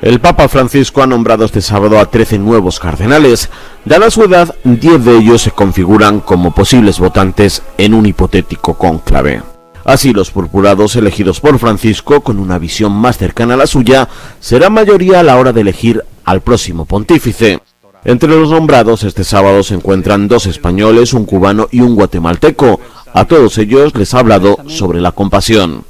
El 0.00 0.18
Papa 0.18 0.48
Francisco 0.48 1.02
ha 1.02 1.06
nombrado 1.06 1.44
este 1.44 1.60
sábado 1.60 1.98
a 1.98 2.10
13 2.10 2.38
nuevos 2.38 2.80
cardenales. 2.80 3.50
Dada 3.84 4.10
su 4.10 4.24
edad, 4.24 4.54
10 4.64 5.04
de 5.04 5.18
ellos 5.18 5.42
se 5.42 5.50
configuran 5.50 6.20
como 6.20 6.54
posibles 6.54 6.98
votantes 6.98 7.62
en 7.76 7.92
un 7.92 8.06
hipotético 8.06 8.78
cónclave. 8.78 9.42
Así, 9.84 10.12
los 10.12 10.30
purpurados 10.30 10.96
elegidos 10.96 11.40
por 11.40 11.58
Francisco, 11.58 12.20
con 12.20 12.38
una 12.38 12.58
visión 12.58 12.92
más 12.92 13.18
cercana 13.18 13.54
a 13.54 13.56
la 13.56 13.66
suya, 13.66 14.08
serán 14.38 14.72
mayoría 14.72 15.20
a 15.20 15.22
la 15.22 15.36
hora 15.36 15.52
de 15.52 15.62
elegir 15.62 16.04
al 16.24 16.40
próximo 16.40 16.84
pontífice. 16.84 17.60
Entre 18.04 18.28
los 18.28 18.50
nombrados 18.50 19.04
este 19.04 19.24
sábado 19.24 19.62
se 19.62 19.74
encuentran 19.74 20.26
dos 20.26 20.46
españoles, 20.46 21.12
un 21.12 21.26
cubano 21.26 21.68
y 21.70 21.80
un 21.80 21.94
guatemalteco. 21.94 22.80
A 23.12 23.24
todos 23.26 23.58
ellos 23.58 23.94
les 23.94 24.14
ha 24.14 24.20
hablado 24.20 24.56
sobre 24.68 25.00
la 25.00 25.12
compasión. 25.12 25.84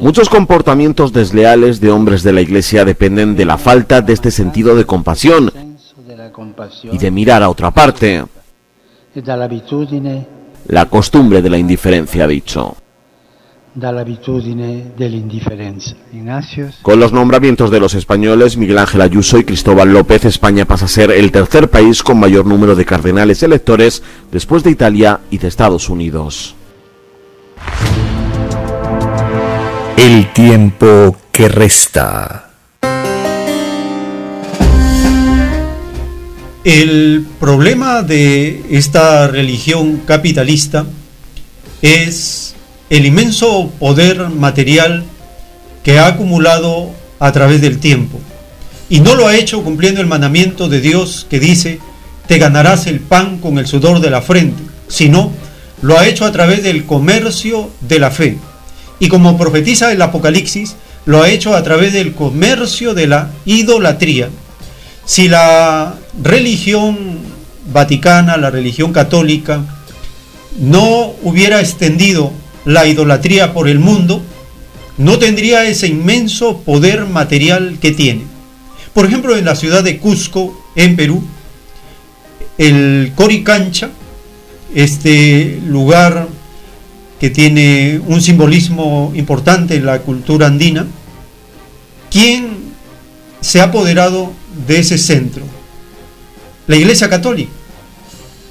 Muchos 0.00 0.30
comportamientos 0.30 1.12
desleales 1.12 1.80
de 1.80 1.90
hombres 1.90 2.22
de 2.22 2.32
la 2.32 2.40
Iglesia 2.40 2.86
dependen 2.86 3.36
de 3.36 3.44
la 3.44 3.58
falta 3.58 4.00
de 4.00 4.14
este 4.14 4.30
sentido 4.30 4.74
de 4.76 4.86
compasión 4.86 5.52
y 6.84 6.96
de 6.96 7.10
mirar 7.10 7.42
a 7.42 7.50
otra 7.50 7.70
parte. 7.70 8.24
La 10.66 10.86
costumbre 10.86 11.42
de 11.42 11.50
la 11.50 11.58
indiferencia, 11.58 12.24
ha 12.24 12.28
dicho. 12.28 12.76
Con 16.82 17.00
los 17.00 17.12
nombramientos 17.12 17.70
de 17.70 17.80
los 17.80 17.94
españoles 17.94 18.56
Miguel 18.56 18.78
Ángel 18.78 19.00
Ayuso 19.00 19.38
y 19.38 19.44
Cristóbal 19.44 19.92
López, 19.92 20.24
España 20.24 20.64
pasa 20.64 20.84
a 20.84 20.88
ser 20.88 21.10
el 21.10 21.32
tercer 21.32 21.68
país 21.68 22.02
con 22.02 22.20
mayor 22.20 22.46
número 22.46 22.76
de 22.76 22.84
cardenales 22.84 23.42
electores 23.42 24.02
después 24.30 24.62
de 24.62 24.70
Italia 24.70 25.20
y 25.30 25.38
de 25.38 25.48
Estados 25.48 25.88
Unidos. 25.88 26.54
El 29.96 30.32
tiempo 30.32 31.16
que 31.32 31.48
resta. 31.48 32.43
El 36.64 37.26
problema 37.38 38.02
de 38.02 38.64
esta 38.70 39.28
religión 39.28 39.98
capitalista 40.06 40.86
es 41.82 42.54
el 42.90 43.04
inmenso 43.04 43.70
poder 43.78 44.30
material 44.30 45.04
que 45.82 45.98
ha 45.98 46.06
acumulado 46.06 46.90
a 47.20 47.32
través 47.32 47.60
del 47.60 47.78
tiempo. 47.78 48.18
Y 48.88 49.00
no 49.00 49.14
lo 49.14 49.26
ha 49.26 49.36
hecho 49.36 49.62
cumpliendo 49.62 50.00
el 50.00 50.06
mandamiento 50.06 50.68
de 50.68 50.80
Dios 50.80 51.26
que 51.28 51.38
dice, 51.38 51.80
te 52.26 52.38
ganarás 52.38 52.86
el 52.86 53.00
pan 53.00 53.38
con 53.38 53.58
el 53.58 53.66
sudor 53.66 54.00
de 54.00 54.10
la 54.10 54.22
frente, 54.22 54.62
sino 54.88 55.32
lo 55.82 55.98
ha 55.98 56.06
hecho 56.06 56.24
a 56.24 56.32
través 56.32 56.62
del 56.62 56.86
comercio 56.86 57.70
de 57.82 57.98
la 57.98 58.10
fe 58.10 58.38
y 58.98 59.08
como 59.08 59.36
profetiza 59.36 59.92
el 59.92 60.00
Apocalipsis, 60.00 60.76
lo 61.06 61.22
ha 61.22 61.28
hecho 61.28 61.54
a 61.54 61.62
través 61.62 61.92
del 61.92 62.14
comercio 62.14 62.94
de 62.94 63.06
la 63.06 63.30
idolatría. 63.44 64.30
Si 65.04 65.28
la 65.28 65.94
religión 66.22 67.18
vaticana, 67.72 68.36
la 68.36 68.50
religión 68.50 68.92
católica, 68.92 69.64
no 70.58 71.12
hubiera 71.22 71.60
extendido 71.60 72.32
la 72.64 72.86
idolatría 72.86 73.52
por 73.52 73.68
el 73.68 73.78
mundo, 73.78 74.22
no 74.96 75.18
tendría 75.18 75.64
ese 75.64 75.88
inmenso 75.88 76.58
poder 76.58 77.06
material 77.06 77.78
que 77.80 77.90
tiene. 77.90 78.22
Por 78.92 79.06
ejemplo, 79.06 79.36
en 79.36 79.44
la 79.44 79.56
ciudad 79.56 79.82
de 79.82 79.98
Cusco, 79.98 80.56
en 80.76 80.94
Perú, 80.94 81.22
el 82.58 83.12
Coricancha, 83.16 83.90
este 84.74 85.60
lugar 85.66 86.28
que 87.18 87.30
tiene 87.30 88.00
un 88.06 88.20
simbolismo 88.20 89.12
importante 89.14 89.76
en 89.76 89.86
la 89.86 90.00
cultura 90.00 90.46
andina, 90.46 90.86
¿quién 92.10 92.56
se 93.40 93.60
ha 93.60 93.64
apoderado 93.64 94.32
de 94.66 94.78
ese 94.78 94.98
centro? 94.98 95.43
La 96.66 96.76
Iglesia 96.76 97.10
Católica. 97.10 97.50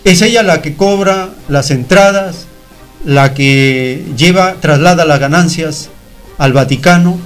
Es 0.04 0.22
ella 0.22 0.44
la 0.44 0.62
que 0.62 0.76
cobra 0.76 1.30
las 1.48 1.72
entradas, 1.72 2.46
la 3.06 3.34
que 3.34 4.04
lleva, 4.18 4.56
traslada 4.56 5.06
las 5.06 5.20
ganancias 5.20 5.90
al 6.38 6.54
Vaticano. 6.54 7.18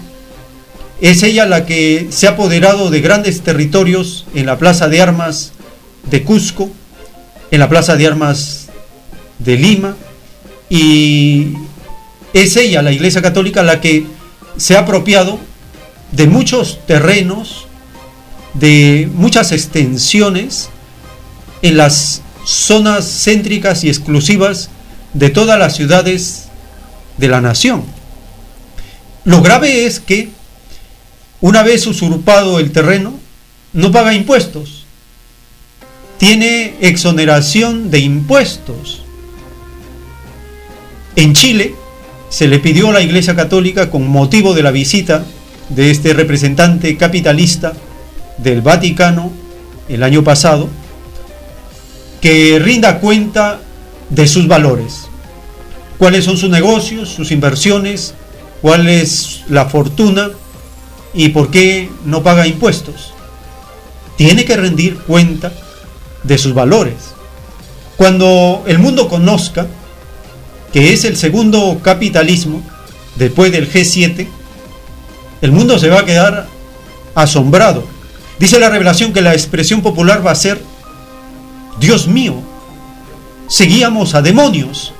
Es 1.01 1.23
ella 1.23 1.45
la 1.45 1.65
que 1.65 2.07
se 2.11 2.27
ha 2.27 2.31
apoderado 2.31 2.89
de 2.89 3.01
grandes 3.01 3.41
territorios 3.41 4.26
en 4.34 4.45
la 4.45 4.57
Plaza 4.57 4.88
de 4.88 5.01
Armas 5.01 5.51
de 6.09 6.23
Cusco, 6.23 6.69
en 7.51 7.59
la 7.59 7.68
Plaza 7.68 7.95
de 7.95 8.07
Armas 8.07 8.68
de 9.39 9.57
Lima, 9.57 9.95
y 10.69 11.53
es 12.34 12.55
ella, 12.57 12.81
la 12.81 12.91
Iglesia 12.91 13.22
Católica, 13.22 13.64
la 13.64 13.81
que 13.81 14.05
se 14.57 14.76
ha 14.76 14.81
apropiado 14.81 15.39
de 16.11 16.27
muchos 16.27 16.80
terrenos, 16.85 17.68
de 18.53 19.09
muchas 19.14 19.51
extensiones 19.51 20.69
en 21.61 21.77
las 21.77 22.21
zonas 22.45 23.05
céntricas 23.23 23.84
y 23.84 23.89
exclusivas 23.89 24.69
de 25.13 25.29
todas 25.29 25.59
las 25.59 25.75
ciudades 25.75 26.45
de 27.17 27.27
la 27.27 27.41
nación. 27.41 27.84
Lo 29.25 29.41
grave 29.41 29.85
es 29.85 29.99
que 29.99 30.29
una 31.41 31.63
vez 31.63 31.85
usurpado 31.88 32.59
el 32.59 32.71
terreno, 32.71 33.19
no 33.73 33.91
paga 33.91 34.13
impuestos, 34.13 34.85
tiene 36.17 36.75
exoneración 36.81 37.91
de 37.91 37.99
impuestos 37.99 39.01
en 41.17 41.34
Chile 41.34 41.73
se 42.29 42.47
le 42.47 42.59
pidió 42.59 42.89
a 42.89 42.93
la 42.93 43.01
Iglesia 43.01 43.35
Católica, 43.35 43.89
con 43.89 44.07
motivo 44.07 44.53
de 44.53 44.61
la 44.61 44.69
visita 44.69 45.25
de 45.69 45.89
este 45.89 46.13
representante 46.13 46.95
capitalista 46.95 47.73
del 48.38 48.61
Vaticano 48.61 49.31
el 49.89 50.03
año 50.03 50.23
pasado, 50.23 50.69
que 52.22 52.60
rinda 52.60 52.99
cuenta 52.99 53.60
de 54.10 54.27
sus 54.27 54.48
valores, 54.48 55.07
cuáles 55.98 56.26
son 56.26 56.38
sus 56.38 56.49
negocios, 56.49 57.10
sus 57.10 57.31
inversiones, 57.31 58.14
cuál 58.61 58.88
es 58.88 59.44
la 59.49 59.65
fortuna 59.65 60.31
y 61.14 61.30
por 61.30 61.52
qué 61.52 61.89
no 62.06 62.23
paga 62.23 62.48
impuestos. 62.48 63.14
Tiene 64.15 64.45
que 64.45 64.57
rendir 64.57 64.98
cuenta 64.98 65.52
de 66.23 66.38
sus 66.38 66.53
valores. 66.53 66.95
Cuando 67.98 68.64
el 68.68 68.80
mundo 68.80 69.07
conozca 69.07 69.68
que 70.73 70.94
es 70.94 71.06
el 71.06 71.18
segundo 71.18 71.80
capitalismo, 71.81 72.61
después 73.15 73.52
del 73.52 73.72
G7, 73.72 74.27
el 75.41 75.52
mundo 75.52 75.80
se 75.80 75.89
va 75.89 76.02
a 76.02 76.06
quedar 76.06 76.48
asombrado. 77.15 77.84
Dice 78.39 78.60
la 78.60 78.69
revelación 78.69 79.14
que 79.14 79.22
la 79.22 79.34
expresión 79.34 79.81
popular 79.81 80.26
va 80.26 80.31
a 80.31 80.35
ser, 80.35 80.61
Dios 81.79 82.07
mío, 82.07 82.35
seguíamos 83.47 84.15
a 84.15 84.21
demonios, 84.21 84.93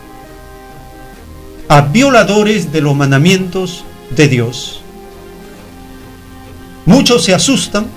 a 1.67 1.81
violadores 1.81 2.71
de 2.71 2.81
los 2.81 2.95
mandamientos 2.95 3.83
de 4.11 4.27
Dios. 4.27 4.81
Muchos 6.85 7.23
se 7.23 7.33
asustan 7.33 7.87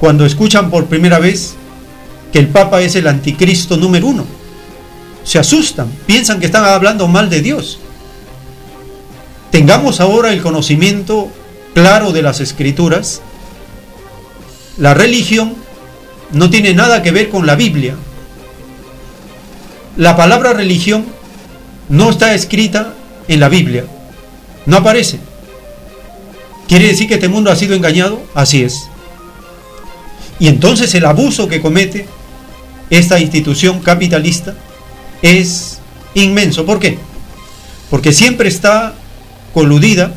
cuando 0.00 0.24
escuchan 0.24 0.70
por 0.70 0.86
primera 0.86 1.18
vez 1.18 1.54
que 2.32 2.38
el 2.38 2.48
Papa 2.48 2.80
es 2.80 2.94
el 2.96 3.06
anticristo 3.06 3.76
número 3.76 4.06
uno 4.06 4.38
se 5.28 5.38
asustan, 5.38 5.92
piensan 6.06 6.40
que 6.40 6.46
están 6.46 6.64
hablando 6.64 7.06
mal 7.06 7.28
de 7.28 7.42
Dios. 7.42 7.78
Tengamos 9.50 10.00
ahora 10.00 10.32
el 10.32 10.40
conocimiento 10.40 11.28
claro 11.74 12.12
de 12.12 12.22
las 12.22 12.40
escrituras. 12.40 13.20
La 14.78 14.94
religión 14.94 15.54
no 16.32 16.50
tiene 16.50 16.74
nada 16.74 17.02
que 17.02 17.10
ver 17.10 17.28
con 17.28 17.46
la 17.46 17.54
Biblia. 17.54 17.94
La 19.96 20.16
palabra 20.16 20.52
religión 20.52 21.06
no 21.88 22.10
está 22.10 22.34
escrita 22.34 22.94
en 23.28 23.40
la 23.40 23.48
Biblia. 23.48 23.84
No 24.66 24.76
aparece. 24.76 25.18
¿Quiere 26.68 26.88
decir 26.88 27.08
que 27.08 27.14
este 27.14 27.28
mundo 27.28 27.50
ha 27.50 27.56
sido 27.56 27.74
engañado? 27.74 28.22
Así 28.34 28.62
es. 28.62 28.88
Y 30.38 30.48
entonces 30.48 30.94
el 30.94 31.06
abuso 31.06 31.48
que 31.48 31.60
comete 31.60 32.06
esta 32.90 33.18
institución 33.18 33.80
capitalista 33.80 34.54
es 35.22 35.78
inmenso. 36.14 36.64
¿Por 36.64 36.78
qué? 36.78 36.98
Porque 37.90 38.12
siempre 38.12 38.48
está 38.48 38.94
coludida 39.54 40.12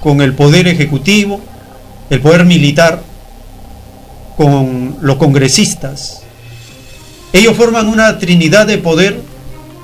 con 0.00 0.20
el 0.20 0.34
poder 0.34 0.68
ejecutivo, 0.68 1.40
el 2.10 2.20
poder 2.20 2.44
militar, 2.44 3.02
con 4.36 4.96
los 5.00 5.16
congresistas. 5.16 6.22
Ellos 7.32 7.56
forman 7.56 7.88
una 7.88 8.18
trinidad 8.18 8.66
de 8.66 8.78
poder 8.78 9.20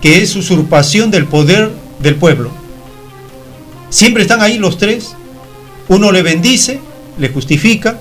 que 0.01 0.22
es 0.22 0.36
usurpación 0.36 1.10
del 1.10 1.27
poder 1.27 1.70
del 1.98 2.16
pueblo. 2.16 2.51
Siempre 3.90 4.22
están 4.22 4.40
ahí 4.40 4.59
los 4.59 4.78
tres. 4.78 5.14
Uno 5.89 6.12
le 6.12 6.22
bendice, 6.22 6.81
le 7.18 7.28
justifica, 7.28 7.98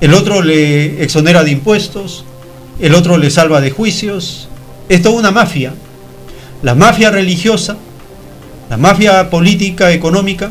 el 0.00 0.14
otro 0.14 0.42
le 0.42 1.02
exonera 1.02 1.42
de 1.42 1.52
impuestos, 1.52 2.24
el 2.80 2.94
otro 2.94 3.16
le 3.16 3.30
salva 3.30 3.60
de 3.60 3.70
juicios, 3.70 4.48
es 4.88 5.06
una 5.06 5.30
mafia. 5.30 5.72
La 6.62 6.74
mafia 6.74 7.10
religiosa, 7.10 7.76
la 8.68 8.76
mafia 8.76 9.30
política, 9.30 9.92
económica, 9.92 10.50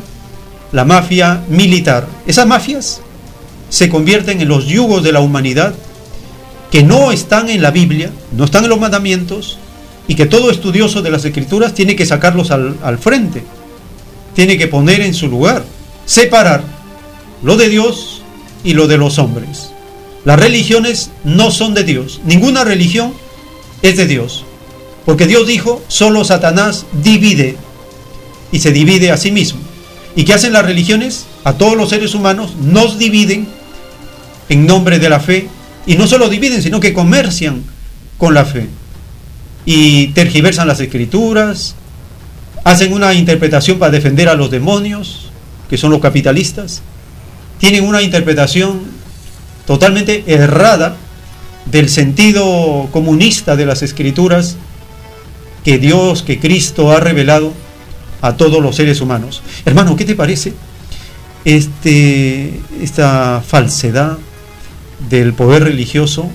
la 0.72 0.84
mafia 0.84 1.42
militar. 1.48 2.08
Esas 2.26 2.48
mafias 2.48 3.02
se 3.72 3.88
convierten 3.90 4.42
en 4.42 4.50
los 4.50 4.68
yugos 4.68 5.02
de 5.02 5.14
la 5.14 5.22
humanidad 5.22 5.74
que 6.72 6.84
no 6.84 7.12
están 7.12 7.50
en 7.50 7.62
la 7.62 7.72
Biblia, 7.72 8.12
no 8.34 8.44
están 8.44 8.66
en 8.66 8.70
los 8.70 8.80
mandamientos 8.80 9.58
y 10.10 10.16
que 10.16 10.26
todo 10.26 10.52
estudioso 10.52 11.02
de 11.02 11.10
las 11.10 11.24
escrituras 11.24 11.74
tiene 11.74 11.96
que 11.96 12.06
sacarlos 12.06 12.52
al, 12.52 12.78
al 12.84 12.98
frente, 12.98 13.44
tiene 14.36 14.58
que 14.58 14.68
poner 14.68 15.00
en 15.00 15.14
su 15.14 15.30
lugar, 15.30 15.64
separar 16.06 16.64
lo 17.44 17.56
de 17.56 17.70
Dios 17.70 18.22
y 18.66 18.74
lo 18.74 18.88
de 18.88 18.98
los 18.98 19.18
hombres. 19.20 19.72
Las 20.26 20.40
religiones 20.40 21.10
no 21.24 21.50
son 21.50 21.74
de 21.74 21.86
Dios, 21.86 22.20
ninguna 22.26 22.66
religión 22.66 23.14
es 23.82 23.96
de 23.96 24.06
Dios, 24.06 24.44
porque 25.06 25.28
Dios 25.28 25.48
dijo, 25.48 25.82
solo 25.88 26.26
Satanás 26.26 26.86
divide 27.04 27.56
y 28.52 28.60
se 28.60 28.74
divide 28.74 29.12
a 29.12 29.18
sí 29.18 29.32
mismo. 29.32 29.62
¿Y 30.14 30.26
qué 30.26 30.34
hacen 30.34 30.52
las 30.52 30.66
religiones? 30.66 31.26
A 31.46 31.54
todos 31.54 31.78
los 31.78 31.90
seres 31.90 32.14
humanos 32.16 32.52
nos 32.62 33.00
dividen 33.00 33.61
en 34.52 34.68
nombre 34.68 35.00
de 35.00 35.10
la 35.10 35.22
fe 35.22 35.48
y 35.86 35.96
no 35.96 36.08
solo 36.08 36.28
dividen, 36.28 36.62
sino 36.62 36.82
que 36.82 36.92
comercian 36.92 37.64
con 38.18 38.34
la 38.34 38.44
fe 38.44 38.68
y 39.66 40.08
tergiversan 40.08 40.68
las 40.68 40.82
escrituras, 40.82 41.76
hacen 42.66 42.92
una 42.92 43.14
interpretación 43.14 43.80
para 43.80 43.94
defender 43.94 44.28
a 44.28 44.36
los 44.36 44.52
demonios, 44.52 45.32
que 45.70 45.78
son 45.78 45.90
los 45.90 46.02
capitalistas, 46.02 46.82
tienen 47.60 47.86
una 47.86 48.02
interpretación 48.02 48.82
totalmente 49.66 50.26
errada 50.28 50.98
del 51.66 51.88
sentido 51.88 52.90
comunista 52.92 53.56
de 53.56 53.66
las 53.66 53.82
escrituras 53.84 54.58
que 55.64 55.78
Dios, 55.78 56.24
que 56.24 56.40
Cristo 56.40 56.92
ha 56.92 57.00
revelado 57.00 57.54
a 58.20 58.36
todos 58.36 58.62
los 58.62 58.76
seres 58.76 59.00
humanos. 59.00 59.44
Hermano, 59.64 59.96
¿qué 59.96 60.04
te 60.04 60.16
parece 60.16 60.54
este, 61.46 62.60
esta 62.82 63.42
falsedad 63.48 64.18
del 65.10 65.34
poder 65.34 65.64
religioso 65.64 66.30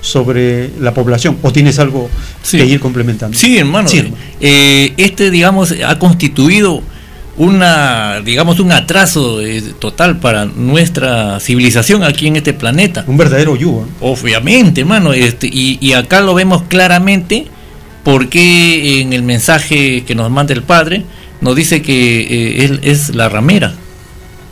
sobre 0.00 0.70
la 0.80 0.94
población? 0.94 1.38
¿O 1.42 1.52
tienes 1.52 1.78
algo 1.78 2.08
que 2.50 2.64
ir 2.64 2.80
complementando? 2.80 3.36
Sí, 3.36 3.58
hermano. 3.58 3.88
Eh, 4.40 4.92
este, 4.96 5.30
digamos, 5.30 5.74
ha 5.86 5.98
constituido 5.98 6.82
una, 7.36 8.20
digamos, 8.20 8.60
un 8.60 8.72
atraso 8.72 9.40
eh, 9.40 9.62
total 9.78 10.18
para 10.18 10.44
nuestra 10.44 11.40
civilización 11.40 12.02
aquí 12.02 12.26
en 12.26 12.36
este 12.36 12.52
planeta. 12.52 13.04
Un 13.06 13.16
verdadero 13.16 13.56
yugo. 13.56 13.86
Obviamente, 14.00 14.82
hermano. 14.82 15.12
Este, 15.12 15.46
y, 15.46 15.78
y 15.80 15.92
acá 15.92 16.20
lo 16.20 16.34
vemos 16.34 16.62
claramente 16.68 17.46
porque 18.04 19.00
en 19.00 19.12
el 19.12 19.22
mensaje 19.22 20.04
que 20.04 20.14
nos 20.14 20.30
manda 20.30 20.54
el 20.54 20.62
Padre 20.62 21.04
nos 21.40 21.56
dice 21.56 21.82
que 21.82 22.20
eh, 22.20 22.64
él 22.64 22.80
es 22.82 23.14
la 23.14 23.28
ramera, 23.28 23.74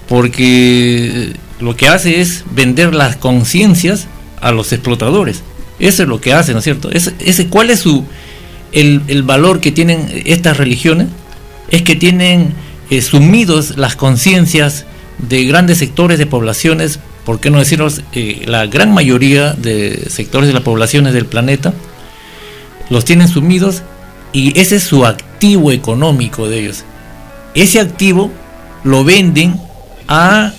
porque 0.09 1.33
lo 1.61 1.77
que 1.77 1.89
hace 1.89 2.21
es 2.21 2.45
vender 2.51 2.95
las 2.95 3.17
conciencias 3.17 4.07
a 4.41 4.53
los 4.53 4.73
explotadores. 4.73 5.43
Eso 5.79 6.03
es 6.03 6.09
lo 6.09 6.21
que 6.21 6.33
hace, 6.33 6.53
¿no 6.53 6.59
es 6.59 6.65
cierto? 6.65 6.91
Ese, 6.91 7.47
¿Cuál 7.49 7.71
es 7.71 7.81
su, 7.81 8.05
el, 8.73 9.23
valor 9.23 9.61
que 9.61 9.73
tienen 9.73 10.23
estas 10.25 10.57
religiones? 10.57 11.09
Es 11.71 11.83
que 11.83 11.97
tienen 11.97 12.53
eh, 12.91 13.03
sumidos 13.03 13.77
las 13.77 13.97
conciencias 13.97 14.87
de 15.19 15.45
grandes 15.45 15.79
sectores 15.79 16.19
de 16.19 16.27
poblaciones, 16.27 16.99
por 17.25 17.41
qué 17.41 17.51
no 17.51 17.59
decirlo, 17.59 17.89
eh, 18.13 18.43
la 18.47 18.67
gran 18.67 18.93
mayoría 18.93 19.53
de 19.53 20.07
sectores 20.09 20.49
de 20.49 20.55
las 20.55 20.63
poblaciones 20.63 21.13
del 21.13 21.27
planeta, 21.27 21.75
los 22.91 23.05
tienen 23.05 23.29
sumidos 23.29 23.83
y 24.33 24.59
ese 24.59 24.77
es 24.77 24.85
su 24.85 25.05
activo 25.07 25.73
económico 25.73 26.49
de 26.49 26.61
ellos. 26.61 26.85
Ese 27.55 27.81
activo 27.81 28.31
lo 28.85 29.05
venden 29.05 29.61
a, 30.07 30.53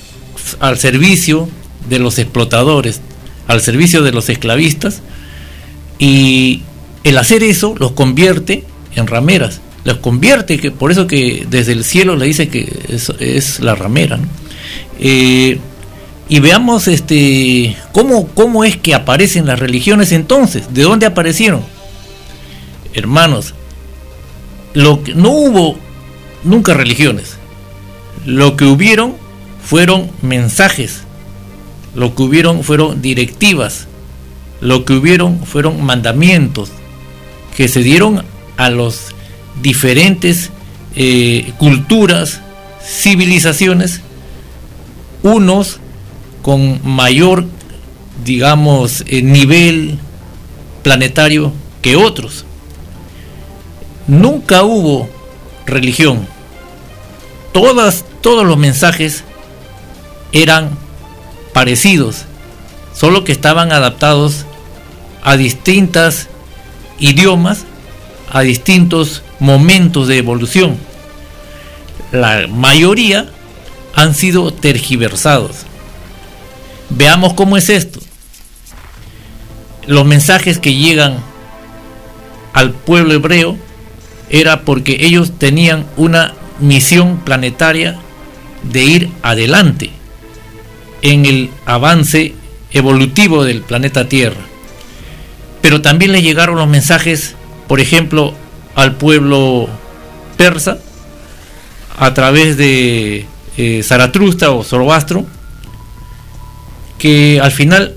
al 0.59 0.77
servicio 0.77 1.49
de 1.89 1.99
los 1.99 2.19
explotadores, 2.19 3.01
al 3.47 3.61
servicio 3.61 4.01
de 4.01 4.11
los 4.11 4.29
esclavistas 4.29 5.01
y 5.97 6.61
el 7.03 7.17
hacer 7.17 7.43
eso 7.43 7.75
los 7.77 7.91
convierte 7.91 8.63
en 8.95 9.07
rameras, 9.07 9.61
los 9.83 9.97
convierte, 9.97 10.57
que 10.59 10.71
por 10.71 10.91
eso 10.91 11.07
que 11.07 11.45
desde 11.49 11.71
el 11.73 11.83
cielo 11.83 12.15
le 12.15 12.25
dice 12.25 12.49
que 12.49 12.71
es, 12.89 13.59
la 13.59 13.75
ramera. 13.75 14.19
Eh, 14.99 15.59
y 16.27 16.39
veamos 16.39 16.87
este 16.87 17.75
cómo, 17.91 18.27
cómo 18.27 18.63
es 18.63 18.77
que 18.77 18.93
aparecen 18.93 19.47
las 19.47 19.59
religiones 19.59 20.11
entonces, 20.11 20.73
de 20.73 20.83
dónde 20.83 21.05
aparecieron 21.05 21.63
hermanos, 22.93 23.53
lo 24.73 25.03
que, 25.03 25.13
no 25.13 25.31
hubo 25.31 25.77
nunca 26.43 26.73
religiones. 26.73 27.37
Lo 28.25 28.55
que 28.55 28.65
hubieron 28.65 29.15
fueron 29.69 30.09
mensajes. 30.23 31.03
Lo 31.93 32.15
que 32.15 32.23
hubieron 32.23 32.63
fueron 32.63 33.03
directivas. 33.03 33.87
Lo 34.61 34.83
que 34.83 34.93
hubieron 34.93 35.45
fueron 35.45 35.83
mandamientos 35.83 36.71
que 37.55 37.67
se 37.67 37.83
dieron 37.83 38.23
a 38.57 38.71
los 38.71 39.13
diferentes 39.61 40.49
eh, 40.95 41.53
culturas, 41.59 42.41
civilizaciones, 42.81 44.01
unos 45.21 45.79
con 46.41 46.79
mayor, 46.83 47.45
digamos, 48.25 49.03
eh, 49.05 49.21
nivel 49.21 49.99
planetario 50.81 51.53
que 51.83 51.95
otros 51.95 52.43
nunca 54.07 54.63
hubo 54.63 55.07
religión. 55.67 56.27
Todas, 57.53 58.03
todos 58.21 58.47
los 58.47 58.57
mensajes 58.57 59.23
eran 60.31 60.69
parecidos, 61.53 62.25
solo 62.93 63.23
que 63.23 63.31
estaban 63.31 63.71
adaptados 63.71 64.45
a 65.23 65.35
distintas 65.37 66.27
idiomas, 66.99 67.65
a 68.31 68.41
distintos 68.41 69.23
momentos 69.39 70.07
de 70.07 70.17
evolución. 70.17 70.77
La 72.11 72.47
mayoría 72.47 73.29
han 73.95 74.13
sido 74.13 74.53
tergiversados. 74.53 75.57
Veamos 76.89 77.33
cómo 77.33 77.57
es 77.57 77.69
esto. 77.69 77.99
Los 79.85 80.05
mensajes 80.05 80.59
que 80.59 80.75
llegan 80.75 81.17
al 82.53 82.71
pueblo 82.71 83.13
hebreo 83.13 83.57
era 84.29 84.61
porque 84.61 84.97
ellos 85.01 85.31
tenían 85.37 85.85
una 85.97 86.33
misión 86.59 87.19
planetaria 87.19 87.97
de 88.63 88.83
ir 88.83 89.09
adelante 89.23 89.91
en 91.01 91.25
el 91.25 91.49
avance 91.65 92.33
evolutivo 92.71 93.43
del 93.43 93.61
planeta 93.61 94.07
Tierra. 94.07 94.41
Pero 95.61 95.81
también 95.81 96.11
le 96.11 96.21
llegaron 96.21 96.57
los 96.57 96.67
mensajes, 96.67 97.35
por 97.67 97.79
ejemplo, 97.79 98.33
al 98.75 98.95
pueblo 98.95 99.67
persa 100.37 100.77
a 101.97 102.13
través 102.13 102.57
de 102.57 103.25
eh, 103.57 103.83
o 104.47 104.63
Zoroastro, 104.63 105.25
que 106.97 107.39
al 107.41 107.51
final 107.51 107.95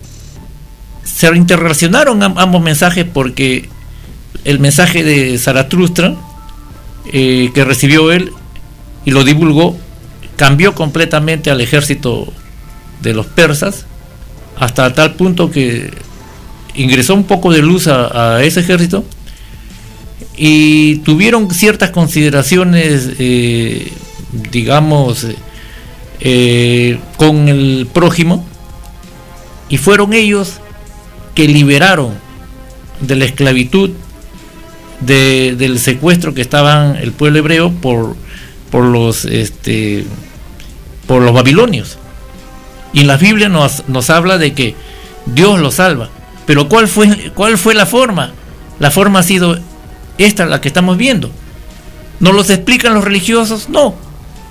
se 1.04 1.28
interrelacionaron 1.36 2.22
ambos 2.22 2.62
mensajes 2.62 3.04
porque 3.04 3.68
el 4.44 4.58
mensaje 4.58 5.04
de 5.04 5.38
Zaratustra 5.38 6.16
eh, 7.12 7.50
que 7.54 7.64
recibió 7.64 8.10
él 8.12 8.32
y 9.04 9.10
lo 9.10 9.24
divulgó, 9.24 9.76
cambió 10.36 10.74
completamente 10.74 11.50
al 11.50 11.60
ejército 11.60 12.32
de 13.02 13.14
los 13.14 13.26
persas, 13.26 13.86
hasta 14.58 14.94
tal 14.94 15.14
punto 15.14 15.50
que 15.50 15.90
ingresó 16.74 17.14
un 17.14 17.24
poco 17.24 17.52
de 17.52 17.62
luz 17.62 17.88
a, 17.88 18.42
ese 18.42 18.60
ejército 18.60 19.04
y 20.36 20.96
tuvieron 20.96 21.50
ciertas 21.50 21.90
consideraciones, 21.90 23.10
eh, 23.18 23.92
digamos, 24.50 25.26
eh, 26.20 26.98
con 27.16 27.48
el 27.48 27.86
prójimo, 27.92 28.46
y 29.68 29.76
fueron 29.78 30.12
ellos 30.12 30.60
que 31.34 31.48
liberaron 31.48 32.14
de 33.00 33.16
la 33.16 33.24
esclavitud 33.24 33.90
del 35.00 35.78
secuestro 35.80 36.32
que 36.32 36.42
estaban 36.42 36.96
el 36.96 37.10
pueblo 37.10 37.40
hebreo 37.40 37.72
por, 37.72 38.14
por 38.70 38.84
los 38.84 39.24
este 39.24 40.04
por 41.06 41.22
los 41.22 41.32
babilonios. 41.34 41.98
Y 42.93 43.01
en 43.01 43.06
la 43.06 43.16
Biblia 43.16 43.48
nos, 43.48 43.89
nos 43.89 44.10
habla 44.10 44.39
de 44.39 44.52
que 44.52 44.74
Dios 45.27 45.59
los 45.60 45.74
salva. 45.74 46.09
Pero 46.47 46.69
¿cuál 46.69 46.89
fue, 46.89 47.32
¿cuál 47.35 47.59
fue 47.59 47.74
la 47.74 47.86
forma? 47.86 48.32
La 48.78 48.90
forma 48.90 49.20
ha 49.20 49.23
sido 49.23 49.59
esta, 50.19 50.47
la 50.47 50.60
que 50.60 50.69
estamos 50.69 50.97
viendo. 50.97 51.31
¿No 52.20 52.32
los 52.32 52.51
explican 52.51 52.94
los 52.94 53.05
religiosos? 53.05 53.69
No. 53.69 53.94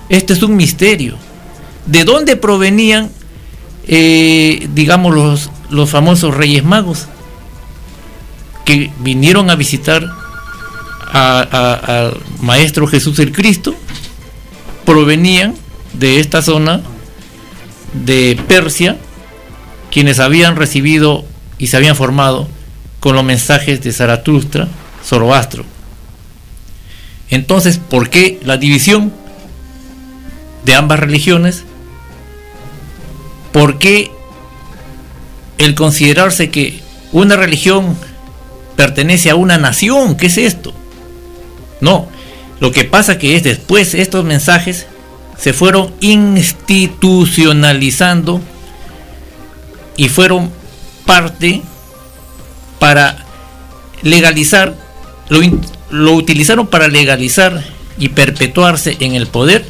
Este 0.08 0.32
es 0.32 0.42
un 0.42 0.56
misterio. 0.56 1.16
¿De 1.86 2.04
dónde 2.04 2.36
provenían, 2.36 3.10
eh, 3.86 4.68
digamos, 4.74 5.14
los, 5.14 5.50
los 5.70 5.90
famosos 5.90 6.34
reyes 6.34 6.64
magos? 6.64 7.06
Que 8.64 8.90
vinieron 9.00 9.50
a 9.50 9.56
visitar 9.56 10.08
al 11.12 12.16
Maestro 12.40 12.86
Jesús 12.86 13.18
el 13.18 13.32
Cristo 13.32 13.74
provenían 14.86 15.54
de 15.92 16.20
esta 16.20 16.40
zona 16.40 16.80
de 17.92 18.40
Persia, 18.48 18.96
quienes 19.90 20.20
habían 20.20 20.56
recibido 20.56 21.24
y 21.58 21.68
se 21.68 21.76
habían 21.76 21.96
formado 21.96 22.48
con 23.00 23.14
los 23.14 23.24
mensajes 23.24 23.82
de 23.82 23.92
Zaratustra, 23.92 24.68
Zoroastro. 25.04 25.64
Entonces, 27.30 27.78
¿por 27.78 28.10
qué 28.10 28.38
la 28.44 28.56
división 28.56 29.12
de 30.64 30.74
ambas 30.74 31.00
religiones? 31.00 31.64
¿Por 33.52 33.78
qué 33.78 34.10
el 35.58 35.74
considerarse 35.74 36.50
que 36.50 36.80
una 37.12 37.36
religión 37.36 37.96
pertenece 38.76 39.30
a 39.30 39.34
una 39.34 39.58
nación? 39.58 40.16
¿Qué 40.16 40.26
es 40.26 40.38
esto? 40.38 40.72
No, 41.80 42.08
lo 42.60 42.70
que 42.70 42.84
pasa 42.84 43.18
que 43.18 43.36
es 43.36 43.42
después 43.42 43.94
estos 43.94 44.24
mensajes 44.24 44.86
se 45.42 45.52
fueron 45.52 45.92
institucionalizando 45.98 48.40
y 49.96 50.08
fueron 50.08 50.52
parte 51.04 51.62
para 52.78 53.26
legalizar, 54.02 54.76
lo, 55.28 55.40
lo 55.90 56.12
utilizaron 56.12 56.68
para 56.68 56.86
legalizar 56.86 57.64
y 57.98 58.10
perpetuarse 58.10 58.96
en 59.00 59.16
el 59.16 59.26
poder 59.26 59.66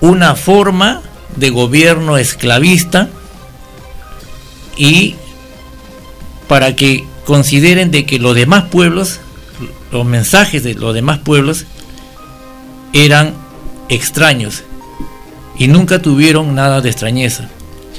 una 0.00 0.34
forma 0.34 1.02
de 1.36 1.50
gobierno 1.50 2.18
esclavista 2.18 3.08
y 4.76 5.14
para 6.48 6.74
que 6.74 7.06
consideren 7.26 7.92
de 7.92 8.06
que 8.06 8.18
los 8.18 8.34
demás 8.34 8.64
pueblos, 8.64 9.20
los 9.92 10.04
mensajes 10.04 10.64
de 10.64 10.74
los 10.74 10.92
demás 10.94 11.20
pueblos 11.20 11.66
eran 12.92 13.34
extraños 13.88 14.64
y 15.60 15.68
nunca 15.68 16.00
tuvieron 16.00 16.54
nada 16.54 16.80
de 16.80 16.88
extrañeza. 16.88 17.50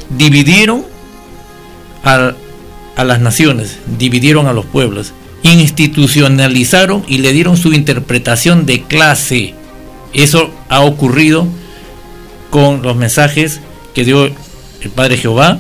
Dividieron 0.10 0.84
a, 2.04 2.34
a 2.96 3.04
las 3.04 3.22
naciones, 3.22 3.78
dividieron 4.00 4.48
a 4.48 4.54
los 4.54 4.66
pueblos, 4.66 5.14
institucionalizaron 5.44 7.06
y 7.08 7.20
le 7.20 7.32
dieron 7.34 7.58
su 7.58 7.72
interpretación 7.72 8.66
de 8.66 8.82
clase. 8.82 9.54
Eso 10.12 10.50
ha 10.70 10.82
ocurrido 10.82 11.48
con 12.50 12.82
los 12.82 12.96
mensajes 12.96 13.62
que 13.94 14.06
dio 14.06 14.26
el 14.26 14.90
Padre 14.96 15.18
Jehová, 15.18 15.60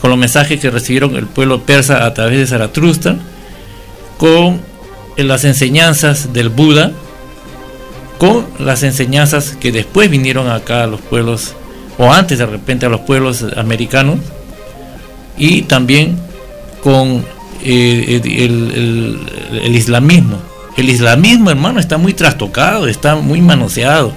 con 0.00 0.10
los 0.10 0.18
mensajes 0.18 0.60
que 0.60 0.70
recibieron 0.70 1.16
el 1.16 1.26
pueblo 1.26 1.62
persa 1.62 2.06
a 2.06 2.14
través 2.14 2.38
de 2.38 2.46
Zaratustra, 2.46 3.16
con 4.18 4.60
las 5.16 5.42
enseñanzas 5.42 6.32
del 6.32 6.48
Buda, 6.48 6.92
con 8.24 8.46
las 8.58 8.82
enseñanzas 8.82 9.54
que 9.60 9.70
después 9.70 10.08
vinieron 10.08 10.50
acá 10.50 10.84
a 10.84 10.86
los 10.86 11.02
pueblos, 11.02 11.54
o 11.98 12.10
antes 12.10 12.38
de 12.38 12.46
repente 12.46 12.86
a 12.86 12.88
los 12.88 13.02
pueblos 13.02 13.44
americanos, 13.54 14.18
y 15.36 15.62
también 15.62 16.16
con 16.82 17.22
eh, 17.62 18.22
el, 18.24 19.76
islamismo. 19.76 20.38
El 20.78 20.88
islamismo, 20.88 21.50
hermano, 21.50 21.78
está 21.78 21.98
muy 21.98 22.14
trastocado, 22.14 22.88
está 22.88 23.16
muy 23.16 23.42
manoseado. 23.42 24.14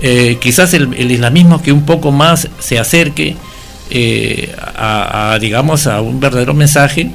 Eh, 0.00 0.38
quizás 0.40 0.72
el, 0.72 1.10
islamismo 1.10 1.60
que 1.60 1.70
un 1.70 1.84
poco 1.84 2.12
más 2.12 2.48
se 2.60 2.78
acerque 2.78 3.36
eh, 3.90 4.54
a, 4.56 5.36
digamos, 5.38 5.86
a 5.86 6.00
un 6.00 6.18
verdadero 6.18 6.54
mensaje 6.54 7.10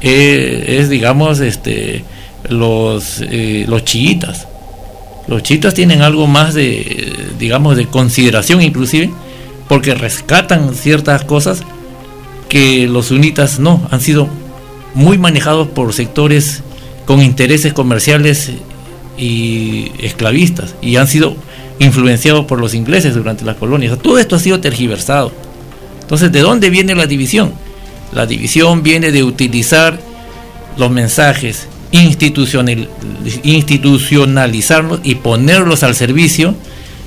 es, 0.00 0.88
digamos, 0.88 1.40
este, 1.40 2.04
los, 2.48 3.24
los 3.66 3.84
chiitas. 3.84 4.46
Los 5.26 5.42
chiitas 5.42 5.74
tienen 5.74 6.02
algo 6.02 6.26
más 6.26 6.54
de, 6.54 7.14
digamos, 7.38 7.76
de 7.76 7.86
consideración 7.86 8.60
inclusive, 8.60 9.10
porque 9.68 9.94
rescatan 9.94 10.74
ciertas 10.74 11.24
cosas 11.24 11.62
que 12.48 12.86
los 12.86 13.06
sunitas 13.06 13.58
no, 13.58 13.86
han 13.90 14.00
sido 14.00 14.28
muy 14.94 15.18
manejados 15.18 15.68
por 15.68 15.92
sectores 15.92 16.62
con 17.06 17.22
intereses 17.22 17.72
comerciales 17.72 18.52
y 19.18 19.90
esclavistas 19.98 20.74
y 20.80 20.96
han 20.96 21.06
sido 21.06 21.36
influenciados 21.78 22.44
por 22.46 22.60
los 22.60 22.74
ingleses 22.74 23.14
durante 23.14 23.44
las 23.44 23.56
colonias. 23.56 23.98
Todo 23.98 24.18
esto 24.18 24.36
ha 24.36 24.38
sido 24.38 24.60
tergiversado. 24.60 25.32
Entonces, 26.00 26.30
¿de 26.32 26.40
dónde 26.40 26.70
viene 26.70 26.94
la 26.94 27.06
división? 27.06 27.52
La 28.12 28.26
división 28.26 28.82
viene 28.82 29.10
de 29.10 29.24
utilizar 29.24 29.98
los 30.76 30.90
mensajes, 30.90 31.66
institucional, 31.94 32.88
institucionalizarlos 33.44 35.00
y 35.04 35.14
ponerlos 35.14 35.84
al 35.84 35.94
servicio 35.94 36.56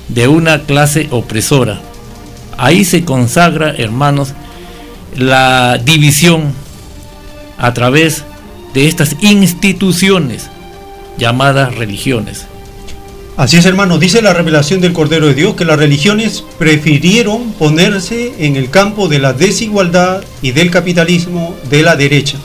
de 0.08 0.28
una 0.28 0.62
clase 0.62 1.08
opresora. 1.10 1.80
Ahí 2.56 2.84
se 2.84 3.04
consagra, 3.04 3.74
hermanos, 3.76 4.32
la 5.14 5.78
división 5.78 6.52
a 7.58 7.74
través 7.74 8.24
de 8.72 8.88
estas 8.88 9.16
instituciones 9.20 10.48
llamadas 11.18 11.74
religiones. 11.74 12.46
Así 13.36 13.56
es, 13.56 13.66
hermano, 13.66 13.98
dice 13.98 14.22
la 14.22 14.32
revelación 14.32 14.80
del 14.80 14.94
Cordero 14.94 15.26
de 15.26 15.34
Dios 15.34 15.54
que 15.54 15.64
las 15.64 15.78
religiones 15.78 16.42
prefirieron 16.58 17.52
ponerse 17.52 18.32
en 18.38 18.56
el 18.56 18.70
campo 18.70 19.06
de 19.08 19.18
la 19.18 19.32
desigualdad 19.32 20.24
y 20.40 20.52
del 20.52 20.70
capitalismo 20.70 21.54
de 21.68 21.82
la 21.82 21.94
derecha. 21.94 22.38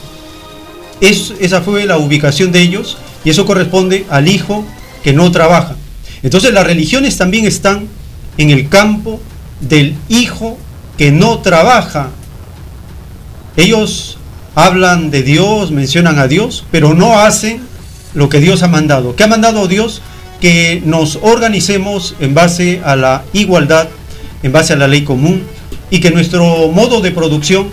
Esa 1.06 1.62
fue 1.62 1.86
la 1.86 1.98
ubicación 1.98 2.52
de 2.52 2.60
ellos 2.60 2.98
y 3.24 3.30
eso 3.30 3.46
corresponde 3.46 4.06
al 4.10 4.28
hijo 4.28 4.64
que 5.02 5.12
no 5.12 5.30
trabaja. 5.30 5.76
Entonces 6.22 6.52
las 6.52 6.66
religiones 6.66 7.16
también 7.16 7.44
están 7.46 7.88
en 8.38 8.50
el 8.50 8.68
campo 8.68 9.20
del 9.60 9.94
hijo 10.08 10.58
que 10.96 11.10
no 11.10 11.40
trabaja. 11.40 12.10
Ellos 13.56 14.18
hablan 14.54 15.10
de 15.10 15.22
Dios, 15.22 15.70
mencionan 15.70 16.18
a 16.18 16.28
Dios, 16.28 16.64
pero 16.70 16.94
no 16.94 17.18
hacen 17.18 17.60
lo 18.14 18.28
que 18.28 18.40
Dios 18.40 18.62
ha 18.62 18.68
mandado. 18.68 19.16
¿Qué 19.16 19.24
ha 19.24 19.28
mandado 19.28 19.68
Dios? 19.68 20.00
Que 20.40 20.82
nos 20.84 21.18
organicemos 21.22 22.14
en 22.20 22.34
base 22.34 22.80
a 22.84 22.96
la 22.96 23.24
igualdad, 23.32 23.88
en 24.42 24.52
base 24.52 24.72
a 24.72 24.76
la 24.76 24.88
ley 24.88 25.02
común 25.04 25.42
y 25.90 26.00
que 26.00 26.10
nuestro 26.10 26.68
modo 26.68 27.00
de 27.00 27.10
producción 27.10 27.68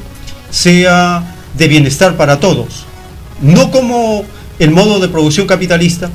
sea 0.50 1.36
de 1.58 1.68
bienestar 1.68 2.18
para 2.18 2.40
todos. 2.40 2.86
No 3.42 3.72
como 3.72 4.24
el 4.60 4.72
modo 4.72 5.00
de 5.00 5.10
producción 5.10 5.48
capitalista 5.48 6.10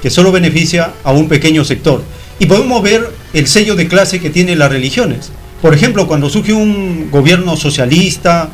que 0.00 0.10
solo 0.10 0.32
beneficia 0.32 0.92
a 1.04 1.12
un 1.12 1.28
pequeño 1.28 1.64
sector. 1.64 2.02
Y 2.38 2.46
podemos 2.46 2.82
ver 2.82 3.12
el 3.32 3.46
sello 3.48 3.74
de 3.74 3.88
clase 3.88 4.20
que 4.20 4.30
tienen 4.30 4.58
las 4.58 4.70
religiones. 4.70 5.30
Por 5.60 5.74
ejemplo, 5.74 6.06
cuando 6.06 6.30
surge 6.30 6.52
un 6.52 7.10
gobierno 7.10 7.56
socialista, 7.56 8.48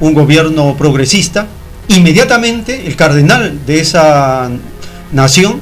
un 0.00 0.12
gobierno 0.12 0.76
progresista, 0.76 1.46
inmediatamente 1.88 2.86
el 2.86 2.96
cardenal 2.96 3.58
de 3.66 3.80
esa 3.80 4.50
nación 5.12 5.60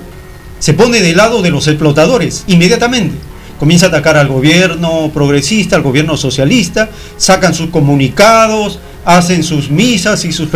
se 0.59 0.75
pone 0.75 1.01
del 1.01 1.17
lado 1.17 1.41
de 1.41 1.51
los 1.51 1.69
explotadores, 1.69 2.45
inmediatamente. 2.49 3.15
Comienza 3.61 3.87
a 3.87 3.89
atacar 3.91 4.17
al 4.17 4.29
gobierno 4.29 5.11
progresista, 5.15 5.77
al 5.77 5.83
gobierno 5.83 6.17
socialista, 6.17 6.91
sacan 7.17 7.55
sus 7.55 7.71
comunicados, 7.71 8.81
hacen 9.05 9.43
sus 9.43 9.71
misas 9.71 10.25
y 10.25 10.33
sus 10.33 10.49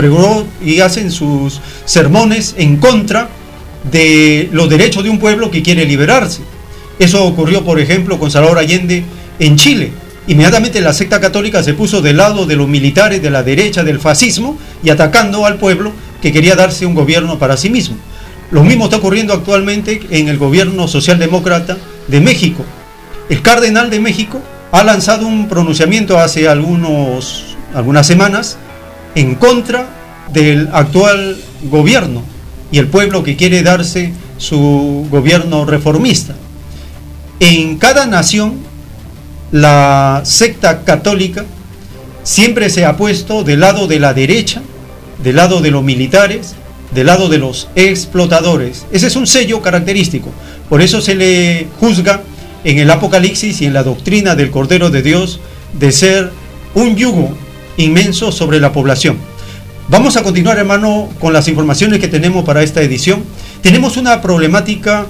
y 0.65 0.81
hacen 0.81 1.11
sus 1.11 1.61
sermones 1.85 2.55
en 2.59 2.77
contra 2.77 3.29
de 3.91 4.49
los 4.53 4.69
derechos 4.69 5.03
de 5.05 5.11
un 5.11 5.19
pueblo 5.19 5.51
que 5.51 5.63
quiere 5.63 5.85
liberarse. 5.85 6.43
Eso 6.99 7.25
ocurrió, 7.25 7.65
por 7.65 7.81
ejemplo, 7.81 8.19
con 8.19 8.31
Salvador 8.31 8.59
Allende 8.59 9.05
en 9.39 9.57
Chile. 9.57 9.93
Inmediatamente 10.29 10.81
la 10.81 10.93
secta 10.93 11.21
católica 11.21 11.63
se 11.63 11.75
puso 11.75 12.01
del 12.01 12.19
lado 12.19 12.47
de 12.47 12.55
los 12.55 12.69
militares 12.69 13.21
de 13.21 13.31
la 13.31 13.43
derecha 13.43 13.83
del 13.83 13.99
fascismo 13.99 14.57
y 14.85 14.91
atacando 14.91 15.47
al 15.47 15.57
pueblo 15.57 15.93
que 16.21 16.33
quería 16.33 16.55
darse 16.55 16.87
un 16.87 16.95
gobierno 16.95 17.39
para 17.39 17.57
sí 17.57 17.71
mismo. 17.71 17.97
Lo 18.53 18.63
mismo 18.63 18.85
está 18.85 18.99
ocurriendo 18.99 19.33
actualmente 19.33 20.01
en 20.11 20.29
el 20.29 20.39
gobierno 20.39 20.87
socialdemócrata 20.87 21.77
de 22.07 22.21
México. 22.21 22.65
El 23.29 23.43
cardenal 23.43 23.91
de 23.91 23.99
México 23.99 24.41
ha 24.71 24.85
lanzado 24.85 25.27
un 25.27 25.49
pronunciamiento 25.49 26.19
hace 26.19 26.49
algunos, 26.49 27.52
algunas 27.75 28.07
semanas 28.07 28.57
en 29.15 29.35
contra 29.35 29.89
del 30.33 30.69
actual 30.73 31.37
gobierno 31.71 32.23
y 32.71 32.79
el 32.79 32.89
pueblo 32.89 33.23
que 33.23 33.37
quiere 33.37 33.63
darse 33.63 34.13
su 34.39 35.07
gobierno 35.11 35.65
reformista. 35.65 36.35
En 37.41 37.79
cada 37.79 38.07
nación 38.07 38.61
la 39.51 40.23
secta 40.25 40.83
católica 40.83 41.45
siempre 42.23 42.71
se 42.71 42.85
ha 42.85 42.97
puesto 42.97 43.45
del 43.45 43.61
lado 43.61 43.87
de 43.87 44.01
la 44.01 44.15
derecha, 44.15 44.63
del 45.23 45.37
lado 45.37 45.61
de 45.61 45.71
los 45.71 45.83
militares, 45.83 46.55
del 46.95 47.07
lado 47.07 47.29
de 47.29 47.39
los 47.39 47.69
explotadores. 47.75 48.87
Ese 48.93 49.09
es 49.09 49.17
un 49.17 49.27
sello 49.27 49.61
característico. 49.61 50.31
Por 50.69 50.83
eso 50.83 51.01
se 51.01 51.15
le 51.15 51.67
juzga 51.81 52.23
en 52.65 52.79
el 52.79 52.91
Apocalipsis 52.91 53.61
y 53.61 53.67
en 53.67 53.75
la 53.75 53.83
doctrina 53.83 54.35
del 54.35 54.51
Cordero 54.51 54.91
de 54.91 55.03
Dios 55.03 55.41
de 55.79 55.93
ser 55.93 56.33
un 56.75 56.97
yugo 56.97 57.37
inmenso 57.77 58.33
sobre 58.33 58.61
la 58.61 58.73
población. 58.73 59.19
Vamos 59.89 60.17
a 60.17 60.23
continuar, 60.23 60.59
hermano, 60.59 61.09
con 61.21 61.33
las 61.33 61.49
informaciones 61.49 61.99
que 61.99 62.09
tenemos 62.09 62.45
para 62.45 62.63
esta 62.63 62.83
edición. 62.83 63.25
Tenemos 63.61 63.97
una 63.97 64.23
problemática 64.23 65.07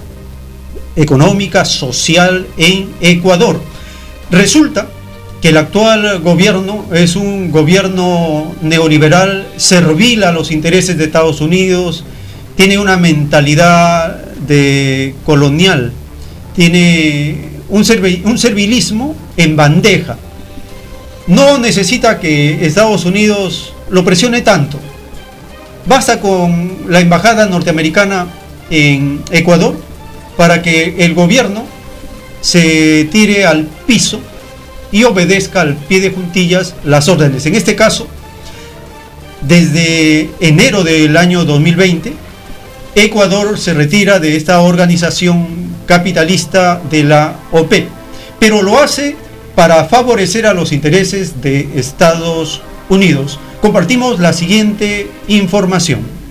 económica, 0.97 1.65
social 1.65 2.47
en 2.57 2.91
Ecuador. 3.01 3.61
Resulta 4.31 4.89
que 5.41 5.49
el 5.49 5.57
actual 5.57 6.21
gobierno 6.21 6.87
es 6.93 7.17
un 7.17 7.51
gobierno 7.51 8.55
neoliberal, 8.63 9.47
servil 9.57 10.25
a 10.25 10.33
los 10.33 10.51
intereses 10.51 10.97
de 10.97 11.05
Estados 11.05 11.41
Unidos, 11.41 12.05
tiene 12.57 12.79
una 12.79 12.97
mentalidad 12.97 14.25
de 14.47 15.15
colonial, 15.25 15.93
tiene 16.55 17.51
un, 17.69 17.85
un 18.25 18.39
servilismo 18.39 19.17
en 19.37 19.57
bandeja. 19.57 20.17
No 21.27 21.59
necesita 21.59 22.19
que 22.19 22.67
Estados 22.67 23.05
Unidos 23.05 23.73
lo 23.91 24.05
presione 24.05 24.41
tanto. 24.41 24.79
Basta 25.87 26.21
con 26.21 26.79
la 26.89 27.01
embajada 27.01 27.47
norteamericana 27.47 28.27
en 28.71 29.23
Ecuador 29.31 29.77
para 30.37 30.63
que 30.63 30.97
el 31.05 31.15
gobierno 31.15 31.65
se 32.41 33.09
tire 33.13 33.47
al 33.47 33.67
piso 33.87 34.21
y 34.91 35.05
obedezca 35.05 35.61
al 35.63 35.77
pie 35.77 36.01
de 36.01 36.11
puntillas 36.11 36.75
las 36.85 37.09
órdenes. 37.09 37.47
En 37.47 37.55
este 37.55 37.77
caso, 37.77 38.07
desde 39.41 40.31
enero 40.41 40.85
del 40.85 41.17
año 41.17 41.45
2020, 41.45 42.13
Ecuador 42.95 43.59
se 43.59 43.73
retira 43.75 44.19
de 44.19 44.37
esta 44.37 44.61
organización 44.61 45.73
capitalista 45.87 46.81
de 46.91 47.05
la 47.05 47.37
OPEP, 47.51 47.89
pero 48.39 48.63
lo 48.63 48.79
hace 48.79 49.17
para 49.55 49.85
favorecer 49.85 50.47
a 50.47 50.55
los 50.55 50.73
intereses 50.73 51.43
de 51.43 51.69
Estados 51.75 52.63
Unidos. 52.89 53.39
Compartimos 53.61 54.19
la 54.19 54.33
siguiente 54.33 55.11
información. 55.29 56.22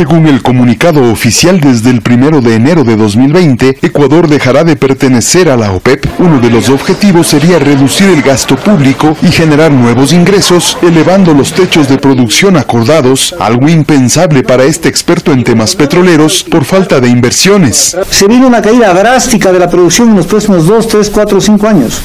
Según 0.00 0.26
el 0.28 0.42
comunicado 0.42 1.12
oficial 1.12 1.60
desde 1.60 1.90
el 1.90 2.00
primero 2.00 2.40
de 2.40 2.54
enero 2.54 2.84
de 2.84 2.96
2020, 2.96 3.80
Ecuador 3.82 4.28
dejará 4.28 4.64
de 4.64 4.74
pertenecer 4.74 5.50
a 5.50 5.58
la 5.58 5.72
OPEP. 5.72 6.06
Uno 6.20 6.40
de 6.40 6.48
los 6.48 6.70
objetivos 6.70 7.26
sería 7.26 7.58
reducir 7.58 8.08
el 8.08 8.22
gasto 8.22 8.56
público 8.56 9.14
y 9.20 9.26
generar 9.26 9.70
nuevos 9.70 10.14
ingresos, 10.14 10.78
elevando 10.80 11.34
los 11.34 11.52
techos 11.52 11.86
de 11.86 11.98
producción 11.98 12.56
acordados, 12.56 13.34
algo 13.38 13.68
impensable 13.68 14.42
para 14.42 14.64
este 14.64 14.88
experto 14.88 15.32
en 15.32 15.44
temas 15.44 15.76
petroleros 15.76 16.44
por 16.44 16.64
falta 16.64 16.98
de 16.98 17.10
inversiones. 17.10 17.94
Se 18.10 18.26
viene 18.26 18.46
una 18.46 18.62
caída 18.62 18.94
drástica 18.94 19.52
de 19.52 19.58
la 19.58 19.68
producción 19.68 20.08
en 20.08 20.16
los 20.16 20.26
próximos 20.26 20.66
2, 20.66 20.88
3, 20.88 21.10
4, 21.10 21.40
5 21.42 21.66
años. 21.68 22.00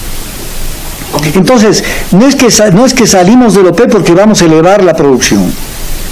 Entonces, 1.34 1.82
no 2.12 2.28
es 2.28 2.36
que, 2.36 2.50
no 2.74 2.86
es 2.86 2.94
que 2.94 3.08
salimos 3.08 3.56
del 3.56 3.68
OPEP 3.68 3.90
porque 3.90 4.14
vamos 4.14 4.42
a 4.42 4.46
elevar 4.48 4.84
la 4.84 4.94
producción 4.94 5.50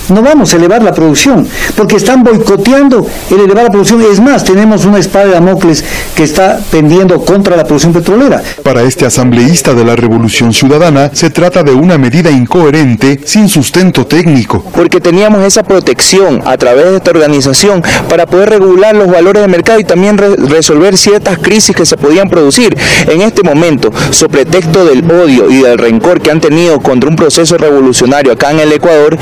no 0.09 0.21
vamos 0.21 0.53
a 0.53 0.57
elevar 0.57 0.84
la 0.84 0.93
producción, 0.93 1.47
porque 1.75 1.95
están 1.95 2.23
boicoteando 2.23 3.05
el 3.31 3.39
elevar 3.39 3.65
la 3.65 3.71
producción. 3.71 4.01
Es 4.01 4.19
más, 4.19 4.43
tenemos 4.43 4.85
una 4.85 4.99
espada 4.99 5.25
de 5.25 5.31
Damocles 5.31 5.84
que 6.15 6.23
está 6.23 6.59
pendiendo 6.71 7.23
contra 7.23 7.55
la 7.55 7.63
producción 7.63 7.93
petrolera. 7.93 8.41
Para 8.63 8.84
este 8.84 9.05
asambleísta 9.05 9.73
de 9.73 9.84
la 9.84 9.95
Revolución 9.95 10.53
Ciudadana, 10.53 11.09
se 11.13 11.30
trata 11.30 11.63
de 11.63 11.71
una 11.71 11.97
medida 11.97 12.30
incoherente 12.30 13.19
sin 13.25 13.49
sustento 13.49 14.05
técnico. 14.05 14.63
Porque 14.75 14.99
teníamos 14.99 15.43
esa 15.43 15.63
protección 15.63 16.41
a 16.45 16.57
través 16.57 16.85
de 16.85 16.97
esta 16.97 17.11
organización 17.11 17.84
para 18.09 18.25
poder 18.25 18.49
regular 18.49 18.95
los 18.95 19.09
valores 19.09 19.41
de 19.41 19.47
mercado 19.47 19.80
y 19.80 19.84
también 19.84 20.17
resolver 20.17 20.97
ciertas 20.97 21.38
crisis 21.39 21.75
que 21.75 21.85
se 21.85 21.97
podían 21.97 22.30
producir. 22.30 22.77
En 23.07 23.21
este 23.21 23.43
momento, 23.43 23.91
sobre 24.11 24.34
pretexto 24.34 24.84
del 24.84 25.09
odio 25.09 25.49
y 25.49 25.61
del 25.61 25.77
rencor 25.77 26.19
que 26.19 26.31
han 26.31 26.41
tenido 26.41 26.80
contra 26.81 27.09
un 27.09 27.15
proceso 27.15 27.57
revolucionario 27.57 28.34
acá 28.34 28.51
en 28.51 28.59
el 28.59 28.73
Ecuador, 28.73 29.17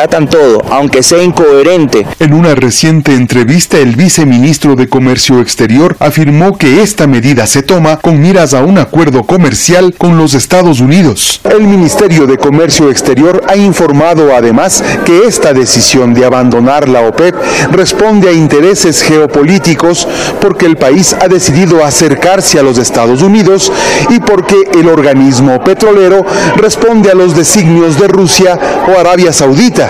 desbaratan 0.00 0.28
todo, 0.28 0.62
aunque 0.70 1.02
sea 1.02 1.22
incoherente. 1.22 2.06
En 2.18 2.32
una 2.32 2.54
reciente 2.54 3.14
entrevista, 3.14 3.78
el 3.78 3.96
viceministro 3.96 4.76
de 4.76 4.88
Comercio 4.88 5.40
Exterior 5.40 5.96
afirmó 5.98 6.56
que 6.56 6.82
esta 6.82 7.06
medida 7.06 7.46
se 7.46 7.62
toma 7.62 7.98
con 7.98 8.20
miras 8.20 8.54
a 8.54 8.62
un 8.62 8.78
acuerdo 8.78 9.24
comercial 9.24 9.94
con 9.96 10.16
los 10.16 10.34
Estados 10.34 10.80
Unidos. 10.80 11.40
El 11.44 11.64
Ministerio 11.64 12.26
de 12.26 12.38
Comercio 12.38 12.90
Exterior 12.90 13.42
ha 13.48 13.56
informado 13.56 14.34
además 14.34 14.82
que 15.04 15.26
esta 15.26 15.52
decisión 15.52 16.14
de 16.14 16.24
abandonar 16.24 16.88
la 16.88 17.02
OPEP 17.02 17.34
responde 17.72 18.28
a 18.28 18.32
intereses 18.32 19.02
geopolíticos 19.02 20.08
porque 20.40 20.66
el 20.66 20.76
país 20.76 21.14
ha 21.20 21.28
decidido 21.28 21.84
acercarse 21.84 22.58
a 22.58 22.62
los 22.62 22.78
Estados 22.78 23.22
Unidos 23.22 23.70
y 24.08 24.20
porque 24.20 24.56
el 24.78 24.88
organismo 24.88 25.62
petrolero 25.62 26.24
responde 26.56 27.10
a 27.10 27.14
los 27.14 27.36
designios 27.36 27.98
de 27.98 28.08
Rusia 28.08 28.58
o 28.88 28.98
Arabia 28.98 29.32
Saudita. 29.32 29.89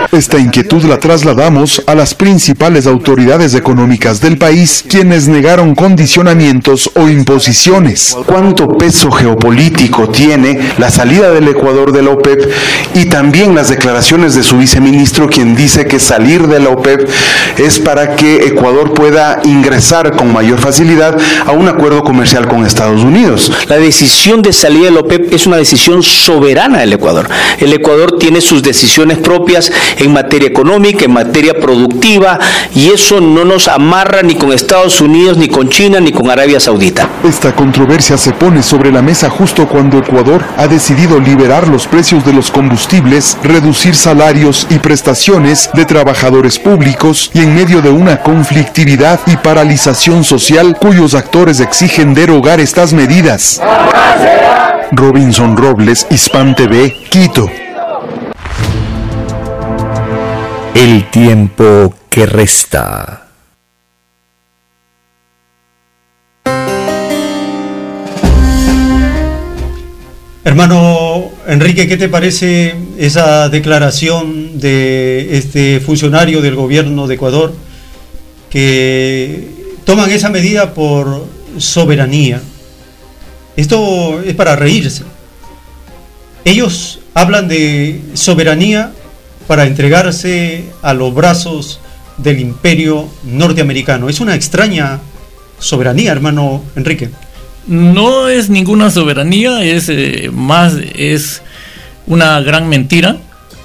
Esta 0.11 0.37
inquietud 0.37 0.83
la 0.83 0.99
trasladamos 0.99 1.83
a 1.87 1.95
las 1.95 2.13
principales 2.13 2.85
autoridades 2.85 3.55
económicas 3.55 4.19
del 4.19 4.37
país, 4.37 4.83
quienes 4.85 5.29
negaron 5.29 5.73
condicionamientos 5.73 6.91
o 6.95 7.07
imposiciones. 7.07 8.17
¿Cuánto 8.25 8.67
peso 8.77 9.09
geopolítico 9.09 10.09
tiene 10.09 10.59
la 10.77 10.91
salida 10.91 11.31
del 11.31 11.47
Ecuador 11.47 11.93
de 11.93 12.01
la 12.01 12.09
OPEP 12.09 12.51
y 12.93 13.05
también 13.05 13.55
las 13.55 13.69
declaraciones 13.69 14.35
de 14.35 14.43
su 14.43 14.57
viceministro, 14.57 15.29
quien 15.29 15.55
dice 15.55 15.85
que 15.85 15.97
salir 15.97 16.45
de 16.47 16.59
la 16.59 16.71
OPEP 16.71 17.07
es 17.57 17.79
para 17.79 18.17
que 18.17 18.47
Ecuador 18.47 18.93
pueda 18.93 19.39
ingresar 19.45 20.17
con 20.17 20.33
mayor 20.33 20.59
facilidad 20.59 21.17
a 21.45 21.53
un 21.53 21.69
acuerdo 21.69 22.03
comercial 22.03 22.49
con 22.49 22.65
Estados 22.65 23.01
Unidos? 23.01 23.49
La 23.69 23.77
decisión 23.77 24.41
de 24.41 24.51
salir 24.51 24.83
de 24.83 24.91
la 24.91 24.99
OPEP 24.99 25.33
es 25.33 25.47
una 25.47 25.55
decisión 25.55 26.03
soberana 26.03 26.79
del 26.79 26.91
Ecuador. 26.91 27.29
El 27.59 27.71
Ecuador 27.71 28.17
tiene 28.19 28.41
sus 28.41 28.61
decisiones 28.61 29.17
propias 29.17 29.71
en 30.01 30.13
materia 30.13 30.47
económica, 30.47 31.05
en 31.05 31.13
materia 31.13 31.53
productiva, 31.53 32.39
y 32.75 32.89
eso 32.89 33.21
no 33.21 33.45
nos 33.45 33.67
amarra 33.67 34.23
ni 34.23 34.35
con 34.35 34.51
Estados 34.51 34.99
Unidos, 35.01 35.37
ni 35.37 35.47
con 35.47 35.69
China, 35.69 35.99
ni 35.99 36.11
con 36.11 36.29
Arabia 36.29 36.59
Saudita. 36.59 37.09
Esta 37.23 37.53
controversia 37.53 38.17
se 38.17 38.31
pone 38.31 38.63
sobre 38.63 38.91
la 38.91 39.01
mesa 39.01 39.29
justo 39.29 39.67
cuando 39.67 39.99
Ecuador 39.99 40.43
ha 40.57 40.67
decidido 40.67 41.19
liberar 41.19 41.67
los 41.67 41.87
precios 41.87 42.25
de 42.25 42.33
los 42.33 42.51
combustibles, 42.51 43.37
reducir 43.43 43.95
salarios 43.95 44.67
y 44.69 44.79
prestaciones 44.79 45.69
de 45.73 45.85
trabajadores 45.85 46.57
públicos 46.59 47.31
y 47.33 47.39
en 47.39 47.55
medio 47.55 47.81
de 47.81 47.89
una 47.89 48.21
conflictividad 48.21 49.19
y 49.27 49.37
paralización 49.37 50.23
social 50.23 50.77
cuyos 50.79 51.13
actores 51.13 51.59
exigen 51.59 52.13
derogar 52.13 52.59
estas 52.59 52.93
medidas. 52.93 53.61
Robinson 54.91 55.55
Robles, 55.55 56.05
Hispan 56.09 56.55
TV, 56.55 56.93
Quito. 57.09 57.49
El 60.73 61.09
tiempo 61.11 61.93
que 62.09 62.25
resta. 62.25 63.27
Hermano 70.43 71.31
Enrique, 71.47 71.87
¿qué 71.87 71.97
te 71.97 72.09
parece 72.09 72.75
esa 72.97 73.49
declaración 73.49 74.59
de 74.59 75.37
este 75.37 75.79
funcionario 75.81 76.41
del 76.41 76.55
gobierno 76.55 77.05
de 77.05 77.15
Ecuador 77.15 77.53
que 78.49 79.49
toman 79.83 80.09
esa 80.09 80.29
medida 80.29 80.73
por 80.73 81.27
soberanía? 81.57 82.41
Esto 83.55 84.21
es 84.21 84.33
para 84.35 84.55
reírse. 84.55 85.03
Ellos 86.43 86.99
hablan 87.13 87.47
de 87.47 88.01
soberanía 88.13 88.93
para 89.51 89.65
entregarse 89.65 90.63
a 90.81 90.93
los 90.93 91.13
brazos 91.13 91.81
del 92.17 92.39
imperio 92.39 93.09
norteamericano. 93.25 94.07
Es 94.07 94.21
una 94.21 94.33
extraña 94.33 95.01
soberanía, 95.59 96.13
hermano 96.13 96.63
Enrique. 96.77 97.09
No 97.67 98.29
es 98.29 98.49
ninguna 98.49 98.89
soberanía, 98.89 99.61
es 99.61 99.89
eh, 99.89 100.29
más, 100.31 100.75
es 100.95 101.41
una 102.07 102.39
gran 102.39 102.69
mentira, 102.69 103.17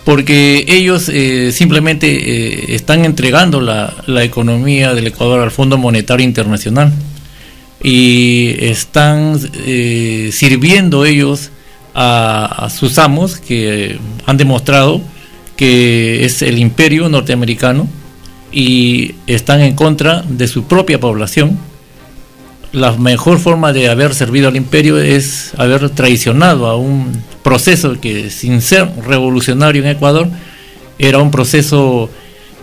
porque 0.04 0.64
ellos 0.66 1.08
eh, 1.08 1.52
simplemente 1.52 2.08
eh, 2.08 2.74
están 2.74 3.04
entregando 3.04 3.60
la, 3.60 3.94
economía 4.24 4.92
del 4.92 5.06
Ecuador 5.06 5.38
al 5.38 5.52
Fondo 5.52 5.78
Monetario 5.78 6.26
Internacional 6.26 6.92
y 7.80 8.56
están 8.58 9.38
sirviendo 10.32 11.04
ellos 11.04 11.50
a 11.94 12.68
sus 12.76 12.98
amos 12.98 13.36
que 13.36 14.00
han 14.26 14.36
demostrado 14.36 15.00
que 15.56 16.24
es 16.24 16.42
el 16.42 16.58
imperio 16.58 17.08
norteamericano 17.08 17.88
y 18.52 19.14
están 19.26 19.60
en 19.60 19.74
contra 19.74 20.22
de 20.22 20.48
su 20.48 20.64
propia 20.64 21.00
población. 21.00 21.58
La 22.72 22.92
mejor 22.92 23.38
forma 23.38 23.72
de 23.72 23.88
haber 23.88 24.14
servido 24.14 24.48
al 24.48 24.56
imperio 24.56 24.98
es 24.98 25.52
haber 25.56 25.88
traicionado 25.90 26.66
a 26.66 26.76
un 26.76 27.22
proceso 27.42 27.98
que 28.00 28.30
sin 28.30 28.60
ser 28.60 28.88
revolucionario 29.06 29.82
en 29.82 29.88
Ecuador 29.88 30.28
era 30.98 31.18
un 31.18 31.30
proceso 31.30 32.10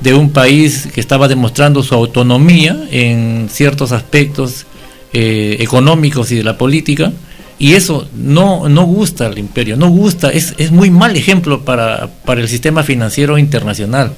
de 0.01 0.13
un 0.13 0.31
país 0.31 0.89
que 0.93 0.99
estaba 0.99 1.27
demostrando 1.27 1.81
su 1.81 1.95
autonomía 1.95 2.77
en 2.91 3.47
ciertos 3.49 3.91
aspectos 3.91 4.65
eh, 5.13 5.57
económicos 5.59 6.31
y 6.31 6.35
de 6.35 6.43
la 6.43 6.57
política 6.57 7.13
Y 7.59 7.73
eso 7.73 8.07
no, 8.15 8.67
no 8.67 8.83
gusta 8.83 9.27
al 9.27 9.37
imperio, 9.37 9.77
no 9.77 9.89
gusta, 9.89 10.29
es, 10.29 10.53
es 10.57 10.71
muy 10.71 10.89
mal 10.89 11.15
ejemplo 11.15 11.63
para, 11.63 12.09
para 12.25 12.41
el 12.41 12.49
sistema 12.49 12.83
financiero 12.83 13.37
internacional. 13.37 14.13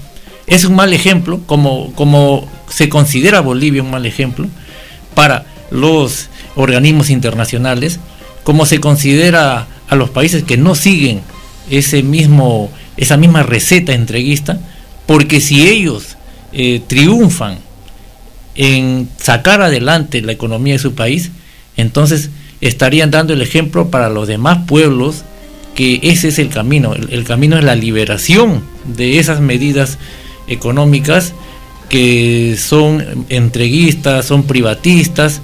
Es 0.47 0.63
un 0.65 0.75
mal 0.75 0.93
ejemplo, 0.93 1.41
como, 1.45 1.93
como 1.93 2.49
se 2.69 2.89
considera 2.89 3.41
Bolivia 3.41 3.83
un 3.83 3.91
mal 3.91 4.05
ejemplo, 4.05 4.47
para 5.13 5.45
los 5.71 6.29
organismos 6.55 7.09
internacionales, 7.09 7.99
como 8.43 8.65
se 8.65 8.79
considera 8.79 9.67
a 9.87 9.95
los 9.95 10.09
países 10.09 10.43
que 10.43 10.57
no 10.57 10.75
siguen 10.75 11.21
ese 11.69 12.03
mismo, 12.03 12.69
esa 12.97 13.17
misma 13.17 13.43
receta 13.43 13.93
entreguista, 13.93 14.59
porque 15.05 15.41
si 15.41 15.67
ellos 15.67 16.17
eh, 16.53 16.81
triunfan 16.87 17.57
en 18.55 19.09
sacar 19.17 19.61
adelante 19.61 20.21
la 20.21 20.31
economía 20.31 20.73
de 20.73 20.79
su 20.79 20.95
país, 20.95 21.31
entonces 21.75 22.29
estarían 22.61 23.11
dando 23.11 23.33
el 23.33 23.41
ejemplo 23.41 23.89
para 23.89 24.09
los 24.09 24.27
demás 24.27 24.59
pueblos 24.67 25.23
que 25.75 25.99
ese 26.03 26.29
es 26.29 26.39
el 26.39 26.49
camino. 26.49 26.93
El, 26.93 27.23
camino 27.25 27.57
es 27.57 27.63
la 27.63 27.75
liberación 27.75 28.63
de 28.85 29.19
esas 29.19 29.41
medidas 29.41 29.97
económicas 30.47 31.33
que 31.89 32.55
son 32.57 33.25
entreguistas, 33.29 34.25
son 34.25 34.43
privatistas 34.43 35.41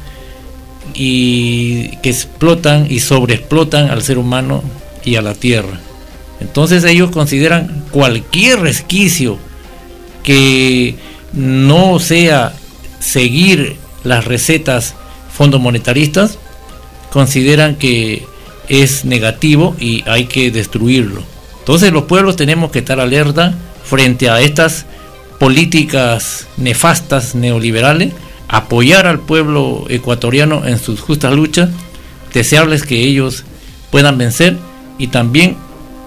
y 0.94 1.98
que 1.98 2.10
explotan 2.10 2.88
y 2.90 3.00
sobreexplotan 3.00 3.90
al 3.90 4.02
ser 4.02 4.18
humano 4.18 4.64
y 5.04 5.16
a 5.16 5.22
la 5.22 5.34
tierra. 5.34 5.80
Entonces 6.40 6.84
ellos 6.86 7.12
consideran 7.12 7.86
cualquier 7.92 8.62
resquicio 8.62 9.38
que 10.24 10.96
no 11.34 12.00
sea 12.00 12.54
seguir 13.00 13.76
las 14.04 14.26
recetas 14.26 14.96
fondomonetaristas 15.32 16.38
consideran 17.12 17.76
que 17.76 18.26
es 18.70 19.06
negativo 19.06 19.76
y 19.80 20.04
hay 20.08 20.26
que 20.26 20.50
destruirlo. 20.50 21.24
Entonces 21.60 21.92
los 21.92 22.04
pueblos 22.04 22.36
tenemos 22.36 22.72
que 22.72 22.80
estar 22.80 23.00
alerta 23.00 23.54
frente 23.84 24.30
a 24.30 24.42
estas 24.42 24.86
políticas 25.40 26.48
nefastas 26.58 27.36
neoliberales, 27.36 28.14
apoyar 28.48 29.08
al 29.08 29.20
pueblo 29.20 29.86
ecuatoriano 29.90 30.66
en 30.66 30.80
sus 30.80 31.02
justas 31.02 31.34
luchas, 31.34 31.70
desearles 32.34 32.84
que 32.84 33.02
ellos 33.02 33.44
puedan 33.92 34.18
vencer 34.18 34.58
y 34.98 35.08
también 35.08 35.58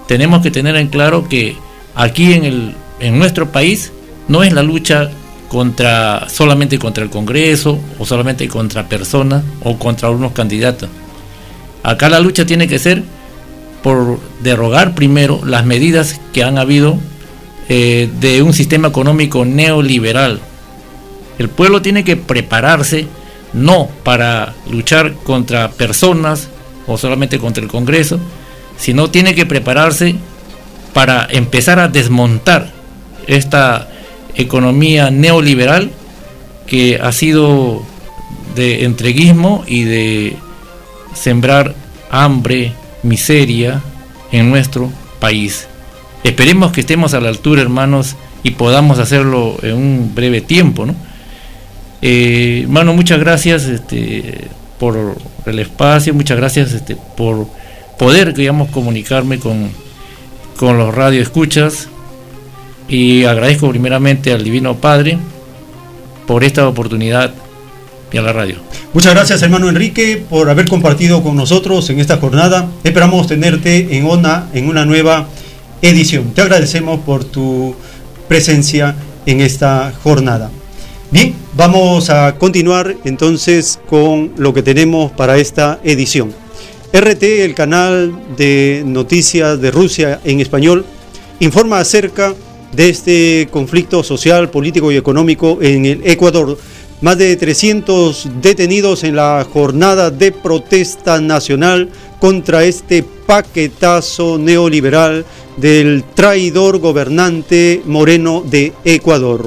tenemos 0.09 0.43
que 0.43 0.51
tener 0.51 0.77
en 0.77 0.89
claro 0.89 1.29
que 1.29 1.57
aquí 1.95 2.33
en, 2.33 2.45
el, 2.45 2.75
en 3.01 3.19
nuestro 3.19 3.53
país 3.53 3.93
no 4.29 4.43
es 4.43 4.53
la 4.53 4.63
lucha 4.63 5.11
contra 5.55 6.29
solamente 6.29 6.81
contra 6.81 7.05
el 7.05 7.11
Congreso 7.11 7.79
o 8.01 8.05
solamente 8.05 8.49
contra 8.49 8.89
personas 8.89 9.45
o 9.63 9.79
contra 9.79 10.11
unos 10.11 10.33
candidatos. 10.33 10.89
Acá 11.85 12.09
la 12.09 12.19
lucha 12.19 12.45
tiene 12.45 12.67
que 12.67 12.81
ser 12.81 13.05
por 13.81 14.19
derogar 14.43 14.97
primero 14.97 15.43
las 15.47 15.65
medidas 15.65 16.21
que 16.33 16.43
han 16.43 16.59
habido 16.59 16.99
eh, 17.69 18.11
de 18.19 18.43
un 18.43 18.53
sistema 18.53 18.89
económico 18.89 19.45
neoliberal. 19.45 20.41
El 21.39 21.49
pueblo 21.49 21.81
tiene 21.83 22.03
que 22.03 22.17
prepararse 22.17 23.07
no 23.53 23.89
para 24.03 24.55
luchar 24.69 25.13
contra 25.23 25.71
personas 25.71 26.49
o 26.89 26.99
solamente 26.99 27.39
contra 27.39 27.63
el 27.63 27.71
Congreso, 27.71 28.19
sino 28.77 29.09
tiene 29.09 29.37
que 29.37 29.47
prepararse 29.47 30.17
para 30.93 31.29
empezar 31.31 31.79
a 31.79 31.87
desmontar 31.87 32.73
esta 33.29 33.94
economía 34.37 35.11
neoliberal 35.11 35.91
que 36.67 36.99
ha 37.03 37.13
sido 37.13 37.83
de 38.55 38.85
entreguismo 38.85 39.65
y 39.67 39.85
de 39.85 40.37
sembrar 41.15 41.75
hambre, 42.11 42.73
miseria 43.03 43.83
en 44.33 44.51
nuestro 44.51 44.91
país. 45.21 45.69
Esperemos 46.23 46.73
que 46.73 46.81
estemos 46.81 47.15
a 47.15 47.21
la 47.21 47.29
altura, 47.29 47.63
hermanos, 47.63 48.17
y 48.43 48.53
podamos 48.53 48.99
hacerlo 48.99 49.57
en 49.63 49.75
un 49.75 50.15
breve 50.15 50.41
tiempo, 50.41 50.87
¿no? 50.87 50.95
Eh, 52.03 52.61
hermano, 52.65 52.93
muchas 52.93 53.19
gracias 53.19 53.65
este, 53.65 54.49
por 54.79 55.17
el 55.47 55.59
espacio, 55.59 56.15
muchas 56.15 56.37
gracias 56.37 56.73
este, 56.73 56.97
por 57.17 57.47
poder, 57.99 58.35
digamos, 58.35 58.71
comunicarme 58.71 59.39
con, 59.39 59.71
con 60.57 60.77
los 60.77 60.95
radioescuchas 60.95 61.89
y 62.89 63.25
agradezco 63.25 63.69
primeramente 63.71 64.33
al 64.33 64.45
Divino 64.45 64.77
Padre 64.77 65.19
por 66.27 66.45
esta 66.45 66.67
oportunidad 66.69 67.35
y 68.13 68.19
a 68.19 68.23
la 68.23 68.33
radio. 68.33 68.57
Muchas 68.93 69.15
gracias 69.15 69.43
hermano 69.43 69.69
Enrique 69.69 70.25
por 70.29 70.49
haber 70.49 70.69
compartido 70.69 71.23
con 71.23 71.37
nosotros 71.37 71.89
en 71.91 72.01
esta 72.01 72.19
jornada. 72.19 72.69
Esperamos 72.85 73.27
tenerte 73.27 73.97
en 73.97 74.07
una, 74.07 74.49
en 74.55 74.69
una 74.69 74.85
nueva 74.85 75.29
edición. 75.83 76.33
Te 76.35 76.43
agradecemos 76.43 77.01
por 77.01 77.25
tu 77.25 77.75
presencia 78.29 78.95
en 79.27 79.41
esta 79.41 79.93
jornada. 80.03 80.51
Bien, 81.11 81.35
vamos 81.57 82.11
a 82.11 82.37
continuar 82.39 82.97
entonces 83.05 83.79
con 83.89 84.33
lo 84.37 84.55
que 84.55 84.63
tenemos 84.63 85.13
para 85.13 85.37
esta 85.37 85.79
edición. 85.85 86.33
RT, 86.93 87.23
el 87.23 87.55
canal 87.55 88.15
de 88.37 88.83
noticias 88.87 89.61
de 89.61 89.71
Rusia 89.71 90.21
en 90.25 90.41
español, 90.41 90.85
informa 91.41 91.79
acerca 91.79 92.35
de 92.75 92.89
este 92.89 93.49
conflicto 93.51 94.03
social, 94.03 94.51
político 94.51 94.91
y 94.91 94.97
económico 94.97 95.59
en 95.61 95.85
el 95.85 96.07
Ecuador. 96.07 96.59
Más 97.01 97.19
de 97.19 97.37
300 97.37 98.29
detenidos 98.41 99.05
en 99.05 99.17
la 99.17 99.47
jornada 99.53 100.11
de 100.11 100.33
protesta 100.33 101.21
nacional 101.21 101.91
contra 102.21 102.65
este 102.65 103.03
paquetazo 103.03 104.39
neoliberal 104.39 105.25
del 105.57 106.05
traidor 106.15 106.79
gobernante 106.79 107.83
Moreno 107.85 108.43
de 108.45 108.73
Ecuador. 108.85 109.45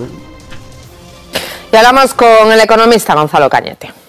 Y 1.72 1.76
hablamos 1.76 2.14
con 2.14 2.52
el 2.52 2.60
economista 2.60 3.14
Gonzalo 3.16 3.50
Cañete. 3.50 4.07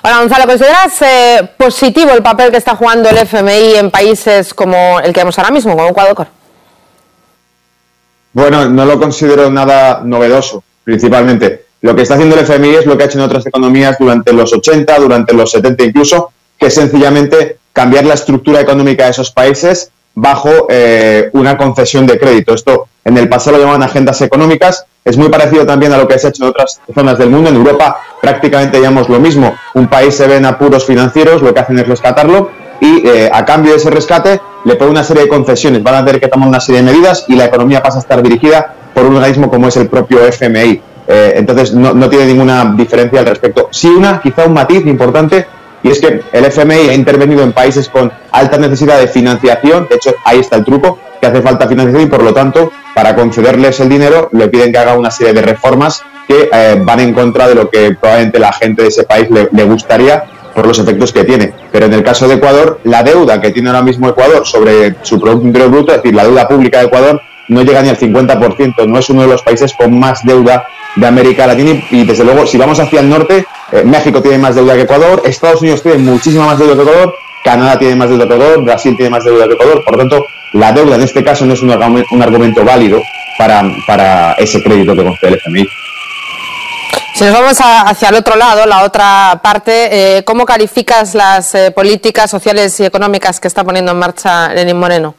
Hola 0.00 0.20
Gonzalo, 0.20 0.46
¿consideras 0.46 1.02
eh, 1.02 1.50
positivo 1.56 2.12
el 2.12 2.22
papel 2.22 2.52
que 2.52 2.56
está 2.58 2.76
jugando 2.76 3.08
el 3.08 3.18
FMI 3.18 3.74
en 3.76 3.90
países 3.90 4.54
como 4.54 5.00
el 5.00 5.12
que 5.12 5.20
vemos 5.20 5.36
ahora 5.38 5.50
mismo, 5.50 5.76
como 5.76 5.88
Ecuador? 5.88 6.28
Bueno, 8.32 8.68
no 8.68 8.84
lo 8.84 9.00
considero 9.00 9.50
nada 9.50 10.00
novedoso, 10.04 10.62
principalmente. 10.84 11.66
Lo 11.80 11.96
que 11.96 12.02
está 12.02 12.14
haciendo 12.14 12.36
el 12.36 12.42
FMI 12.42 12.76
es 12.76 12.86
lo 12.86 12.96
que 12.96 13.04
ha 13.04 13.06
hecho 13.06 13.18
en 13.18 13.24
otras 13.24 13.44
economías 13.46 13.96
durante 13.98 14.32
los 14.32 14.52
80, 14.52 14.98
durante 14.98 15.34
los 15.34 15.50
70 15.50 15.84
incluso, 15.84 16.32
que 16.56 16.66
es 16.66 16.74
sencillamente 16.74 17.58
cambiar 17.72 18.04
la 18.04 18.14
estructura 18.14 18.60
económica 18.60 19.04
de 19.04 19.10
esos 19.10 19.32
países 19.32 19.90
bajo 20.20 20.66
eh, 20.68 21.30
una 21.32 21.56
concesión 21.56 22.06
de 22.06 22.18
crédito. 22.18 22.54
Esto 22.54 22.88
en 23.04 23.16
el 23.16 23.28
pasado 23.28 23.56
lo 23.56 23.62
llamaban 23.62 23.82
agendas 23.84 24.20
económicas. 24.20 24.84
Es 25.04 25.16
muy 25.16 25.28
parecido 25.28 25.64
también 25.64 25.92
a 25.92 25.98
lo 25.98 26.06
que 26.06 26.18
se 26.18 26.26
ha 26.26 26.30
hecho 26.30 26.44
en 26.44 26.50
otras 26.50 26.80
zonas 26.94 27.18
del 27.18 27.30
mundo. 27.30 27.50
En 27.50 27.56
Europa 27.56 28.00
prácticamente 28.20 28.80
llamamos 28.80 29.08
lo 29.08 29.20
mismo. 29.20 29.54
Un 29.74 29.86
país 29.88 30.14
se 30.14 30.26
ve 30.26 30.36
en 30.36 30.44
apuros 30.44 30.84
financieros, 30.84 31.40
lo 31.40 31.54
que 31.54 31.60
hacen 31.60 31.78
es 31.78 31.86
rescatarlo 31.86 32.50
y 32.80 33.06
eh, 33.06 33.30
a 33.32 33.44
cambio 33.44 33.72
de 33.72 33.78
ese 33.78 33.90
rescate 33.90 34.40
le 34.64 34.76
pone 34.76 34.90
una 34.90 35.04
serie 35.04 35.24
de 35.24 35.28
concesiones. 35.28 35.82
Van 35.82 35.94
a 35.94 36.04
tener 36.04 36.20
que 36.20 36.28
tomar 36.28 36.48
una 36.48 36.60
serie 36.60 36.82
de 36.82 36.92
medidas 36.92 37.24
y 37.28 37.36
la 37.36 37.46
economía 37.46 37.82
pasa 37.82 37.98
a 37.98 38.00
estar 38.00 38.22
dirigida 38.22 38.74
por 38.94 39.04
un 39.04 39.16
organismo 39.16 39.50
como 39.50 39.68
es 39.68 39.76
el 39.76 39.88
propio 39.88 40.24
FMI. 40.24 40.82
Eh, 41.06 41.32
entonces 41.36 41.72
no, 41.72 41.94
no 41.94 42.10
tiene 42.10 42.26
ninguna 42.26 42.74
diferencia 42.76 43.20
al 43.20 43.26
respecto. 43.26 43.68
Sí 43.70 43.88
una, 43.88 44.20
quizá 44.20 44.44
un 44.44 44.52
matiz 44.52 44.84
importante 44.84 45.46
y 45.82 45.90
es 45.90 46.00
que 46.00 46.22
el 46.32 46.44
FMI 46.44 46.88
ha 46.90 46.94
intervenido 46.94 47.42
en 47.42 47.52
países 47.52 47.88
con 47.88 48.12
alta 48.32 48.58
necesidad 48.58 48.98
de 48.98 49.08
financiación, 49.08 49.86
de 49.88 49.96
hecho 49.96 50.14
ahí 50.24 50.40
está 50.40 50.56
el 50.56 50.64
truco, 50.64 50.98
que 51.20 51.26
hace 51.26 51.42
falta 51.42 51.68
financiación 51.68 52.02
y 52.02 52.06
por 52.06 52.22
lo 52.22 52.32
tanto 52.32 52.70
para 52.94 53.14
concederles 53.14 53.80
el 53.80 53.88
dinero 53.88 54.28
le 54.32 54.48
piden 54.48 54.72
que 54.72 54.78
haga 54.78 54.96
una 54.96 55.10
serie 55.10 55.32
de 55.32 55.42
reformas 55.42 56.02
que 56.26 56.48
eh, 56.52 56.80
van 56.84 57.00
en 57.00 57.14
contra 57.14 57.48
de 57.48 57.54
lo 57.54 57.70
que 57.70 57.96
probablemente 57.98 58.38
la 58.38 58.52
gente 58.52 58.82
de 58.82 58.88
ese 58.88 59.04
país 59.04 59.30
le, 59.30 59.48
le 59.50 59.64
gustaría 59.64 60.24
por 60.54 60.66
los 60.66 60.78
efectos 60.78 61.12
que 61.12 61.24
tiene. 61.24 61.52
Pero 61.70 61.86
en 61.86 61.94
el 61.94 62.02
caso 62.02 62.26
de 62.26 62.34
Ecuador, 62.34 62.80
la 62.84 63.02
deuda 63.02 63.40
que 63.40 63.50
tiene 63.50 63.68
ahora 63.68 63.82
mismo 63.82 64.08
Ecuador 64.08 64.46
sobre 64.46 64.96
su 65.02 65.20
Producto 65.20 65.46
Interior 65.46 65.70
Bruto, 65.70 65.92
es 65.92 66.02
decir, 66.02 66.14
la 66.14 66.24
deuda 66.24 66.48
pública 66.48 66.80
de 66.80 66.86
Ecuador, 66.86 67.20
no 67.48 67.62
llega 67.62 67.82
ni 67.82 67.88
al 67.88 67.98
50%, 67.98 68.86
no 68.86 68.98
es 68.98 69.10
uno 69.10 69.22
de 69.22 69.28
los 69.28 69.42
países 69.42 69.72
con 69.74 69.98
más 69.98 70.24
deuda 70.24 70.66
de 70.96 71.06
América 71.06 71.46
Latina 71.46 71.82
y 71.90 72.04
desde 72.04 72.24
luego 72.24 72.46
si 72.46 72.58
vamos 72.58 72.78
hacia 72.80 73.00
el 73.00 73.08
norte, 73.08 73.46
eh, 73.72 73.82
México 73.84 74.22
tiene 74.22 74.38
más 74.38 74.54
deuda 74.54 74.74
que 74.74 74.82
Ecuador, 74.82 75.22
Estados 75.24 75.60
Unidos 75.60 75.82
tiene 75.82 75.98
muchísima 75.98 76.46
más 76.46 76.58
deuda 76.58 76.74
que 76.74 76.82
Ecuador, 76.82 77.14
Canadá 77.44 77.78
tiene 77.78 77.96
más 77.96 78.08
deuda 78.08 78.26
que 78.26 78.34
Ecuador, 78.34 78.62
Brasil 78.62 78.96
tiene 78.96 79.10
más 79.10 79.24
deuda 79.24 79.46
que 79.46 79.54
Ecuador, 79.54 79.82
por 79.84 79.92
lo 79.94 79.98
tanto 79.98 80.26
la 80.52 80.72
deuda 80.72 80.96
en 80.96 81.02
este 81.02 81.24
caso 81.24 81.44
no 81.44 81.54
es 81.54 81.62
un, 81.62 81.70
un 81.70 82.22
argumento 82.22 82.64
válido 82.64 83.00
para, 83.38 83.62
para 83.86 84.32
ese 84.32 84.62
crédito 84.62 84.94
que 84.94 85.04
concede 85.04 85.30
el 85.30 85.34
FMI. 85.36 85.68
Si 87.14 87.24
nos 87.24 87.32
vamos 87.32 87.58
hacia 87.60 88.10
el 88.10 88.14
otro 88.14 88.36
lado, 88.36 88.64
la 88.64 88.84
otra 88.84 89.40
parte, 89.42 90.18
eh, 90.18 90.24
¿cómo 90.24 90.46
calificas 90.46 91.16
las 91.16 91.52
eh, 91.54 91.72
políticas 91.72 92.30
sociales 92.30 92.78
y 92.78 92.84
económicas 92.84 93.40
que 93.40 93.48
está 93.48 93.64
poniendo 93.64 93.90
en 93.90 93.98
marcha 93.98 94.54
Lenín 94.54 94.78
Moreno? 94.78 95.16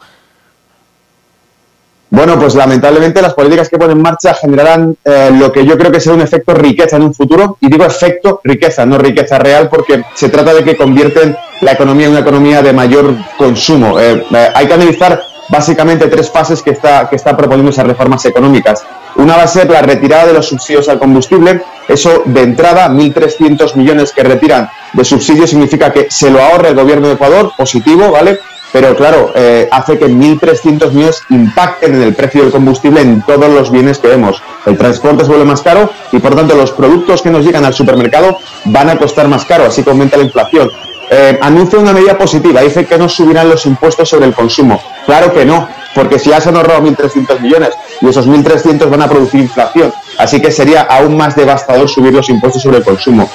Bueno, 2.12 2.40
pues 2.40 2.56
lamentablemente 2.56 3.22
las 3.22 3.36
políticas 3.36 3.70
que 3.70 3.78
ponen 3.78 3.98
en 3.98 4.02
marcha 4.02 4.34
generarán 4.34 4.98
eh, 5.06 5.30
lo 5.32 5.52
que 5.52 5.64
yo 5.64 5.78
creo 5.78 5.92
que 5.92 6.00
será 6.00 6.16
un 6.16 6.22
efecto 6.22 6.56
riqueza 6.56 6.96
en 6.96 7.04
un 7.04 7.14
futuro. 7.14 7.58
Y 7.62 7.70
digo 7.70 7.86
efecto 7.86 8.42
riqueza, 8.44 8.86
no 8.86 8.98
riqueza 8.98 9.38
real, 9.38 9.70
porque 9.70 10.04
se 10.16 10.30
trata 10.30 10.54
de 10.54 10.64
que 10.64 10.76
convierten 10.76 11.38
la 11.62 11.74
economía 11.74 12.08
en 12.08 12.12
una 12.14 12.22
economía 12.22 12.62
de 12.64 12.74
mayor 12.74 13.14
consumo. 13.38 14.00
Eh, 14.00 14.26
eh, 14.32 14.50
hay 14.56 14.68
que 14.68 14.74
analizar 14.74 15.22
básicamente 15.50 16.08
tres 16.08 16.32
fases 16.32 16.64
que 16.64 16.72
está, 16.72 17.08
que 17.10 17.16
está 17.16 17.38
proponiendo 17.38 17.72
esas 17.72 17.86
reformas 17.86 18.26
económicas. 18.26 18.84
Una 19.16 19.38
va 19.38 19.44
a 19.44 19.48
ser 19.48 19.70
la 19.70 19.82
retirada 19.82 20.28
de 20.28 20.34
los 20.34 20.48
subsidios 20.48 20.90
al 20.90 20.98
combustible. 20.98 21.62
Eso 21.88 22.24
de 22.26 22.42
entrada, 22.42 22.90
1.300 22.90 23.76
millones 23.76 24.14
que 24.14 24.24
retiran 24.24 24.70
de 24.94 25.06
subsidios 25.06 25.50
significa 25.50 25.92
que 25.92 26.08
se 26.10 26.32
lo 26.32 26.42
ahorra 26.42 26.70
el 26.70 26.76
gobierno 26.76 27.08
de 27.08 27.16
Ecuador, 27.16 27.52
positivo, 27.56 28.12
¿vale? 28.12 28.40
Pero 28.72 28.96
claro, 28.96 29.32
eh, 29.36 29.68
hace 29.72 29.98
que 29.98 30.08
1.300 30.08 30.92
millones 30.92 31.24
impacten 31.30 31.96
en 31.96 32.04
el 32.04 32.14
precio 32.14 32.44
del 32.44 32.52
combustible 32.52 33.02
en 33.02 33.22
todos 33.22 33.50
los 33.50 33.72
bienes 33.72 33.98
que 33.98 34.10
vemos. 34.10 34.42
El 34.66 34.78
transporte 34.78 35.24
se 35.24 35.30
vuelve 35.30 35.46
más 35.46 35.62
caro 35.62 35.90
y 36.12 36.20
por 36.20 36.36
tanto 36.36 36.56
los 36.56 36.72
productos 36.72 37.22
que 37.22 37.32
nos 37.32 37.46
llegan 37.46 37.66
al 37.66 37.74
supermercado 37.74 38.38
van 38.66 38.90
a 38.90 38.98
costar 38.98 39.28
más 39.28 39.46
caro, 39.46 39.66
así 39.66 39.84
que 39.84 39.90
aumenta 39.90 40.18
la 40.18 40.24
inflación. 40.24 40.70
Eh, 41.12 41.40
anuncia 41.42 41.80
una 41.80 41.94
medida 41.94 42.16
positiva, 42.16 42.62
dice 42.62 42.86
que 42.86 42.98
no 42.98 43.10
subirán 43.10 43.50
los 43.50 43.66
impuestos 43.66 44.08
sobre 44.08 44.28
el 44.28 44.34
consumo. 44.34 44.80
Claro 45.08 45.34
que 45.34 45.44
no, 45.44 45.68
porque 45.96 46.20
si 46.20 46.30
ya 46.30 46.40
se 46.40 46.50
han 46.50 46.56
ahorrado 46.58 46.84
1.300 46.84 47.40
millones 47.40 47.72
y 48.00 48.08
esos 48.08 48.28
1.300 48.28 48.88
van 48.90 49.02
a 49.02 49.10
producir 49.10 49.40
inflación, 49.40 49.92
así 50.20 50.40
que 50.40 50.52
sería 50.52 50.82
aún 50.84 51.18
más 51.18 51.36
devastador 51.36 51.90
subir 51.90 52.14
los 52.14 52.30
impuestos 52.30 52.62
sobre 52.62 52.78
el 52.78 52.84
consumo 52.84 53.28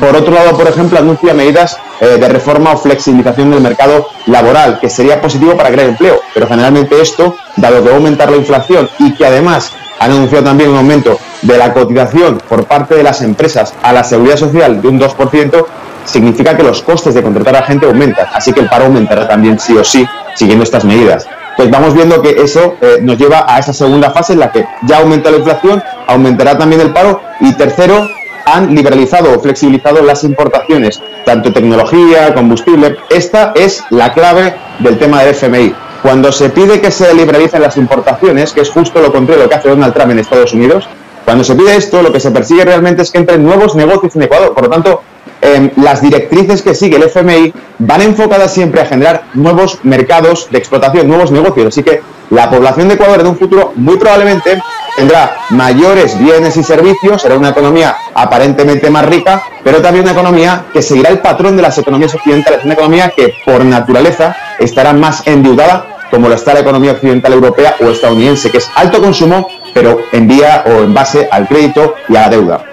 por 0.00 0.16
otro 0.16 0.34
lado, 0.34 0.56
por 0.56 0.66
ejemplo, 0.66 0.98
anuncia 0.98 1.34
medidas 1.34 1.76
eh, 2.00 2.18
de 2.18 2.28
reforma 2.28 2.72
o 2.72 2.76
flexibilización 2.76 3.50
del 3.50 3.60
mercado 3.60 4.08
laboral, 4.26 4.80
que 4.80 4.90
sería 4.90 5.20
positivo 5.20 5.56
para 5.56 5.70
crear 5.70 5.88
empleo. 5.88 6.20
Pero 6.34 6.48
generalmente 6.48 7.00
esto, 7.00 7.36
dado 7.56 7.82
que 7.82 7.88
va 7.88 7.94
a 7.94 7.96
aumentar 7.96 8.30
la 8.30 8.36
inflación 8.36 8.90
y 8.98 9.14
que 9.14 9.24
además 9.24 9.72
ha 10.00 10.06
anunciado 10.06 10.44
también 10.44 10.70
un 10.70 10.78
aumento 10.78 11.18
de 11.42 11.58
la 11.58 11.72
cotización 11.72 12.40
por 12.48 12.64
parte 12.64 12.96
de 12.96 13.04
las 13.04 13.22
empresas 13.22 13.72
a 13.82 13.92
la 13.92 14.02
seguridad 14.02 14.36
social 14.36 14.82
de 14.82 14.88
un 14.88 14.98
2%, 14.98 15.66
significa 16.04 16.56
que 16.56 16.64
los 16.64 16.82
costes 16.82 17.14
de 17.14 17.22
contratar 17.22 17.56
a 17.56 17.62
gente 17.62 17.86
aumentan. 17.86 18.26
Así 18.32 18.52
que 18.52 18.60
el 18.60 18.68
paro 18.68 18.86
aumentará 18.86 19.28
también 19.28 19.60
sí 19.60 19.76
o 19.76 19.84
sí, 19.84 20.04
siguiendo 20.34 20.64
estas 20.64 20.84
medidas. 20.84 21.26
Pues 21.56 21.70
vamos 21.70 21.94
viendo 21.94 22.20
que 22.20 22.30
eso 22.30 22.76
eh, 22.80 22.98
nos 23.00 23.18
lleva 23.18 23.44
a 23.46 23.58
esa 23.58 23.72
segunda 23.72 24.10
fase 24.10 24.32
en 24.32 24.40
la 24.40 24.50
que 24.50 24.66
ya 24.82 24.98
aumenta 24.98 25.30
la 25.30 25.36
inflación, 25.36 25.82
aumentará 26.08 26.58
también 26.58 26.80
el 26.80 26.92
paro 26.92 27.20
y 27.40 27.52
tercero, 27.52 28.08
han 28.44 28.74
liberalizado 28.74 29.32
o 29.32 29.40
flexibilizado 29.40 30.02
las 30.02 30.24
importaciones, 30.24 31.00
tanto 31.24 31.52
tecnología, 31.52 32.34
combustible. 32.34 32.96
Esta 33.10 33.52
es 33.54 33.84
la 33.90 34.12
clave 34.12 34.54
del 34.80 34.98
tema 34.98 35.22
del 35.22 35.34
FMI. 35.34 35.74
Cuando 36.02 36.32
se 36.32 36.50
pide 36.50 36.80
que 36.80 36.90
se 36.90 37.14
liberalicen 37.14 37.62
las 37.62 37.76
importaciones, 37.76 38.52
que 38.52 38.62
es 38.62 38.70
justo 38.70 39.00
lo 39.00 39.12
contrario 39.12 39.42
de 39.42 39.44
lo 39.44 39.48
que 39.48 39.54
hace 39.54 39.68
Donald 39.68 39.94
Trump 39.94 40.10
en 40.10 40.18
Estados 40.18 40.52
Unidos, 40.52 40.88
cuando 41.24 41.44
se 41.44 41.54
pide 41.54 41.76
esto, 41.76 42.02
lo 42.02 42.12
que 42.12 42.18
se 42.18 42.30
persigue 42.32 42.64
realmente 42.64 43.02
es 43.02 43.10
que 43.10 43.18
entren 43.18 43.44
nuevos 43.44 43.76
negocios 43.76 44.16
en 44.16 44.22
Ecuador. 44.22 44.52
Por 44.54 44.64
lo 44.64 44.70
tanto, 44.70 45.02
em, 45.40 45.70
las 45.76 46.02
directrices 46.02 46.62
que 46.62 46.74
sigue 46.74 46.96
el 46.96 47.04
FMI 47.04 47.52
van 47.78 48.02
enfocadas 48.02 48.52
siempre 48.52 48.80
a 48.80 48.86
generar 48.86 49.24
nuevos 49.34 49.78
mercados 49.84 50.48
de 50.50 50.58
explotación, 50.58 51.06
nuevos 51.06 51.30
negocios. 51.30 51.68
Así 51.68 51.82
que 51.84 52.02
la 52.30 52.50
población 52.50 52.88
de 52.88 52.94
Ecuador 52.94 53.20
en 53.20 53.26
un 53.28 53.36
futuro 53.36 53.72
muy 53.76 53.96
probablemente 53.98 54.60
tendrá 54.96 55.36
mayores 55.50 56.18
bienes 56.18 56.56
y 56.56 56.62
servicios, 56.62 57.22
será 57.22 57.36
una 57.36 57.50
economía 57.50 57.96
aparentemente 58.14 58.90
más 58.90 59.06
rica, 59.06 59.42
pero 59.64 59.80
también 59.80 60.04
una 60.04 60.12
economía 60.12 60.64
que 60.72 60.82
seguirá 60.82 61.10
el 61.10 61.20
patrón 61.20 61.56
de 61.56 61.62
las 61.62 61.78
economías 61.78 62.14
occidentales, 62.14 62.64
una 62.64 62.74
economía 62.74 63.10
que 63.10 63.34
por 63.44 63.64
naturaleza 63.64 64.36
estará 64.58 64.92
más 64.92 65.26
endeudada 65.26 65.86
como 66.12 66.28
lo 66.28 66.34
está 66.34 66.52
la 66.52 66.60
economía 66.60 66.92
occidental 66.92 67.32
europea 67.32 67.74
o 67.80 67.86
estadounidense, 67.86 68.50
que 68.50 68.58
es 68.58 68.70
alto 68.74 69.00
consumo, 69.00 69.48
pero 69.72 69.98
en 70.12 70.28
vía 70.28 70.62
o 70.66 70.82
en 70.82 70.92
base 70.92 71.26
al 71.30 71.48
crédito 71.48 71.94
y 72.06 72.16
a 72.16 72.20
la 72.20 72.28
deuda. 72.28 72.64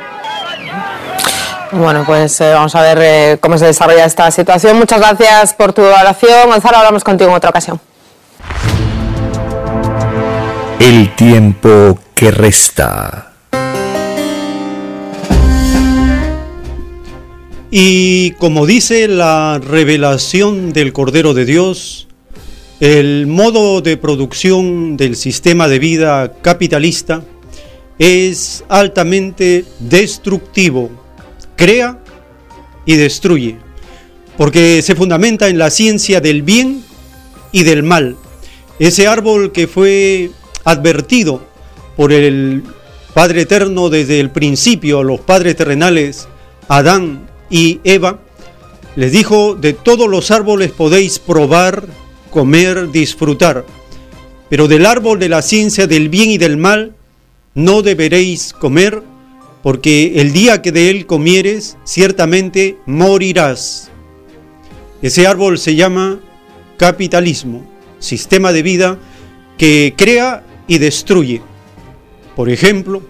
Bueno, 1.72 2.04
pues 2.06 2.42
eh, 2.42 2.52
vamos 2.54 2.76
a 2.76 2.82
ver 2.82 3.00
eh, 3.02 3.38
cómo 3.40 3.58
se 3.58 3.66
desarrolla 3.66 4.04
esta 4.04 4.30
situación. 4.32 4.78
Muchas 4.78 5.00
gracias 5.00 5.54
por 5.54 5.72
tu 5.72 5.84
oración. 5.84 6.50
Gonzalo, 6.50 6.78
hablamos 6.80 7.04
contigo 7.04 7.30
en 7.30 7.38
otra 7.38 7.52
ocasión. 7.52 7.80
El 10.80 11.16
tiempo 11.16 11.98
que 12.20 12.32
resta. 12.32 13.32
Y 17.72 18.32
como 18.32 18.66
dice 18.66 19.08
la 19.08 19.62
revelación 19.64 20.74
del 20.74 20.92
Cordero 20.92 21.34
de 21.34 21.46
Dios, 21.46 22.10
el 22.82 23.26
modo 23.26 23.80
de 23.80 23.96
producción 23.96 24.98
del 24.98 25.16
sistema 25.16 25.70
de 25.70 25.80
vida 25.80 26.34
capitalista 26.42 27.24
es 27.98 28.66
altamente 28.68 29.64
destructivo, 29.80 30.90
crea 31.56 32.04
y 32.86 32.98
destruye, 32.98 33.56
porque 34.36 34.82
se 34.82 34.94
fundamenta 34.94 35.48
en 35.48 35.58
la 35.58 35.70
ciencia 35.70 36.20
del 36.20 36.42
bien 36.42 36.84
y 37.54 37.64
del 37.64 37.82
mal. 37.82 38.18
Ese 38.78 39.08
árbol 39.08 39.54
que 39.54 39.68
fue 39.68 40.32
advertido 40.66 41.49
por 42.00 42.14
el 42.14 42.64
Padre 43.14 43.42
Eterno 43.42 43.90
desde 43.90 44.22
el 44.22 44.30
principio 44.30 45.00
a 45.00 45.04
los 45.04 45.20
padres 45.20 45.58
terrenales, 45.58 46.30
Adán 46.70 47.28
y 47.50 47.82
Eva, 47.84 48.22
les 48.96 49.12
dijo, 49.12 49.56
de 49.56 49.74
todos 49.74 50.08
los 50.08 50.32
árboles 50.32 50.72
podéis 50.72 51.20
probar, 51.20 51.84
comer, 52.30 52.90
disfrutar, 52.92 53.66
pero 54.50 54.70
del 54.70 54.86
árbol 54.86 55.20
de 55.20 55.28
la 55.28 55.42
ciencia 55.42 55.88
del 55.88 56.08
bien 56.08 56.30
y 56.30 56.38
del 56.38 56.56
mal 56.56 56.96
no 57.54 57.82
deberéis 57.82 58.54
comer, 58.54 59.04
porque 59.62 60.22
el 60.22 60.32
día 60.32 60.62
que 60.62 60.72
de 60.72 60.92
él 60.92 61.06
comieres, 61.06 61.76
ciertamente 61.84 62.78
morirás. 62.86 63.92
Ese 65.02 65.28
árbol 65.28 65.58
se 65.58 65.76
llama 65.76 66.22
capitalismo, 66.78 67.70
sistema 68.00 68.54
de 68.54 68.64
vida 68.64 68.98
que 69.58 69.94
crea 69.98 70.46
y 70.66 70.78
destruye. 70.78 71.42
Por 72.40 72.50
ejemplo, 72.50 73.02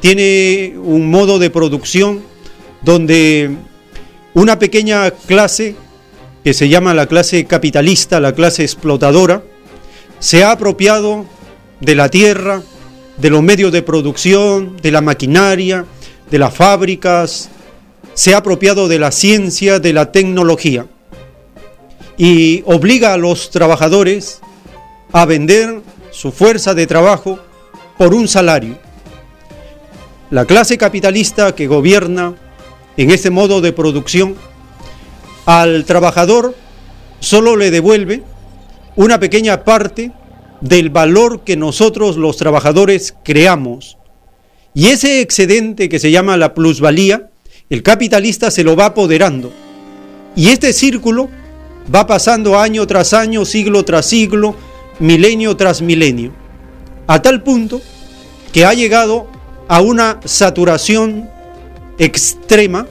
tiene 0.00 0.72
un 0.82 1.10
modo 1.10 1.38
de 1.38 1.50
producción 1.50 2.22
donde 2.80 3.50
una 4.32 4.58
pequeña 4.58 5.10
clase, 5.10 5.76
que 6.42 6.54
se 6.54 6.70
llama 6.70 6.94
la 6.94 7.04
clase 7.04 7.44
capitalista, 7.44 8.20
la 8.20 8.34
clase 8.34 8.62
explotadora, 8.62 9.42
se 10.18 10.44
ha 10.44 10.52
apropiado 10.52 11.26
de 11.80 11.94
la 11.94 12.08
tierra, 12.08 12.62
de 13.18 13.28
los 13.28 13.42
medios 13.42 13.70
de 13.70 13.82
producción, 13.82 14.78
de 14.80 14.92
la 14.92 15.02
maquinaria, 15.02 15.84
de 16.30 16.38
las 16.38 16.54
fábricas, 16.54 17.50
se 18.14 18.32
ha 18.32 18.38
apropiado 18.38 18.88
de 18.88 18.98
la 18.98 19.10
ciencia, 19.10 19.78
de 19.78 19.92
la 19.92 20.10
tecnología 20.10 20.86
y 22.16 22.62
obliga 22.64 23.12
a 23.12 23.18
los 23.18 23.50
trabajadores 23.50 24.40
a 25.12 25.26
vender 25.26 25.82
su 26.12 26.32
fuerza 26.32 26.72
de 26.72 26.86
trabajo 26.86 27.40
por 28.00 28.14
un 28.14 28.28
salario. 28.28 28.78
La 30.30 30.46
clase 30.46 30.78
capitalista 30.78 31.54
que 31.54 31.66
gobierna 31.66 32.34
en 32.96 33.10
este 33.10 33.28
modo 33.28 33.60
de 33.60 33.74
producción 33.74 34.36
al 35.44 35.84
trabajador 35.84 36.54
solo 37.18 37.56
le 37.56 37.70
devuelve 37.70 38.22
una 38.96 39.20
pequeña 39.20 39.64
parte 39.64 40.12
del 40.62 40.88
valor 40.88 41.42
que 41.44 41.58
nosotros 41.58 42.16
los 42.16 42.38
trabajadores 42.38 43.16
creamos. 43.22 43.98
Y 44.72 44.86
ese 44.86 45.20
excedente 45.20 45.90
que 45.90 45.98
se 45.98 46.10
llama 46.10 46.38
la 46.38 46.54
plusvalía, 46.54 47.28
el 47.68 47.82
capitalista 47.82 48.50
se 48.50 48.64
lo 48.64 48.76
va 48.76 48.86
apoderando. 48.86 49.52
Y 50.34 50.48
este 50.48 50.72
círculo 50.72 51.28
va 51.94 52.06
pasando 52.06 52.58
año 52.58 52.86
tras 52.86 53.12
año, 53.12 53.44
siglo 53.44 53.84
tras 53.84 54.06
siglo, 54.06 54.56
milenio 55.00 55.54
tras 55.58 55.82
milenio, 55.82 56.32
a 57.10 57.20
tal 57.20 57.42
punto 57.42 57.82
que 58.52 58.64
ha 58.64 58.72
llegado 58.72 59.26
a 59.66 59.80
una 59.80 60.20
saturación 60.24 61.28
extrema 61.98 62.86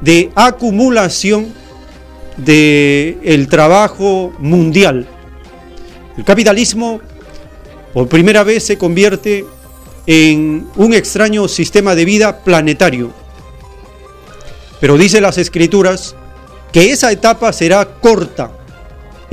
de 0.00 0.30
acumulación 0.36 1.52
del 2.36 3.18
el 3.24 3.48
trabajo 3.48 4.32
mundial. 4.38 5.04
El 6.16 6.24
capitalismo 6.24 7.00
por 7.92 8.06
primera 8.06 8.44
vez 8.44 8.62
se 8.66 8.78
convierte 8.78 9.44
en 10.06 10.68
un 10.76 10.94
extraño 10.94 11.48
sistema 11.48 11.96
de 11.96 12.04
vida 12.04 12.44
planetario. 12.44 13.12
Pero 14.80 14.96
dice 14.96 15.20
las 15.20 15.38
escrituras 15.38 16.14
que 16.70 16.92
esa 16.92 17.10
etapa 17.10 17.52
será 17.52 17.84
corta 17.84 18.52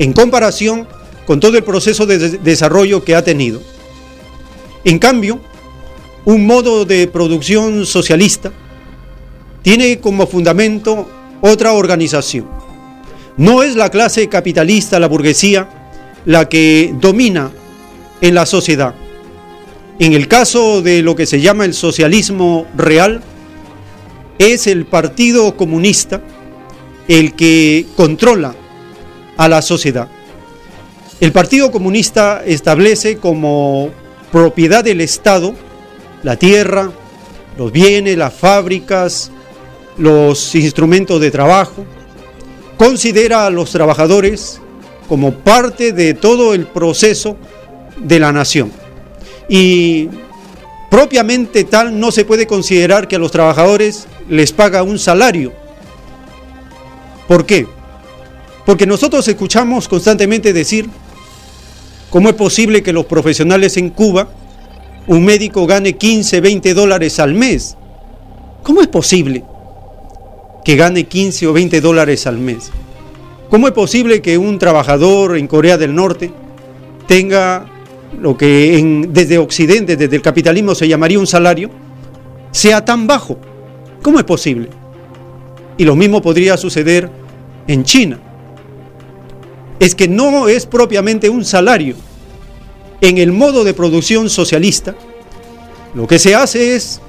en 0.00 0.12
comparación 0.12 0.88
con 1.24 1.38
todo 1.38 1.56
el 1.56 1.62
proceso 1.62 2.04
de 2.04 2.18
desarrollo 2.38 3.04
que 3.04 3.14
ha 3.14 3.22
tenido. 3.22 3.77
En 4.84 4.98
cambio, 4.98 5.40
un 6.24 6.46
modo 6.46 6.84
de 6.84 7.06
producción 7.08 7.86
socialista 7.86 8.52
tiene 9.62 9.98
como 9.98 10.26
fundamento 10.26 11.08
otra 11.40 11.72
organización. 11.72 12.48
No 13.36 13.62
es 13.62 13.76
la 13.76 13.90
clase 13.90 14.28
capitalista, 14.28 14.98
la 14.98 15.08
burguesía, 15.08 15.68
la 16.24 16.48
que 16.48 16.94
domina 17.00 17.50
en 18.20 18.34
la 18.34 18.46
sociedad. 18.46 18.94
En 19.98 20.12
el 20.12 20.28
caso 20.28 20.82
de 20.82 21.02
lo 21.02 21.16
que 21.16 21.26
se 21.26 21.40
llama 21.40 21.64
el 21.64 21.74
socialismo 21.74 22.66
real, 22.76 23.20
es 24.38 24.66
el 24.66 24.86
Partido 24.86 25.56
Comunista 25.56 26.22
el 27.08 27.34
que 27.34 27.86
controla 27.96 28.54
a 29.36 29.48
la 29.48 29.62
sociedad. 29.62 30.08
El 31.20 31.32
Partido 31.32 31.72
Comunista 31.72 32.42
establece 32.44 33.16
como 33.16 33.90
propiedad 34.30 34.84
del 34.84 35.00
Estado 35.00 35.54
la 36.22 36.36
tierra, 36.36 36.90
los 37.56 37.72
bienes, 37.72 38.16
las 38.16 38.34
fábricas, 38.34 39.30
los 39.96 40.54
instrumentos 40.54 41.20
de 41.20 41.30
trabajo, 41.30 41.84
considera 42.76 43.46
a 43.46 43.50
los 43.50 43.70
trabajadores 43.70 44.60
como 45.08 45.32
parte 45.32 45.92
de 45.92 46.14
todo 46.14 46.54
el 46.54 46.66
proceso 46.66 47.36
de 47.96 48.18
la 48.20 48.32
nación. 48.32 48.70
Y 49.48 50.08
propiamente 50.90 51.64
tal 51.64 51.98
no 51.98 52.12
se 52.12 52.24
puede 52.24 52.46
considerar 52.46 53.08
que 53.08 53.16
a 53.16 53.18
los 53.18 53.32
trabajadores 53.32 54.06
les 54.28 54.52
paga 54.52 54.82
un 54.82 54.98
salario. 54.98 55.52
¿Por 57.26 57.46
qué? 57.46 57.66
Porque 58.64 58.86
nosotros 58.86 59.26
escuchamos 59.28 59.88
constantemente 59.88 60.52
decir 60.52 60.88
cómo 62.10 62.28
es 62.28 62.34
posible 62.34 62.82
que 62.82 62.92
los 62.92 63.06
profesionales 63.06 63.76
en 63.76 63.90
Cuba, 63.90 64.28
un 65.06 65.24
médico 65.24 65.66
gane 65.66 65.94
15, 65.94 66.40
20 66.40 66.74
dólares 66.74 67.18
al 67.18 67.34
mes. 67.34 67.76
¿Cómo 68.62 68.82
es 68.82 68.88
posible 68.88 69.44
que 70.64 70.76
gane 70.76 71.04
15 71.04 71.46
o 71.46 71.52
20 71.52 71.80
dólares 71.80 72.26
al 72.26 72.38
mes? 72.38 72.70
¿Cómo 73.50 73.66
es 73.66 73.72
posible 73.72 74.20
que 74.20 74.36
un 74.36 74.58
trabajador 74.58 75.38
en 75.38 75.46
Corea 75.46 75.78
del 75.78 75.94
Norte 75.94 76.30
tenga 77.06 77.66
lo 78.20 78.36
que 78.36 79.06
desde 79.08 79.38
Occidente, 79.38 79.96
desde 79.96 80.16
el 80.16 80.22
capitalismo 80.22 80.74
se 80.74 80.88
llamaría 80.88 81.18
un 81.18 81.26
salario, 81.26 81.70
sea 82.50 82.84
tan 82.84 83.06
bajo? 83.06 83.38
¿Cómo 84.02 84.18
es 84.18 84.24
posible? 84.24 84.68
Y 85.78 85.84
lo 85.84 85.96
mismo 85.96 86.20
podría 86.20 86.56
suceder 86.58 87.10
en 87.66 87.84
China. 87.84 88.18
Es 89.80 89.94
que 89.94 90.08
no 90.08 90.48
es 90.48 90.66
propiamente 90.66 91.28
un 91.28 91.44
salario. 91.44 91.94
En 93.00 93.18
el 93.18 93.32
modo 93.32 93.64
de 93.64 93.74
producción 93.74 94.28
socialista, 94.28 94.94
lo 95.94 96.06
que 96.06 96.18
se 96.18 96.34
hace 96.34 96.74
es, 96.74 97.00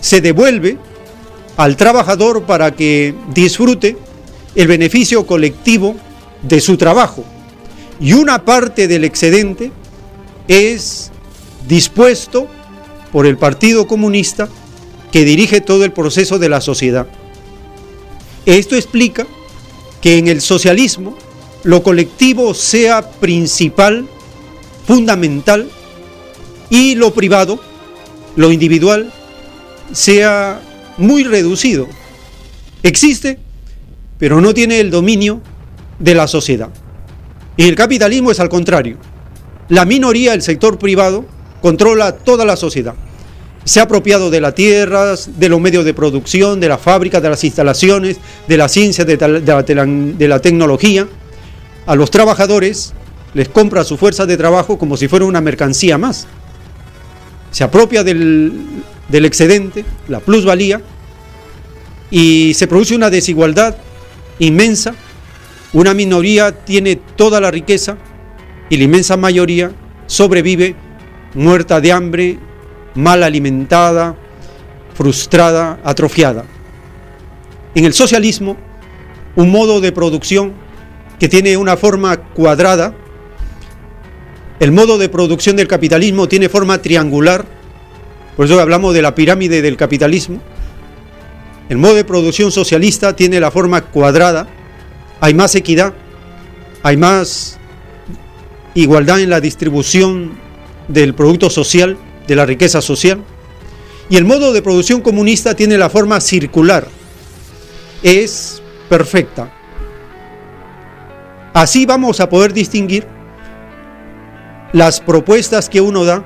se 0.00 0.20
devuelve 0.20 0.78
al 1.56 1.76
trabajador 1.76 2.44
para 2.44 2.74
que 2.74 3.14
disfrute 3.34 3.96
el 4.54 4.68
beneficio 4.68 5.26
colectivo 5.26 5.96
de 6.42 6.60
su 6.60 6.76
trabajo 6.76 7.24
y 8.00 8.12
una 8.12 8.44
parte 8.44 8.86
del 8.86 9.04
excedente 9.04 9.72
es 10.46 11.10
dispuesto 11.66 12.46
por 13.12 13.26
el 13.26 13.36
Partido 13.36 13.86
Comunista 13.86 14.48
que 15.10 15.24
dirige 15.24 15.60
todo 15.60 15.84
el 15.84 15.92
proceso 15.92 16.38
de 16.38 16.48
la 16.48 16.60
sociedad. 16.60 17.06
Esto 18.46 18.76
explica 18.76 19.26
que 20.00 20.18
en 20.18 20.28
el 20.28 20.40
socialismo 20.40 21.16
lo 21.68 21.82
colectivo 21.82 22.54
sea 22.54 23.10
principal, 23.10 24.08
fundamental, 24.86 25.68
y 26.70 26.94
lo 26.94 27.12
privado, 27.12 27.60
lo 28.36 28.50
individual, 28.50 29.12
sea 29.92 30.60
muy 30.96 31.24
reducido. 31.24 31.86
Existe 32.82 33.38
pero 34.18 34.40
no 34.40 34.52
tiene 34.52 34.80
el 34.80 34.90
dominio 34.90 35.40
de 35.98 36.14
la 36.14 36.26
sociedad. 36.26 36.68
Y 37.56 37.64
el 37.68 37.74
capitalismo 37.74 38.30
es 38.30 38.40
al 38.40 38.48
contrario. 38.48 38.96
La 39.68 39.84
minoría, 39.84 40.34
el 40.34 40.42
sector 40.42 40.78
privado, 40.78 41.24
controla 41.62 42.12
toda 42.12 42.44
la 42.44 42.56
sociedad. 42.56 42.94
Se 43.64 43.80
ha 43.80 43.84
apropiado 43.84 44.30
de 44.30 44.40
las 44.40 44.54
tierras, 44.54 45.38
de 45.38 45.48
los 45.48 45.60
medios 45.60 45.84
de 45.84 45.94
producción, 45.94 46.58
de 46.58 46.68
las 46.68 46.80
fábricas, 46.80 47.22
de 47.22 47.28
las 47.28 47.44
instalaciones, 47.44 48.18
de 48.46 48.56
la 48.56 48.68
ciencia, 48.68 49.04
de, 49.04 50.28
la, 50.28 50.40
tecnología. 50.40 51.06
A 51.88 51.96
los 51.96 52.10
trabajadores 52.10 52.92
les 53.32 53.48
compra 53.48 53.82
su 53.82 53.96
fuerza 53.96 54.26
de 54.26 54.36
trabajo 54.36 54.76
como 54.76 54.98
si 54.98 55.08
fuera 55.08 55.24
una 55.24 55.40
mercancía 55.40 55.96
más. 55.96 56.26
Se 57.50 57.64
apropia 57.64 58.04
del, 58.04 58.52
del 59.08 59.24
excedente, 59.24 59.86
la 60.06 60.20
plusvalía, 60.20 60.82
y 62.10 62.52
se 62.52 62.66
produce 62.66 62.94
una 62.94 63.08
desigualdad 63.08 63.74
inmensa, 64.38 64.94
una 65.72 65.94
minoría 65.94 66.52
tiene 66.52 66.96
toda 66.96 67.40
la 67.40 67.50
riqueza 67.50 67.96
y 68.68 68.76
la 68.76 68.84
inmensa 68.84 69.16
mayoría 69.16 69.72
sobrevive 70.06 70.76
muerta 71.32 71.80
de 71.80 71.92
hambre, 71.92 72.38
mal 72.96 73.22
alimentada, 73.22 74.14
frustrada, 74.92 75.80
atrofiada. 75.82 76.44
En 77.74 77.86
el 77.86 77.94
socialismo, 77.94 78.58
un 79.36 79.50
modo 79.50 79.80
de 79.80 79.90
producción 79.90 80.67
que 81.18 81.28
tiene 81.28 81.56
una 81.56 81.76
forma 81.76 82.16
cuadrada, 82.16 82.94
el 84.60 84.72
modo 84.72 84.98
de 84.98 85.08
producción 85.08 85.56
del 85.56 85.68
capitalismo 85.68 86.28
tiene 86.28 86.48
forma 86.48 86.82
triangular, 86.82 87.44
por 88.36 88.46
eso 88.46 88.60
hablamos 88.60 88.94
de 88.94 89.02
la 89.02 89.14
pirámide 89.14 89.62
del 89.62 89.76
capitalismo, 89.76 90.40
el 91.68 91.76
modo 91.76 91.94
de 91.94 92.04
producción 92.04 92.50
socialista 92.50 93.14
tiene 93.14 93.40
la 93.40 93.50
forma 93.50 93.82
cuadrada, 93.82 94.48
hay 95.20 95.34
más 95.34 95.54
equidad, 95.54 95.92
hay 96.82 96.96
más 96.96 97.58
igualdad 98.74 99.20
en 99.20 99.30
la 99.30 99.40
distribución 99.40 100.38
del 100.86 101.14
producto 101.14 101.50
social, 101.50 101.98
de 102.26 102.36
la 102.36 102.46
riqueza 102.46 102.80
social. 102.80 103.22
Y 104.08 104.16
el 104.16 104.24
modo 104.24 104.52
de 104.52 104.62
producción 104.62 105.02
comunista 105.02 105.54
tiene 105.54 105.76
la 105.76 105.90
forma 105.90 106.20
circular, 106.20 106.88
es 108.02 108.62
perfecta. 108.88 109.52
Así 111.54 111.86
vamos 111.86 112.20
a 112.20 112.28
poder 112.28 112.52
distinguir 112.52 113.06
las 114.72 115.00
propuestas 115.00 115.68
que 115.68 115.80
uno 115.80 116.04
da 116.04 116.24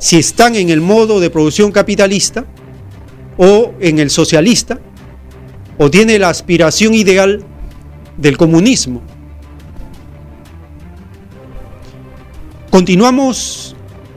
si 0.00 0.18
están 0.18 0.56
en 0.56 0.70
el 0.70 0.80
modo 0.80 1.20
de 1.20 1.30
producción 1.30 1.72
capitalista 1.72 2.44
o 3.36 3.72
en 3.80 3.98
el 3.98 4.10
socialista, 4.10 4.80
o 5.78 5.90
tiene 5.90 6.18
la 6.18 6.28
aspiración 6.28 6.94
ideal 6.94 7.44
del 8.16 8.36
comunismo. 8.36 9.02
Continuamos 12.70 13.74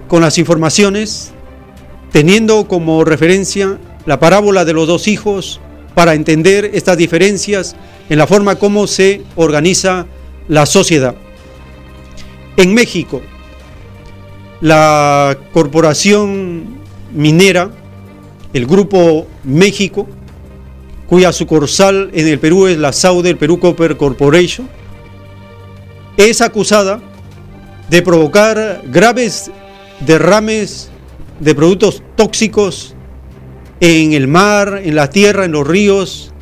con 0.08 0.22
las 0.22 0.38
informaciones 0.38 1.32
teniendo 2.12 2.68
como 2.68 3.04
referencia 3.04 3.80
la 4.06 4.20
parábola 4.20 4.66
de 4.66 4.74
los 4.74 4.88
dos 4.88 5.08
hijos 5.08 5.60
para 5.94 6.14
entender 6.14 6.72
estas 6.74 6.98
diferencias 6.98 7.76
en 8.10 8.18
la 8.18 8.28
forma 8.28 8.56
como 8.56 8.88
se 8.88 9.22
organiza 9.36 10.08
la 10.48 10.66
sociedad. 10.66 11.16
En 12.56 12.74
México, 12.74 13.22
la 14.62 15.38
corporación 15.54 16.78
minera 17.14 17.70
el 18.54 18.66
Grupo 18.66 19.28
México, 19.44 20.08
cuya 21.08 21.32
sucursal 21.32 22.10
en 22.14 22.28
el 22.28 22.40
Perú 22.40 22.68
es 22.68 22.78
la 22.78 22.92
Saude, 22.92 23.30
el 23.30 23.38
Perú 23.38 23.60
Copper 23.60 23.98
Corporation, 23.98 24.68
es 26.18 26.42
acusada 26.42 27.00
de 27.90 28.02
provocar 28.02 28.82
graves 28.86 29.52
derrames 30.06 30.90
de 31.40 31.54
productos 31.54 32.02
tóxicos 32.16 32.96
en 33.80 34.14
el 34.14 34.28
mar, 34.28 34.82
en 34.84 34.96
la 34.96 35.10
tierra, 35.10 35.46
en 35.46 35.52
los 35.52 35.68
ríos, 35.68 36.34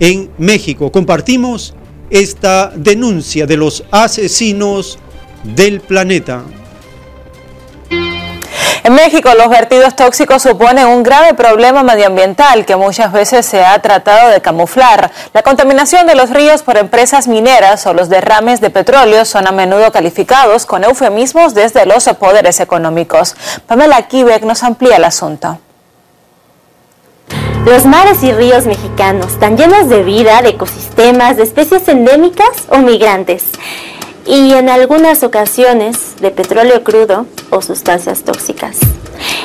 en 0.00 0.30
México. 0.38 0.90
Compartimos 0.90 1.74
esta 2.10 2.70
denuncia 2.74 3.46
de 3.46 3.56
los 3.56 3.84
asesinos 3.90 4.98
del 5.42 5.80
planeta. 5.80 6.42
En 8.84 8.94
México, 8.94 9.30
los 9.38 9.48
vertidos 9.48 9.94
tóxicos 9.94 10.42
suponen 10.42 10.88
un 10.88 11.04
grave 11.04 11.34
problema 11.34 11.84
medioambiental 11.84 12.66
que 12.66 12.74
muchas 12.74 13.12
veces 13.12 13.46
se 13.46 13.64
ha 13.64 13.78
tratado 13.80 14.30
de 14.30 14.40
camuflar. 14.40 15.12
La 15.32 15.42
contaminación 15.42 16.04
de 16.08 16.16
los 16.16 16.30
ríos 16.30 16.62
por 16.62 16.76
empresas 16.76 17.28
mineras 17.28 17.86
o 17.86 17.94
los 17.94 18.08
derrames 18.08 18.60
de 18.60 18.70
petróleo 18.70 19.24
son 19.24 19.46
a 19.46 19.52
menudo 19.52 19.92
calificados 19.92 20.66
con 20.66 20.82
eufemismos 20.82 21.54
desde 21.54 21.86
los 21.86 22.08
poderes 22.18 22.58
económicos. 22.58 23.36
Pamela 23.68 24.02
Kibek 24.08 24.42
nos 24.42 24.64
amplía 24.64 24.96
el 24.96 25.04
asunto. 25.04 25.60
Los 27.64 27.86
mares 27.86 28.24
y 28.24 28.32
ríos 28.32 28.66
mexicanos 28.66 29.28
están 29.28 29.56
llenos 29.56 29.88
de 29.88 30.02
vida, 30.02 30.42
de 30.42 30.50
ecosistemas, 30.50 31.36
de 31.36 31.44
especies 31.44 31.86
endémicas 31.86 32.66
o 32.68 32.78
migrantes 32.78 33.44
y 34.26 34.52
en 34.52 34.68
algunas 34.68 35.22
ocasiones 35.22 36.16
de 36.20 36.32
petróleo 36.32 36.82
crudo 36.82 37.26
o 37.50 37.62
sustancias 37.62 38.24
tóxicas. 38.24 38.78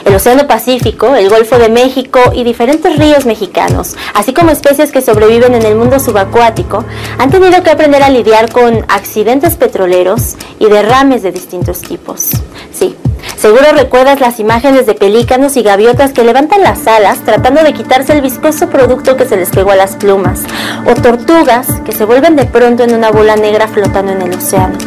El 0.03 0.15
Océano 0.15 0.48
Pacífico, 0.48 1.15
el 1.15 1.30
Golfo 1.30 1.60
de 1.60 1.69
México 1.69 2.19
y 2.34 2.44
diferentes 2.44 2.98
ríos 2.98 3.26
mexicanos, 3.26 3.95
así 4.15 4.34
como 4.34 4.49
especies 4.49 4.91
que 4.91 5.02
sobreviven 5.02 5.53
en 5.53 5.64
el 5.64 5.76
mundo 5.76 5.99
subacuático, 5.99 6.85
han 7.19 7.30
tenido 7.30 7.61
que 7.61 7.69
aprender 7.69 8.02
a 8.02 8.10
lidiar 8.10 8.52
con 8.52 8.84
accidentes 8.88 9.56
petroleros 9.57 10.38
y 10.57 10.65
derrames 10.65 11.22
de 11.22 11.31
distintos 11.31 11.81
tipos. 11.81 12.31
Sí, 12.72 12.95
Seguro 13.38 13.66
recuerdas 13.72 14.20
las 14.20 14.40
imágenes 14.40 14.88
de 14.88 14.96
pelícanos 14.96 15.58
y 15.58 15.62
gaviotas 15.62 16.12
que 16.12 16.24
levantan 16.24 16.64
las 16.64 16.88
alas 16.88 17.20
tratando 17.20 17.64
de 17.64 17.74
quitarse 17.74 18.14
el 18.14 18.22
viscoso 18.22 18.68
producto 18.68 19.16
que 19.16 19.26
se 19.26 19.38
les 19.38 19.52
pegó 19.52 19.72
a 19.72 19.76
las 19.76 19.96
plumas, 19.96 20.42
o 20.86 20.96
tortugas 20.96 21.68
que 21.86 21.92
se 21.92 22.04
vuelven 22.04 22.36
de 22.36 22.46
pronto 22.46 22.84
en 22.84 22.96
una 22.96 23.12
bola 23.12 23.36
negra 23.36 23.68
flotando 23.68 24.12
en 24.12 24.24
el 24.24 24.34
océano. 24.34 24.78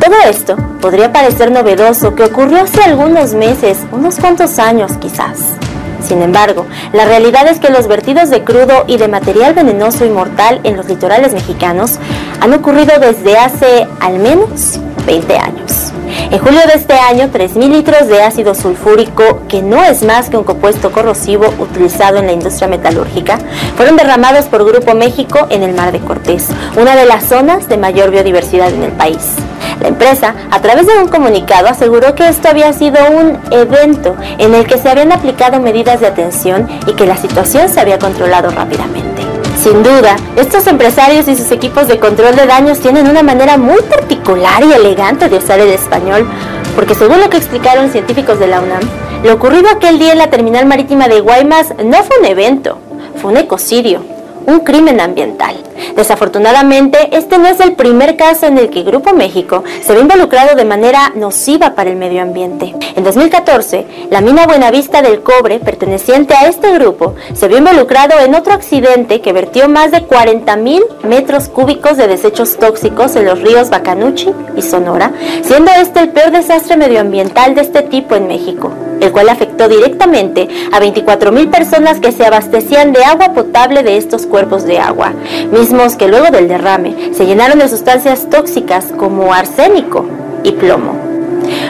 Todo 0.00 0.16
esto 0.28 0.56
podría 0.80 1.12
parecer 1.12 1.52
novedoso 1.52 2.16
que 2.16 2.24
ocurrió 2.24 2.62
hace 2.62 2.82
algunos 2.82 3.32
meses, 3.32 3.78
unos 3.92 4.16
cuantos 4.16 4.58
años 4.58 4.92
quizás. 5.00 5.56
Sin 6.06 6.20
embargo, 6.20 6.66
la 6.92 7.06
realidad 7.06 7.46
es 7.48 7.58
que 7.58 7.70
los 7.70 7.88
vertidos 7.88 8.28
de 8.30 8.44
crudo 8.44 8.84
y 8.86 8.98
de 8.98 9.08
material 9.08 9.54
venenoso 9.54 10.04
y 10.04 10.10
mortal 10.10 10.60
en 10.64 10.76
los 10.76 10.86
litorales 10.86 11.32
mexicanos 11.32 11.98
han 12.40 12.52
ocurrido 12.52 12.98
desde 13.00 13.38
hace 13.38 13.86
al 14.00 14.18
menos 14.18 14.78
20 15.06 15.38
años. 15.38 15.92
En 16.30 16.38
julio 16.38 16.60
de 16.66 16.74
este 16.74 16.94
año, 16.94 17.30
3.000 17.32 17.68
litros 17.70 18.08
de 18.08 18.22
ácido 18.22 18.54
sulfúrico, 18.54 19.42
que 19.48 19.62
no 19.62 19.82
es 19.82 20.02
más 20.02 20.28
que 20.28 20.36
un 20.36 20.44
compuesto 20.44 20.92
corrosivo 20.92 21.46
utilizado 21.58 22.18
en 22.18 22.26
la 22.26 22.32
industria 22.32 22.68
metalúrgica, 22.68 23.38
fueron 23.76 23.96
derramados 23.96 24.46
por 24.46 24.64
Grupo 24.64 24.94
México 24.94 25.46
en 25.50 25.62
el 25.62 25.74
Mar 25.74 25.92
de 25.92 26.00
Cortés, 26.00 26.48
una 26.76 26.96
de 26.96 27.06
las 27.06 27.24
zonas 27.24 27.68
de 27.68 27.78
mayor 27.78 28.10
biodiversidad 28.10 28.70
en 28.70 28.82
el 28.82 28.92
país. 28.92 29.36
La 29.80 29.88
empresa, 29.88 30.34
a 30.50 30.60
través 30.60 30.86
de 30.86 30.98
un 30.98 31.08
comunicado, 31.08 31.68
aseguró 31.68 32.14
que 32.14 32.28
esto 32.28 32.48
había 32.48 32.72
sido 32.72 32.98
un 33.10 33.38
evento 33.50 34.16
en 34.38 34.54
el 34.54 34.66
que 34.66 34.78
se 34.78 34.88
habían 34.88 35.12
aplicado 35.12 35.60
medidas 35.60 35.93
de 36.00 36.06
atención 36.06 36.68
y 36.86 36.92
que 36.94 37.06
la 37.06 37.16
situación 37.16 37.68
se 37.68 37.80
había 37.80 37.98
controlado 37.98 38.50
rápidamente. 38.50 39.22
Sin 39.62 39.82
duda, 39.82 40.16
estos 40.36 40.66
empresarios 40.66 41.28
y 41.28 41.36
sus 41.36 41.50
equipos 41.50 41.88
de 41.88 41.98
control 41.98 42.36
de 42.36 42.46
daños 42.46 42.80
tienen 42.80 43.08
una 43.08 43.22
manera 43.22 43.56
muy 43.56 43.80
particular 43.82 44.62
y 44.64 44.72
elegante 44.72 45.28
de 45.28 45.38
usar 45.38 45.60
el 45.60 45.70
español, 45.70 46.26
porque 46.74 46.94
según 46.94 47.20
lo 47.20 47.30
que 47.30 47.36
explicaron 47.36 47.90
científicos 47.90 48.38
de 48.38 48.46
la 48.46 48.60
UNAM, 48.60 48.82
lo 49.22 49.34
ocurrido 49.34 49.68
aquel 49.70 49.98
día 49.98 50.12
en 50.12 50.18
la 50.18 50.30
terminal 50.30 50.66
marítima 50.66 51.08
de 51.08 51.20
Guaymas 51.20 51.74
no 51.82 52.02
fue 52.02 52.18
un 52.18 52.26
evento, 52.26 52.78
fue 53.16 53.30
un 53.30 53.38
ecocidio 53.38 54.13
un 54.46 54.60
crimen 54.60 55.00
ambiental. 55.00 55.56
Desafortunadamente, 55.96 57.16
este 57.16 57.38
no 57.38 57.48
es 57.48 57.60
el 57.60 57.74
primer 57.74 58.16
caso 58.16 58.46
en 58.46 58.58
el 58.58 58.70
que 58.70 58.82
Grupo 58.82 59.12
México 59.12 59.64
se 59.82 59.94
ve 59.94 60.00
involucrado 60.00 60.56
de 60.56 60.64
manera 60.64 61.12
nociva 61.14 61.74
para 61.74 61.90
el 61.90 61.96
medio 61.96 62.22
ambiente. 62.22 62.74
En 62.96 63.04
2014, 63.04 63.86
la 64.10 64.20
mina 64.20 64.46
Buenavista 64.46 65.02
del 65.02 65.22
Cobre, 65.22 65.58
perteneciente 65.60 66.34
a 66.34 66.48
este 66.48 66.72
grupo, 66.72 67.14
se 67.32 67.48
vio 67.48 67.58
involucrado 67.58 68.18
en 68.20 68.34
otro 68.34 68.52
accidente 68.52 69.20
que 69.20 69.32
vertió 69.32 69.68
más 69.68 69.90
de 69.90 70.06
40.000 70.06 71.02
metros 71.02 71.48
cúbicos 71.48 71.96
de 71.96 72.08
desechos 72.08 72.56
tóxicos 72.56 73.16
en 73.16 73.26
los 73.26 73.40
ríos 73.40 73.70
Bacanuchi 73.70 74.30
y 74.56 74.62
Sonora, 74.62 75.12
siendo 75.42 75.70
este 75.72 76.00
el 76.00 76.10
peor 76.10 76.32
desastre 76.32 76.76
medioambiental 76.76 77.54
de 77.54 77.62
este 77.62 77.82
tipo 77.82 78.14
en 78.14 78.28
México, 78.28 78.72
el 79.00 79.10
cual 79.10 79.28
afectó 79.28 79.68
directamente 79.68 80.48
a 80.72 80.80
24.000 80.80 81.50
personas 81.50 81.98
que 81.98 82.12
se 82.12 82.26
abastecían 82.26 82.92
de 82.92 83.04
agua 83.04 83.32
potable 83.32 83.82
de 83.82 83.96
estos 83.96 84.26
cuerpos 84.34 84.64
de 84.64 84.80
agua, 84.80 85.12
mismos 85.52 85.94
que 85.94 86.08
luego 86.08 86.32
del 86.32 86.48
derrame 86.48 87.12
se 87.14 87.24
llenaron 87.24 87.60
de 87.60 87.68
sustancias 87.68 88.28
tóxicas 88.28 88.86
como 88.86 89.32
arsénico 89.32 90.06
y 90.42 90.50
plomo. 90.50 90.96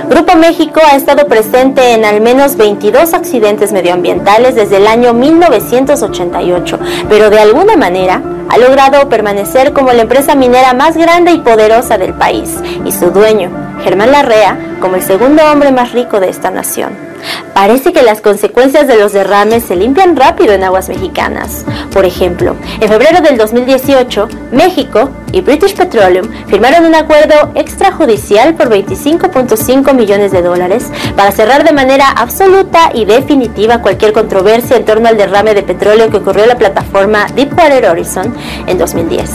Grupo 0.08 0.34
México 0.34 0.80
ha 0.82 0.96
estado 0.96 1.26
presente 1.26 1.92
en 1.92 2.06
al 2.06 2.22
menos 2.22 2.56
22 2.56 3.12
accidentes 3.12 3.70
medioambientales 3.70 4.54
desde 4.54 4.78
el 4.78 4.86
año 4.86 5.12
1988, 5.12 6.78
pero 7.10 7.28
de 7.28 7.40
alguna 7.40 7.76
manera 7.76 8.22
ha 8.48 8.56
logrado 8.56 9.10
permanecer 9.10 9.74
como 9.74 9.92
la 9.92 10.00
empresa 10.00 10.34
minera 10.34 10.72
más 10.72 10.96
grande 10.96 11.32
y 11.32 11.40
poderosa 11.40 11.98
del 11.98 12.14
país 12.14 12.62
y 12.82 12.92
su 12.92 13.10
dueño, 13.10 13.50
Germán 13.84 14.12
Larrea, 14.12 14.58
como 14.80 14.96
el 14.96 15.02
segundo 15.02 15.42
hombre 15.52 15.70
más 15.70 15.92
rico 15.92 16.18
de 16.18 16.30
esta 16.30 16.50
nación. 16.50 17.14
Parece 17.52 17.92
que 17.92 18.02
las 18.02 18.20
consecuencias 18.20 18.88
de 18.88 18.96
los 18.96 19.12
derrames 19.12 19.62
se 19.64 19.76
limpian 19.76 20.16
rápido 20.16 20.52
en 20.52 20.64
aguas 20.64 20.88
mexicanas. 20.88 21.64
Por 21.92 22.04
ejemplo, 22.04 22.56
en 22.80 22.88
febrero 22.88 23.20
del 23.20 23.36
2018, 23.36 24.28
México 24.52 25.10
y 25.32 25.40
British 25.42 25.74
Petroleum 25.74 26.28
firmaron 26.46 26.86
un 26.86 26.94
acuerdo 26.94 27.50
extrajudicial 27.54 28.54
por 28.54 28.70
25.5 28.70 29.94
millones 29.94 30.32
de 30.32 30.42
dólares 30.42 30.90
para 31.14 31.32
cerrar 31.32 31.64
de 31.64 31.72
manera 31.72 32.08
absoluta 32.08 32.90
y 32.92 33.04
definitiva 33.04 33.82
cualquier 33.82 34.12
controversia 34.12 34.76
en 34.76 34.84
torno 34.84 35.08
al 35.08 35.16
derrame 35.16 35.54
de 35.54 35.62
petróleo 35.62 36.10
que 36.10 36.16
ocurrió 36.16 36.44
en 36.44 36.48
la 36.48 36.58
plataforma 36.58 37.26
Deepwater 37.34 37.86
Horizon 37.86 38.34
en 38.66 38.78
2010. 38.78 39.30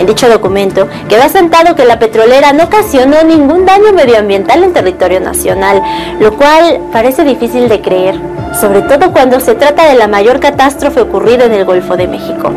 En 0.00 0.06
dicho 0.06 0.30
documento 0.30 0.88
quedó 1.10 1.24
asentado 1.24 1.76
que 1.76 1.84
la 1.84 1.98
petrolera 1.98 2.54
no 2.54 2.64
ocasionó 2.64 3.22
ningún 3.22 3.66
daño 3.66 3.92
medioambiental 3.92 4.64
en 4.64 4.72
territorio 4.72 5.20
nacional, 5.20 5.82
lo 6.18 6.38
cual 6.38 6.80
parece 6.90 7.22
difícil 7.22 7.68
de 7.68 7.82
creer, 7.82 8.18
sobre 8.58 8.80
todo 8.80 9.12
cuando 9.12 9.40
se 9.40 9.54
trata 9.54 9.84
de 9.84 9.96
la 9.96 10.08
mayor 10.08 10.40
catástrofe 10.40 11.02
ocurrida 11.02 11.44
en 11.44 11.52
el 11.52 11.66
Golfo 11.66 11.98
de 11.98 12.08
México. 12.08 12.50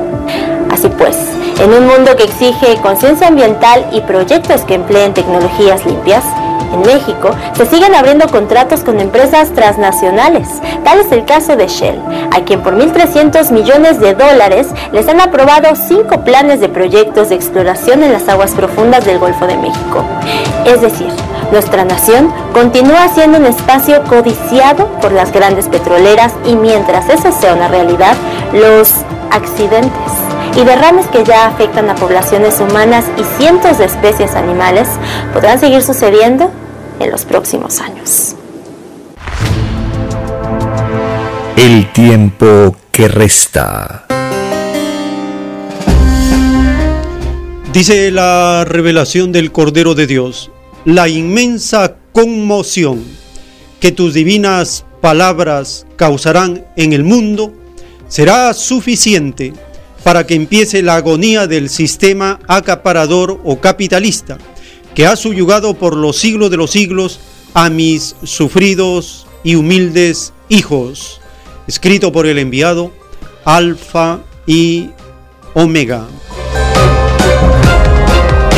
Así 0.71 0.87
pues, 0.87 1.17
en 1.59 1.73
un 1.73 1.85
mundo 1.85 2.15
que 2.15 2.23
exige 2.23 2.77
conciencia 2.81 3.27
ambiental 3.27 3.87
y 3.91 3.99
proyectos 3.99 4.61
que 4.61 4.75
empleen 4.75 5.13
tecnologías 5.13 5.85
limpias, 5.85 6.23
en 6.73 6.81
México 6.81 7.31
se 7.53 7.65
siguen 7.65 7.95
abriendo 7.95 8.27
contratos 8.27 8.81
con 8.81 8.99
empresas 8.99 9.51
transnacionales. 9.51 10.47
Tal 10.83 10.99
es 10.99 11.11
el 11.11 11.25
caso 11.25 11.55
de 11.55 11.67
Shell, 11.67 12.01
a 12.31 12.41
quien 12.41 12.61
por 12.61 12.75
1.300 12.75 13.51
millones 13.51 13.99
de 13.99 14.13
dólares 14.13 14.67
les 14.91 15.07
han 15.07 15.21
aprobado 15.21 15.75
cinco 15.75 16.23
planes 16.23 16.59
de 16.59 16.69
proyectos 16.69 17.29
de 17.29 17.35
exploración 17.35 18.03
en 18.03 18.11
las 18.11 18.27
aguas 18.27 18.51
profundas 18.51 19.05
del 19.05 19.19
Golfo 19.19 19.47
de 19.47 19.57
México. 19.57 20.03
Es 20.65 20.81
decir, 20.81 21.09
nuestra 21.51 21.85
nación 21.85 22.33
continúa 22.53 23.07
siendo 23.09 23.37
un 23.37 23.45
espacio 23.45 24.03
codiciado 24.03 24.87
por 25.01 25.11
las 25.11 25.31
grandes 25.31 25.67
petroleras 25.67 26.33
y 26.45 26.55
mientras 26.55 27.09
eso 27.09 27.31
sea 27.31 27.53
una 27.53 27.67
realidad, 27.67 28.15
los 28.53 28.93
accidentes 29.31 30.11
y 30.55 30.63
derrames 30.63 31.07
que 31.07 31.23
ya 31.23 31.47
afectan 31.47 31.89
a 31.89 31.95
poblaciones 31.95 32.59
humanas 32.59 33.05
y 33.17 33.23
cientos 33.37 33.77
de 33.79 33.85
especies 33.85 34.35
animales 34.35 34.87
podrán 35.33 35.59
seguir 35.59 35.81
sucediendo 35.81 36.51
en 37.03 37.11
los 37.11 37.25
próximos 37.25 37.79
años. 37.81 38.35
El 41.57 41.91
tiempo 41.91 42.75
que 42.91 43.07
resta. 43.07 44.05
Dice 47.73 48.11
la 48.11 48.65
revelación 48.65 49.31
del 49.31 49.51
Cordero 49.51 49.95
de 49.95 50.07
Dios, 50.07 50.51
la 50.85 51.09
inmensa 51.09 51.95
conmoción 52.11 53.03
que 53.79 53.91
tus 53.91 54.13
divinas 54.13 54.85
palabras 55.01 55.85
causarán 55.95 56.65
en 56.75 56.93
el 56.93 57.03
mundo 57.03 57.53
será 58.07 58.53
suficiente 58.53 59.53
para 60.03 60.27
que 60.27 60.35
empiece 60.35 60.83
la 60.83 60.95
agonía 60.95 61.47
del 61.47 61.69
sistema 61.69 62.39
acaparador 62.47 63.41
o 63.43 63.59
capitalista 63.59 64.37
que 64.95 65.05
ha 65.05 65.15
subyugado 65.15 65.73
por 65.73 65.95
los 65.95 66.17
siglos 66.17 66.51
de 66.51 66.57
los 66.57 66.71
siglos 66.71 67.19
a 67.53 67.69
mis 67.69 68.15
sufridos 68.23 69.27
y 69.43 69.55
humildes 69.55 70.33
hijos. 70.49 71.19
Escrito 71.67 72.11
por 72.11 72.25
el 72.25 72.39
enviado 72.39 72.91
Alfa 73.45 74.19
y 74.45 74.89
Omega. 75.53 76.07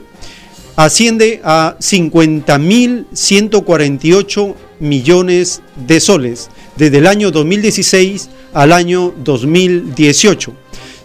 asciende 0.76 1.40
a 1.44 1.78
50.148 1.80 4.56
millones 4.80 5.62
de 5.76 6.00
soles 6.00 6.50
desde 6.76 6.98
el 6.98 7.06
año 7.08 7.32
2016 7.32 8.30
al 8.54 8.72
año 8.72 9.14
2018, 9.24 10.54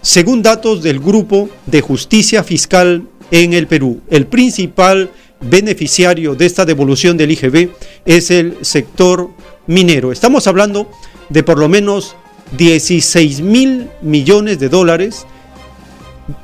según 0.00 0.40
datos 0.42 0.82
del 0.82 1.00
Grupo 1.00 1.50
de 1.66 1.82
Justicia 1.82 2.42
Fiscal 2.42 3.06
en 3.30 3.52
el 3.52 3.66
Perú. 3.66 4.00
El 4.08 4.26
principal 4.26 5.10
beneficiario 5.40 6.34
de 6.34 6.46
esta 6.46 6.64
devolución 6.64 7.16
del 7.16 7.32
IGB 7.32 7.70
es 8.04 8.30
el 8.30 8.56
sector 8.62 9.30
minero. 9.66 10.12
Estamos 10.12 10.46
hablando 10.46 10.90
de 11.28 11.42
por 11.42 11.58
lo 11.58 11.68
menos 11.68 12.16
16 12.56 13.40
mil 13.40 13.88
millones 14.02 14.58
de 14.58 14.68
dólares 14.68 15.26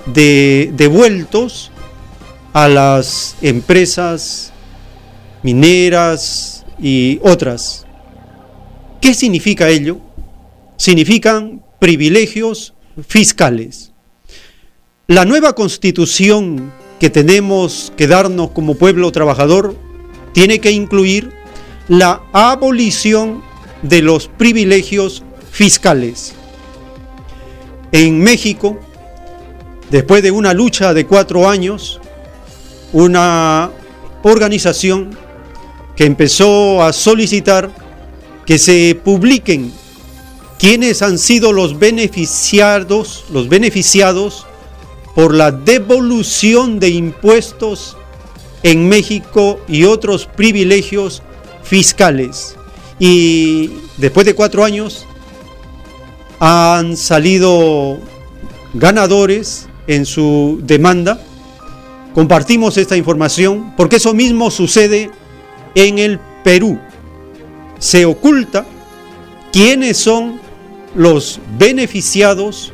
de, 0.07 0.71
devueltos 0.75 1.71
a 2.53 2.69
las 2.69 3.37
empresas 3.41 4.53
mineras 5.43 6.65
y 6.81 7.19
otras. 7.23 7.87
¿Qué 9.01 9.15
significa 9.15 9.69
ello? 9.69 9.99
Significan 10.77 11.63
privilegios 11.79 12.75
fiscales. 13.07 13.92
La 15.13 15.27
nueva 15.27 15.53
constitución 15.53 16.73
que 16.99 17.11
tenemos 17.11 17.93
que 17.99 18.07
darnos 18.07 18.53
como 18.53 18.77
pueblo 18.77 19.13
trabajador 19.13 19.77
tiene 20.33 20.59
que 20.59 20.71
incluir 20.71 21.35
la 21.87 22.23
abolición 22.33 23.43
de 23.83 24.01
los 24.01 24.29
privilegios 24.29 25.23
fiscales. 25.51 26.33
En 27.93 28.21
México, 28.21 28.81
después 29.91 30.23
de 30.23 30.31
una 30.31 30.55
lucha 30.55 30.95
de 30.95 31.05
cuatro 31.05 31.47
años, 31.47 32.01
una 32.95 33.71
organización 34.23 35.15
que 35.95 36.07
empezó 36.07 36.83
a 36.83 36.91
solicitar 36.95 37.71
que 38.47 38.57
se 38.57 38.99
publiquen 39.05 39.75
quiénes 40.59 41.03
han 41.03 41.19
sido 41.19 41.53
los 41.53 41.79
beneficiados, 41.79 43.27
los 43.31 43.51
beneficiados 43.51 44.47
por 45.15 45.35
la 45.35 45.51
devolución 45.51 46.79
de 46.79 46.91
impuestos 46.91 47.97
en 48.63 48.89
México 48.89 49.61
y 49.69 49.85
otros 49.85 50.27
privilegios 50.27 51.23
fiscales. 51.63 52.57
Y 52.99 53.71
después 53.97 54.27
de 54.27 54.35
cuatro 54.35 54.65
años 54.65 55.07
han 56.39 56.97
salido 56.97 57.99
ganadores 58.75 59.69
en 59.87 60.07
su 60.07 60.61
demanda. 60.63 61.21
Compartimos 62.15 62.77
esta 62.77 62.97
información 62.97 63.75
porque 63.77 63.97
eso 63.97 64.15
mismo 64.15 64.51
sucede 64.51 65.11
en 65.75 65.99
el 65.99 66.19
Perú. 66.45 66.79
Se 67.79 68.05
oculta 68.05 68.67
quiénes 69.53 69.99
son 69.99 70.41
los 70.95 71.41
beneficiados 71.59 72.72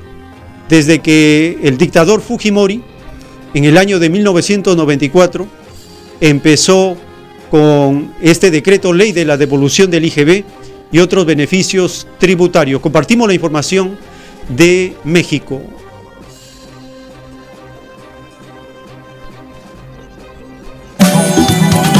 desde 0.69 1.01
que 1.01 1.59
el 1.63 1.79
dictador 1.79 2.21
Fujimori 2.21 2.83
en 3.55 3.65
el 3.65 3.79
año 3.79 3.99
de 3.99 4.11
1994 4.11 5.47
empezó 6.21 6.97
con 7.51 8.13
este 8.21 8.51
decreto 8.51 8.93
ley 8.93 9.13
de 9.13 9.25
la 9.25 9.37
devolución 9.37 9.91
del 9.91 10.05
IGB 10.05 10.45
y 10.93 10.99
otros 10.99 11.25
beneficios 11.27 12.07
tributarios. 12.19 12.81
Compartimos 12.81 13.29
la 13.29 13.35
información 13.35 13.97
de 14.49 14.95
México. 15.05 15.63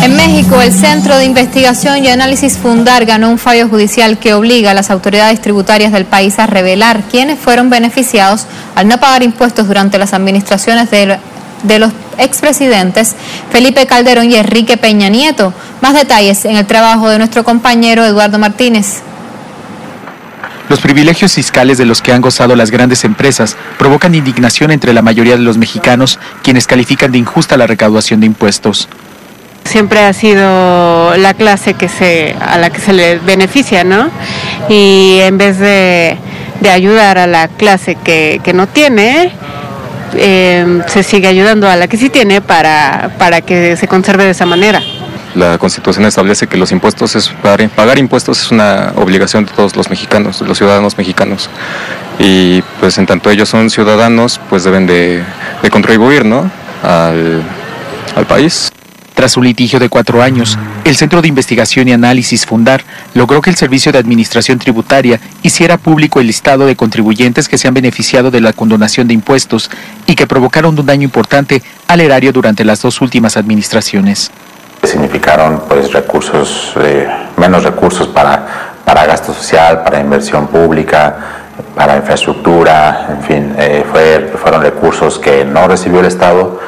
En 0.09 0.17
México, 0.17 0.63
el 0.63 0.73
Centro 0.73 1.19
de 1.19 1.27
Investigación 1.27 2.03
y 2.03 2.09
Análisis 2.09 2.57
Fundar 2.57 3.05
ganó 3.05 3.29
un 3.29 3.37
fallo 3.37 3.69
judicial 3.69 4.19
que 4.19 4.33
obliga 4.33 4.71
a 4.71 4.75
las 4.75 4.91
autoridades 4.91 5.39
tributarias 5.43 5.93
del 5.93 6.07
país 6.07 6.39
a 6.39 6.47
revelar 6.47 7.03
quiénes 7.11 7.39
fueron 7.39 7.69
beneficiados 7.69 8.47
al 8.75 8.89
no 8.89 8.99
pagar 8.99 9.23
impuestos 9.23 9.69
durante 9.69 9.99
las 9.99 10.15
administraciones 10.15 10.91
de, 10.91 11.19
de 11.63 11.79
los 11.79 11.93
expresidentes 12.17 13.17
Felipe 13.53 13.85
Calderón 13.85 14.31
y 14.31 14.37
Enrique 14.37 14.79
Peña 14.79 15.11
Nieto. 15.11 15.53
Más 15.83 15.93
detalles 15.93 16.47
en 16.47 16.57
el 16.57 16.65
trabajo 16.65 17.11
de 17.11 17.19
nuestro 17.19 17.45
compañero 17.45 18.03
Eduardo 18.03 18.39
Martínez. 18.39 19.03
Los 20.71 20.81
privilegios 20.81 21.35
fiscales 21.35 21.77
de 21.77 21.85
los 21.85 22.01
que 22.01 22.15
han 22.15 22.23
gozado 22.23 22.57
las 22.57 22.71
grandes 22.71 23.05
empresas 23.05 23.59
provocan 23.79 24.15
indignación 24.15 24.71
entre 24.71 24.95
la 24.95 25.03
mayoría 25.03 25.37
de 25.37 25.43
los 25.43 25.59
mexicanos, 25.59 26.19
quienes 26.43 26.67
califican 26.67 27.13
de 27.13 27.19
injusta 27.19 27.59
la 27.59 27.67
recaudación 27.67 28.21
de 28.21 28.27
impuestos. 28.27 28.89
Siempre 29.69 30.01
ha 30.01 30.13
sido 30.15 31.15
la 31.19 31.35
clase 31.35 31.75
que 31.75 31.89
se, 31.89 32.35
a 32.41 32.57
la 32.57 32.71
que 32.71 32.81
se 32.81 32.95
le 32.95 33.19
beneficia, 33.19 33.85
¿no? 33.85 34.09
Y 34.71 35.19
en 35.21 35.37
vez 35.37 35.59
de, 35.59 36.17
de 36.61 36.71
ayudar 36.71 37.19
a 37.19 37.27
la 37.27 37.49
clase 37.49 37.95
que, 37.97 38.41
que 38.43 38.55
no 38.55 38.67
tiene, 38.67 39.31
eh, 40.17 40.81
se 40.87 41.03
sigue 41.03 41.29
ayudando 41.29 41.69
a 41.69 41.77
la 41.77 41.87
que 41.87 41.99
sí 41.99 42.09
tiene 42.09 42.41
para, 42.41 43.11
para 43.19 43.43
que 43.43 43.77
se 43.77 43.87
conserve 43.87 44.25
de 44.25 44.31
esa 44.31 44.47
manera. 44.47 44.81
La 45.35 45.59
Constitución 45.59 46.07
establece 46.07 46.47
que 46.47 46.57
los 46.57 46.73
impuestos 46.73 47.15
es 47.15 47.29
pagar 47.77 47.99
impuestos 47.99 48.41
es 48.41 48.51
una 48.51 48.95
obligación 48.97 49.45
de 49.45 49.53
todos 49.53 49.77
los 49.77 49.91
mexicanos, 49.91 50.41
los 50.41 50.57
ciudadanos 50.57 50.97
mexicanos. 50.97 51.51
Y 52.19 52.63
pues 52.81 52.97
en 52.97 53.05
tanto 53.05 53.31
ellos 53.31 53.51
son 53.51 53.69
ciudadanos, 53.69 54.41
pues 54.49 54.65
deben 54.65 54.87
de, 54.87 55.23
de 55.63 55.71
contribuir, 55.71 56.25
¿no? 56.25 56.51
al, 56.83 57.43
al 58.17 58.27
país. 58.27 58.71
Tras 59.19 59.37
un 59.37 59.43
litigio 59.43 59.81
de 59.81 59.89
cuatro 59.89 60.23
años, 60.23 60.57
el 60.85 60.95
Centro 60.95 61.21
de 61.21 61.27
Investigación 61.27 61.89
y 61.89 61.93
Análisis 61.93 62.47
Fundar 62.47 62.85
logró 63.15 63.43
que 63.43 63.51
el 63.51 63.57
Servicio 63.57 63.91
de 63.91 63.99
Administración 63.99 64.61
Tributaria 64.61 65.19
hiciera 65.43 65.77
público 65.77 66.21
el 66.21 66.29
listado 66.29 66.67
de 66.67 66.77
contribuyentes 66.77 67.49
que 67.49 67.59
se 67.59 67.67
han 67.67 67.75
beneficiado 67.75 68.31
de 68.31 68.41
la 68.41 68.53
condonación 68.53 69.09
de 69.09 69.15
impuestos 69.15 69.73
y 70.07 70.15
que 70.15 70.29
provocaron 70.29 70.79
un 70.79 70.87
daño 70.87 71.03
importante 71.03 71.65
al 71.89 72.01
erario 72.01 72.33
durante 72.33 72.65
las 72.65 72.81
dos 72.81 73.01
últimas 73.01 73.37
administraciones. 73.37 74.31
Significaron 74.85 75.65
pues 75.69 75.93
recursos, 75.93 76.75
eh, 76.81 77.09
menos 77.39 77.65
recursos 77.65 78.07
para, 78.07 78.77
para 78.85 79.05
gasto 79.05 79.35
social, 79.35 79.83
para 79.83 79.99
inversión 79.99 80.47
pública, 80.47 81.17
para 81.75 81.97
infraestructura, 81.97 83.09
en 83.11 83.23
fin, 83.25 83.55
eh, 83.59 83.85
fue, 83.91 84.33
fueron 84.41 84.63
recursos 84.63 85.19
que 85.19 85.45
no 85.45 85.67
recibió 85.67 85.99
el 85.99 86.07
Estado 86.07 86.61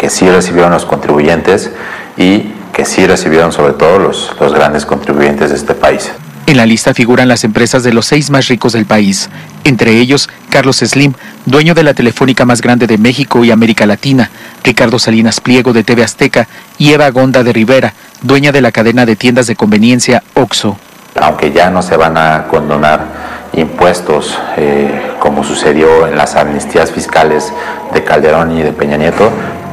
que 0.00 0.08
sí 0.08 0.26
recibieron 0.30 0.72
los 0.72 0.86
contribuyentes 0.86 1.70
y 2.16 2.54
que 2.72 2.86
sí 2.86 3.06
recibieron 3.06 3.52
sobre 3.52 3.74
todo 3.74 3.98
los, 3.98 4.34
los 4.40 4.54
grandes 4.54 4.86
contribuyentes 4.86 5.50
de 5.50 5.56
este 5.56 5.74
país. 5.74 6.10
En 6.46 6.56
la 6.56 6.64
lista 6.64 6.94
figuran 6.94 7.28
las 7.28 7.44
empresas 7.44 7.82
de 7.82 7.92
los 7.92 8.06
seis 8.06 8.30
más 8.30 8.48
ricos 8.48 8.72
del 8.72 8.86
país, 8.86 9.28
entre 9.62 9.98
ellos 9.98 10.30
Carlos 10.48 10.78
Slim, 10.78 11.12
dueño 11.44 11.74
de 11.74 11.82
la 11.82 11.92
telefónica 11.92 12.46
más 12.46 12.62
grande 12.62 12.86
de 12.86 12.96
México 12.96 13.44
y 13.44 13.50
América 13.50 13.84
Latina, 13.84 14.30
Ricardo 14.64 14.98
Salinas 14.98 15.38
Pliego 15.42 15.74
de 15.74 15.84
TV 15.84 16.02
Azteca 16.02 16.48
y 16.78 16.92
Eva 16.92 17.10
Gonda 17.10 17.44
de 17.44 17.52
Rivera, 17.52 17.92
dueña 18.22 18.52
de 18.52 18.62
la 18.62 18.72
cadena 18.72 19.04
de 19.04 19.16
tiendas 19.16 19.48
de 19.48 19.54
conveniencia 19.56 20.22
OXO. 20.32 20.78
Aunque 21.20 21.52
ya 21.52 21.68
no 21.68 21.82
se 21.82 21.98
van 21.98 22.16
a 22.16 22.46
condonar 22.48 23.04
impuestos 23.52 24.38
eh, 24.56 25.12
como 25.18 25.44
sucedió 25.44 26.06
en 26.06 26.16
las 26.16 26.36
amnistías 26.36 26.90
fiscales 26.90 27.52
de 27.92 28.02
Calderón 28.02 28.56
y 28.56 28.62
de 28.62 28.72
Peña 28.72 28.96
Nieto, 28.96 29.30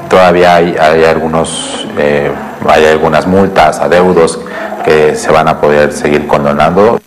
todavía 0.09 0.55
hay, 0.55 0.75
hay 0.79 1.03
algunos, 1.03 1.87
eh, 1.97 2.31
hay 2.67 2.85
algunas 2.85 3.27
multas, 3.27 3.79
adeudos 3.79 4.39
que 4.83 5.15
se 5.15 5.29
van 5.31 5.47
a 5.47 5.59
poder 5.59 5.91
seguir 5.91 6.27
condonando. 6.27 7.01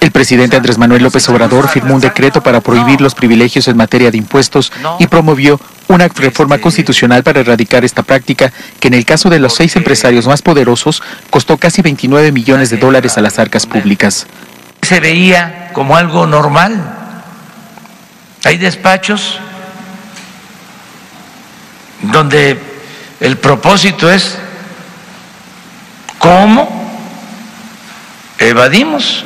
El 0.00 0.12
presidente 0.12 0.56
Andrés 0.56 0.78
Manuel 0.78 1.02
López 1.02 1.28
Obrador 1.28 1.68
firmó 1.68 1.94
un 1.94 2.00
decreto 2.00 2.42
para 2.42 2.60
prohibir 2.60 3.00
los 3.00 3.14
privilegios 3.14 3.66
en 3.66 3.76
materia 3.76 4.10
de 4.10 4.18
impuestos 4.18 4.72
y 5.00 5.08
promovió 5.08 5.58
una 5.88 6.08
reforma 6.08 6.58
constitucional 6.58 7.24
para 7.24 7.40
erradicar 7.40 7.84
esta 7.84 8.02
práctica 8.02 8.52
que 8.78 8.88
en 8.88 8.94
el 8.94 9.04
caso 9.04 9.30
de 9.30 9.40
los 9.40 9.54
seis 9.54 9.74
empresarios 9.76 10.26
más 10.26 10.42
poderosos 10.42 11.02
costó 11.28 11.56
casi 11.56 11.82
29 11.82 12.30
millones 12.30 12.70
de 12.70 12.76
dólares 12.76 13.18
a 13.18 13.20
las 13.20 13.38
arcas 13.38 13.66
públicas. 13.66 14.26
Se 14.82 15.00
veía 15.00 15.70
como 15.72 15.96
algo 15.96 16.26
normal. 16.26 16.80
Hay 18.44 18.58
despachos 18.58 19.40
donde 22.12 22.58
el 23.20 23.36
propósito 23.38 24.10
es 24.10 24.36
cómo 26.18 26.68
evadimos. 28.38 29.24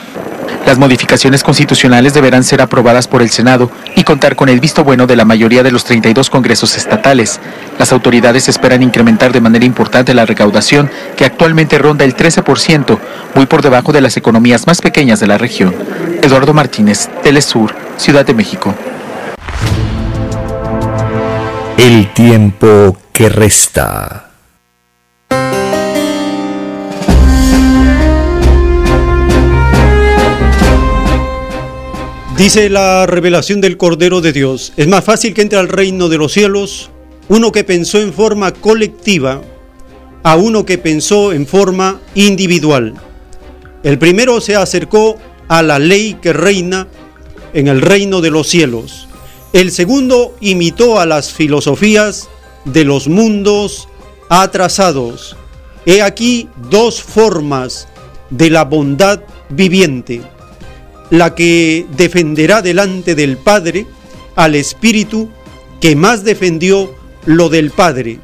Las 0.67 0.79
modificaciones 0.79 1.43
constitucionales 1.43 2.13
deberán 2.13 2.45
ser 2.45 2.61
aprobadas 2.61 3.09
por 3.09 3.23
el 3.23 3.31
Senado 3.31 3.71
y 3.97 4.05
contar 4.05 4.37
con 4.37 4.51
el 4.51 4.61
visto 4.61 4.85
bueno 4.85 5.07
de 5.07 5.17
la 5.17 5.25
mayoría 5.25 5.63
de 5.63 5.71
los 5.71 5.85
32 5.85 6.29
congresos 6.29 6.77
estatales. 6.77 7.41
Las 7.79 7.91
autoridades 7.93 8.49
esperan 8.49 8.83
incrementar 8.83 9.33
de 9.33 9.41
manera 9.41 9.65
importante 9.65 10.13
la 10.13 10.27
recaudación, 10.27 10.91
que 11.17 11.25
actualmente 11.25 11.79
ronda 11.79 12.05
el 12.05 12.15
13%, 12.15 12.99
muy 13.35 13.47
por 13.47 13.63
debajo 13.63 13.93
de 13.93 14.03
las 14.03 14.19
economías 14.19 14.67
más 14.67 14.83
pequeñas 14.83 15.21
de 15.21 15.27
la 15.29 15.39
región. 15.39 15.75
Eduardo 16.23 16.53
Martínez, 16.53 17.09
Telesur, 17.23 17.75
Ciudad 17.97 18.27
de 18.27 18.35
México. 18.35 18.75
El 21.79 22.13
tiempo 22.13 22.97
que 23.13 23.29
resta. 23.29 24.33
Dice 32.37 32.69
la 32.69 33.07
revelación 33.07 33.61
del 33.61 33.77
Cordero 33.77 34.21
de 34.21 34.33
Dios, 34.33 34.73
es 34.77 34.89
más 34.89 35.05
fácil 35.05 35.35
que 35.35 35.43
entre 35.43 35.61
al 35.61 35.69
reino 35.69 36.09
de 36.09 36.19
los 36.19 36.33
cielos 36.33 36.91
uno 37.29 37.53
que 37.53 37.63
pensó 37.63 38.01
en 38.01 38.13
forma 38.13 38.53
colectiva 38.53 39.41
a 40.25 40.35
uno 40.35 40.67
que 40.67 40.79
pensó 40.79 41.33
en 41.33 41.47
forma 41.47 42.01
individual. 42.17 42.95
El 43.85 44.01
primero 44.01 44.41
se 44.41 44.57
acercó 44.57 45.17
a 45.47 45.63
la 45.63 45.79
ley 45.79 46.19
que 46.21 46.33
reina 46.33 46.89
en 47.55 47.69
el 47.69 47.81
reino 47.81 48.21
de 48.21 48.31
los 48.31 48.49
cielos. 48.49 49.09
El 49.53 49.71
segundo 49.73 50.35
imitó 50.41 51.01
a 51.01 51.07
las 51.07 51.33
filosofías 51.33 52.29
de 52.67 52.85
los 52.85 53.09
mundos 53.09 53.89
atrasados. 54.29 55.37
He 55.87 56.03
aquí 56.03 56.49
dos 56.71 57.03
formas 57.03 57.89
de 58.29 58.51
la 58.51 58.65
bondad 58.65 59.21
viviente, 59.49 60.21
la 61.09 61.35
que 61.35 61.87
defenderá 61.97 62.61
delante 62.61 63.15
del 63.15 63.39
Padre 63.39 63.87
al 64.37 64.55
Espíritu 64.55 65.31
que 65.81 65.97
más 65.97 66.25
defendió 66.25 66.95
lo 67.25 67.49
del 67.49 67.71
Padre. 67.71 68.21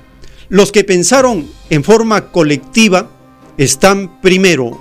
Los 0.50 0.72
que 0.72 0.84
pensaron 0.84 1.48
en 1.70 1.84
forma 1.84 2.32
colectiva 2.32 3.08
están 3.56 4.20
primero, 4.20 4.78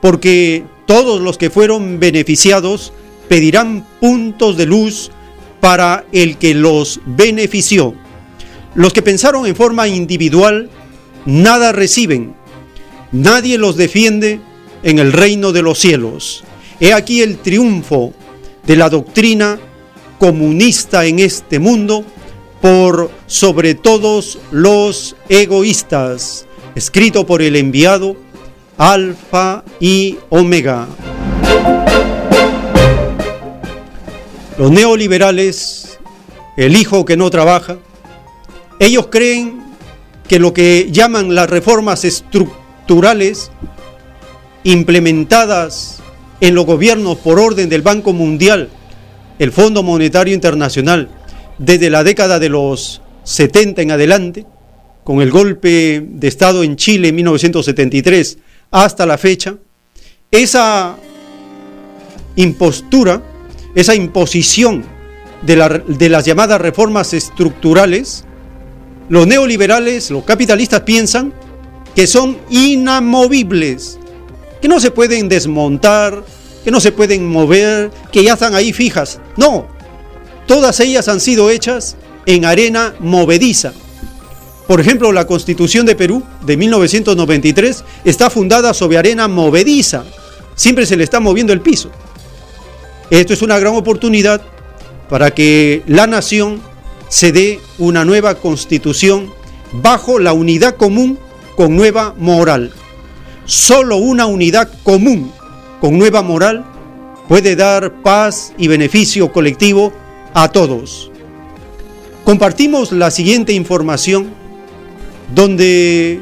porque 0.00 0.64
todos 0.86 1.20
los 1.20 1.36
que 1.36 1.50
fueron 1.50 1.98
beneficiados 1.98 2.92
pedirán 3.28 3.84
puntos 4.00 4.56
de 4.56 4.66
luz 4.66 5.10
para 5.64 6.04
el 6.12 6.36
que 6.36 6.52
los 6.52 7.00
benefició. 7.06 7.94
Los 8.74 8.92
que 8.92 9.00
pensaron 9.00 9.46
en 9.46 9.56
forma 9.56 9.88
individual, 9.88 10.68
nada 11.24 11.72
reciben. 11.72 12.34
Nadie 13.12 13.56
los 13.56 13.74
defiende 13.74 14.40
en 14.82 14.98
el 14.98 15.10
reino 15.10 15.52
de 15.52 15.62
los 15.62 15.78
cielos. 15.78 16.44
He 16.80 16.92
aquí 16.92 17.22
el 17.22 17.38
triunfo 17.38 18.12
de 18.66 18.76
la 18.76 18.90
doctrina 18.90 19.58
comunista 20.18 21.06
en 21.06 21.20
este 21.20 21.58
mundo 21.58 22.04
por 22.60 23.10
sobre 23.26 23.74
todos 23.74 24.40
los 24.50 25.16
egoístas, 25.30 26.44
escrito 26.74 27.24
por 27.24 27.40
el 27.40 27.56
enviado 27.56 28.18
Alfa 28.76 29.64
y 29.80 30.18
Omega. 30.28 30.86
Los 34.56 34.70
neoliberales, 34.70 35.98
el 36.56 36.76
hijo 36.76 37.04
que 37.04 37.16
no 37.16 37.28
trabaja, 37.28 37.78
ellos 38.78 39.08
creen 39.10 39.62
que 40.28 40.38
lo 40.38 40.54
que 40.54 40.88
llaman 40.92 41.34
las 41.34 41.50
reformas 41.50 42.04
estructurales 42.04 43.50
implementadas 44.62 46.00
en 46.40 46.54
los 46.54 46.66
gobiernos 46.66 47.18
por 47.18 47.40
orden 47.40 47.68
del 47.68 47.82
Banco 47.82 48.12
Mundial, 48.12 48.68
el 49.40 49.50
Fondo 49.50 49.82
Monetario 49.82 50.34
Internacional, 50.34 51.08
desde 51.58 51.90
la 51.90 52.04
década 52.04 52.38
de 52.38 52.48
los 52.48 53.02
70 53.24 53.82
en 53.82 53.90
adelante, 53.90 54.46
con 55.02 55.20
el 55.20 55.32
golpe 55.32 56.00
de 56.06 56.28
Estado 56.28 56.62
en 56.62 56.76
Chile 56.76 57.08
en 57.08 57.16
1973 57.16 58.38
hasta 58.70 59.04
la 59.04 59.18
fecha, 59.18 59.56
esa 60.30 60.96
impostura, 62.36 63.22
esa 63.74 63.94
imposición 63.94 64.84
de, 65.42 66.08
las 66.08 66.24
llamadas 66.24 66.60
reformas 66.60 67.12
estructurales, 67.12 68.24
los 69.08 69.26
neoliberales, 69.26 70.10
los 70.10 70.24
capitalistas 70.24 70.80
piensan 70.82 71.32
que 71.94 72.06
son 72.06 72.38
inamovibles, 72.50 73.98
que 74.60 74.68
no 74.68 74.80
se 74.80 74.90
pueden 74.90 75.28
desmontar, 75.28 76.24
que 76.64 76.70
no 76.70 76.80
se 76.80 76.92
pueden 76.92 77.28
mover, 77.28 77.90
que 78.10 78.24
ya 78.24 78.34
están 78.34 78.54
ahí 78.54 78.72
fijas. 78.72 79.20
No, 79.36 79.66
todas 80.46 80.80
ellas 80.80 81.08
han 81.08 81.20
sido 81.20 81.50
hechas 81.50 81.96
en 82.26 82.44
arena 82.44 82.94
movediza. 83.00 83.72
Por 84.66 84.80
ejemplo, 84.80 85.12
la 85.12 85.26
Constitución 85.26 85.84
de 85.84 85.94
Perú 85.94 86.22
de 86.46 86.56
1993 86.56 87.84
está 88.04 88.30
fundada 88.30 88.72
sobre 88.72 88.96
arena 88.96 89.28
movediza. 89.28 90.04
Siempre 90.54 90.86
se 90.86 90.96
le 90.96 91.04
está 91.04 91.20
moviendo 91.20 91.52
el 91.52 91.60
piso. 91.60 91.90
Esto 93.10 93.32
es 93.32 93.42
una 93.42 93.58
gran 93.58 93.74
oportunidad 93.74 94.42
para 95.08 95.32
que 95.32 95.82
la 95.86 96.06
nación 96.06 96.60
se 97.08 97.32
dé 97.32 97.60
una 97.78 98.04
nueva 98.04 98.36
constitución 98.36 99.32
bajo 99.72 100.18
la 100.18 100.32
unidad 100.32 100.76
común 100.76 101.18
con 101.56 101.76
nueva 101.76 102.14
moral. 102.18 102.72
Solo 103.44 103.96
una 103.96 104.26
unidad 104.26 104.70
común 104.82 105.30
con 105.80 105.98
nueva 105.98 106.22
moral 106.22 106.64
puede 107.28 107.56
dar 107.56 108.02
paz 108.02 108.52
y 108.56 108.68
beneficio 108.68 109.32
colectivo 109.32 109.92
a 110.32 110.48
todos. 110.48 111.10
Compartimos 112.24 112.90
la 112.90 113.10
siguiente 113.10 113.52
información 113.52 114.28
donde 115.34 116.20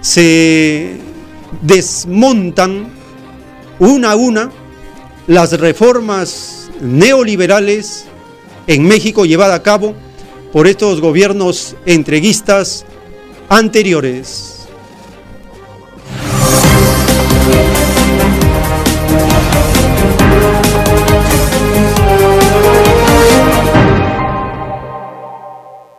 se 0.00 0.96
desmontan 1.62 2.88
una 3.78 4.12
a 4.12 4.16
una 4.16 4.50
las 5.26 5.58
reformas 5.58 6.70
neoliberales 6.80 8.06
en 8.66 8.84
México 8.84 9.24
llevadas 9.24 9.58
a 9.58 9.62
cabo 9.62 9.94
por 10.52 10.66
estos 10.66 11.00
gobiernos 11.00 11.76
entreguistas 11.84 12.84
anteriores. 13.48 14.55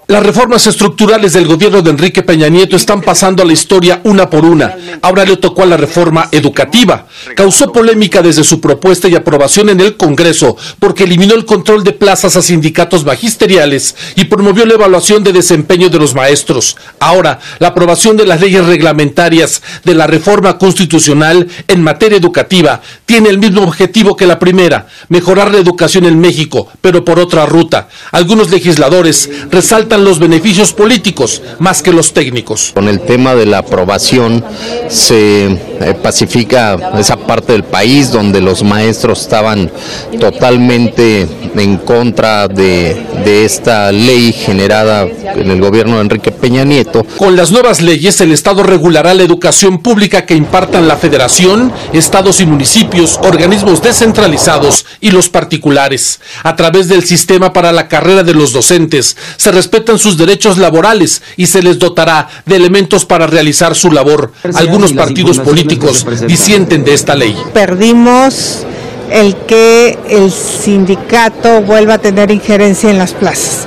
Las 0.10 0.24
reformas 0.24 0.66
estructurales 0.68 1.34
del 1.34 1.48
gobierno 1.48 1.82
de 1.82 1.90
Enrique 1.90 2.24
Peña 2.24 2.48
Nieto 2.48 2.78
están 2.78 3.02
pasando 3.02 3.44
a 3.44 3.46
la 3.46 3.52
historia 3.52 4.00
una 4.06 4.30
por 4.30 4.46
una. 4.46 4.74
Ahora 5.02 5.26
le 5.26 5.36
tocó 5.36 5.64
a 5.64 5.66
la 5.66 5.76
reforma 5.76 6.30
educativa. 6.32 7.08
Causó 7.36 7.74
polémica 7.74 8.22
desde 8.22 8.46
su 8.46 8.62
propuesta 8.62 9.10
y 9.10 9.16
aprobación 9.16 9.68
en 9.68 9.82
el 9.82 9.98
Congreso 9.98 10.56
porque 10.80 11.04
eliminó 11.04 11.36
el 11.36 11.44
control 11.44 11.84
de 11.84 11.92
plazas 11.92 12.38
a 12.38 12.42
sindicatos 12.42 13.04
magisteriales 13.04 13.98
y 14.16 14.24
promovió 14.24 14.66
la 14.66 14.76
evaluación 14.76 15.26
de 15.26 15.34
desempeño 15.34 15.90
de 15.90 16.00
los 16.00 16.16
maestros. 16.16 16.78
Ahora, 17.02 17.40
la 17.60 17.68
aprobación 17.68 18.16
de 18.16 18.26
las 18.26 18.40
leyes 18.40 18.66
reglamentarias 18.66 19.62
de 19.84 19.94
la 19.94 20.08
reforma 20.08 20.58
constitucional 20.58 21.50
en 21.68 21.84
materia 21.84 22.18
educativa 22.18 22.82
tiene 23.06 23.28
el 23.28 23.40
mismo 23.40 23.62
objetivo 23.62 24.16
que 24.16 24.26
la 24.26 24.40
primera, 24.40 24.88
mejorar 25.10 25.52
la 25.52 25.60
educación 25.60 26.06
en 26.06 26.18
México, 26.18 26.70
pero 26.80 27.04
por 27.04 27.20
otra 27.20 27.46
ruta. 27.46 27.90
Algunos 28.14 28.52
legisladores 28.52 29.30
resaltan 29.52 29.97
los 30.04 30.20
beneficios 30.20 30.74
políticos 30.74 31.42
más 31.60 31.82
que 31.82 31.92
los 31.92 32.14
técnicos. 32.14 32.72
Con 32.74 32.88
el 32.88 33.02
tema 33.02 33.36
de 33.36 33.46
la 33.46 33.60
aprobación 33.60 34.44
se 34.90 35.46
eh, 35.46 35.96
pacifica 36.02 36.78
esa 36.98 37.18
parte 37.18 37.52
del 37.54 37.64
país 37.64 38.12
donde 38.12 38.42
los 38.42 38.64
maestros 38.64 39.22
estaban 39.22 39.72
totalmente 40.20 41.28
en 41.56 41.78
contra 41.78 42.48
de, 42.48 42.96
de 43.24 43.46
esta 43.46 43.92
ley 43.92 44.34
generada 44.34 45.04
en 45.04 45.52
el 45.52 45.62
gobierno 45.62 45.96
de 45.96 46.02
Enrique 46.02 46.32
Peña 46.32 46.64
Nieto. 46.64 47.06
Con 47.18 47.36
las 47.36 47.52
nuevas 47.52 47.82
leyes 47.82 48.20
el 48.22 48.32
Estado 48.32 48.64
regulará 48.64 49.14
la 49.14 49.24
educación 49.24 49.80
pública 49.80 50.26
que 50.26 50.36
impartan 50.36 50.88
la 50.88 50.98
Federación, 50.98 51.72
estados 51.94 52.42
y 52.42 52.46
municipios, 52.46 53.20
organismos 53.24 53.82
descentralizados 53.82 54.86
y 55.02 55.12
los 55.12 55.30
particulares. 55.30 56.20
A 56.44 56.56
través 56.56 56.88
del 56.88 57.04
sistema 57.04 57.54
para 57.54 57.72
la 57.72 57.88
carrera 57.88 58.24
de 58.24 58.34
los 58.34 58.54
docentes 58.54 59.18
se 59.38 59.52
respeta 59.52 59.87
sus 59.96 60.18
derechos 60.18 60.58
laborales 60.58 61.22
y 61.38 61.46
se 61.48 61.62
les 61.62 61.80
dotará 61.80 62.28
de 62.46 62.56
elementos 62.56 63.06
para 63.06 63.28
realizar 63.28 63.76
su 63.76 63.92
labor. 63.92 64.32
Algunos 64.56 64.94
partidos 64.94 65.40
políticos 65.40 66.06
disienten 66.28 66.84
de 66.84 66.94
esta 66.94 67.16
ley. 67.16 67.38
Perdimos 67.54 68.66
el 69.12 69.36
que 69.48 69.98
el 70.10 70.32
sindicato 70.32 71.62
vuelva 71.62 71.96
a 71.96 71.98
tener 71.98 72.32
injerencia 72.32 72.90
en 72.90 72.98
las 72.98 73.14
plazas. 73.14 73.66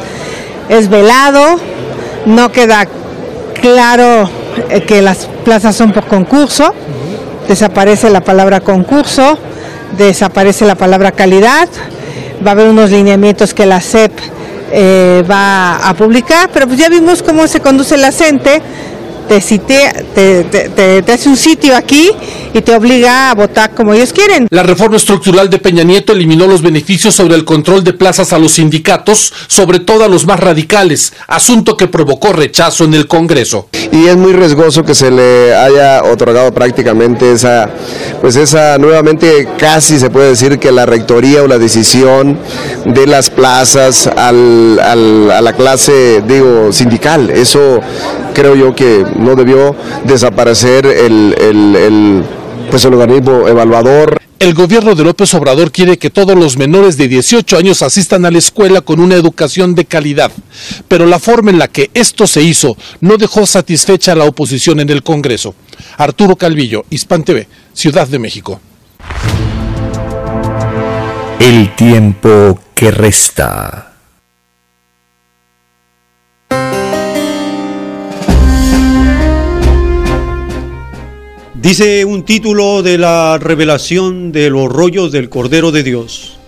Es 0.68 0.88
velado, 0.88 1.58
no 2.26 2.52
queda 2.52 2.86
claro 3.60 4.30
eh, 4.68 4.82
que 4.82 5.02
las 5.02 5.28
plazas 5.44 5.76
son 5.76 5.92
por 5.92 6.06
concurso, 6.06 6.74
desaparece 7.48 8.10
la 8.10 8.20
palabra 8.20 8.60
concurso, 8.60 9.38
desaparece 9.96 10.66
la 10.66 10.74
palabra 10.74 11.12
calidad, 11.12 11.68
va 12.44 12.50
a 12.50 12.52
haber 12.52 12.68
unos 12.68 12.90
lineamientos 12.90 13.54
que 13.54 13.66
la 13.66 13.80
CEP 13.80 14.12
eh, 14.70 15.24
va 15.28 15.76
a 15.76 15.94
publicar, 15.94 16.50
pero 16.52 16.66
pues 16.66 16.78
ya 16.78 16.88
vimos 16.88 17.22
cómo 17.22 17.46
se 17.46 17.60
conduce 17.60 17.96
la 17.96 18.12
gente, 18.12 18.62
te, 19.38 20.44
te, 20.44 21.02
te, 21.02 21.12
hace 21.12 21.28
un 21.28 21.36
sitio 21.36 21.76
aquí 21.76 22.10
y 22.52 22.60
te 22.62 22.74
obliga 22.74 23.30
a 23.30 23.34
votar 23.34 23.74
como 23.74 23.94
ellos 23.94 24.12
quieren. 24.12 24.48
La 24.50 24.64
reforma 24.64 24.96
estructural 24.96 25.48
de 25.48 25.58
Peña 25.58 25.84
Nieto 25.84 26.12
eliminó 26.12 26.48
los 26.48 26.62
beneficios 26.62 27.14
sobre 27.14 27.36
el 27.36 27.44
control 27.44 27.84
de 27.84 27.92
plazas 27.92 28.32
a 28.32 28.38
los 28.38 28.54
sindicatos, 28.54 29.32
sobre 29.46 29.78
todo 29.78 30.02
a 30.04 30.08
los 30.08 30.26
más 30.26 30.40
radicales, 30.40 31.12
asunto 31.28 31.76
que 31.76 31.86
provocó 31.86 32.32
rechazo 32.32 32.84
en 32.84 32.94
el 32.94 33.06
Congreso. 33.06 33.68
Y 33.92 34.06
es 34.06 34.16
muy 34.16 34.32
riesgoso 34.32 34.84
que 34.84 34.94
se 34.94 35.10
le 35.12 35.54
haya 35.54 36.02
otorgado 36.02 36.52
prácticamente 36.52 37.32
esa, 37.32 37.70
pues 38.20 38.34
esa, 38.34 38.78
nuevamente 38.78 39.48
casi 39.58 40.00
se 40.00 40.10
puede 40.10 40.30
decir 40.30 40.58
que 40.58 40.72
la 40.72 40.86
rectoría 40.86 41.42
o 41.42 41.46
la 41.46 41.58
decisión 41.58 42.38
de 42.84 43.06
las 43.06 43.30
plazas 43.30 44.08
al, 44.08 44.80
al, 44.80 45.30
a 45.30 45.40
la 45.40 45.52
clase, 45.52 46.22
digo, 46.26 46.72
sindical. 46.72 47.30
Eso 47.30 47.80
creo 48.34 48.54
yo 48.54 48.74
que 48.74 49.04
no 49.20 49.34
debió 49.36 49.74
desaparecer 50.04 50.86
el, 50.86 52.24
pues 52.70 52.84
el 52.84 52.94
organismo 52.94 53.48
evaluador. 53.48 54.18
El 54.38 54.54
gobierno 54.54 54.94
de 54.94 55.04
López 55.04 55.34
Obrador 55.34 55.70
quiere 55.70 55.98
que 55.98 56.08
todos 56.08 56.34
los 56.34 56.56
menores 56.56 56.96
de 56.96 57.08
18 57.08 57.58
años 57.58 57.82
asistan 57.82 58.24
a 58.24 58.30
la 58.30 58.38
escuela 58.38 58.80
con 58.80 58.98
una 58.98 59.14
educación 59.14 59.74
de 59.74 59.84
calidad, 59.84 60.32
pero 60.88 61.04
la 61.04 61.18
forma 61.18 61.50
en 61.50 61.58
la 61.58 61.68
que 61.68 61.90
esto 61.92 62.26
se 62.26 62.40
hizo 62.40 62.74
no 63.00 63.18
dejó 63.18 63.44
satisfecha 63.44 64.12
a 64.12 64.14
la 64.14 64.24
oposición 64.24 64.80
en 64.80 64.88
el 64.88 65.02
Congreso. 65.02 65.54
Arturo 65.98 66.36
Calvillo, 66.36 66.86
Hispan 66.88 67.22
TV, 67.22 67.48
Ciudad 67.74 68.08
de 68.08 68.18
México. 68.18 68.60
El 71.38 71.74
tiempo 71.76 72.58
que 72.74 72.90
resta. 72.90 73.89
Dice 81.60 82.06
un 82.06 82.22
título 82.22 82.82
de 82.82 82.96
la 82.96 83.36
revelación 83.36 84.32
de 84.32 84.48
los 84.48 84.72
rollos 84.72 85.12
del 85.12 85.28
Cordero 85.28 85.72
de 85.72 85.82
Dios. 85.82 86.38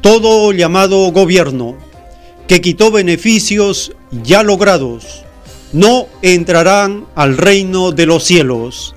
Todo 0.00 0.50
llamado 0.50 1.12
gobierno 1.12 1.76
que 2.48 2.60
quitó 2.60 2.90
beneficios 2.90 3.92
ya 4.24 4.42
logrados 4.42 5.22
no 5.72 6.08
entrarán 6.20 7.06
al 7.14 7.38
reino 7.38 7.92
de 7.92 8.06
los 8.06 8.24
cielos. 8.24 8.96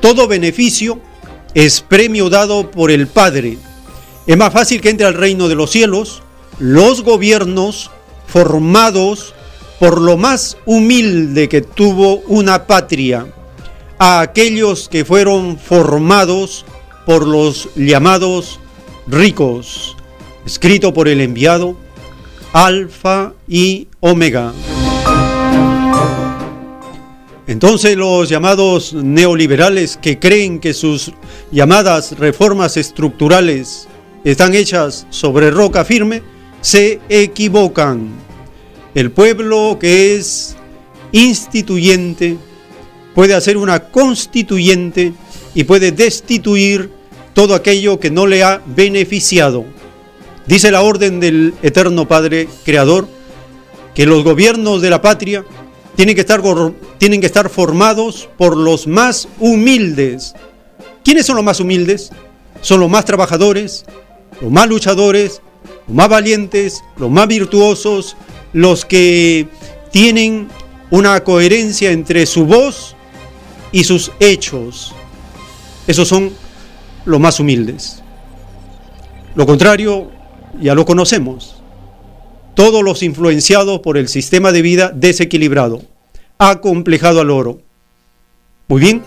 Todo 0.00 0.26
beneficio 0.26 0.98
es 1.54 1.80
premio 1.80 2.28
dado 2.28 2.72
por 2.72 2.90
el 2.90 3.06
Padre. 3.06 3.58
Es 4.26 4.36
más 4.36 4.52
fácil 4.52 4.80
que 4.80 4.90
entre 4.90 5.06
al 5.06 5.14
reino 5.14 5.46
de 5.46 5.54
los 5.54 5.70
cielos 5.70 6.24
los 6.58 7.04
gobiernos 7.04 7.92
formados 8.26 9.32
por 9.78 10.00
lo 10.00 10.16
más 10.16 10.56
humilde 10.66 11.48
que 11.48 11.60
tuvo 11.60 12.16
una 12.26 12.66
patria 12.66 13.28
a 13.98 14.20
aquellos 14.20 14.88
que 14.88 15.04
fueron 15.04 15.58
formados 15.58 16.64
por 17.06 17.26
los 17.26 17.68
llamados 17.76 18.60
ricos, 19.06 19.96
escrito 20.46 20.92
por 20.92 21.08
el 21.08 21.20
enviado 21.20 21.76
Alfa 22.52 23.34
y 23.48 23.88
Omega. 24.00 24.52
Entonces 27.46 27.96
los 27.96 28.28
llamados 28.28 28.94
neoliberales 28.94 29.98
que 29.98 30.18
creen 30.18 30.60
que 30.60 30.72
sus 30.72 31.12
llamadas 31.52 32.18
reformas 32.18 32.76
estructurales 32.76 33.86
están 34.24 34.54
hechas 34.54 35.06
sobre 35.10 35.50
roca 35.50 35.84
firme, 35.84 36.22
se 36.62 37.00
equivocan. 37.10 38.08
El 38.94 39.10
pueblo 39.10 39.76
que 39.78 40.16
es 40.16 40.56
instituyente, 41.12 42.38
puede 43.14 43.34
hacer 43.34 43.56
una 43.56 43.80
constituyente 43.90 45.12
y 45.54 45.64
puede 45.64 45.92
destituir 45.92 46.90
todo 47.32 47.54
aquello 47.54 47.98
que 48.00 48.10
no 48.10 48.26
le 48.26 48.42
ha 48.42 48.60
beneficiado. 48.66 49.64
Dice 50.46 50.70
la 50.70 50.82
orden 50.82 51.20
del 51.20 51.54
Eterno 51.62 52.06
Padre 52.06 52.48
Creador 52.64 53.08
que 53.94 54.06
los 54.06 54.24
gobiernos 54.24 54.82
de 54.82 54.90
la 54.90 55.00
patria 55.00 55.44
tienen 55.96 56.14
que 56.14 56.22
estar, 56.22 56.42
tienen 56.98 57.20
que 57.20 57.26
estar 57.26 57.48
formados 57.48 58.28
por 58.36 58.56
los 58.56 58.86
más 58.86 59.28
humildes. 59.38 60.34
¿Quiénes 61.04 61.26
son 61.26 61.36
los 61.36 61.44
más 61.44 61.60
humildes? 61.60 62.10
Son 62.60 62.80
los 62.80 62.90
más 62.90 63.04
trabajadores, 63.04 63.84
los 64.40 64.50
más 64.50 64.68
luchadores, 64.68 65.40
los 65.86 65.96
más 65.96 66.08
valientes, 66.08 66.82
los 66.96 67.10
más 67.10 67.28
virtuosos, 67.28 68.16
los 68.52 68.84
que 68.84 69.46
tienen 69.92 70.48
una 70.90 71.22
coherencia 71.22 71.92
entre 71.92 72.26
su 72.26 72.46
voz 72.46 72.93
y 73.74 73.82
sus 73.82 74.12
hechos. 74.20 74.94
Esos 75.88 76.06
son 76.06 76.30
los 77.04 77.18
más 77.18 77.40
humildes. 77.40 78.04
Lo 79.34 79.46
contrario, 79.46 80.12
ya 80.60 80.76
lo 80.76 80.84
conocemos. 80.84 81.60
Todos 82.54 82.84
los 82.84 83.02
influenciados 83.02 83.80
por 83.80 83.98
el 83.98 84.06
sistema 84.06 84.52
de 84.52 84.62
vida 84.62 84.92
desequilibrado, 84.94 85.82
acomplejado 86.38 87.20
al 87.20 87.30
oro. 87.30 87.58
Muy 88.68 88.80
bien, 88.80 89.02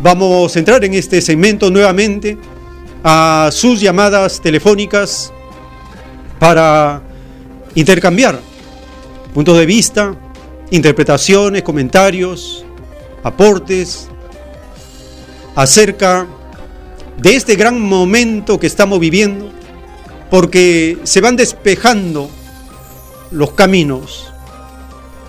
vamos 0.00 0.54
a 0.54 0.58
entrar 0.58 0.84
en 0.84 0.92
este 0.92 1.22
segmento 1.22 1.70
nuevamente 1.70 2.36
a 3.02 3.48
sus 3.50 3.80
llamadas 3.80 4.42
telefónicas 4.42 5.32
para 6.38 7.02
intercambiar 7.74 8.38
puntos 9.32 9.56
de 9.56 9.64
vista, 9.64 10.14
interpretaciones, 10.70 11.62
comentarios, 11.62 12.66
aportes 13.22 14.08
acerca 15.54 16.26
de 17.18 17.36
este 17.36 17.56
gran 17.56 17.80
momento 17.80 18.58
que 18.58 18.66
estamos 18.66 18.98
viviendo, 19.00 19.50
porque 20.30 20.98
se 21.04 21.20
van 21.20 21.36
despejando 21.36 22.30
los 23.30 23.52
caminos 23.52 24.32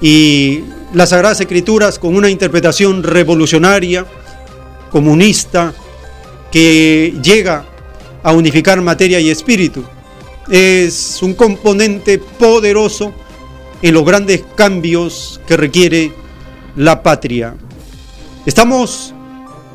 y 0.01 0.63
las 0.93 1.09
Sagradas 1.09 1.39
Escrituras 1.39 1.99
con 1.99 2.15
una 2.15 2.29
interpretación 2.29 3.03
revolucionaria, 3.03 4.05
comunista, 4.89 5.73
que 6.51 7.15
llega 7.23 7.65
a 8.23 8.33
unificar 8.33 8.81
materia 8.81 9.19
y 9.19 9.29
espíritu. 9.29 9.83
Es 10.49 11.21
un 11.21 11.33
componente 11.33 12.17
poderoso 12.17 13.13
en 13.81 13.93
los 13.93 14.05
grandes 14.05 14.43
cambios 14.55 15.39
que 15.47 15.57
requiere 15.57 16.11
la 16.75 17.01
patria. 17.01 17.55
Estamos 18.43 19.13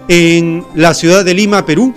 en 0.09 0.66
la 0.74 0.93
ciudad 0.93 1.24
de 1.24 1.34
Lima, 1.34 1.64
Perú, 1.64 1.94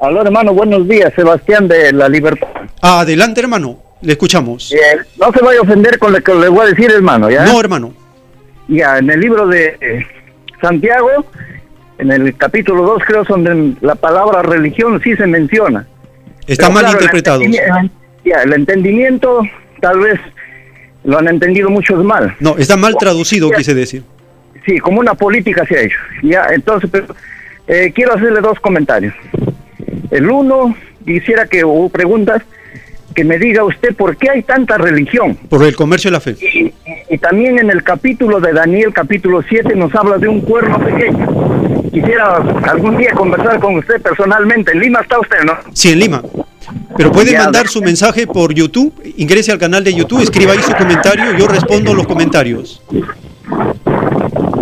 Aló, 0.00 0.22
hermano, 0.22 0.54
buenos 0.54 0.88
días, 0.88 1.12
Sebastián 1.14 1.68
de 1.68 1.92
La 1.92 2.08
Libertad. 2.08 2.48
Adelante, 2.80 3.40
hermano, 3.40 3.78
le 4.02 4.12
escuchamos. 4.12 4.74
no 5.18 5.32
se 5.32 5.42
vaya 5.42 5.60
a 5.60 5.62
ofender 5.62 5.98
con 5.98 6.12
lo 6.12 6.20
que 6.20 6.34
le 6.34 6.48
voy 6.48 6.66
a 6.66 6.70
decir, 6.70 6.90
hermano, 6.90 7.30
¿ya? 7.30 7.44
No, 7.44 7.60
hermano. 7.60 7.94
Ya, 8.68 8.98
en 8.98 9.10
el 9.10 9.20
libro 9.20 9.46
de 9.46 9.76
eh, 9.80 10.06
Santiago, 10.60 11.26
en 11.98 12.10
el 12.10 12.36
capítulo 12.36 12.82
2, 12.82 13.02
creo, 13.06 13.24
donde 13.24 13.74
la 13.80 13.94
palabra 13.94 14.42
religión 14.42 15.00
sí 15.02 15.14
se 15.16 15.26
menciona. 15.26 15.86
Está 16.46 16.68
mal 16.68 16.90
interpretado. 16.90 17.40
ya, 18.24 18.42
el 18.42 18.52
entendimiento, 18.52 19.42
tal 19.80 20.00
vez 20.00 20.20
lo 21.04 21.18
han 21.18 21.28
entendido 21.28 21.70
muchos 21.70 22.04
mal. 22.04 22.36
No, 22.40 22.56
está 22.58 22.76
mal 22.76 22.96
traducido, 22.98 23.50
quise 23.50 23.74
decir. 23.74 24.02
Sí, 24.66 24.78
como 24.78 25.00
una 25.00 25.14
política 25.14 25.64
se 25.66 25.76
ha 25.76 25.80
hecho. 25.82 25.98
Ya, 26.22 26.46
entonces, 26.52 26.88
pero, 26.90 27.14
eh, 27.66 27.92
quiero 27.94 28.14
hacerle 28.14 28.40
dos 28.40 28.58
comentarios. 28.60 29.14
El 30.10 30.30
uno, 30.30 30.76
quisiera 31.04 31.46
que 31.46 31.64
hubo 31.64 31.88
preguntas, 31.88 32.42
que 33.12 33.24
me 33.24 33.38
diga 33.38 33.64
usted 33.64 33.94
por 33.94 34.16
qué 34.16 34.30
hay 34.30 34.42
tanta 34.42 34.78
religión. 34.78 35.36
Por 35.48 35.64
el 35.64 35.76
comercio 35.76 36.10
de 36.10 36.12
la 36.12 36.20
fe. 36.20 36.36
Y, 37.10 37.18
también 37.18 37.58
en 37.58 37.70
el 37.70 37.82
capítulo 37.82 38.40
de 38.40 38.52
Daniel, 38.52 38.92
capítulo 38.92 39.42
7, 39.48 39.74
nos 39.76 39.94
habla 39.94 40.18
de 40.18 40.28
un 40.28 40.40
cuerno 40.40 40.78
pequeño. 40.78 41.82
Quisiera 41.92 42.36
algún 42.64 42.96
día 42.96 43.12
conversar 43.12 43.60
con 43.60 43.76
usted 43.76 44.00
personalmente. 44.00 44.72
En 44.72 44.80
Lima 44.80 45.00
está 45.00 45.20
usted, 45.20 45.42
¿no? 45.44 45.54
Sí, 45.72 45.92
en 45.92 45.98
Lima. 46.00 46.22
Pero 46.96 47.12
puede 47.12 47.36
mandar 47.36 47.68
su 47.68 47.80
mensaje 47.82 48.26
por 48.26 48.54
YouTube, 48.54 48.92
ingrese 49.16 49.52
al 49.52 49.58
canal 49.58 49.84
de 49.84 49.94
YouTube, 49.94 50.22
escriba 50.22 50.52
ahí 50.52 50.60
su 50.60 50.72
comentario, 50.74 51.36
yo 51.36 51.48
respondo 51.48 51.94
los 51.94 52.06
comentarios. 52.06 52.82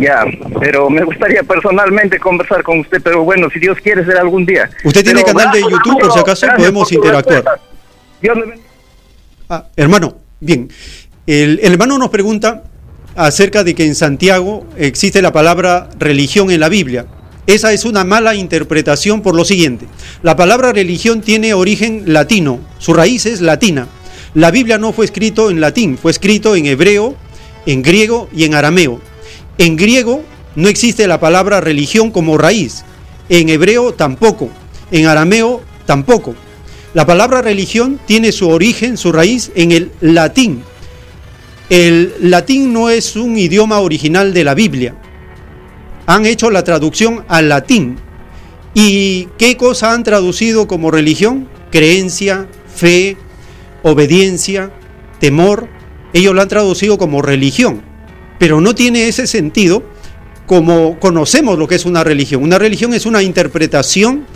Ya, 0.01 0.25
pero 0.59 0.89
me 0.89 1.05
gustaría 1.05 1.43
personalmente 1.43 2.19
conversar 2.19 2.63
con 2.63 2.81
usted, 2.81 3.03
pero 3.03 3.23
bueno, 3.23 3.49
si 3.51 3.59
Dios 3.59 3.79
quiere 3.83 4.05
ser 4.05 4.17
algún 4.17 4.47
día. 4.47 4.71
¿Usted 4.83 5.05
tiene 5.05 5.23
canal 5.23 5.53
de 5.53 5.61
YouTube, 5.61 6.01
por 6.01 6.13
si 6.13 6.19
acaso? 6.19 6.47
Podemos 6.57 6.91
interactuar. 6.91 7.61
Ah, 9.49 9.67
hermano, 9.77 10.17
bien. 10.41 10.71
El, 11.27 11.61
el 11.63 11.73
hermano 11.73 11.99
nos 11.99 12.11
pregunta 12.11 12.65
acerca 13.17 13.65
de 13.65 13.75
que 13.75 13.85
en 13.85 13.95
Santiago 13.95 14.67
existe 14.77 15.23
la 15.23 15.33
palabra 15.33 15.89
religión 15.99 16.51
en 16.51 16.61
la 16.61 16.69
Biblia. 16.69 17.07
Esa 17.47 17.73
es 17.73 17.85
una 17.85 18.05
mala 18.05 18.35
interpretación 18.35 19.23
por 19.23 19.35
lo 19.35 19.45
siguiente. 19.45 19.87
La 20.23 20.37
palabra 20.37 20.73
religión 20.73 21.21
tiene 21.21 21.55
origen 21.55 22.05
latino, 22.07 22.61
su 22.79 22.95
raíz 22.95 23.27
es 23.27 23.41
latina. 23.41 23.89
La 24.35 24.53
Biblia 24.53 24.79
no 24.79 24.93
fue 24.93 25.05
escrito 25.05 25.51
en 25.51 25.61
latín, 25.61 25.99
fue 25.99 26.13
escrito 26.13 26.55
en 26.55 26.67
hebreo, 26.67 27.17
en 27.67 27.83
griego 27.83 28.29
y 28.33 28.45
en 28.45 28.55
arameo. 28.55 29.01
En 29.59 29.77
griego 29.77 30.23
no 30.55 30.69
existe 30.69 31.09
la 31.09 31.19
palabra 31.19 31.61
religión 31.61 32.13
como 32.13 32.39
raíz, 32.39 32.85
en 33.29 33.49
hebreo 33.49 33.95
tampoco, 33.95 34.49
en 34.93 35.07
arameo 35.07 35.61
tampoco. 35.87 36.37
La 36.95 37.07
palabra 37.07 37.43
religión 37.43 38.01
tiene 38.07 38.33
su 38.33 38.49
origen, 38.49 38.97
su 38.97 39.13
raíz 39.13 39.53
en 39.55 39.73
el 39.73 39.91
latín. 40.01 40.63
El 41.69 42.15
latín 42.21 42.73
no 42.73 42.91
es 42.91 43.15
un 43.17 43.39
idioma 43.39 43.79
original 43.79 44.35
de 44.35 44.45
la 44.45 44.55
Biblia 44.55 44.95
han 46.11 46.27
hecho 46.27 46.51
la 46.51 46.65
traducción 46.65 47.25
al 47.29 47.49
latín. 47.49 47.97
¿Y 48.75 49.29
qué 49.39 49.57
cosa 49.57 49.93
han 49.93 50.03
traducido 50.03 50.67
como 50.67 50.91
religión? 50.91 51.49
Creencia, 51.71 52.49
fe, 52.75 53.17
obediencia, 53.85 54.73
temor. 55.21 55.69
Ellos 56.13 56.35
lo 56.35 56.43
han 56.43 56.49
traducido 56.49 56.99
como 56.99 57.23
religión. 57.23 57.83
Pero 58.41 58.61
no 58.61 58.75
tiene 58.75 59.07
ese 59.07 59.29
sentido 59.29 59.85
como 60.47 60.99
conocemos 60.99 61.59
lo 61.59 61.69
que 61.69 61.77
es 61.77 61.85
una 61.85 62.03
religión. 62.03 62.43
Una 62.43 62.59
religión 62.59 62.93
es 62.93 63.07
una 63.07 63.23
interpretación 63.23 64.27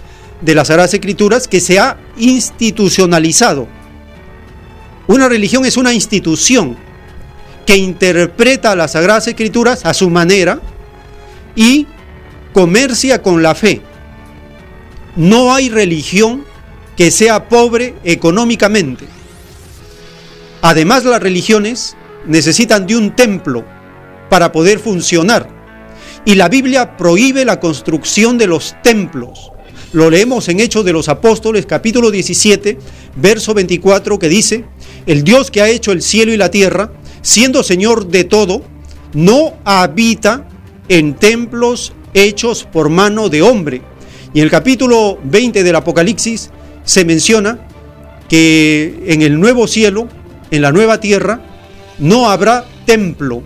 de 0.45 0.55
las 0.55 0.69
Sagradas 0.69 0.95
Escrituras 0.95 1.49
que 1.49 1.61
se 1.61 1.79
ha 1.79 1.99
institucionalizado. 2.17 3.67
Una 5.07 5.29
religión 5.29 5.65
es 5.65 5.77
una 5.77 5.93
institución 5.93 6.77
que 7.67 7.77
interpreta 7.77 8.77
las 8.77 8.93
Sagradas 8.93 9.29
Escrituras 9.29 9.85
a 9.85 9.95
su 9.95 10.11
manera, 10.11 10.61
y 11.57 11.87
comercia 12.53 13.23
con 13.23 13.43
la 13.43 13.55
fe. 13.55 13.81
No 15.17 15.55
hay 15.55 15.69
religión 15.69 16.45
que 16.97 17.11
sea 17.11 17.49
pobre 17.49 17.95
económicamente. 18.05 19.07
Además, 20.63 21.05
las 21.05 21.23
religiones 21.23 21.97
necesitan 22.27 22.87
de 22.87 22.97
un 22.97 23.15
templo 23.15 23.65
para 24.31 24.51
poder 24.53 24.79
funcionar. 24.79 25.49
Y 26.25 26.37
la 26.37 26.49
Biblia 26.49 26.97
prohíbe 26.97 27.45
la 27.45 27.61
construcción 27.61 28.39
de 28.39 28.47
los 28.47 28.75
templos. 28.83 29.53
Lo 29.95 30.11
leemos 30.11 30.49
en 30.49 30.59
Hechos 30.59 30.85
de 30.85 30.93
los 30.93 31.09
Apóstoles, 31.09 31.67
capítulo 31.67 32.11
17, 32.11 32.79
verso 33.15 33.55
24, 33.55 34.19
que 34.19 34.29
dice, 34.29 34.65
el 35.07 35.23
Dios 35.23 35.53
que 35.53 35.63
ha 35.63 35.69
hecho 35.69 35.93
el 35.93 36.03
cielo 36.03 36.33
y 36.33 36.37
la 36.37 36.51
tierra, 36.51 36.91
siendo 37.23 37.63
Señor 37.63 38.09
de 38.09 38.25
todo, 38.25 38.65
no 39.13 39.55
habita 39.65 40.49
en 40.89 41.15
templos 41.15 41.93
hechos 42.13 42.65
por 42.65 42.89
mano 42.89 43.29
de 43.29 43.43
hombre. 43.43 43.83
Y 44.33 44.41
en 44.41 44.45
el 44.47 44.51
capítulo 44.51 45.17
20 45.23 45.63
del 45.63 45.77
Apocalipsis 45.77 46.51
se 46.83 47.05
menciona 47.05 47.65
que 48.29 49.01
en 49.07 49.23
el 49.23 49.39
nuevo 49.39 49.69
cielo, 49.69 50.09
en 50.51 50.63
la 50.63 50.73
nueva 50.73 50.99
tierra, 50.99 51.41
no 52.01 52.29
habrá 52.29 52.65
templo. 52.85 53.45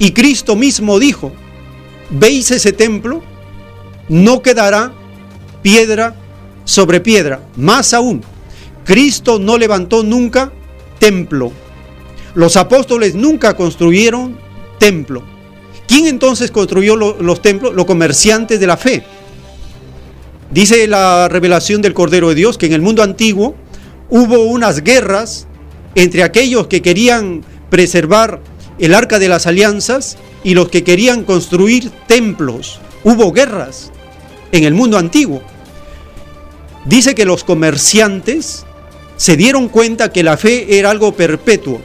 Y 0.00 0.10
Cristo 0.10 0.56
mismo 0.56 0.98
dijo, 0.98 1.30
¿veis 2.10 2.50
ese 2.50 2.72
templo? 2.72 3.22
No 4.08 4.42
quedará 4.42 4.92
piedra 5.62 6.14
sobre 6.64 7.00
piedra. 7.00 7.40
Más 7.56 7.94
aún, 7.94 8.22
Cristo 8.84 9.38
no 9.38 9.58
levantó 9.58 10.02
nunca 10.02 10.52
templo. 10.98 11.52
Los 12.34 12.56
apóstoles 12.56 13.14
nunca 13.14 13.54
construyeron 13.54 14.38
templo. 14.78 15.22
¿Quién 15.86 16.06
entonces 16.06 16.50
construyó 16.50 16.96
los 16.96 17.42
templos? 17.42 17.74
Los 17.74 17.86
comerciantes 17.86 18.60
de 18.60 18.66
la 18.66 18.76
fe. 18.76 19.02
Dice 20.50 20.86
la 20.86 21.28
revelación 21.28 21.82
del 21.82 21.94
Cordero 21.94 22.30
de 22.30 22.34
Dios 22.34 22.58
que 22.58 22.66
en 22.66 22.72
el 22.72 22.82
mundo 22.82 23.02
antiguo 23.02 23.54
hubo 24.10 24.44
unas 24.44 24.82
guerras 24.82 25.46
entre 25.94 26.22
aquellos 26.22 26.66
que 26.66 26.80
querían 26.80 27.44
preservar 27.70 28.40
el 28.78 28.94
arca 28.94 29.18
de 29.18 29.28
las 29.28 29.46
alianzas 29.46 30.16
y 30.44 30.54
los 30.54 30.68
que 30.68 30.84
querían 30.84 31.24
construir 31.24 31.90
templos. 32.06 32.80
Hubo 33.04 33.32
guerras 33.32 33.90
en 34.52 34.64
el 34.64 34.74
mundo 34.74 34.98
antiguo. 34.98 35.42
Dice 36.84 37.14
que 37.14 37.24
los 37.24 37.44
comerciantes 37.44 38.64
se 39.16 39.36
dieron 39.36 39.68
cuenta 39.68 40.12
que 40.12 40.22
la 40.22 40.36
fe 40.36 40.78
era 40.78 40.90
algo 40.90 41.12
perpetuo 41.12 41.80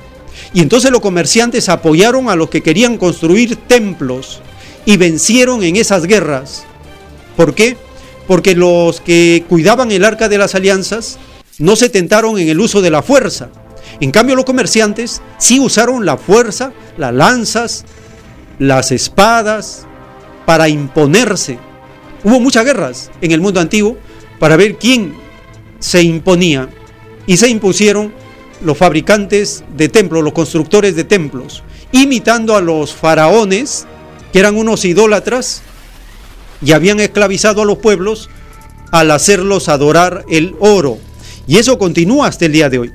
y 0.53 0.61
entonces 0.61 0.92
los 0.92 1.01
comerciantes 1.01 1.69
apoyaron 1.69 2.30
a 2.30 2.35
los 2.35 2.50
que 2.50 2.61
querían 2.61 2.98
construir 2.98 3.56
templos 3.56 4.42
y 4.85 4.98
vencieron 4.98 5.64
en 5.64 5.75
esas 5.75 6.06
guerras. 6.06 6.66
¿Por 7.35 7.56
qué? 7.56 7.77
Porque 8.27 8.56
los 8.56 9.01
que 9.01 9.43
cuidaban 9.50 9.92
el 9.92 10.06
arca 10.06 10.30
de 10.30 10.38
las 10.38 10.56
alianzas 10.56 11.17
no 11.58 11.75
se 11.75 11.90
tentaron 11.90 12.38
en 12.38 12.50
el 12.50 12.59
uso 12.59 12.82
de 12.82 12.92
la 12.92 13.01
fuerza. 13.01 13.50
En 14.00 14.11
cambio 14.11 14.35
los 14.35 14.45
comerciantes 14.45 15.22
sí 15.38 15.59
usaron 15.59 16.06
la 16.06 16.17
fuerza, 16.17 16.74
las 16.98 17.14
lanzas, 17.14 17.85
las 18.59 18.92
espadas 18.92 19.85
para 20.45 20.69
imponerse. 20.69 21.58
Hubo 22.24 22.40
muchas 22.40 22.66
guerras 22.66 23.11
en 23.22 23.32
el 23.32 23.42
mundo 23.42 23.60
antiguo 23.60 23.98
para 24.40 24.56
ver 24.56 24.77
quién 24.77 25.14
se 25.80 26.02
imponía 26.02 26.69
y 27.27 27.38
se 27.38 27.50
impusieron 27.50 28.14
los 28.61 28.77
fabricantes 28.77 29.64
de 29.76 29.90
templos, 29.90 30.24
los 30.24 30.34
constructores 30.34 30.95
de 30.95 31.03
templos, 31.03 31.64
imitando 31.92 32.56
a 32.56 32.61
los 32.61 32.93
faraones, 32.93 33.85
que 34.32 34.40
eran 34.40 34.56
unos 34.56 34.85
idólatras 34.85 35.61
y 36.61 36.72
habían 36.72 37.00
esclavizado 37.00 37.61
a 37.61 37.66
los 37.66 37.77
pueblos 37.77 38.30
al 38.92 39.11
hacerlos 39.11 39.69
adorar 39.69 40.24
el 40.30 40.56
oro. 40.60 40.98
Y 41.45 41.58
eso 41.58 41.77
continúa 41.77 42.27
hasta 42.27 42.45
el 42.45 42.53
día 42.53 42.69
de 42.69 42.80
hoy. 42.80 42.92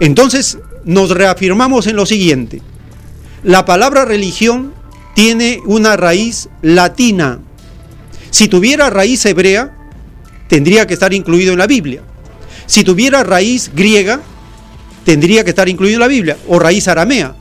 Entonces 0.00 0.58
nos 0.84 1.10
reafirmamos 1.10 1.86
en 1.86 1.96
lo 1.96 2.04
siguiente. 2.04 2.62
La 3.42 3.64
palabra 3.64 4.04
religión 4.04 4.74
tiene 5.14 5.60
una 5.64 5.96
raíz 5.96 6.48
latina. 6.62 7.40
Si 8.30 8.48
tuviera 8.48 8.90
raíz 8.90 9.24
hebrea, 9.26 9.76
tendría 10.48 10.86
que 10.86 10.94
estar 10.94 11.12
incluido 11.12 11.52
en 11.52 11.58
la 11.58 11.66
Biblia. 11.66 12.02
Si 12.66 12.84
tuviera 12.84 13.24
raíz 13.24 13.70
griega, 13.74 14.20
tendría 15.04 15.44
que 15.44 15.50
estar 15.50 15.68
incluido 15.68 15.96
en 15.96 16.00
la 16.00 16.08
Biblia, 16.08 16.36
o 16.48 16.58
raíz 16.58 16.88
aramea, 16.88 17.34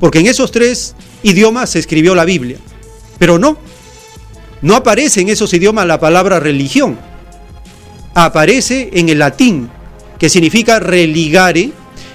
porque 0.00 0.18
en 0.18 0.26
esos 0.26 0.50
tres 0.52 0.94
idiomas 1.22 1.70
se 1.70 1.78
escribió 1.78 2.14
la 2.14 2.24
Biblia. 2.24 2.58
Pero 3.18 3.38
no, 3.38 3.56
no 4.62 4.76
aparece 4.76 5.22
en 5.22 5.30
esos 5.30 5.52
idiomas 5.54 5.86
la 5.86 5.98
palabra 5.98 6.40
religión, 6.40 6.98
aparece 8.14 8.90
en 8.92 9.08
el 9.08 9.18
latín, 9.18 9.70
que 10.18 10.28
significa 10.28 10.78
religare, 10.78 11.72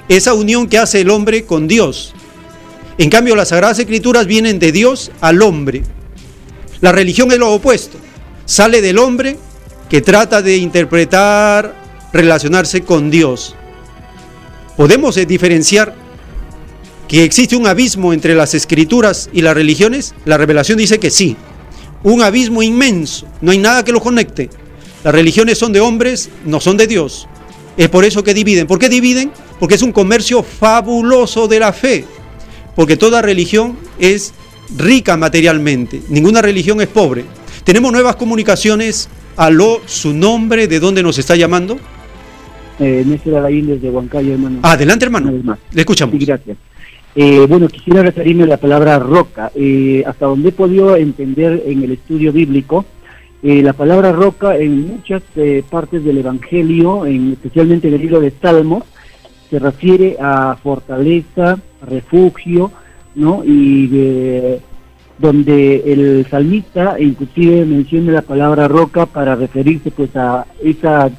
esa 0.07 0.33
unión 0.33 0.67
que 0.67 0.77
hace 0.77 1.01
el 1.01 1.09
hombre 1.09 1.45
con 1.45 1.67
Dios. 1.67 2.13
En 2.97 3.09
cambio, 3.09 3.35
las 3.35 3.49
Sagradas 3.49 3.79
Escrituras 3.79 4.27
vienen 4.27 4.59
de 4.59 4.71
Dios 4.71 5.11
al 5.21 5.41
hombre. 5.41 5.83
La 6.81 6.91
religión 6.91 7.31
es 7.31 7.39
lo 7.39 7.53
opuesto, 7.53 7.97
sale 8.45 8.81
del 8.81 8.97
hombre 8.97 9.37
que 9.89 10.01
trata 10.01 10.41
de 10.41 10.57
interpretar, 10.57 11.75
relacionarse 12.13 12.81
con 12.81 13.11
Dios. 13.11 13.55
¿Podemos 14.77 15.17
eh, 15.17 15.25
diferenciar 15.25 15.93
que 17.07 17.23
existe 17.23 17.55
un 17.55 17.67
abismo 17.67 18.13
entre 18.13 18.35
las 18.35 18.53
escrituras 18.53 19.29
y 19.33 19.41
las 19.41 19.53
religiones? 19.53 20.15
La 20.25 20.37
revelación 20.37 20.77
dice 20.77 20.99
que 20.99 21.11
sí. 21.11 21.35
Un 22.03 22.21
abismo 22.21 22.63
inmenso. 22.63 23.27
No 23.41 23.51
hay 23.51 23.57
nada 23.57 23.83
que 23.83 23.91
lo 23.91 24.01
conecte. 24.01 24.49
Las 25.03 25.13
religiones 25.13 25.57
son 25.57 25.73
de 25.73 25.81
hombres, 25.81 26.29
no 26.45 26.59
son 26.59 26.77
de 26.77 26.87
Dios. 26.87 27.27
Es 27.77 27.89
por 27.89 28.05
eso 28.05 28.23
que 28.23 28.33
dividen. 28.33 28.67
¿Por 28.67 28.79
qué 28.79 28.89
dividen? 28.89 29.31
Porque 29.59 29.75
es 29.75 29.81
un 29.81 29.91
comercio 29.91 30.43
fabuloso 30.43 31.47
de 31.47 31.59
la 31.59 31.73
fe. 31.73 32.05
Porque 32.75 32.97
toda 32.97 33.21
religión 33.21 33.77
es 33.99 34.33
rica 34.77 35.17
materialmente. 35.17 36.01
Ninguna 36.09 36.41
religión 36.41 36.81
es 36.81 36.87
pobre. 36.87 37.25
Tenemos 37.63 37.91
nuevas 37.91 38.15
comunicaciones. 38.15 39.09
Aló, 39.37 39.79
su 39.85 40.13
nombre, 40.13 40.67
de 40.67 40.79
dónde 40.79 41.01
nos 41.03 41.17
está 41.17 41.35
llamando 41.35 41.79
eh, 42.81 43.03
Néstor 43.05 43.35
Alain 43.35 43.67
desde 43.67 43.89
Huancayo, 43.89 44.33
hermano. 44.33 44.59
Adelante, 44.63 45.05
hermano. 45.05 45.31
Le 45.71 45.81
escuchamos. 45.81 46.15
Sí, 46.17 46.25
gracias. 46.25 46.57
Eh, 47.15 47.45
bueno, 47.47 47.67
quisiera 47.67 48.01
referirme 48.01 48.43
a 48.43 48.47
la 48.47 48.57
palabra 48.57 48.97
roca. 48.97 49.51
Eh, 49.55 50.03
hasta 50.05 50.25
donde 50.25 50.49
he 50.49 50.51
podido 50.51 50.95
entender 50.95 51.63
en 51.65 51.83
el 51.83 51.91
estudio 51.91 52.33
bíblico, 52.33 52.85
eh, 53.43 53.61
la 53.61 53.73
palabra 53.73 54.11
roca 54.11 54.57
en 54.57 54.87
muchas 54.87 55.21
partes 55.69 56.03
del 56.03 56.19
Evangelio, 56.19 57.05
en, 57.05 57.33
especialmente 57.33 57.87
en 57.87 57.95
el 57.95 58.01
libro 58.01 58.19
de 58.19 58.33
Salmos, 58.41 58.83
se 59.49 59.59
refiere 59.59 60.17
a 60.19 60.57
fortaleza, 60.61 61.59
refugio, 61.87 62.71
¿no? 63.15 63.43
Y 63.45 64.59
donde 65.21 65.93
el 65.93 66.25
salmista 66.29 66.99
inclusive 66.99 67.65
menciona 67.65 68.11
la 68.11 68.21
palabra 68.21 68.67
roca 68.67 69.05
para 69.05 69.35
referirse 69.35 69.91
pues 69.91 70.15
a 70.15 70.45
esa 70.63 71.09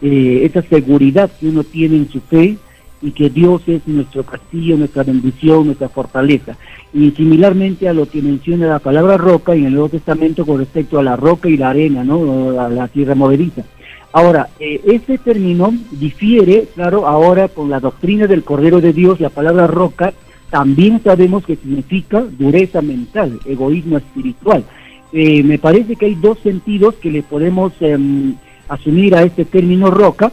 eh, 0.00 0.42
esa 0.44 0.62
seguridad 0.62 1.30
que 1.38 1.48
uno 1.48 1.62
tiene 1.62 1.96
en 1.96 2.10
su 2.10 2.20
fe 2.20 2.56
y 3.02 3.10
que 3.12 3.30
Dios 3.30 3.62
es 3.66 3.86
nuestro 3.86 4.24
castillo, 4.24 4.76
nuestra 4.76 5.02
bendición, 5.02 5.66
nuestra 5.66 5.88
fortaleza. 5.88 6.56
Y 6.92 7.10
similarmente 7.12 7.88
a 7.88 7.92
lo 7.92 8.08
que 8.08 8.22
menciona 8.22 8.66
la 8.66 8.78
palabra 8.78 9.16
roca 9.16 9.54
en 9.54 9.66
el 9.66 9.74
Nuevo 9.74 9.90
Testamento 9.90 10.46
con 10.46 10.58
respecto 10.58 10.98
a 10.98 11.02
la 11.02 11.16
roca 11.16 11.48
y 11.48 11.56
la 11.56 11.70
arena, 11.70 12.04
¿no? 12.04 12.60
A 12.60 12.68
la 12.68 12.88
tierra 12.88 13.14
movediza. 13.14 13.64
Ahora, 14.12 14.48
eh, 14.60 14.80
este 14.86 15.18
término 15.18 15.72
difiere, 15.90 16.68
claro, 16.74 17.06
ahora 17.06 17.48
con 17.48 17.70
la 17.70 17.80
doctrina 17.80 18.26
del 18.26 18.44
Cordero 18.44 18.80
de 18.80 18.92
Dios, 18.92 19.20
la 19.20 19.30
palabra 19.30 19.66
roca, 19.66 20.12
también 20.52 21.00
sabemos 21.02 21.46
que 21.46 21.56
significa 21.56 22.22
dureza 22.38 22.82
mental, 22.82 23.40
egoísmo 23.46 23.96
espiritual. 23.96 24.62
Eh, 25.10 25.42
me 25.42 25.58
parece 25.58 25.96
que 25.96 26.04
hay 26.04 26.14
dos 26.14 26.38
sentidos 26.42 26.94
que 26.96 27.10
le 27.10 27.22
podemos 27.22 27.72
em, 27.80 28.34
asumir 28.68 29.14
a 29.14 29.22
este 29.22 29.46
término 29.46 29.90
roca 29.90 30.30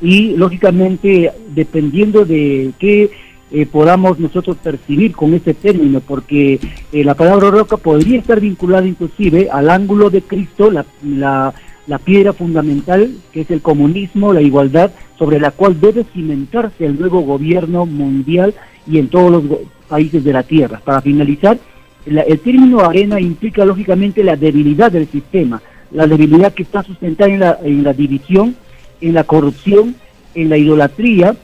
y 0.00 0.36
lógicamente 0.36 1.32
dependiendo 1.52 2.24
de 2.24 2.70
qué 2.78 3.10
eh, 3.50 3.66
podamos 3.66 4.20
nosotros 4.20 4.56
percibir 4.62 5.16
con 5.16 5.34
este 5.34 5.52
término, 5.52 5.98
porque 5.98 6.60
eh, 6.92 7.02
la 7.02 7.14
palabra 7.16 7.50
roca 7.50 7.76
podría 7.76 8.20
estar 8.20 8.40
vinculada 8.40 8.86
inclusive 8.86 9.48
al 9.50 9.68
ángulo 9.68 10.10
de 10.10 10.22
Cristo, 10.22 10.70
la, 10.70 10.86
la, 11.04 11.52
la, 11.86 11.98
piedra 11.98 12.32
fundamental 12.32 13.10
que 13.32 13.42
es 13.42 13.50
el 13.50 13.62
comunismo, 13.62 14.32
la 14.32 14.42
igualdad, 14.42 14.90
sobre 15.18 15.40
la 15.40 15.50
cual 15.50 15.80
debe 15.80 16.04
cimentarse 16.12 16.84
el 16.86 16.98
nuevo 16.98 17.20
gobierno 17.20 17.86
mundial 17.86 18.54
y 18.86 18.98
en 18.98 19.08
todos 19.08 19.30
los 19.30 19.44
países 19.88 20.24
de 20.24 20.32
la 20.32 20.42
Tierra. 20.42 20.80
Para 20.84 21.00
finalizar, 21.00 21.58
el 22.04 22.40
término 22.40 22.80
arena 22.80 23.20
implica 23.20 23.64
lógicamente 23.64 24.22
la 24.22 24.36
debilidad 24.36 24.92
del 24.92 25.08
sistema, 25.08 25.60
la 25.90 26.06
debilidad 26.06 26.52
que 26.52 26.62
está 26.62 26.82
sustentada 26.82 27.30
en 27.30 27.40
la, 27.40 27.58
en 27.62 27.82
la 27.82 27.92
división, 27.92 28.56
en 29.00 29.14
la 29.14 29.24
corrupción, 29.24 29.96
en 30.34 30.48
la 30.48 30.56
idolatría, 30.56 31.36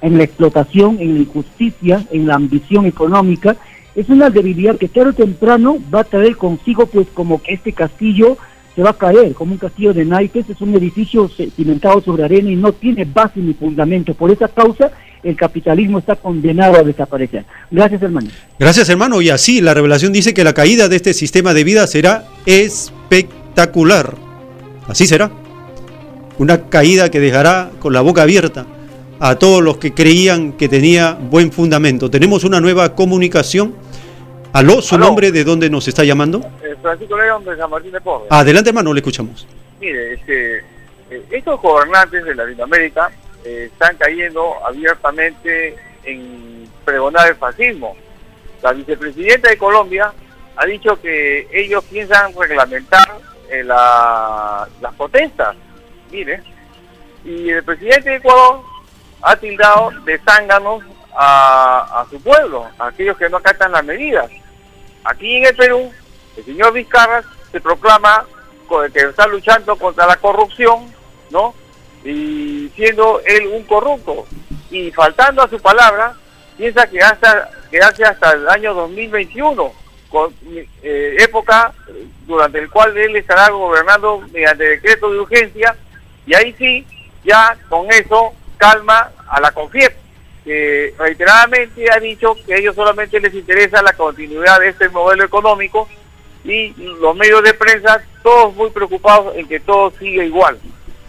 en 0.00 0.16
la 0.16 0.24
explotación, 0.24 0.98
en 1.00 1.14
la 1.14 1.20
injusticia, 1.20 2.04
en 2.10 2.26
la 2.26 2.34
ambición 2.34 2.86
económica. 2.86 3.56
Es 3.94 4.08
una 4.08 4.30
debilidad 4.30 4.76
que 4.76 4.88
tarde 4.88 5.10
o 5.10 5.12
temprano 5.12 5.78
va 5.92 6.00
a 6.00 6.04
traer 6.04 6.36
consigo 6.36 6.86
pues 6.86 7.08
como 7.12 7.42
que 7.42 7.54
este 7.54 7.72
castillo 7.72 8.38
se 8.78 8.84
va 8.84 8.90
a 8.90 8.96
caer, 8.96 9.34
como 9.34 9.54
un 9.54 9.58
castillo 9.58 9.92
de 9.92 10.04
naipes, 10.04 10.48
es 10.48 10.60
un 10.60 10.72
edificio 10.72 11.28
cimentado 11.56 12.00
sobre 12.00 12.22
arena 12.22 12.48
y 12.48 12.54
no 12.54 12.72
tiene 12.72 13.04
base 13.04 13.40
ni 13.40 13.52
fundamento. 13.52 14.14
Por 14.14 14.30
esa 14.30 14.46
causa 14.46 14.92
el 15.24 15.34
capitalismo 15.34 15.98
está 15.98 16.14
condenado 16.14 16.76
a 16.76 16.84
desaparecer. 16.84 17.44
Gracias, 17.72 18.00
hermano. 18.02 18.28
Gracias, 18.56 18.88
hermano. 18.88 19.20
Y 19.20 19.30
así 19.30 19.60
la 19.60 19.74
revelación 19.74 20.12
dice 20.12 20.32
que 20.32 20.44
la 20.44 20.52
caída 20.52 20.88
de 20.88 20.94
este 20.94 21.12
sistema 21.12 21.54
de 21.54 21.64
vida 21.64 21.88
será 21.88 22.26
espectacular. 22.46 24.14
Así 24.86 25.08
será. 25.08 25.32
Una 26.38 26.66
caída 26.68 27.10
que 27.10 27.18
dejará 27.18 27.72
con 27.80 27.92
la 27.92 28.00
boca 28.00 28.22
abierta 28.22 28.64
a 29.18 29.40
todos 29.40 29.60
los 29.60 29.78
que 29.78 29.92
creían 29.92 30.52
que 30.52 30.68
tenía 30.68 31.14
buen 31.14 31.50
fundamento. 31.50 32.12
Tenemos 32.12 32.44
una 32.44 32.60
nueva 32.60 32.94
comunicación. 32.94 33.74
Aló, 34.52 34.80
su 34.80 34.98
nombre, 34.98 35.30
¿de 35.30 35.44
dónde 35.44 35.70
nos 35.70 35.86
está 35.88 36.04
llamando? 36.04 36.40
Eh, 36.62 36.74
Francisco 36.80 37.16
León 37.16 37.44
de 37.44 37.56
San 37.56 37.70
Martín 37.70 37.92
de 37.92 38.00
Porres. 38.00 38.28
Adelante, 38.30 38.70
hermano, 38.70 38.92
le 38.92 39.00
escuchamos. 39.00 39.46
Mire, 39.80 40.14
este, 40.14 40.58
eh, 41.10 41.24
estos 41.30 41.60
gobernantes 41.60 42.24
de 42.24 42.34
Latinoamérica 42.34 43.10
eh, 43.44 43.68
están 43.72 43.96
cayendo 43.96 44.54
abiertamente 44.66 45.76
en 46.04 46.68
pregonar 46.84 47.28
el 47.28 47.36
fascismo. 47.36 47.96
La 48.62 48.72
vicepresidenta 48.72 49.50
de 49.50 49.58
Colombia 49.58 50.12
ha 50.56 50.66
dicho 50.66 51.00
que 51.00 51.46
ellos 51.52 51.84
piensan 51.84 52.32
reglamentar 52.36 53.18
eh, 53.50 53.62
la, 53.62 54.68
las 54.80 54.94
protestas. 54.94 55.54
Mire, 56.10 56.42
y 57.24 57.50
el 57.50 57.62
presidente 57.62 58.10
de 58.10 58.16
Ecuador 58.16 58.62
ha 59.22 59.36
tildado 59.36 59.90
de 60.04 60.18
zánganos 60.18 60.82
a, 61.20 62.06
su 62.10 62.20
pueblo, 62.22 62.68
a 62.78 62.86
aquellos 62.86 63.16
que 63.16 63.28
no 63.28 63.38
acatan 63.38 63.72
las 63.72 63.84
medidas. 63.84 64.30
Aquí 65.02 65.36
en 65.36 65.46
el 65.46 65.56
Perú, 65.56 65.90
el 66.36 66.44
señor 66.44 66.72
Vizcarra 66.72 67.24
se 67.50 67.60
proclama 67.60 68.24
que 68.92 69.00
está 69.00 69.26
luchando 69.26 69.76
contra 69.76 70.06
la 70.06 70.16
corrupción, 70.16 70.92
¿no? 71.30 71.54
y 72.04 72.70
siendo 72.76 73.20
él 73.24 73.48
un 73.48 73.64
corrupto 73.64 74.26
y 74.70 74.90
faltando 74.92 75.42
a 75.42 75.48
su 75.48 75.58
palabra, 75.58 76.14
piensa 76.56 76.86
que 76.86 77.00
hasta 77.00 77.50
que 77.70 77.78
hace 77.80 78.04
hasta 78.04 78.32
el 78.32 78.48
año 78.48 78.72
2021, 78.74 79.72
con, 80.08 80.34
eh, 80.44 81.16
época 81.18 81.72
durante 82.26 82.58
el 82.58 82.70
cual 82.70 82.96
él 82.96 83.16
estará 83.16 83.50
gobernando 83.50 84.22
mediante 84.32 84.64
decreto 84.64 85.10
de 85.10 85.18
urgencia, 85.18 85.76
y 86.26 86.34
ahí 86.34 86.54
sí, 86.56 86.86
ya 87.24 87.56
con 87.68 87.90
eso 87.90 88.32
calma 88.56 89.10
a 89.26 89.40
la 89.40 89.50
CONFIEP, 89.50 89.94
que 90.48 90.94
reiteradamente 90.96 91.92
ha 91.92 92.00
dicho 92.00 92.34
que 92.46 92.54
a 92.54 92.56
ellos 92.56 92.74
solamente 92.74 93.20
les 93.20 93.34
interesa 93.34 93.82
la 93.82 93.92
continuidad 93.92 94.58
de 94.60 94.70
este 94.70 94.88
modelo 94.88 95.22
económico 95.22 95.86
y 96.42 96.70
los 96.70 97.14
medios 97.14 97.42
de 97.42 97.52
prensa 97.52 98.02
todos 98.22 98.54
muy 98.54 98.70
preocupados 98.70 99.36
en 99.36 99.46
que 99.46 99.60
todo 99.60 99.92
siga 99.98 100.24
igual. 100.24 100.58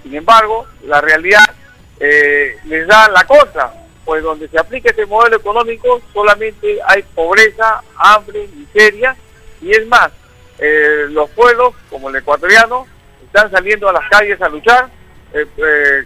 Sin 0.04 0.14
embargo, 0.14 0.68
la 0.86 1.00
realidad 1.00 1.56
eh, 2.02 2.58
les 2.66 2.86
da 2.86 3.08
la 3.08 3.24
contra, 3.24 3.72
pues 4.04 4.22
donde 4.24 4.50
se 4.50 4.60
aplica 4.60 4.90
este 4.90 5.06
modelo 5.06 5.38
económico 5.38 6.02
solamente 6.12 6.78
hay 6.86 7.04
pobreza, 7.16 7.82
hambre, 7.96 8.46
miseria, 8.54 9.16
y 9.62 9.72
es 9.72 9.88
más, 9.88 10.12
eh, 10.58 11.06
los 11.12 11.30
pueblos, 11.30 11.76
como 11.90 12.10
el 12.10 12.18
ecuatoriano, 12.18 12.86
están 13.26 13.50
saliendo 13.52 13.88
a 13.88 13.94
las 13.94 14.10
calles 14.10 14.42
a 14.42 14.50
luchar, 14.50 14.90
eh, 15.34 16.06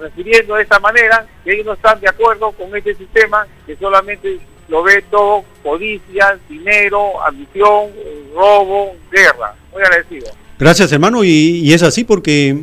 refiriendo 0.00 0.54
de 0.56 0.62
esta 0.62 0.78
manera 0.78 1.26
que 1.44 1.52
ellos 1.52 1.66
no 1.66 1.72
están 1.72 2.00
de 2.00 2.08
acuerdo 2.08 2.52
con 2.52 2.74
este 2.76 2.94
sistema 2.94 3.46
que 3.66 3.76
solamente 3.76 4.38
lo 4.68 4.82
ve 4.82 5.02
todo 5.10 5.44
codicia, 5.62 6.38
dinero, 6.48 7.22
ambición, 7.24 7.90
robo, 8.34 8.94
guerra. 9.10 9.54
Muy 9.72 9.82
agradecido. 9.82 10.28
Gracias, 10.58 10.92
hermano, 10.92 11.24
y, 11.24 11.72
es 11.72 11.82
así 11.82 12.04
porque 12.04 12.56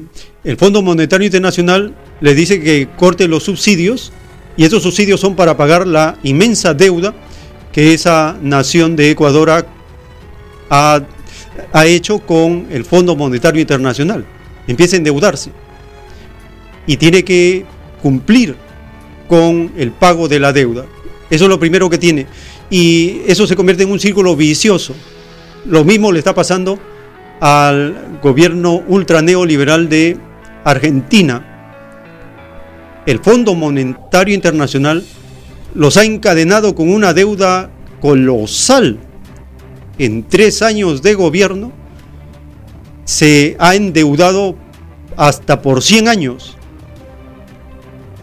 el 0.43 0.58
Fondo 0.58 0.82
Monetario 0.82 1.26
Internacional 1.26 1.93
le 2.22 2.34
dice 2.34 2.61
que 2.61 2.88
corte 2.98 3.27
los 3.27 3.43
subsidios 3.43 4.14
y 4.58 4.66
esos 4.66 4.84
subsidios 4.84 5.19
son 5.19 5.35
para 5.35 5.58
pagar 5.58 5.85
la 5.85 6.18
inmensa 6.24 6.74
deuda 6.74 7.14
que 7.74 7.93
esa 7.93 8.38
nación 8.42 8.95
de 8.95 9.11
Ecuador 9.11 9.50
ha, 10.69 11.01
ha 11.74 11.85
hecho 11.85 12.19
con 12.19 12.68
el 12.72 12.85
Fondo 12.85 13.16
Monetario 13.16 13.59
Internacional. 13.59 14.26
Empieza 14.68 14.95
a 14.95 14.98
endeudarse 14.98 15.51
y 16.90 16.98
tiene 16.98 17.24
que 17.24 17.66
cumplir 18.01 18.56
con 19.27 19.72
el 19.77 19.92
pago 19.92 20.27
de 20.27 20.40
la 20.40 20.51
deuda. 20.51 20.88
Eso 21.30 21.43
es 21.43 21.50
lo 21.50 21.59
primero 21.59 21.88
que 21.88 22.00
tiene. 22.00 22.26
Y 22.72 23.22
eso 23.27 23.45
se 23.45 23.56
convierte 23.56 23.84
en 23.84 23.92
un 23.92 24.00
círculo 24.00 24.35
vicioso. 24.35 24.95
Lo 25.68 25.84
mismo 25.84 26.11
le 26.11 26.18
está 26.18 26.34
pasando 26.34 26.80
al 27.40 28.18
gobierno 28.24 28.82
ultra 28.88 29.22
neoliberal 29.22 29.88
de 29.88 30.18
Argentina, 30.64 31.45
el 33.06 33.19
Fondo 33.19 33.53
Monetario 33.53 34.34
Internacional 34.34 35.06
los 35.76 35.95
ha 35.95 36.06
encadenado 36.06 36.74
con 36.74 36.92
una 36.92 37.14
deuda 37.14 37.69
colosal. 38.01 38.98
En 40.00 40.27
tres 40.27 40.64
años 40.64 41.03
de 41.03 41.14
gobierno 41.14 41.72
se 43.06 43.56
ha 43.59 43.76
endeudado 43.76 44.56
hasta 45.18 45.61
por 45.61 45.84
100 45.84 46.08
años. 46.08 46.58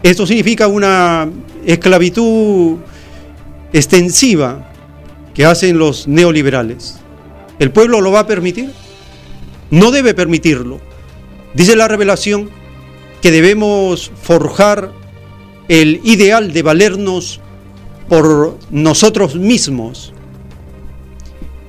Esto 0.07 0.25
significa 0.25 0.69
una 0.69 1.29
esclavitud 1.65 2.77
extensiva 3.73 4.71
que 5.33 5.43
hacen 5.43 5.77
los 5.77 6.07
neoliberales. 6.07 7.01
¿El 7.59 7.71
pueblo 7.71 7.99
lo 7.99 8.13
va 8.13 8.21
a 8.21 8.25
permitir? 8.25 8.71
No 9.69 9.91
debe 9.91 10.13
permitirlo. 10.13 10.79
Dice 11.53 11.75
la 11.75 11.89
revelación 11.89 12.49
que 13.21 13.31
debemos 13.31 14.09
forjar 14.21 14.93
el 15.67 15.99
ideal 16.05 16.53
de 16.53 16.61
valernos 16.61 17.41
por 18.07 18.57
nosotros 18.71 19.35
mismos. 19.35 20.13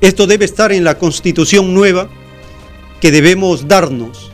Esto 0.00 0.28
debe 0.28 0.44
estar 0.44 0.70
en 0.70 0.84
la 0.84 0.96
constitución 0.96 1.74
nueva 1.74 2.08
que 3.00 3.10
debemos 3.10 3.66
darnos. 3.66 4.30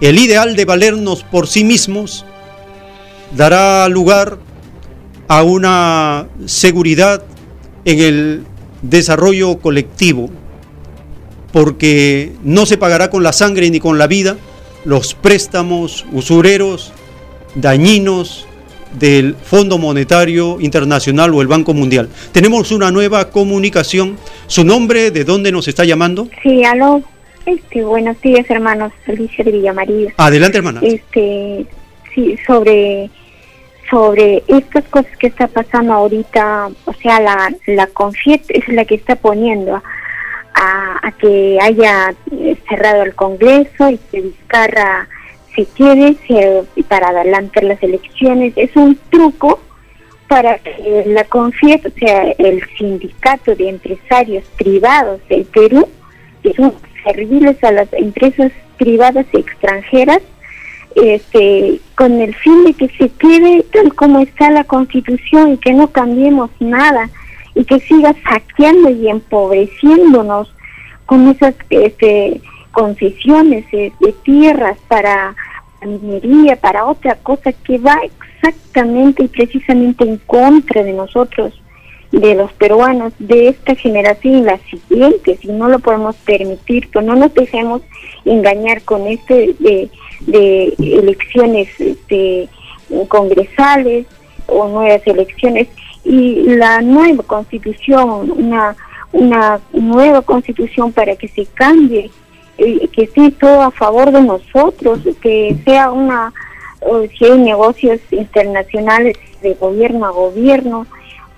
El 0.00 0.18
ideal 0.18 0.56
de 0.56 0.64
valernos 0.64 1.22
por 1.22 1.46
sí 1.46 1.64
mismos 1.64 2.24
dará 3.36 3.88
lugar 3.88 4.38
a 5.28 5.42
una 5.42 6.28
seguridad 6.46 7.22
en 7.84 8.00
el 8.00 8.44
desarrollo 8.82 9.58
colectivo 9.58 10.30
porque 11.52 12.32
no 12.42 12.66
se 12.66 12.78
pagará 12.78 13.10
con 13.10 13.22
la 13.22 13.32
sangre 13.32 13.70
ni 13.70 13.80
con 13.80 13.98
la 13.98 14.06
vida 14.06 14.36
los 14.84 15.14
préstamos 15.14 16.04
usureros 16.12 16.92
dañinos 17.54 18.46
del 18.98 19.34
Fondo 19.34 19.78
Monetario 19.78 20.58
Internacional 20.60 21.32
o 21.34 21.40
el 21.40 21.48
Banco 21.48 21.74
Mundial. 21.74 22.08
Tenemos 22.32 22.70
una 22.70 22.90
nueva 22.90 23.30
comunicación. 23.30 24.16
¿Su 24.46 24.64
nombre? 24.64 25.10
¿De 25.10 25.24
dónde 25.24 25.50
nos 25.50 25.66
está 25.68 25.84
llamando? 25.84 26.28
Sí, 26.42 26.64
aló. 26.64 27.02
Este, 27.46 27.82
buenos 27.82 28.20
días, 28.20 28.48
hermanos. 28.48 28.92
Alicia 29.06 29.44
de 29.44 29.52
Villamaría. 29.52 30.14
Adelante, 30.16 30.58
hermana. 30.58 30.80
Este, 30.82 31.66
sí, 32.14 32.36
sobre 32.46 33.10
sobre 33.90 34.42
estas 34.48 34.84
cosas 34.84 35.16
que 35.18 35.28
está 35.28 35.48
pasando 35.48 35.92
ahorita, 35.92 36.70
o 36.84 36.92
sea, 36.94 37.20
la, 37.20 37.52
la 37.66 37.86
Confiet 37.88 38.42
es 38.48 38.66
la 38.68 38.84
que 38.84 38.94
está 38.96 39.16
poniendo 39.16 39.82
a, 40.54 41.12
que 41.18 41.58
haya 41.60 42.14
eh, 42.30 42.56
cerrado 42.68 43.02
el 43.02 43.14
Congreso 43.14 43.90
y 43.90 43.98
que 44.10 44.20
Vizcarra 44.20 45.08
se 45.54 45.66
quede 45.66 46.16
para 46.88 47.08
adelantar 47.08 47.64
las 47.64 47.82
elecciones. 47.82 48.52
Es 48.56 48.74
un 48.76 48.98
truco 49.10 49.60
para 50.28 50.58
que 50.58 51.04
la 51.06 51.24
Confiet, 51.24 51.86
o 51.86 51.90
sea, 51.98 52.30
el 52.38 52.62
sindicato 52.76 53.54
de 53.54 53.68
empresarios 53.68 54.44
privados 54.56 55.20
del 55.28 55.44
Perú, 55.44 55.88
que 56.42 56.52
son 56.54 56.74
serviles 57.04 57.62
a 57.62 57.72
las 57.72 57.92
empresas 57.92 58.50
privadas 58.76 59.26
extranjeras, 59.32 60.20
este, 60.94 61.80
con 61.96 62.20
el 62.20 62.34
fin 62.34 62.64
de 62.64 62.74
que 62.74 62.88
se 62.88 63.08
quede 63.10 63.64
tal 63.72 63.94
como 63.94 64.20
está 64.20 64.50
la 64.50 64.64
constitución 64.64 65.52
y 65.52 65.58
que 65.58 65.72
no 65.72 65.88
cambiemos 65.88 66.50
nada 66.60 67.10
y 67.54 67.64
que 67.64 67.80
siga 67.80 68.14
saqueando 68.28 68.90
y 68.90 69.08
empobreciéndonos 69.08 70.52
con 71.06 71.28
esas 71.28 71.54
este, 71.70 72.40
concesiones 72.72 73.70
de, 73.70 73.92
tierras 74.24 74.78
para 74.88 75.34
minería, 75.84 76.56
para 76.56 76.86
otra 76.86 77.14
cosa 77.16 77.52
que 77.52 77.78
va 77.78 77.96
exactamente 78.02 79.24
y 79.24 79.28
precisamente 79.28 80.04
en 80.04 80.16
contra 80.18 80.82
de 80.82 80.92
nosotros, 80.92 81.60
de 82.20 82.34
los 82.34 82.52
peruanos, 82.52 83.12
de 83.18 83.48
esta 83.48 83.74
generación 83.74 84.38
y 84.38 84.42
las 84.42 84.60
siguientes, 84.62 85.44
y 85.44 85.48
no 85.48 85.68
lo 85.68 85.78
podemos 85.78 86.16
permitir, 86.16 86.88
que 86.90 87.02
no 87.02 87.16
nos 87.16 87.34
dejemos 87.34 87.82
engañar 88.24 88.82
con 88.82 89.06
este 89.06 89.54
de 89.58 89.90
de 90.26 90.74
elecciones 90.78 91.68
este, 91.78 92.48
congresales 93.08 94.06
o 94.46 94.68
nuevas 94.68 95.06
elecciones. 95.06 95.68
Y 96.04 96.42
la 96.56 96.80
nueva 96.82 97.22
constitución, 97.22 98.30
una, 98.36 98.76
una 99.12 99.60
nueva 99.72 100.22
constitución 100.22 100.92
para 100.92 101.16
que 101.16 101.28
se 101.28 101.46
cambie, 101.46 102.10
eh, 102.58 102.88
que 102.88 103.04
esté 103.04 103.30
todo 103.32 103.62
a 103.62 103.70
favor 103.70 104.12
de 104.12 104.22
nosotros, 104.22 105.00
que 105.22 105.56
sea 105.64 105.90
una, 105.90 106.32
si 107.18 107.24
hay 107.24 107.38
negocios 107.38 108.00
internacionales 108.10 109.16
de 109.40 109.54
gobierno 109.54 110.06
a 110.06 110.10
gobierno, 110.10 110.86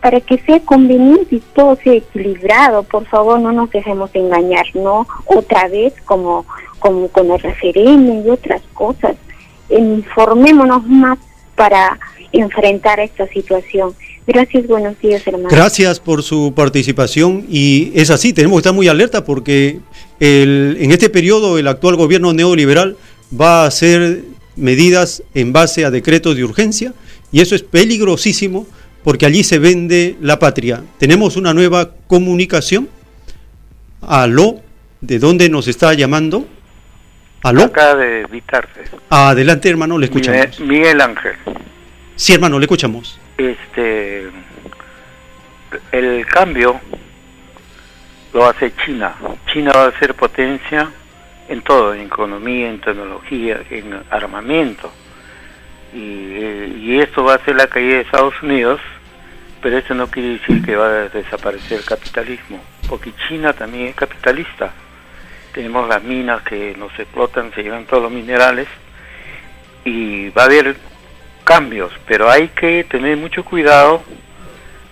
para 0.06 0.20
que 0.20 0.38
sea 0.38 0.60
conveniente 0.60 1.34
y 1.34 1.42
todo 1.52 1.76
sea 1.82 1.94
equilibrado, 1.94 2.84
por 2.84 3.04
favor 3.06 3.40
no 3.40 3.50
nos 3.50 3.68
dejemos 3.72 4.08
engañar, 4.14 4.64
¿no? 4.74 5.04
Otra 5.24 5.66
vez 5.66 5.94
como 6.04 6.46
con 6.78 7.32
el 7.32 7.40
referéndum 7.40 8.24
y 8.24 8.30
otras 8.30 8.62
cosas. 8.72 9.16
Informémonos 9.68 10.86
más 10.86 11.18
para 11.56 11.98
enfrentar 12.30 13.00
esta 13.00 13.26
situación. 13.26 13.94
Gracias, 14.28 14.68
buenos 14.68 14.96
días, 15.00 15.26
hermano. 15.26 15.48
Gracias 15.50 15.98
por 15.98 16.22
su 16.22 16.52
participación 16.54 17.44
y 17.50 17.90
es 17.96 18.10
así, 18.10 18.32
tenemos 18.32 18.58
que 18.58 18.60
estar 18.60 18.74
muy 18.74 18.86
alerta 18.86 19.24
porque 19.24 19.80
en 20.20 20.92
este 20.92 21.10
periodo 21.10 21.58
el 21.58 21.66
actual 21.66 21.96
gobierno 21.96 22.32
neoliberal 22.32 22.96
va 23.32 23.64
a 23.64 23.66
hacer 23.66 24.22
medidas 24.54 25.24
en 25.34 25.52
base 25.52 25.84
a 25.84 25.90
decretos 25.90 26.36
de 26.36 26.44
urgencia 26.44 26.94
y 27.32 27.40
eso 27.40 27.56
es 27.56 27.64
peligrosísimo 27.64 28.68
porque 29.06 29.24
allí 29.24 29.44
se 29.44 29.60
vende 29.60 30.16
la 30.20 30.40
patria. 30.40 30.82
Tenemos 30.98 31.36
una 31.36 31.54
nueva 31.54 31.92
comunicación. 32.08 32.88
Aló, 34.02 34.56
¿de 35.00 35.20
dónde 35.20 35.48
nos 35.48 35.68
está 35.68 35.94
llamando? 35.94 36.48
Acá 37.40 37.94
de 37.94 38.26
Vitarte. 38.26 38.80
Adelante, 39.08 39.70
hermano, 39.70 39.96
le 39.96 40.06
escuchamos. 40.06 40.58
Miguel 40.58 41.00
Ángel. 41.00 41.36
Sí, 42.16 42.32
hermano, 42.34 42.58
le 42.58 42.64
escuchamos. 42.64 43.20
Este, 43.38 44.28
el 45.92 46.26
cambio 46.26 46.80
lo 48.34 48.44
hace 48.44 48.72
China. 48.84 49.14
China 49.52 49.70
va 49.72 49.86
a 49.86 49.98
ser 50.00 50.14
potencia 50.14 50.90
en 51.48 51.62
todo, 51.62 51.94
en 51.94 52.00
economía, 52.00 52.70
en 52.70 52.80
tecnología, 52.80 53.62
en 53.70 54.00
armamento. 54.10 54.90
Y, 55.94 56.00
y 56.00 56.98
esto 57.00 57.22
va 57.22 57.36
a 57.36 57.44
ser 57.44 57.54
la 57.54 57.68
caída 57.68 57.94
de 57.94 58.00
Estados 58.00 58.34
Unidos, 58.42 58.80
pero 59.60 59.78
eso 59.78 59.94
no 59.94 60.08
quiere 60.08 60.38
decir 60.38 60.64
que 60.64 60.76
va 60.76 60.86
a 60.86 61.08
desaparecer 61.08 61.78
el 61.78 61.84
capitalismo, 61.84 62.62
porque 62.88 63.12
China 63.28 63.52
también 63.52 63.88
es 63.88 63.94
capitalista 63.94 64.72
tenemos 65.56 65.88
las 65.88 66.02
minas 66.02 66.42
que 66.42 66.74
nos 66.76 66.92
explotan, 66.98 67.50
se 67.54 67.62
llevan 67.62 67.86
todos 67.86 68.02
los 68.02 68.12
minerales 68.12 68.68
y 69.84 70.28
va 70.28 70.42
a 70.42 70.44
haber 70.44 70.76
cambios, 71.44 71.90
pero 72.06 72.30
hay 72.30 72.48
que 72.48 72.84
tener 72.84 73.16
mucho 73.16 73.42
cuidado 73.42 74.02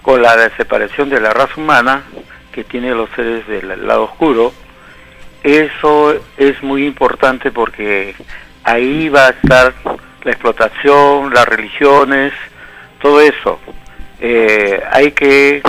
con 0.00 0.22
la 0.22 0.34
desaparición 0.38 1.10
de 1.10 1.20
la 1.20 1.34
raza 1.34 1.60
humana 1.60 2.04
que 2.50 2.64
tiene 2.64 2.92
los 2.92 3.10
seres 3.10 3.46
del 3.46 3.86
lado 3.86 4.04
oscuro. 4.04 4.54
Eso 5.42 6.14
es 6.38 6.62
muy 6.62 6.86
importante 6.86 7.50
porque 7.50 8.14
ahí 8.62 9.10
va 9.10 9.26
a 9.26 9.30
estar 9.30 9.74
la 10.22 10.30
explotación, 10.30 11.34
las 11.34 11.44
religiones, 11.46 12.32
todo 13.02 13.20
eso. 13.20 13.60
Eh, 14.20 14.80
hay 14.90 15.12
que 15.12 15.62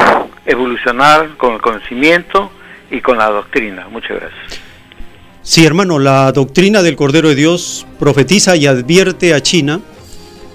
evolucionar 0.45 1.35
con 1.37 1.53
el 1.53 1.61
conocimiento 1.61 2.51
y 2.91 3.01
con 3.01 3.17
la 3.17 3.29
doctrina. 3.29 3.87
Muchas 3.89 4.19
gracias. 4.19 4.59
Sí, 5.41 5.65
hermano, 5.65 5.99
la 5.99 6.31
doctrina 6.31 6.81
del 6.81 6.95
Cordero 6.95 7.29
de 7.29 7.35
Dios 7.35 7.85
profetiza 7.99 8.55
y 8.55 8.65
advierte 8.65 9.33
a 9.33 9.41
China 9.41 9.79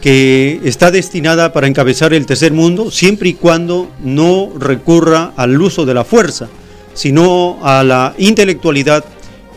que 0.00 0.60
está 0.64 0.90
destinada 0.90 1.52
para 1.52 1.66
encabezar 1.66 2.14
el 2.14 2.26
tercer 2.26 2.52
mundo 2.52 2.90
siempre 2.90 3.28
y 3.28 3.34
cuando 3.34 3.90
no 4.00 4.50
recurra 4.58 5.32
al 5.36 5.60
uso 5.60 5.84
de 5.84 5.94
la 5.94 6.04
fuerza, 6.04 6.48
sino 6.94 7.58
a 7.62 7.84
la 7.84 8.14
intelectualidad 8.18 9.04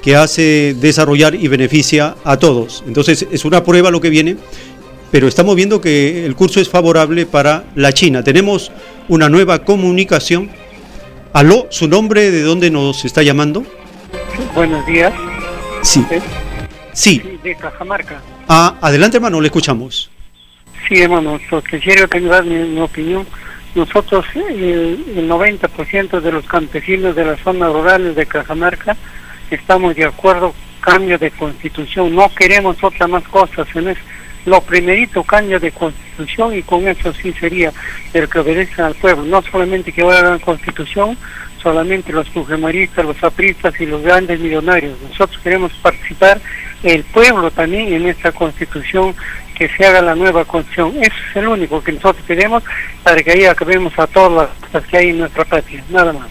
que 0.04 0.18
hace 0.18 0.76
desarrollar 0.80 1.34
y 1.34 1.48
beneficia 1.48 2.16
a 2.26 2.38
todos. 2.38 2.84
Entonces 2.86 3.26
es 3.32 3.46
una 3.46 3.64
prueba 3.64 3.90
lo 3.90 4.02
que 4.02 4.10
viene, 4.10 4.36
pero 5.14 5.28
estamos 5.28 5.56
viendo 5.56 5.80
que 5.80 6.26
el 6.26 6.36
curso 6.36 6.60
es 6.60 6.68
favorable 6.68 7.28
para 7.28 7.66
la 7.76 7.94
China. 7.94 8.24
Tenemos 8.24 8.72
una 9.08 9.30
nueva 9.30 9.60
comunicación. 9.60 10.50
Aló, 11.34 11.68
¿su 11.70 11.88
nombre 11.88 12.32
de 12.32 12.42
dónde 12.42 12.72
nos 12.72 13.06
está 13.06 13.22
llamando? 13.22 13.64
Buenos 14.56 14.84
días. 14.88 15.14
Sí. 15.84 16.04
Sí. 16.94 17.22
De 17.44 17.56
Cajamarca. 17.56 18.24
Ah, 18.48 18.76
adelante, 18.82 19.18
hermano, 19.18 19.40
le 19.40 19.50
escuchamos. 19.50 20.10
Sí, 20.90 21.04
hermano, 21.04 21.40
quisiera 21.70 22.08
que 22.08 22.20
dar 22.22 22.44
mi, 22.44 22.80
opinión. 22.80 23.28
Nosotros, 23.76 24.26
el, 24.34 25.06
el 25.16 25.30
90% 25.30 26.22
de 26.22 26.32
los 26.32 26.48
campesinos 26.48 27.16
de 27.16 27.24
las 27.24 27.40
zonas 27.42 27.72
rurales 27.72 28.16
de 28.16 28.26
Cajamarca, 28.26 28.98
estamos 29.52 29.96
de 29.96 30.06
acuerdo 30.06 30.56
cambio 30.82 31.20
de 31.20 31.30
constitución. 31.30 32.16
No 32.16 32.34
queremos 32.34 32.84
otras 32.84 33.08
más 33.08 33.24
cosas. 33.28 33.68
En 33.76 33.90
es, 33.90 33.98
lo 34.46 34.62
primerito, 34.62 35.24
cambio 35.24 35.60
de 35.60 35.72
constitución 35.72 36.56
y 36.56 36.64
con 36.64 36.88
eso 36.88 37.14
sí 37.14 37.34
sería 37.34 37.72
el 38.14 38.30
que 38.30 38.40
obedece 38.40 38.82
al 38.82 38.96
pueblo. 38.96 39.24
No 39.24 39.42
solamente 39.42 39.92
que 39.92 40.04
vaya 40.04 40.20
a 40.20 40.32
la 40.32 40.40
constitución, 40.40 41.18
solamente 41.62 42.12
los 42.12 42.30
fujimoristas, 42.30 43.06
los 43.06 43.24
apristas 43.24 43.74
y 43.80 43.86
los 43.86 44.02
grandes 44.02 44.40
millonarios. 44.40 44.98
Nosotros 45.10 45.40
queremos 45.42 45.72
participar, 45.82 46.42
el 46.84 47.04
pueblo 47.06 47.50
también, 47.50 47.94
en 47.94 48.08
esta 48.08 48.34
constitución, 48.34 49.16
que 49.56 49.70
se 49.70 49.86
haga 49.86 50.02
la 50.02 50.16
nueva 50.16 50.44
constitución. 50.44 50.92
Eso 51.02 51.16
es 51.30 51.36
el 51.38 51.48
único 51.48 51.82
que 51.82 51.94
nosotros 51.94 52.26
queremos 52.28 52.64
para 53.04 53.24
que 53.24 53.32
ahí 53.32 53.46
acabemos 53.46 53.94
a 53.98 54.08
todas 54.08 54.50
las 54.50 54.68
cosas 54.68 54.90
que 54.90 54.98
hay 54.98 55.10
en 55.10 55.20
nuestra 55.20 55.46
patria. 55.46 55.84
Nada 55.90 56.12
más. 56.12 56.28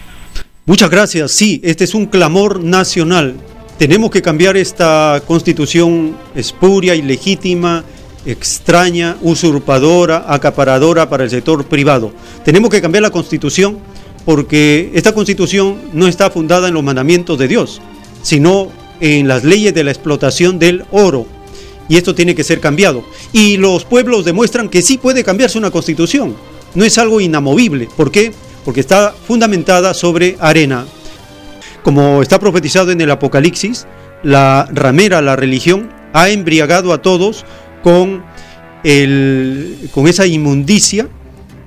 Muchas 0.65 0.89
gracias. 0.89 1.31
Sí, 1.31 1.59
este 1.63 1.83
es 1.83 1.95
un 1.95 2.05
clamor 2.05 2.63
nacional. 2.63 3.35
Tenemos 3.77 4.11
que 4.11 4.21
cambiar 4.21 4.55
esta 4.55 5.21
constitución 5.25 6.15
espuria, 6.35 6.93
ilegítima, 6.93 7.83
extraña, 8.25 9.17
usurpadora, 9.21 10.25
acaparadora 10.27 11.09
para 11.09 11.23
el 11.23 11.29
sector 11.29 11.65
privado. 11.65 12.11
Tenemos 12.45 12.69
que 12.69 12.81
cambiar 12.81 13.01
la 13.01 13.09
constitución 13.09 13.79
porque 14.25 14.91
esta 14.93 15.13
constitución 15.13 15.77
no 15.93 16.07
está 16.07 16.29
fundada 16.29 16.69
en 16.69 16.73
los 16.73 16.83
mandamientos 16.83 17.37
de 17.37 17.47
Dios, 17.47 17.81
sino 18.21 18.71
en 18.99 19.27
las 19.27 19.43
leyes 19.43 19.73
de 19.73 19.83
la 19.83 19.91
explotación 19.91 20.59
del 20.59 20.85
oro. 20.91 21.25
Y 21.89 21.97
esto 21.97 22.15
tiene 22.15 22.35
que 22.35 22.45
ser 22.45 22.61
cambiado. 22.61 23.03
Y 23.33 23.57
los 23.57 23.83
pueblos 23.83 24.23
demuestran 24.23 24.69
que 24.69 24.81
sí 24.81 24.97
puede 24.97 25.23
cambiarse 25.23 25.57
una 25.57 25.71
constitución. 25.71 26.35
No 26.75 26.85
es 26.85 26.97
algo 26.97 27.19
inamovible. 27.19 27.89
¿Por 27.97 28.11
qué? 28.11 28.31
Porque 28.63 28.79
está 28.79 29.13
fundamentada 29.27 29.93
sobre 29.93 30.37
arena. 30.39 30.85
Como 31.83 32.21
está 32.21 32.39
profetizado 32.39 32.91
en 32.91 33.01
el 33.01 33.11
Apocalipsis, 33.11 33.85
la 34.23 34.69
ramera, 34.71 35.21
la 35.21 35.35
religión, 35.35 35.91
ha 36.13 36.29
embriagado 36.29 36.93
a 36.93 37.01
todos 37.01 37.43
con, 37.83 38.23
el, 38.83 39.89
con 39.93 40.07
esa 40.07 40.25
inmundicia, 40.25 41.07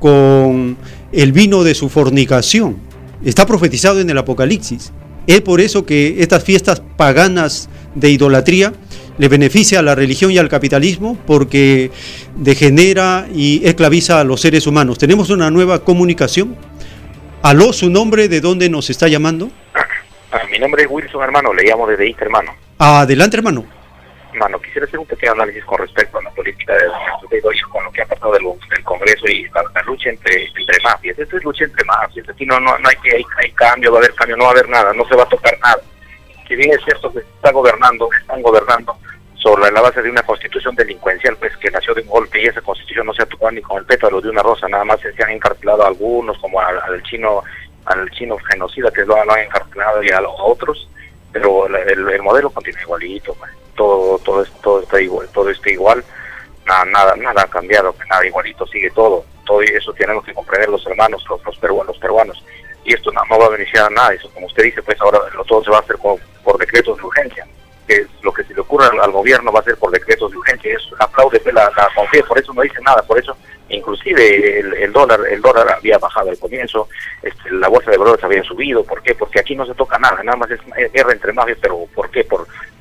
con 0.01 0.77
el 1.12 1.33
vino 1.33 1.62
de 1.62 1.75
su 1.75 1.89
fornicación. 1.89 2.78
Está 3.25 3.47
profetizado 3.47 4.01
en 4.01 4.11
el 4.11 4.19
Apocalipsis. 4.19 4.93
Es 5.27 5.41
por 5.41 5.61
eso 5.61 5.85
que 5.85 6.17
estas 6.19 6.45
fiestas 6.45 6.83
paganas 6.97 7.69
de 7.95 8.11
idolatría 8.11 8.73
le 9.19 9.28
beneficia 9.28 9.81
a 9.81 9.83
la 9.83 9.95
religión 9.95 10.31
y 10.31 10.39
al 10.39 10.49
capitalismo 10.49 11.17
porque 11.27 11.91
degenera 12.36 13.27
y 13.35 13.67
esclaviza 13.67 14.20
a 14.20 14.25
los 14.25 14.41
seres 14.41 14.67
humanos. 14.67 14.99
Tenemos 14.99 15.31
una 15.31 15.51
nueva 15.51 15.81
comunicación. 15.81 16.57
Aló, 17.43 17.73
su 17.73 17.91
nombre, 17.91 18.28
¿de 18.28 18.41
dónde 18.41 18.69
nos 18.69 18.91
está 18.91 19.09
llamando? 19.09 19.51
Ah, 20.33 20.39
mi 20.51 20.59
nombre 20.59 20.83
es 20.83 20.89
Wilson, 20.91 21.23
hermano, 21.23 21.53
le 21.55 21.65
llamo 21.65 21.86
desde 21.86 22.09
Ista, 22.09 22.25
hermano. 22.25 22.53
Adelante, 22.78 23.36
hermano. 23.36 23.76
Hermano, 24.36 24.60
quisiera 24.60 24.86
hacer 24.86 24.98
un 24.98 25.06
pequeño 25.06 25.32
análisis 25.32 25.65
con 25.65 25.78
respecto 25.78 26.18
a 26.18 26.23
la 26.23 26.31
política 26.32 26.74
de 26.74 27.40
con 27.73 27.82
lo 27.82 27.90
que 27.90 28.02
ha 28.02 28.06
pasado 28.06 28.32
del, 28.32 28.44
Congreso 28.84 29.26
y 29.28 29.48
la, 29.48 29.82
lucha 29.86 30.10
entre, 30.10 30.44
entre 30.44 30.78
mafias. 30.84 31.18
Esto 31.18 31.39
es 31.39 31.44
lucha 31.44 31.65
entre 31.65 31.82
mafias. 31.86 32.28
Aquí 32.28 32.44
no, 32.44 32.60
no, 32.60 32.76
no 32.78 32.86
hay 32.86 32.97
que 32.97 33.24
hay, 33.39 33.50
cambio, 33.52 33.92
va 33.92 33.97
a 33.97 34.00
haber 34.02 34.15
cambio, 34.15 34.36
no 34.36 34.44
va 34.44 34.50
a 34.50 34.52
haber 34.52 34.68
nada, 34.68 34.92
no 34.92 35.08
se 35.08 35.16
va 35.16 35.23
a 35.23 35.28
tocar 35.28 35.58
nada. 35.60 35.81
Que 36.47 36.55
bien 36.55 36.70
es 36.70 36.84
cierto 36.84 37.10
que 37.15 37.20
se 37.20 37.26
está 37.34 37.50
gobernando, 37.50 38.10
están 38.20 38.42
gobernando 38.42 38.94
sobre 39.36 39.73
la 39.73 39.81
base 39.81 40.02
de 40.02 40.10
una 40.10 40.23
constitución 40.23 40.76
delincuencial, 40.76 41.34
pues 41.39 41.56
que 41.56 41.70
nació 41.70 41.94
de 41.94 42.02
un 42.02 42.08
golpe 42.08 42.42
y 42.42 42.44
esa 42.44 42.60
constitución 42.60 43.06
no 43.06 43.15
se 43.15 43.23
ha 43.23 43.26
tocado 43.26 43.52
ni 43.52 43.62
con 43.62 43.78
el 43.78 43.86
pétalo 43.86 44.20
de 44.20 44.28
una 44.28 44.42
rosa, 44.42 44.68
nada 44.68 44.84
más 44.84 45.00
se 45.00 45.24
han 45.24 45.31
encarcelado 45.31 45.82
a 45.82 45.89
algunos, 45.89 46.36
como 46.40 46.60
al, 46.60 46.78
al 46.78 47.02
chino 47.05 47.42
al 47.86 48.10
chino 48.10 48.36
genocida 48.50 48.90
que 48.90 49.06
lo, 49.06 49.16
han 49.16 49.39
encarcelado 49.39 50.02
y 50.02 50.10
a 50.10 50.20
los 50.20 50.34
otros, 50.39 50.90
pero 51.32 51.66
el, 51.68 52.06
el 52.06 52.23
modelo 52.23 52.50
continúa 52.50 52.82
igualito, 52.82 53.32
pues. 53.34 53.50
Todo 53.77 54.19
todo 54.19 54.45
todo 54.63 54.83
está 54.83 55.01
igual, 55.01 55.29
todo 55.33 55.51
está 55.51 55.71
igual, 55.71 56.05
nada 56.67 56.85
nada 56.87 57.17
nada 57.17 57.43
ha 57.43 57.49
cambiado, 57.49 57.95
nada 58.09 58.27
igualito 58.27 58.67
sigue 58.67 58.91
todo, 58.91 59.25
todo 59.45 59.61
eso 59.63 59.93
tenemos 59.95 60.25
que 60.25 60.35
comprender 60.35 60.69
los 60.69 60.87
hermanos, 60.87 61.25
los, 61.29 61.59
peruanos, 61.59 61.89
los 61.89 61.99
peruanos 61.99 62.45
y 62.85 62.95
esto 62.95 63.11
no, 63.13 63.39
va 63.39 63.47
a 63.47 63.51
beneficiar 63.51 63.87
a 63.87 63.91
nadie, 63.91 64.17
eso 64.17 64.31
como 64.33 64.47
usted 64.47 64.65
dice, 64.65 64.83
pues 64.83 65.01
ahora 65.01 65.21
todo 65.47 65.63
se 65.63 65.71
va 65.71 65.79
a 65.79 65.81
hacer 65.81 65.97
por, 65.99 66.19
por 66.43 66.59
decretos 66.59 66.97
de 66.97 67.05
urgencia 67.05 67.47
que 67.87 68.07
lo 68.23 68.33
que 68.33 68.45
se 68.45 68.55
le 68.55 68.61
ocurra 68.61 68.91
al, 69.01 69.13
gobierno 69.13 69.53
va 69.53 69.61
a 69.61 69.65
ser 69.65 69.77
por 69.77 69.91
decretos 69.91 70.31
de 70.31 70.37
urgencia. 70.37 70.75
Es 70.75 70.83
aplaude 70.99 71.41
la, 71.53 71.71
la 71.77 71.89
confianza, 71.95 72.29
por 72.29 72.39
eso 72.39 72.53
no 72.53 72.63
dice 72.63 72.81
nada, 72.83 73.03
por 73.03 73.19
eso 73.19 73.37
inclusive 73.69 74.61
el, 74.61 74.93
dólar 74.93 75.21
el 75.29 75.41
dólar 75.41 75.73
había 75.73 75.99
bajado 75.99 76.31
al 76.31 76.39
comienzo, 76.39 76.89
este, 77.23 77.51
la 77.51 77.69
bolsa 77.69 77.91
de 77.91 77.99
valores 77.99 78.23
había 78.23 78.43
subido, 78.45 78.85
¿por 78.85 79.03
qué? 79.03 79.15
Porque 79.15 79.41
aquí 79.41 79.57
no 79.57 79.67
se 79.67 79.75
toca 79.75 79.99
nada, 79.99 80.23
nada 80.23 80.37
más 80.37 80.51
es 80.51 80.61
guerra 80.93 81.13
entre 81.13 81.33
mafias, 81.33 81.59
pero 81.61 81.87
¿por 81.95 82.11
qué? 82.11 82.25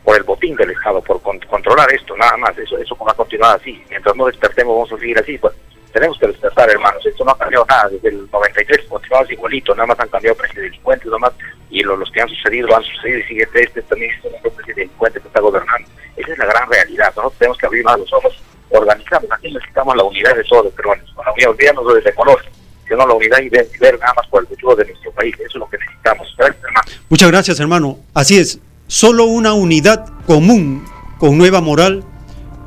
Por 0.05 0.15
el 0.15 0.23
botín 0.23 0.55
del 0.55 0.71
Estado, 0.71 1.01
por 1.01 1.21
controlar 1.21 1.91
esto, 1.91 2.15
nada 2.15 2.37
más, 2.37 2.57
eso 2.57 2.77
eso 2.77 2.95
va 2.97 3.11
a 3.11 3.15
continuar 3.15 3.59
así, 3.59 3.83
mientras 3.89 4.15
no 4.15 4.27
despertemos 4.27 4.73
vamos 4.75 4.93
a 4.93 4.97
seguir 4.97 5.19
así, 5.19 5.37
pues 5.37 5.53
tenemos 5.95 6.19
que 6.19 6.27
despertar, 6.27 6.69
hermanos. 6.69 7.05
Esto 7.05 7.23
no 7.23 7.31
ha 7.31 7.37
cambiado 7.37 7.65
nada. 7.69 7.87
Desde 7.87 8.09
el 8.09 8.29
93 8.29 8.85
continuamos 8.89 9.31
igualito. 9.31 9.73
Nada 9.73 9.87
más 9.87 9.99
han 10.01 10.09
cambiado 10.09 10.35
precios 10.35 10.57
de 10.57 10.63
delincuentes, 10.63 11.05
nada 11.05 11.19
más. 11.19 11.33
Y 11.69 11.83
los 11.83 12.11
que 12.11 12.19
han 12.21 12.27
sucedido, 12.27 12.75
han 12.75 12.83
sucedido. 12.83 13.19
Y 13.19 13.23
sigue 13.23 13.47
este, 13.53 13.81
también 13.83 14.11
es 14.11 14.25
un 14.25 14.41
precio 14.41 14.75
de 14.75 14.81
delincuente 14.81 15.21
que 15.21 15.27
está 15.27 15.39
gobernando. 15.39 15.87
Esa 16.17 16.33
es 16.33 16.37
la 16.37 16.45
gran 16.47 16.69
realidad. 16.69 17.13
Nosotros 17.15 17.39
tenemos 17.39 17.57
que 17.57 17.65
abrir 17.65 17.85
más 17.85 17.97
los 17.97 18.11
ojos, 18.11 18.43
organizarnos. 18.71 19.31
Aquí 19.31 19.53
necesitamos 19.53 19.95
la 19.95 20.03
unidad 20.03 20.35
de 20.35 20.43
todos 20.43 20.65
los 20.65 20.73
peruanos. 20.73 21.09
Con 21.15 21.25
la 21.25 21.31
unidad, 21.31 21.49
olvidarnos 21.51 22.03
de 22.03 22.13
color, 22.13 22.45
sino 22.85 23.07
la 23.07 23.13
unidad 23.13 23.39
y 23.39 23.47
ver, 23.47 23.65
ver, 23.79 23.97
nada 23.97 24.13
más 24.17 24.27
por 24.27 24.41
el 24.41 24.47
futuro 24.49 24.75
de 24.75 24.85
nuestro 24.87 25.11
país. 25.13 25.33
Eso 25.35 25.45
es 25.47 25.55
lo 25.55 25.69
que 25.69 25.77
necesitamos. 25.77 26.35
Gracias. 26.37 26.61
Muchas 27.07 27.31
gracias, 27.31 27.59
hermano. 27.61 27.99
Así 28.13 28.37
es. 28.37 28.59
Solo 28.87 29.25
una 29.25 29.53
unidad 29.53 30.05
común 30.27 30.85
con 31.17 31.39
nueva 31.39 31.59
moral 31.59 32.03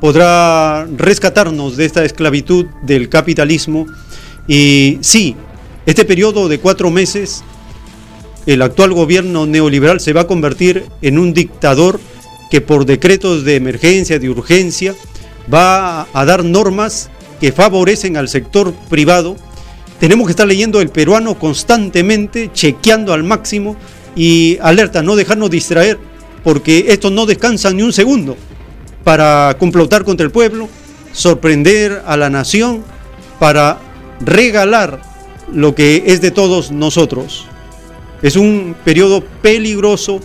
podrá 0.01 0.85
rescatarnos 0.85 1.77
de 1.77 1.85
esta 1.85 2.03
esclavitud 2.03 2.65
del 2.83 3.07
capitalismo. 3.07 3.85
Y 4.45 4.97
sí, 4.99 5.37
este 5.85 6.03
periodo 6.03 6.49
de 6.49 6.59
cuatro 6.59 6.91
meses, 6.91 7.41
el 8.45 8.61
actual 8.61 8.91
gobierno 8.91 9.45
neoliberal 9.45 10.01
se 10.01 10.11
va 10.11 10.21
a 10.21 10.27
convertir 10.27 10.85
en 11.01 11.19
un 11.19 11.33
dictador 11.33 12.01
que 12.51 12.59
por 12.59 12.85
decretos 12.85 13.45
de 13.45 13.55
emergencia, 13.55 14.19
de 14.19 14.29
urgencia, 14.29 14.95
va 15.51 16.05
a 16.11 16.25
dar 16.25 16.43
normas 16.43 17.09
que 17.39 17.53
favorecen 17.53 18.17
al 18.17 18.27
sector 18.27 18.73
privado. 18.89 19.37
Tenemos 20.01 20.27
que 20.27 20.31
estar 20.31 20.47
leyendo 20.47 20.81
el 20.81 20.89
peruano 20.89 21.39
constantemente, 21.39 22.51
chequeando 22.51 23.13
al 23.13 23.23
máximo 23.23 23.77
y 24.15 24.57
alerta, 24.61 25.01
no 25.01 25.15
dejarnos 25.15 25.49
distraer, 25.49 26.08
porque 26.43 26.85
estos 26.89 27.11
no 27.11 27.25
descansan 27.25 27.77
ni 27.77 27.83
un 27.83 27.93
segundo 27.93 28.37
para 29.03 29.55
complotar 29.59 30.03
contra 30.03 30.25
el 30.25 30.31
pueblo, 30.31 30.67
sorprender 31.11 32.03
a 32.05 32.17
la 32.17 32.29
nación, 32.29 32.83
para 33.39 33.79
regalar 34.19 35.01
lo 35.51 35.75
que 35.75 36.03
es 36.07 36.21
de 36.21 36.31
todos 36.31 36.71
nosotros. 36.71 37.45
Es 38.21 38.35
un 38.35 38.75
periodo 38.83 39.23
peligroso 39.41 40.19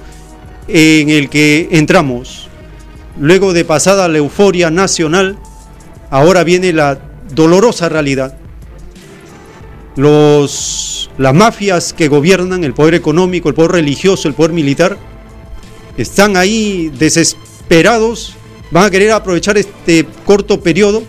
en 0.69 1.11
el 1.11 1.29
que 1.29 1.69
entramos. 1.71 2.49
Luego 3.19 3.53
de 3.53 3.65
pasada 3.65 4.09
la 4.09 4.19
euforia 4.19 4.71
nacional, 4.71 5.39
ahora 6.11 6.43
viene 6.43 6.73
la 6.73 6.99
dolorosa 7.33 7.89
realidad. 7.89 8.37
Los, 9.97 11.11
las 11.19 11.33
mafias 11.33 11.93
que 11.93 12.09
gobiernan, 12.09 12.65
el 12.65 12.75
poder 12.75 12.95
económico, 12.95 13.49
el 13.49 13.55
poder 13.55 13.73
religioso, 13.73 14.27
el 14.27 14.35
poder 14.35 14.53
militar, 14.53 14.99
están 15.97 16.37
ahí 16.37 16.91
desesperados 16.99 18.37
van 18.75 18.87
a 18.87 18.91
querer 18.91 19.13
aprovechar 19.13 19.57
este 19.57 20.05
corto 20.25 20.61
periodo 20.61 21.05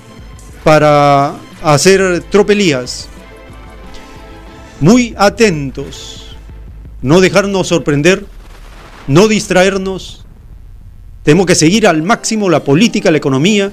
para 0.63 1.35
hacer 1.63 2.23
tropelías. 2.29 3.09
Muy 4.79 5.15
atentos, 5.17 6.35
no 7.01 7.21
dejarnos 7.21 7.67
sorprender, 7.67 8.25
no 9.07 9.27
distraernos. 9.27 10.25
Tenemos 11.23 11.47
que 11.47 11.55
seguir 11.55 11.87
al 11.87 12.03
máximo 12.03 12.51
la 12.51 12.63
política, 12.63 13.09
la 13.09 13.17
economía, 13.17 13.71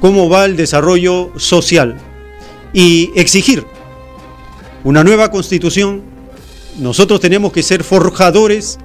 cómo 0.00 0.28
va 0.28 0.44
el 0.44 0.56
desarrollo 0.56 1.30
social 1.36 1.98
y 2.72 3.10
exigir 3.14 3.64
una 4.82 5.04
nueva 5.04 5.30
constitución. 5.30 6.02
Nosotros 6.78 7.20
tenemos 7.20 7.52
que 7.52 7.62
ser 7.62 7.84
forjadores 7.84 8.78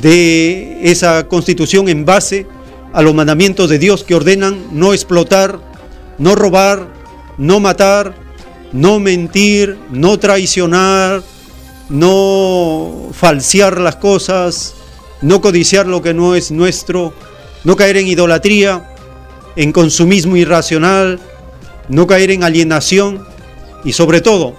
de 0.00 0.90
esa 0.90 1.28
constitución 1.28 1.88
en 1.88 2.04
base 2.04 2.46
a 2.92 3.02
los 3.02 3.14
mandamientos 3.14 3.68
de 3.70 3.78
Dios 3.78 4.04
que 4.04 4.14
ordenan 4.14 4.68
no 4.72 4.92
explotar, 4.92 5.58
no 6.18 6.34
robar, 6.34 6.88
no 7.38 7.60
matar, 7.60 8.14
no 8.72 9.00
mentir, 9.00 9.78
no 9.90 10.18
traicionar, 10.18 11.22
no 11.88 13.10
falsear 13.12 13.80
las 13.80 13.96
cosas, 13.96 14.74
no 15.22 15.40
codiciar 15.40 15.86
lo 15.86 16.02
que 16.02 16.14
no 16.14 16.34
es 16.34 16.50
nuestro, 16.50 17.12
no 17.64 17.76
caer 17.76 17.96
en 17.96 18.06
idolatría, 18.06 18.94
en 19.56 19.72
consumismo 19.72 20.36
irracional, 20.36 21.20
no 21.88 22.06
caer 22.06 22.30
en 22.30 22.44
alienación 22.44 23.26
y 23.84 23.92
sobre 23.92 24.20
todo 24.20 24.54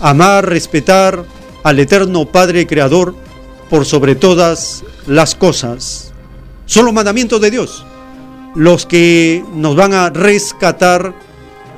amar, 0.00 0.48
respetar 0.48 1.24
al 1.62 1.78
eterno 1.78 2.26
Padre 2.26 2.66
Creador 2.66 3.14
por 3.72 3.86
sobre 3.86 4.14
todas 4.14 4.84
las 5.06 5.34
cosas. 5.34 6.12
Son 6.66 6.84
los 6.84 6.92
mandamientos 6.92 7.40
de 7.40 7.50
Dios 7.50 7.86
los 8.54 8.84
que 8.84 9.42
nos 9.54 9.74
van 9.76 9.94
a 9.94 10.10
rescatar 10.10 11.14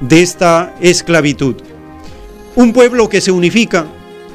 de 0.00 0.20
esta 0.20 0.74
esclavitud. 0.80 1.54
Un 2.56 2.72
pueblo 2.72 3.08
que 3.08 3.20
se 3.20 3.30
unifica 3.30 3.86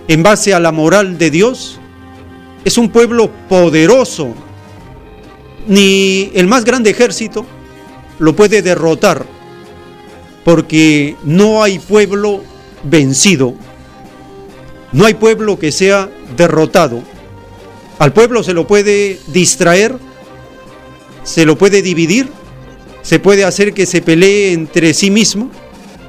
en 0.07 0.23
base 0.23 0.53
a 0.53 0.61
la 0.61 0.71
moral 0.71 1.17
de 1.17 1.31
Dios 1.31 1.81
es 2.63 2.77
un 2.77 2.91
pueblo 2.91 3.29
poderoso. 3.49 4.33
Ni 5.67 6.31
el 6.35 6.47
más 6.47 6.63
grande 6.63 6.91
ejército 6.91 7.45
lo 8.19 8.37
puede 8.37 8.61
derrotar, 8.61 9.25
porque 10.45 11.17
no 11.25 11.61
hay 11.61 11.77
pueblo 11.77 12.41
vencido. 12.85 13.53
No 14.93 15.03
hay 15.03 15.15
pueblo 15.15 15.59
que 15.59 15.73
sea 15.73 16.09
derrotado. 16.37 17.03
Al 17.99 18.13
pueblo 18.13 18.43
se 18.43 18.53
lo 18.53 18.65
puede 18.65 19.19
distraer 19.27 19.97
se 21.29 21.45
lo 21.45 21.57
puede 21.57 21.83
dividir, 21.83 22.27
se 23.01 23.19
puede 23.19 23.45
hacer 23.45 23.73
que 23.73 23.85
se 23.85 24.01
pelee 24.01 24.51
entre 24.53 24.95
sí 24.95 25.11
mismo, 25.11 25.51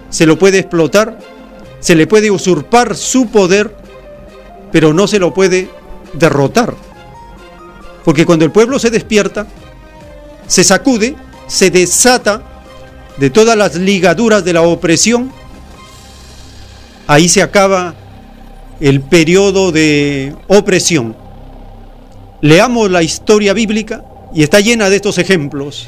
se 0.08 0.24
lo 0.24 0.38
puede 0.38 0.58
explotar, 0.58 1.18
se 1.80 1.94
le 1.94 2.06
puede 2.06 2.30
usurpar 2.30 2.96
su 2.96 3.28
poder, 3.28 3.76
pero 4.72 4.94
no 4.94 5.06
se 5.06 5.18
lo 5.18 5.34
puede 5.34 5.68
derrotar. 6.14 6.74
Porque 8.04 8.24
cuando 8.24 8.46
el 8.46 8.50
pueblo 8.50 8.78
se 8.78 8.90
despierta, 8.90 9.46
se 10.46 10.64
sacude, 10.64 11.16
se 11.46 11.70
desata 11.70 12.42
de 13.18 13.28
todas 13.28 13.58
las 13.58 13.76
ligaduras 13.76 14.42
de 14.42 14.54
la 14.54 14.62
opresión, 14.62 15.30
ahí 17.06 17.28
se 17.28 17.42
acaba 17.42 17.94
el 18.80 19.02
periodo 19.02 19.70
de 19.70 20.34
opresión. 20.48 21.14
Leamos 22.42 22.90
la 22.90 23.02
historia 23.02 23.52
bíblica 23.52 24.02
y 24.34 24.42
está 24.42 24.60
llena 24.60 24.88
de 24.88 24.96
estos 24.96 25.18
ejemplos. 25.18 25.86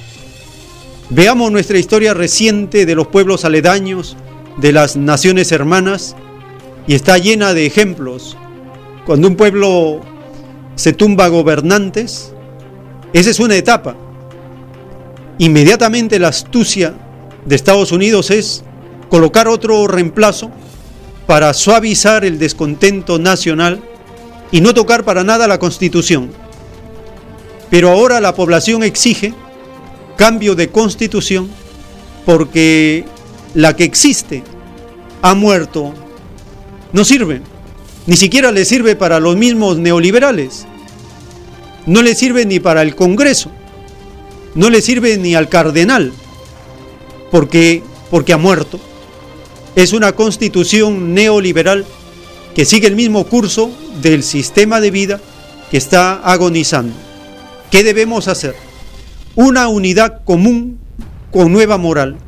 Veamos 1.09 1.51
nuestra 1.51 1.79
historia 1.79 2.13
reciente 2.13 2.85
de 2.85 2.95
los 2.95 3.07
pueblos 3.07 3.47
aledaños, 3.47 4.19
de 4.59 4.73
las 4.73 4.97
naciones 4.97 5.51
hermanas, 5.51 6.15
y 6.87 6.95
está 6.95 7.17
llena 7.17 7.55
de 7.55 7.65
ejemplos. 7.65 8.37
Cuando 9.07 9.29
un 9.29 9.37
pueblo 9.37 10.01
se 10.75 10.93
tumba 10.93 11.29
gobernantes, 11.29 12.35
esa 13.15 13.31
es 13.31 13.41
una 13.41 13.57
etapa. 13.57 13.97
inmediatamente 15.39 16.19
la 16.19 16.29
astucia 16.29 16.95
de 17.47 17.57
Estados 17.57 17.91
Unidos 17.93 18.31
es 18.31 18.63
colocar 19.09 19.49
otro 19.49 19.89
reemplazo 19.89 20.51
para 21.27 21.55
suavizar 21.55 22.27
el 22.27 22.39
descontento 22.39 23.19
nacional 23.19 23.83
y 24.51 24.61
no 24.61 24.75
tocar 24.75 25.03
para 25.03 25.25
nada 25.25 25.49
la 25.49 25.59
constitución. 25.59 26.42
Pero 27.73 27.89
ahora 27.89 28.21
la 28.21 28.35
población 28.35 28.83
exige 28.83 29.33
cambio 30.19 30.55
de 30.55 30.69
constitución 30.69 31.49
porque 32.27 33.07
la 33.55 33.75
que 33.75 33.85
existe 33.85 34.45
ha 35.23 35.35
muerto, 35.35 35.95
no 36.93 37.03
sirve, 37.03 37.41
ni 38.07 38.19
siquiera 38.19 38.53
le 38.53 38.67
sirve 38.67 38.95
para 38.95 39.21
los 39.21 39.37
mismos 39.37 39.79
neoliberales, 39.79 40.67
no 41.87 42.03
le 42.03 42.15
sirve 42.15 42.45
ni 42.45 42.61
para 42.61 42.83
el 42.83 42.95
Congreso, 42.95 43.51
no 44.55 44.69
le 44.69 44.83
sirve 44.83 45.17
ni 45.17 45.35
al 45.35 45.49
cardenal, 45.49 46.13
porque, 47.31 47.83
porque 48.11 48.35
ha 48.35 48.37
muerto. 48.39 48.79
Es 49.77 49.95
una 49.95 50.13
constitución 50.13 51.15
neoliberal 51.15 51.87
que 52.55 52.67
sigue 52.67 52.87
el 52.87 52.97
mismo 52.97 53.25
curso 53.25 53.71
del 54.03 54.23
sistema 54.25 54.79
de 54.79 54.91
vida 54.91 55.21
que 55.71 55.79
está 55.79 56.17
agonizando. 56.17 57.12
¿Qué 57.73 57.83
debemos 57.83 58.29
hacer? 58.29 58.55
Una 59.35 59.67
unidad 59.69 60.25
común 60.25 60.79
con 61.31 61.51
nueva 61.51 61.79
moral. 61.79 62.19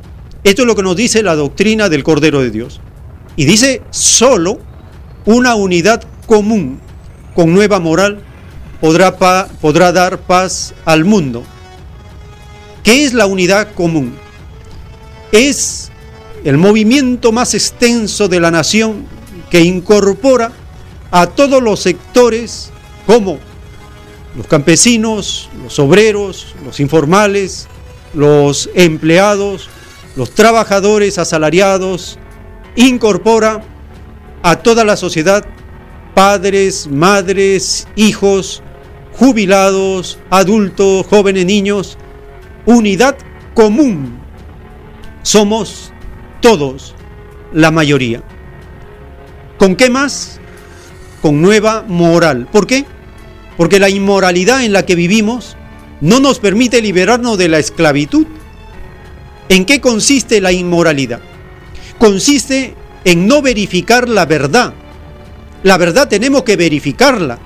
Esto 0.43 0.63
es 0.63 0.67
lo 0.67 0.75
que 0.75 0.83
nos 0.83 0.97
dice 0.97 1.23
la 1.23 1.35
doctrina 1.35 1.91
del 1.91 2.03
Cordero 2.03 2.41
de 2.41 2.51
Dios. 2.51 2.81
Y 3.37 3.45
dice 3.45 3.83
solo 3.91 4.59
una 5.27 5.55
unidad 5.55 6.03
común 6.27 6.81
con 7.35 7.53
nueva 7.53 7.79
moral 7.79 8.23
podrá, 8.81 9.93
dar 9.93 10.19
paz 10.21 10.73
al 10.87 11.05
mundo. 11.05 11.43
¿Qué 12.83 13.05
es 13.05 13.13
la 13.13 13.27
unidad 13.27 13.75
común? 13.75 14.15
Es 15.31 15.91
el 16.45 16.57
movimiento 16.57 17.33
más 17.33 17.53
extenso 17.53 18.29
de 18.29 18.41
la 18.41 18.51
nación 18.51 19.05
que 19.51 19.61
incorpora 19.61 20.53
a 21.11 21.27
todos 21.27 21.63
los 21.63 21.81
sectores 21.81 22.71
como 23.07 23.39
los 24.37 24.47
campesinos, 24.47 25.49
los 25.63 25.79
obreros, 25.79 26.55
los 26.65 26.81
informales, 26.81 27.69
los 28.15 28.69
empleados, 28.75 29.69
los 30.17 30.31
trabajadores 30.31 31.19
asalariados, 31.19 32.19
incorpora 32.77 33.63
a 34.43 34.57
toda 34.57 34.85
la 34.85 34.97
sociedad, 34.97 35.45
padres, 36.15 36.89
madres, 36.89 37.89
hijos, 37.97 38.63
jubilados, 39.13 40.19
adultos, 40.31 41.07
jóvenes, 41.07 41.47
niños, 41.47 41.99
unidad 42.67 43.17
común. 43.55 44.19
Somos 45.23 45.93
todos, 46.41 46.95
la 47.53 47.71
mayoría. 47.71 48.23
¿Con 49.59 49.77
qué 49.77 49.89
más? 49.89 50.41
Con 51.23 51.41
nueva 51.41 51.85
moral. 51.87 52.49
¿Por 52.51 52.67
qué? 52.67 52.85
Porque 53.57 53.79
la 53.79 53.89
inmoralidad 53.89 54.65
en 54.65 54.73
la 54.73 54.85
que 54.85 54.95
vivimos 54.95 55.57
no 56.01 56.21
nos 56.21 56.39
permite 56.39 56.83
liberarnos 56.83 57.39
de 57.39 57.49
la 57.49 57.59
esclavitud. 57.59 58.27
¿En 59.49 59.65
qué 59.65 59.81
consiste 59.81 60.41
la 60.41 60.53
inmoralidad? 60.53 61.21
Consiste 61.99 62.75
en 63.05 63.29
no 63.29 63.43
verificar 63.43 64.09
la 64.09 64.27
verdad. 64.27 64.75
La 65.63 65.79
verdad 65.79 66.09
tenemos 66.09 66.43
que 66.43 66.57
verificarla. 66.57 67.39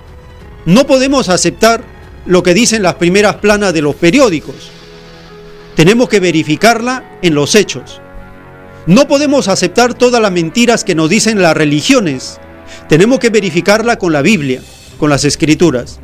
No 0.64 0.86
podemos 0.86 1.28
aceptar 1.28 1.84
lo 2.26 2.42
que 2.42 2.54
dicen 2.54 2.82
las 2.82 2.94
primeras 2.94 3.36
planas 3.36 3.72
de 3.72 3.82
los 3.82 3.94
periódicos. 3.94 4.70
Tenemos 5.76 6.08
que 6.08 6.20
verificarla 6.20 7.18
en 7.22 7.34
los 7.34 7.54
hechos. 7.54 8.00
No 8.86 9.06
podemos 9.06 9.48
aceptar 9.48 9.94
todas 9.94 10.20
las 10.20 10.32
mentiras 10.32 10.82
que 10.82 10.94
nos 10.94 11.10
dicen 11.10 11.42
las 11.42 11.56
religiones. 11.56 12.40
Tenemos 12.88 13.18
que 13.18 13.30
verificarla 13.30 13.96
con 13.96 14.12
la 14.12 14.22
Biblia 14.22 14.62
con 14.98 15.10
las 15.10 15.24
escrituras. 15.24 16.00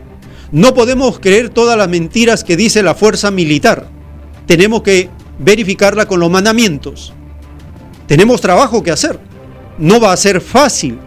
No 0.53 0.75
podemos 0.75 1.19
creer 1.19 1.51
todas 1.51 1.77
las 1.77 1.89
mentiras 1.89 2.45
que 2.45 2.57
dice 2.57 2.83
la 2.83 2.95
fuerza 2.95 3.31
militar. 3.31 3.89
Tenemos 4.47 4.83
que 4.83 5.11
verificarla 5.39 6.07
con 6.07 6.21
los 6.21 6.31
mandamientos. 6.31 7.13
Tenemos 8.07 8.41
trabajo 8.41 8.83
que 8.83 8.91
hacer. 8.91 9.19
No 9.79 10.01
va 10.01 10.13
a 10.13 10.17
ser 10.17 10.41
fácil. 10.41 10.99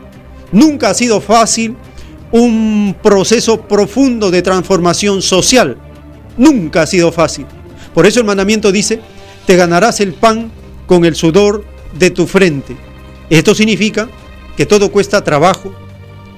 Nunca 0.51 0.89
ha 0.89 0.93
sido 0.93 1.21
fácil 1.21 1.75
un 2.31 2.95
proceso 3.01 3.61
profundo 3.61 4.31
de 4.31 4.41
transformación 4.41 5.21
social. 5.21 5.77
Nunca 6.37 6.81
ha 6.81 6.87
sido 6.87 7.11
fácil. 7.11 7.45
Por 7.93 8.05
eso 8.05 8.19
el 8.19 8.25
mandamiento 8.25 8.71
dice, 8.71 8.99
te 9.45 9.55
ganarás 9.55 10.01
el 10.01 10.13
pan 10.13 10.51
con 10.87 11.05
el 11.05 11.15
sudor 11.15 11.63
de 11.97 12.11
tu 12.11 12.27
frente. 12.27 12.75
Esto 13.29 13.55
significa 13.55 14.09
que 14.55 14.65
todo 14.65 14.91
cuesta 14.91 15.23
trabajo, 15.23 15.73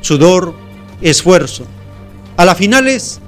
sudor, 0.02 0.54
esfuerzo. 1.02 1.66
A 2.38 2.46
las 2.46 2.58
finales, 2.58 3.20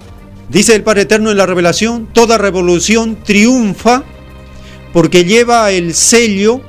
dice 0.50 0.76
el 0.76 0.84
Padre 0.84 1.02
Eterno 1.02 1.32
en 1.32 1.38
la 1.38 1.46
revelación, 1.46 2.08
toda 2.14 2.38
revolución 2.38 3.18
triunfa 3.24 4.04
porque 4.94 5.26
lleva 5.26 5.72
el 5.72 5.94
sello 5.94 6.62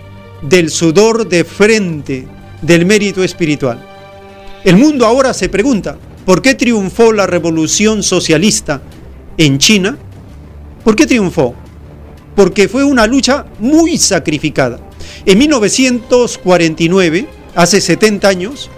del 0.42 0.70
sudor 0.70 1.28
de 1.28 1.44
frente 1.44 2.26
del 2.60 2.86
mérito 2.86 3.22
espiritual. 3.22 3.84
El 4.64 4.76
mundo 4.76 5.06
ahora 5.06 5.34
se 5.34 5.48
pregunta, 5.48 5.96
¿por 6.24 6.40
qué 6.42 6.54
triunfó 6.54 7.12
la 7.12 7.26
revolución 7.26 8.02
socialista 8.02 8.82
en 9.36 9.58
China? 9.58 9.98
¿Por 10.84 10.94
qué 10.96 11.06
triunfó? 11.06 11.54
Porque 12.36 12.68
fue 12.68 12.84
una 12.84 13.06
lucha 13.06 13.46
muy 13.58 13.98
sacrificada. 13.98 14.78
En 15.26 15.38
1949, 15.38 17.26
hace 17.54 17.80
70 17.80 18.28
años, 18.28 18.70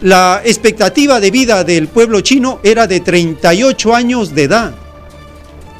la 0.00 0.40
expectativa 0.44 1.20
de 1.20 1.30
vida 1.30 1.62
del 1.62 1.86
pueblo 1.88 2.22
chino 2.22 2.58
era 2.62 2.86
de 2.86 3.00
38 3.00 3.94
años 3.94 4.34
de 4.34 4.44
edad. 4.44 4.72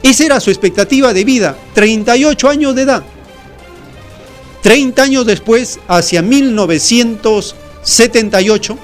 Esa 0.03 0.25
era 0.25 0.41
su 0.41 0.51
expectativa 0.51 1.15
de 1.15 1.25
vida, 1.25 1.57
38 1.75 2.49
años 2.49 2.75
de 2.75 2.83
edad. 2.83 3.05
30 4.63 5.03
años 5.03 5.27
después, 5.27 5.81
hacia 5.89 6.23
1978, 6.23 8.79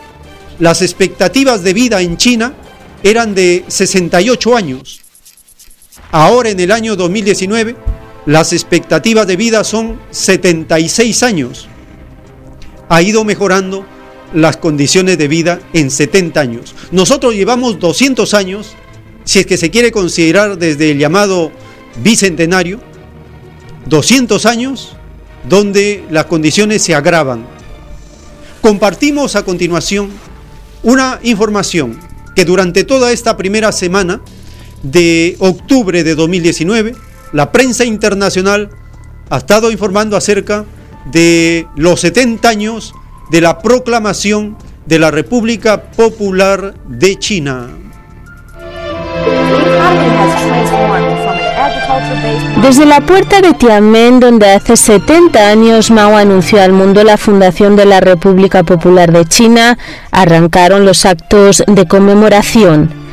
las 0.59 0.81
expectativas 0.81 1.63
de 1.63 1.75
vida 1.75 2.01
en 2.01 2.17
China 2.17 2.55
eran 3.03 3.35
de 3.35 3.67
68 3.69 4.57
años. 4.57 5.03
Ahora 6.13 6.49
en 6.49 6.61
el 6.61 6.73
año 6.73 6.97
2019, 6.97 7.77
las 8.25 8.55
expectativas 8.55 9.27
de 9.27 9.37
vida 9.37 9.65
son 9.65 10.01
76 10.11 11.23
años. 11.23 11.69
Ha 12.89 13.03
ido 13.03 13.23
mejorando 13.25 13.85
las 14.33 14.57
condiciones 14.57 15.19
de 15.19 15.29
vida 15.29 15.61
en 15.73 15.91
70 15.91 16.41
años. 16.41 16.75
Nosotros 16.91 17.35
llevamos 17.35 17.79
200 17.79 18.35
años, 18.35 18.75
si 19.25 19.41
es 19.41 19.47
que 19.47 19.57
se 19.57 19.71
quiere 19.71 19.93
considerar 19.93 20.59
desde 20.59 20.91
el 20.91 20.99
llamado 20.99 21.53
bicentenario, 22.03 22.81
200 23.87 24.47
años 24.47 24.97
donde 25.49 26.05
las 26.11 26.27
condiciones 26.27 26.83
se 26.83 26.95
agravan. 26.95 27.47
Compartimos 28.61 29.37
a 29.37 29.45
continuación 29.45 30.11
una 30.83 31.21
información 31.23 31.99
que 32.35 32.45
durante 32.45 32.85
toda 32.85 33.13
esta 33.13 33.37
primera 33.37 33.73
semana 33.73 34.21
de 34.83 35.37
octubre 35.39 36.05
de 36.05 36.15
2019, 36.15 36.95
la 37.33 37.53
prensa 37.53 37.85
internacional 37.85 38.71
ha 39.31 39.39
estado 39.39 39.71
informando 39.71 40.17
acerca 40.17 40.65
de 41.11 41.67
los 41.77 42.01
70 42.01 42.49
años 42.49 42.95
de 43.31 43.41
la 43.41 43.59
proclamación 43.59 44.57
de 44.87 44.99
la 44.99 45.11
República 45.11 45.83
Popular 45.83 46.75
de 46.87 47.19
China. 47.19 47.69
Desde 52.63 52.87
la 52.87 53.01
puerta 53.01 53.41
de 53.41 53.55
Tiananmen, 53.55 54.21
donde 54.21 54.51
hace 54.51 54.77
70 54.77 55.49
años 55.49 55.91
Mao 55.91 56.17
anunció 56.17 56.61
al 56.63 56.73
mundo 56.73 57.05
la 57.05 57.17
fundación 57.17 57.77
de 57.77 57.85
la 57.85 58.01
República 58.01 58.65
Popular 58.65 59.13
de 59.13 59.25
China, 59.25 59.79
arrancaron 60.11 60.85
los 60.85 61.05
actos 61.05 61.63
de 61.67 61.87
conmemoración 61.87 63.07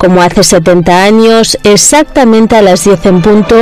como 0.00 0.22
hace 0.22 0.42
70 0.42 1.04
años, 1.04 1.58
exactamente 1.62 2.56
a 2.56 2.62
las 2.62 2.84
10 2.84 3.04
en 3.04 3.20
punto, 3.20 3.56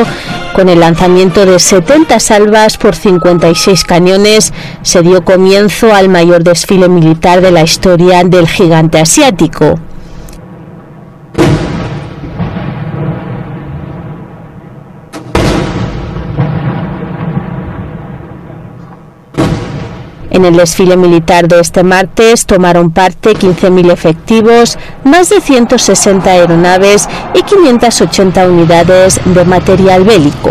con 0.54 0.68
el 0.68 0.80
lanzamiento 0.80 1.46
de 1.46 1.58
70 1.58 2.18
salvas 2.20 2.76
por 2.76 2.94
56 2.94 3.84
cañones, 3.84 4.52
se 4.82 5.02
dio 5.02 5.24
comienzo 5.24 5.94
al 5.94 6.08
mayor 6.08 6.42
desfile 6.42 6.88
militar 6.88 7.40
de 7.40 7.50
la 7.50 7.62
historia 7.62 8.24
del 8.24 8.48
gigante 8.48 8.98
asiático. 8.98 9.78
En 20.38 20.44
el 20.44 20.56
desfile 20.56 20.96
militar 20.96 21.48
de 21.48 21.58
este 21.58 21.82
martes 21.82 22.46
tomaron 22.46 22.92
parte 22.92 23.30
15.000 23.30 23.90
efectivos, 23.90 24.78
más 25.02 25.30
de 25.30 25.40
160 25.40 26.30
aeronaves 26.30 27.08
y 27.34 27.42
580 27.42 28.46
unidades 28.46 29.20
de 29.24 29.44
material 29.44 30.04
bélico. 30.04 30.50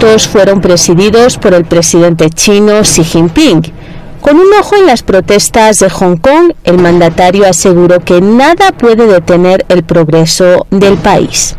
Todos 0.00 0.26
fueron 0.26 0.60
presididos 0.60 1.38
por 1.38 1.54
el 1.54 1.64
presidente 1.66 2.30
chino 2.30 2.80
Xi 2.82 3.04
Jinping. 3.04 3.89
Con 4.20 4.36
un 4.38 4.52
ojo 4.58 4.76
en 4.76 4.86
las 4.86 5.02
protestas 5.02 5.78
de 5.78 5.88
Hong 5.88 6.16
Kong, 6.16 6.52
el 6.64 6.78
mandatario 6.78 7.46
aseguró 7.48 8.00
que 8.00 8.20
nada 8.20 8.72
puede 8.72 9.06
detener 9.06 9.64
el 9.68 9.82
progreso 9.82 10.66
del 10.70 10.98
país. 10.98 11.56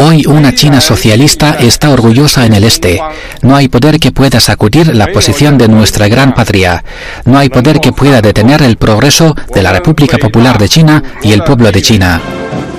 Hoy 0.00 0.26
una 0.26 0.54
China 0.54 0.80
socialista 0.80 1.56
está 1.58 1.90
orgullosa 1.90 2.46
en 2.46 2.52
el 2.52 2.62
este. 2.62 3.00
No 3.42 3.56
hay 3.56 3.68
poder 3.68 3.98
que 3.98 4.12
pueda 4.12 4.38
sacudir 4.38 4.94
la 4.94 5.08
posición 5.08 5.58
de 5.58 5.66
nuestra 5.66 6.06
gran 6.06 6.34
patria. 6.34 6.84
No 7.24 7.36
hay 7.36 7.48
poder 7.48 7.80
que 7.80 7.92
pueda 7.92 8.20
detener 8.20 8.62
el 8.62 8.76
progreso 8.76 9.34
de 9.52 9.62
la 9.62 9.72
República 9.72 10.18
Popular 10.18 10.56
de 10.58 10.68
China 10.68 11.02
y 11.22 11.32
el 11.32 11.42
pueblo 11.42 11.72
de 11.72 11.82
China. 11.82 12.20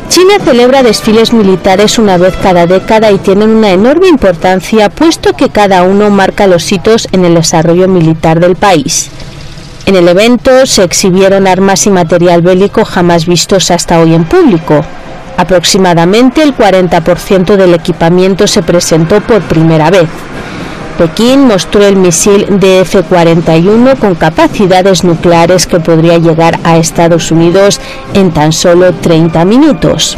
China 0.09 0.39
celebra 0.43 0.81
desfiles 0.81 1.33
militares 1.33 1.99
una 1.99 2.17
vez 2.17 2.35
cada 2.41 2.65
década 2.65 3.11
y 3.11 3.19
tienen 3.19 3.51
una 3.51 3.69
enorme 3.69 4.07
importancia 4.07 4.89
puesto 4.89 5.33
que 5.33 5.49
cada 5.49 5.83
uno 5.83 6.09
marca 6.09 6.47
los 6.47 6.71
hitos 6.71 7.07
en 7.11 7.25
el 7.25 7.35
desarrollo 7.35 7.87
militar 7.87 8.39
del 8.39 8.55
país. 8.55 9.11
En 9.85 9.95
el 9.95 10.07
evento 10.07 10.65
se 10.65 10.83
exhibieron 10.83 11.45
armas 11.45 11.85
y 11.85 11.91
material 11.91 12.41
bélico 12.41 12.85
jamás 12.85 13.27
vistos 13.27 13.69
hasta 13.69 13.99
hoy 13.99 14.15
en 14.15 14.25
público. 14.25 14.83
Aproximadamente 15.37 16.41
el 16.41 16.55
40% 16.55 17.55
del 17.55 17.75
equipamiento 17.75 18.47
se 18.47 18.63
presentó 18.63 19.21
por 19.21 19.41
primera 19.43 19.91
vez. 19.91 20.09
Pekín 20.99 21.47
mostró 21.47 21.85
el 21.85 21.95
misil 21.95 22.45
DF-41 22.59 23.97
con 23.99 24.15
capacidades 24.15 25.05
nucleares 25.05 25.65
que 25.65 25.79
podría 25.79 26.17
llegar 26.17 26.59
a 26.65 26.75
Estados 26.75 27.31
Unidos 27.31 27.79
en 28.13 28.31
tan 28.31 28.51
solo 28.51 28.93
30 28.93 29.45
minutos. 29.45 30.17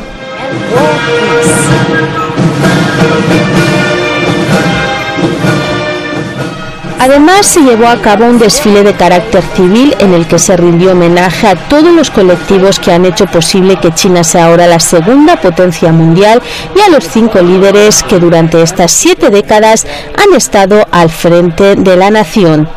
Además, 7.03 7.47
se 7.47 7.61
llevó 7.61 7.87
a 7.87 7.99
cabo 7.99 8.25
un 8.25 8.37
desfile 8.37 8.83
de 8.83 8.93
carácter 8.93 9.43
civil 9.55 9.95
en 9.97 10.13
el 10.13 10.27
que 10.27 10.37
se 10.37 10.55
rindió 10.55 10.91
homenaje 10.91 11.47
a 11.47 11.55
todos 11.55 11.91
los 11.91 12.11
colectivos 12.11 12.77
que 12.77 12.91
han 12.91 13.05
hecho 13.05 13.25
posible 13.25 13.79
que 13.79 13.91
China 13.91 14.23
sea 14.23 14.45
ahora 14.45 14.67
la 14.67 14.79
segunda 14.79 15.37
potencia 15.37 15.91
mundial 15.91 16.43
y 16.75 16.79
a 16.79 16.89
los 16.89 17.03
cinco 17.05 17.41
líderes 17.41 18.03
que 18.03 18.19
durante 18.19 18.61
estas 18.61 18.91
siete 18.91 19.31
décadas 19.31 19.87
han 20.15 20.35
estado 20.35 20.87
al 20.91 21.09
frente 21.09 21.75
de 21.75 21.97
la 21.97 22.11
nación. 22.11 22.69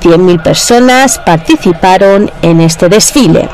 100.000 0.00 0.40
personas 0.40 1.18
participaron 1.18 2.30
en 2.40 2.60
este 2.60 2.88
desfile. 2.88 3.48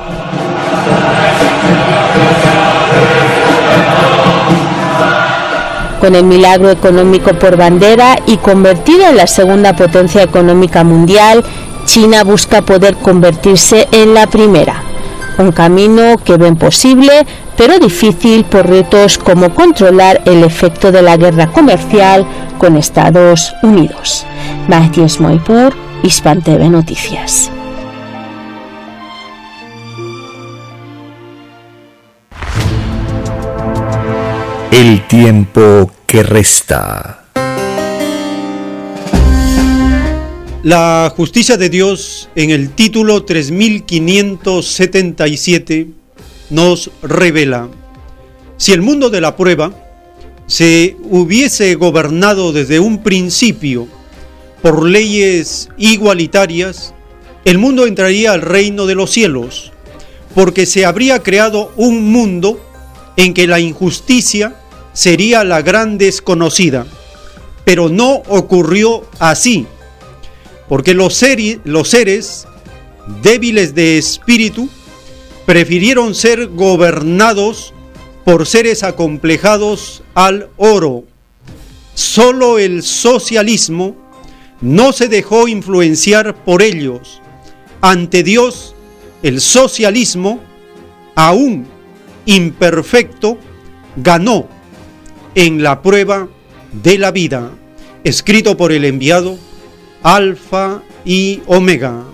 Con 6.00 6.14
el 6.14 6.24
milagro 6.24 6.70
económico 6.70 7.32
por 7.34 7.56
bandera 7.56 8.18
y 8.26 8.36
convertida 8.38 9.10
en 9.10 9.16
la 9.16 9.26
segunda 9.26 9.74
potencia 9.74 10.22
económica 10.22 10.84
mundial, 10.84 11.44
China 11.84 12.24
busca 12.24 12.62
poder 12.62 12.96
convertirse 12.96 13.88
en 13.92 14.14
la 14.14 14.26
primera. 14.26 14.82
Un 15.38 15.52
camino 15.52 16.16
que 16.24 16.36
ven 16.36 16.56
posible, 16.56 17.26
pero 17.56 17.78
difícil 17.78 18.44
por 18.44 18.68
retos 18.68 19.18
como 19.18 19.54
controlar 19.54 20.20
el 20.24 20.44
efecto 20.44 20.90
de 20.90 21.02
la 21.02 21.16
guerra 21.16 21.48
comercial 21.48 22.26
con 22.58 22.76
Estados 22.76 23.54
Unidos. 23.62 24.26
Matías 24.68 25.20
Moipur, 25.20 25.74
Hispan 26.02 26.42
TV 26.42 26.68
Noticias. 26.68 27.50
El 34.78 35.06
tiempo 35.08 35.90
que 36.06 36.22
resta. 36.22 37.24
La 40.62 41.12
justicia 41.16 41.56
de 41.56 41.68
Dios 41.68 42.28
en 42.36 42.50
el 42.50 42.70
título 42.70 43.24
3577 43.24 45.88
nos 46.50 46.92
revela, 47.02 47.68
si 48.56 48.70
el 48.70 48.80
mundo 48.80 49.10
de 49.10 49.20
la 49.20 49.34
prueba 49.34 49.72
se 50.46 50.96
hubiese 51.10 51.74
gobernado 51.74 52.52
desde 52.52 52.78
un 52.78 53.02
principio 53.02 53.88
por 54.62 54.84
leyes 54.84 55.70
igualitarias, 55.76 56.94
el 57.44 57.58
mundo 57.58 57.84
entraría 57.84 58.32
al 58.32 58.42
reino 58.42 58.86
de 58.86 58.94
los 58.94 59.10
cielos, 59.10 59.72
porque 60.36 60.66
se 60.66 60.86
habría 60.86 61.24
creado 61.24 61.72
un 61.74 62.12
mundo 62.12 62.64
en 63.16 63.34
que 63.34 63.48
la 63.48 63.58
injusticia 63.58 64.54
sería 64.98 65.44
la 65.44 65.62
gran 65.62 65.96
desconocida. 65.96 66.84
Pero 67.64 67.88
no 67.88 68.14
ocurrió 68.26 69.04
así, 69.20 69.64
porque 70.68 70.92
los, 70.92 71.14
seres 71.14 72.48
débiles 73.22 73.76
de 73.76 73.96
espíritu 73.96 74.68
prefirieron 75.46 76.16
ser 76.16 76.48
gobernados 76.48 77.72
por 78.24 78.44
seres 78.44 78.82
acomplejados 78.82 80.02
al 80.14 80.48
oro. 80.56 81.04
Solo 81.94 82.58
el 82.58 82.82
socialismo 82.82 83.94
no 84.60 84.92
se 84.92 85.06
dejó 85.06 85.46
influenciar 85.46 86.34
por 86.44 86.60
ellos. 86.60 87.22
Ante 87.82 88.24
Dios, 88.24 88.74
el 89.22 89.40
socialismo, 89.40 90.40
aún 91.14 91.68
imperfecto, 92.26 93.38
ganó 93.94 94.57
en 95.34 95.62
la 95.62 95.82
prueba 95.82 96.28
de 96.72 96.98
la 96.98 97.10
vida, 97.10 97.50
escrito 98.04 98.56
por 98.56 98.72
el 98.72 98.84
enviado 98.84 99.38
Alfa 100.02 100.82
y 101.04 101.42
Omega. 101.46 102.04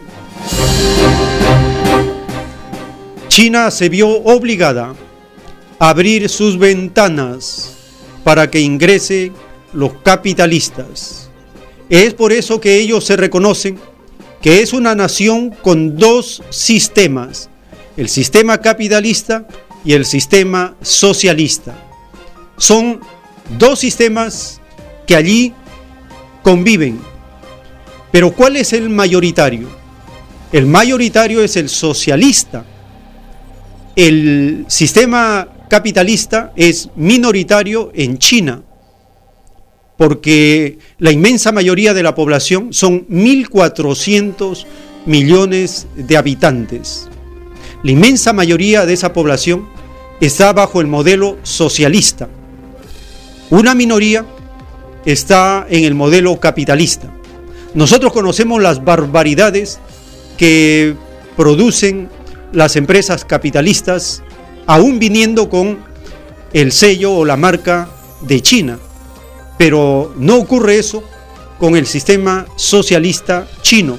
China 3.28 3.70
se 3.70 3.88
vio 3.88 4.08
obligada 4.08 4.94
a 5.78 5.88
abrir 5.88 6.28
sus 6.28 6.58
ventanas 6.58 7.74
para 8.22 8.50
que 8.50 8.60
ingrese 8.60 9.32
los 9.72 9.92
capitalistas. 10.02 11.28
Es 11.90 12.14
por 12.14 12.32
eso 12.32 12.60
que 12.60 12.78
ellos 12.78 13.04
se 13.04 13.16
reconocen 13.16 13.78
que 14.40 14.62
es 14.62 14.72
una 14.72 14.94
nación 14.94 15.50
con 15.50 15.96
dos 15.96 16.42
sistemas, 16.50 17.50
el 17.96 18.08
sistema 18.08 18.58
capitalista 18.58 19.46
y 19.84 19.94
el 19.94 20.04
sistema 20.04 20.76
socialista. 20.82 21.83
Son 22.56 23.00
dos 23.58 23.80
sistemas 23.80 24.60
que 25.06 25.16
allí 25.16 25.52
conviven. 26.42 27.00
Pero 28.10 28.32
¿cuál 28.32 28.56
es 28.56 28.72
el 28.72 28.90
mayoritario? 28.90 29.68
El 30.52 30.66
mayoritario 30.66 31.42
es 31.42 31.56
el 31.56 31.68
socialista. 31.68 32.64
El 33.96 34.64
sistema 34.68 35.48
capitalista 35.68 36.52
es 36.54 36.90
minoritario 36.94 37.90
en 37.94 38.18
China, 38.18 38.62
porque 39.96 40.78
la 40.98 41.10
inmensa 41.10 41.50
mayoría 41.50 41.94
de 41.94 42.02
la 42.02 42.14
población 42.14 42.72
son 42.72 43.06
1.400 43.08 44.64
millones 45.06 45.86
de 45.96 46.16
habitantes. 46.16 47.08
La 47.82 47.90
inmensa 47.90 48.32
mayoría 48.32 48.86
de 48.86 48.94
esa 48.94 49.12
población 49.12 49.68
está 50.20 50.52
bajo 50.52 50.80
el 50.80 50.86
modelo 50.86 51.38
socialista. 51.42 52.28
Una 53.50 53.74
minoría 53.74 54.24
está 55.04 55.66
en 55.68 55.84
el 55.84 55.94
modelo 55.94 56.38
capitalista. 56.40 57.10
Nosotros 57.74 58.12
conocemos 58.12 58.62
las 58.62 58.84
barbaridades 58.84 59.80
que 60.38 60.94
producen 61.36 62.08
las 62.52 62.76
empresas 62.76 63.24
capitalistas, 63.24 64.22
aún 64.66 64.98
viniendo 64.98 65.48
con 65.48 65.78
el 66.52 66.72
sello 66.72 67.12
o 67.12 67.24
la 67.24 67.36
marca 67.36 67.88
de 68.22 68.40
China. 68.40 68.78
Pero 69.58 70.14
no 70.16 70.36
ocurre 70.36 70.78
eso 70.78 71.02
con 71.58 71.76
el 71.76 71.86
sistema 71.86 72.46
socialista 72.56 73.46
chino. 73.60 73.98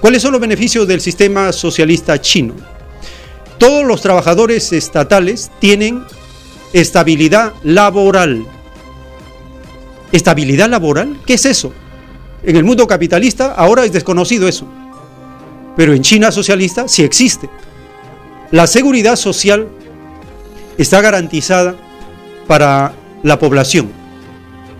¿Cuáles 0.00 0.22
son 0.22 0.32
los 0.32 0.40
beneficios 0.40 0.86
del 0.86 1.00
sistema 1.00 1.52
socialista 1.52 2.20
chino? 2.20 2.54
Todos 3.58 3.84
los 3.84 4.00
trabajadores 4.00 4.72
estatales 4.72 5.50
tienen 5.58 6.04
estabilidad 6.72 7.52
laboral. 7.62 8.44
¿Estabilidad 10.12 10.68
laboral? 10.68 11.18
¿Qué 11.26 11.34
es 11.34 11.46
eso? 11.46 11.72
En 12.42 12.56
el 12.56 12.64
mundo 12.64 12.86
capitalista 12.86 13.52
ahora 13.54 13.84
es 13.84 13.92
desconocido 13.92 14.48
eso. 14.48 14.66
Pero 15.76 15.92
en 15.92 16.02
China 16.02 16.32
socialista 16.32 16.88
sí 16.88 17.02
existe. 17.02 17.48
La 18.50 18.66
seguridad 18.66 19.16
social 19.16 19.68
está 20.78 21.00
garantizada 21.00 21.76
para 22.46 22.92
la 23.22 23.38
población. 23.38 23.90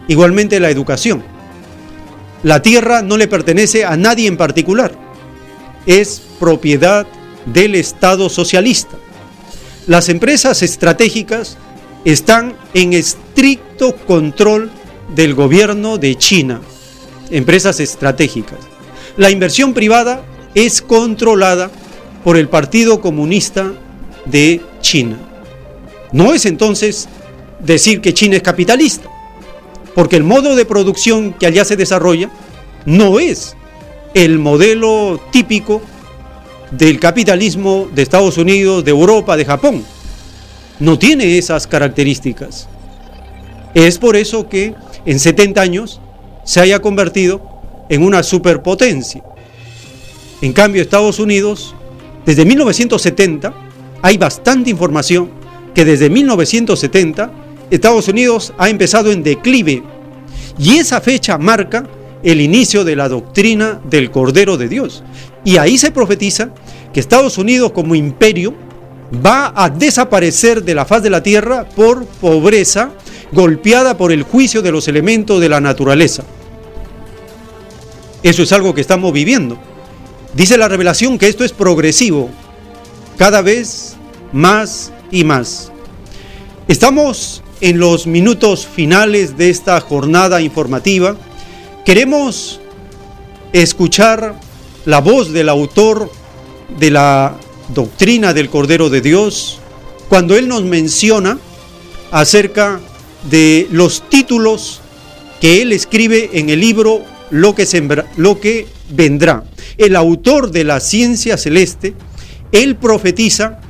Igualmente 0.07 0.61
la 0.61 0.71
educación. 0.71 1.23
La 2.43 2.63
tierra 2.63 3.03
no 3.03 3.17
le 3.17 3.29
pertenece 3.29 3.85
a 3.85 3.97
nadie 3.97 4.29
en 4.29 4.37
particular. 4.37 4.93
Es 5.87 6.23
propiedad 6.39 7.07
del 7.47 7.75
Estado 7.75 8.29
socialista. 8.29 8.97
Las 9.87 10.09
empresas 10.09 10.63
estratégicas 10.63 11.59
están 12.05 12.55
en 12.75 12.93
estricto 12.93 13.95
control 13.97 14.71
del 15.15 15.35
gobierno 15.35 15.99
de 15.99 16.15
China. 16.17 16.61
Empresas 17.31 17.81
estratégicas. 17.81 18.59
La 19.17 19.31
inversión 19.31 19.75
privada 19.75 20.23
es 20.55 20.81
controlada 20.81 21.71
por 22.25 22.37
el 22.37 22.49
Partido 22.49 23.01
Comunista 23.01 23.73
de 24.25 24.61
China. 24.81 25.19
No 26.13 26.33
es 26.33 26.47
entonces 26.47 27.09
decir 27.61 28.01
que 28.01 28.15
China 28.15 28.37
es 28.37 28.43
capitalista, 28.43 29.11
porque 29.95 30.17
el 30.17 30.25
modo 30.25 30.57
de 30.57 30.65
producción 30.65 31.33
que 31.33 31.47
allá 31.47 31.65
se 31.65 31.77
desarrolla 31.77 32.31
no 32.87 33.19
es 33.19 33.57
el 34.15 34.39
modelo 34.39 35.21
típico 35.31 35.83
del 36.71 36.99
capitalismo 36.99 37.89
de 37.95 38.03
Estados 38.03 38.39
Unidos, 38.39 38.85
de 38.85 38.91
Europa, 38.91 39.37
de 39.37 39.45
Japón. 39.45 39.85
No 40.81 40.99
tiene 40.99 41.39
esas 41.39 41.67
características. 41.67 42.69
Es 43.75 43.99
por 43.99 44.17
eso 44.17 44.49
que 44.49 44.75
en 45.05 45.19
70 45.19 45.61
años 45.61 46.01
se 46.45 46.61
haya 46.61 46.81
convertido 46.81 47.43
en 47.89 48.03
una 48.03 48.23
superpotencia. 48.23 49.23
En 50.41 50.53
cambio, 50.53 50.83
Estados 50.83 51.19
Unidos, 51.19 51.75
desde 52.25 52.45
1970, 52.45 53.53
hay 54.03 54.17
bastante 54.17 54.71
información 54.71 55.31
que 55.75 55.85
desde 55.85 56.11
1970 56.11 57.31
Estados 57.71 58.09
Unidos 58.09 58.55
ha 58.57 58.69
empezado 58.69 59.11
en 59.11 59.23
declive 59.23 59.83
y 60.59 60.77
esa 60.79 61.01
fecha 61.01 61.39
marca 61.39 61.89
el 62.23 62.41
inicio 62.41 62.85
de 62.85 62.97
la 62.97 63.09
doctrina 63.09 63.81
del 63.89 64.11
Cordero 64.11 64.57
de 64.57 64.69
Dios. 64.69 65.05
Y 65.45 65.57
ahí 65.59 65.79
se 65.79 65.93
profetiza 65.93 66.51
que 66.93 67.01
Estados 67.01 67.39
Unidos 67.39 67.73
como 67.73 67.95
imperio 67.95 68.55
va 69.15 69.53
a 69.55 69.71
desaparecer 69.71 70.63
de 70.63 70.75
la 70.75 70.85
faz 70.85 71.03
de 71.03 71.11
la 71.11 71.23
tierra 71.23 71.69
por 71.69 72.05
pobreza, 72.05 72.91
golpeada 73.33 73.97
por 73.97 74.13
el 74.13 74.23
juicio 74.23 74.63
de 74.63 74.73
los 74.73 74.89
elementos 74.89 75.41
de 75.41 75.49
la 75.49 75.61
naturaleza. 75.61 76.25
Eso 78.23 78.43
es 78.43 78.53
algo 78.53 78.75
que 78.75 78.81
estamos 78.81 79.13
viviendo. 79.13 79.59
Dice 80.35 80.59
la 80.59 80.69
revelación 80.69 81.19
que 81.19 81.29
esto 81.29 81.45
es 81.45 81.53
progresivo, 81.53 82.29
cada 83.17 83.43
vez 83.43 83.97
más 84.33 84.93
y 85.11 85.25
más. 85.25 85.73
Estamos 86.69 87.43
en 87.61 87.79
los 87.79 88.07
minutos 88.07 88.67
finales 88.67 89.37
de 89.37 89.51
esta 89.51 89.81
jornada 89.81 90.41
informativa. 90.41 91.17
Queremos 91.85 92.61
escuchar 93.53 94.39
la 94.85 95.01
voz 95.01 95.33
del 95.33 95.49
autor 95.49 96.11
de 96.79 96.91
la 96.91 97.37
doctrina 97.75 98.33
del 98.33 98.49
Cordero 98.49 98.91
de 98.91 99.01
Dios 99.01 99.61
cuando 100.09 100.37
él 100.37 100.49
nos 100.49 100.65
menciona 100.65 101.39
acerca 102.11 102.81
de 103.31 103.69
los 103.71 104.09
títulos 104.09 104.81
que 105.41 105.63
él 105.63 105.73
escribe 105.73 106.31
en 106.33 106.51
el 106.51 106.61
libro 106.61 107.03
Lo 107.31 107.55
que, 107.55 107.67
lo 108.17 108.41
que 108.41 108.67
vendrá. 108.91 109.45
El 109.77 109.97
autor 109.97 110.51
de 110.51 110.65
la 110.65 110.81
ciencia 110.81 111.37
celeste, 111.37 111.95
él 112.53 112.77
profetiza 112.77 113.61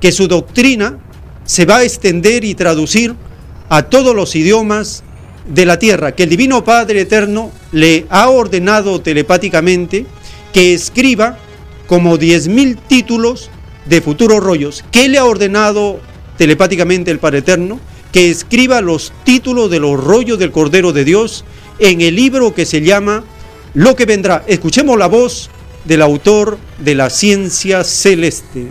que 0.00 0.12
su 0.12 0.28
doctrina 0.28 0.98
se 1.44 1.64
va 1.64 1.78
a 1.78 1.84
extender 1.84 2.44
y 2.44 2.54
traducir 2.54 3.14
a 3.68 3.84
todos 3.84 4.14
los 4.14 4.36
idiomas 4.36 5.02
de 5.48 5.64
la 5.64 5.78
tierra, 5.78 6.14
que 6.14 6.24
el 6.24 6.28
Divino 6.28 6.64
Padre 6.64 7.02
Eterno 7.02 7.52
le 7.72 8.06
ha 8.10 8.28
ordenado 8.28 9.00
telepáticamente 9.00 10.04
que 10.52 10.74
escriba 10.74 11.38
como 11.86 12.18
10.000 12.18 12.78
títulos 12.86 13.50
de 13.86 14.00
futuros 14.00 14.42
rollos. 14.42 14.84
¿Qué 14.90 15.08
le 15.08 15.18
ha 15.18 15.24
ordenado 15.24 16.00
telepáticamente 16.36 17.10
el 17.10 17.18
Padre 17.18 17.38
Eterno? 17.38 17.80
Que 18.12 18.30
escriba 18.30 18.80
los 18.80 19.12
títulos 19.24 19.70
de 19.70 19.80
los 19.80 20.02
rollos 20.02 20.38
del 20.38 20.52
Cordero 20.52 20.92
de 20.92 21.04
Dios 21.04 21.44
en 21.78 22.00
el 22.00 22.16
libro 22.16 22.54
que 22.54 22.66
se 22.66 22.80
llama 22.80 23.24
Lo 23.74 23.94
que 23.96 24.06
vendrá. 24.06 24.44
Escuchemos 24.46 24.98
la 24.98 25.06
voz 25.06 25.50
del 25.84 26.02
autor 26.02 26.58
de 26.78 26.94
la 26.94 27.10
ciencia 27.10 27.84
celeste. 27.84 28.68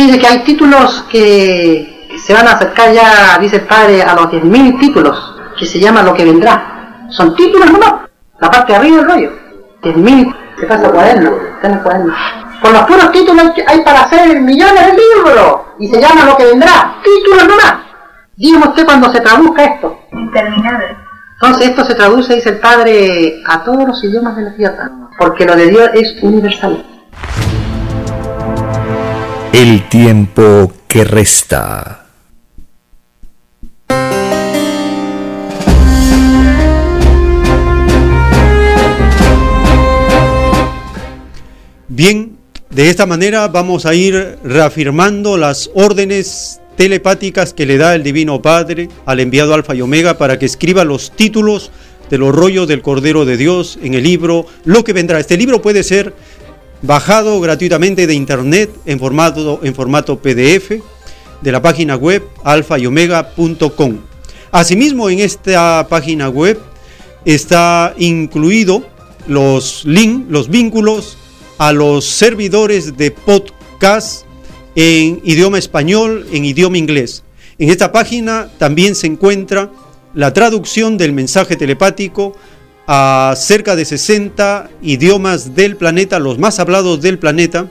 Fíjense 0.00 0.18
que 0.18 0.26
hay 0.28 0.38
títulos 0.44 1.04
que 1.10 2.08
se 2.24 2.32
van 2.32 2.48
a 2.48 2.52
acercar 2.52 2.90
ya, 2.90 3.36
dice 3.38 3.56
el 3.56 3.66
padre, 3.66 4.02
a 4.02 4.14
los 4.14 4.28
10.000 4.28 4.80
títulos, 4.80 5.36
que 5.58 5.66
se 5.66 5.78
llama 5.78 6.02
Lo 6.02 6.14
que 6.14 6.24
vendrá. 6.24 7.06
Son 7.10 7.36
títulos 7.36 7.70
nomás, 7.70 8.08
la 8.40 8.50
parte 8.50 8.72
de 8.72 8.78
arriba 8.78 8.96
del 8.96 9.06
rollo. 9.06 9.32
10.000, 9.82 10.36
se 10.58 10.66
pasa 10.66 10.90
cuaderno, 10.90 11.32
está 11.54 11.68
en 11.68 11.78
cuaderno. 11.80 12.14
Con 12.62 12.72
los 12.72 12.82
puros 12.84 13.12
títulos 13.12 13.52
hay 13.66 13.82
para 13.82 14.00
hacer 14.00 14.40
millones 14.40 14.86
de 14.86 14.92
libros, 14.92 15.60
y 15.78 15.88
se 15.88 16.00
llama 16.00 16.24
Lo 16.24 16.36
que 16.38 16.46
vendrá. 16.46 16.94
Títulos 17.04 17.46
nomás. 17.46 17.74
Dígame 18.36 18.68
usted 18.68 18.86
cuando 18.86 19.12
se 19.12 19.20
traduzca 19.20 19.64
esto. 19.64 19.98
Interminable. 20.12 20.96
Entonces 21.34 21.68
esto 21.68 21.84
se 21.84 21.94
traduce, 21.94 22.36
dice 22.36 22.48
el 22.48 22.58
padre, 22.58 23.42
a 23.46 23.62
todos 23.62 23.86
los 23.86 24.02
idiomas 24.02 24.34
de 24.34 24.42
la 24.44 24.56
tierra, 24.56 24.90
porque 25.18 25.44
lo 25.44 25.54
de 25.56 25.66
Dios 25.66 25.90
es 25.92 26.22
universal. 26.22 26.86
El 29.52 29.88
tiempo 29.88 30.72
que 30.86 31.02
resta. 31.02 32.06
Bien, 41.88 42.36
de 42.70 42.90
esta 42.90 43.06
manera 43.06 43.48
vamos 43.48 43.86
a 43.86 43.94
ir 43.94 44.38
reafirmando 44.44 45.36
las 45.36 45.68
órdenes 45.74 46.60
telepáticas 46.76 47.52
que 47.52 47.66
le 47.66 47.76
da 47.76 47.96
el 47.96 48.04
Divino 48.04 48.40
Padre 48.40 48.88
al 49.04 49.18
enviado 49.18 49.52
Alfa 49.52 49.74
y 49.74 49.82
Omega 49.82 50.16
para 50.16 50.38
que 50.38 50.46
escriba 50.46 50.84
los 50.84 51.10
títulos 51.10 51.72
de 52.08 52.18
los 52.18 52.34
rollos 52.34 52.68
del 52.68 52.82
Cordero 52.82 53.24
de 53.24 53.36
Dios 53.36 53.78
en 53.82 53.94
el 53.94 54.04
libro 54.04 54.46
Lo 54.64 54.84
que 54.84 54.92
vendrá. 54.92 55.18
Este 55.18 55.36
libro 55.36 55.60
puede 55.60 55.82
ser 55.82 56.14
bajado 56.82 57.40
gratuitamente 57.40 58.06
de 58.06 58.14
internet 58.14 58.70
en 58.86 58.98
formato, 58.98 60.18
PDF 60.20 60.82
de 61.40 61.52
la 61.52 61.62
página 61.62 61.96
web 61.96 62.22
alfa 62.44 62.78
y. 62.78 62.88
Asimismo, 64.52 65.10
en 65.10 65.20
esta 65.20 65.86
página 65.88 66.28
web 66.28 66.58
está 67.24 67.94
incluido 67.98 68.84
los 69.26 69.84
links, 69.84 70.30
los 70.30 70.48
vínculos 70.48 71.16
a 71.58 71.72
los 71.72 72.04
servidores 72.06 72.96
de 72.96 73.10
podcast 73.10 74.24
en 74.74 75.20
idioma 75.24 75.58
español, 75.58 76.26
en 76.32 76.44
idioma 76.44 76.78
inglés. 76.78 77.22
En 77.58 77.68
esta 77.68 77.92
página 77.92 78.48
también 78.58 78.94
se 78.94 79.06
encuentra 79.06 79.70
la 80.14 80.32
traducción 80.32 80.96
del 80.96 81.12
mensaje 81.12 81.56
telepático 81.56 82.36
a 82.92 83.34
cerca 83.36 83.76
de 83.76 83.84
60 83.84 84.68
idiomas 84.82 85.54
del 85.54 85.76
planeta, 85.76 86.18
los 86.18 86.40
más 86.40 86.58
hablados 86.58 87.00
del 87.00 87.20
planeta. 87.20 87.68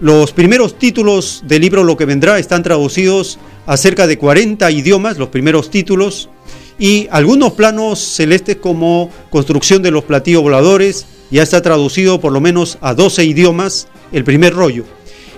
Los 0.00 0.32
primeros 0.32 0.78
títulos 0.78 1.42
del 1.46 1.60
libro 1.60 1.84
Lo 1.84 1.98
que 1.98 2.06
vendrá 2.06 2.38
están 2.38 2.62
traducidos 2.62 3.38
a 3.66 3.76
cerca 3.76 4.06
de 4.06 4.16
40 4.16 4.70
idiomas, 4.70 5.18
los 5.18 5.28
primeros 5.28 5.68
títulos, 5.68 6.30
y 6.78 7.06
algunos 7.10 7.52
planos 7.52 7.98
celestes 7.98 8.56
como 8.56 9.10
construcción 9.28 9.82
de 9.82 9.90
los 9.90 10.04
platillos 10.04 10.40
voladores, 10.40 11.04
ya 11.30 11.42
está 11.42 11.60
traducido 11.60 12.18
por 12.18 12.32
lo 12.32 12.40
menos 12.40 12.78
a 12.80 12.94
12 12.94 13.26
idiomas 13.26 13.88
el 14.10 14.24
primer 14.24 14.54
rollo. 14.54 14.86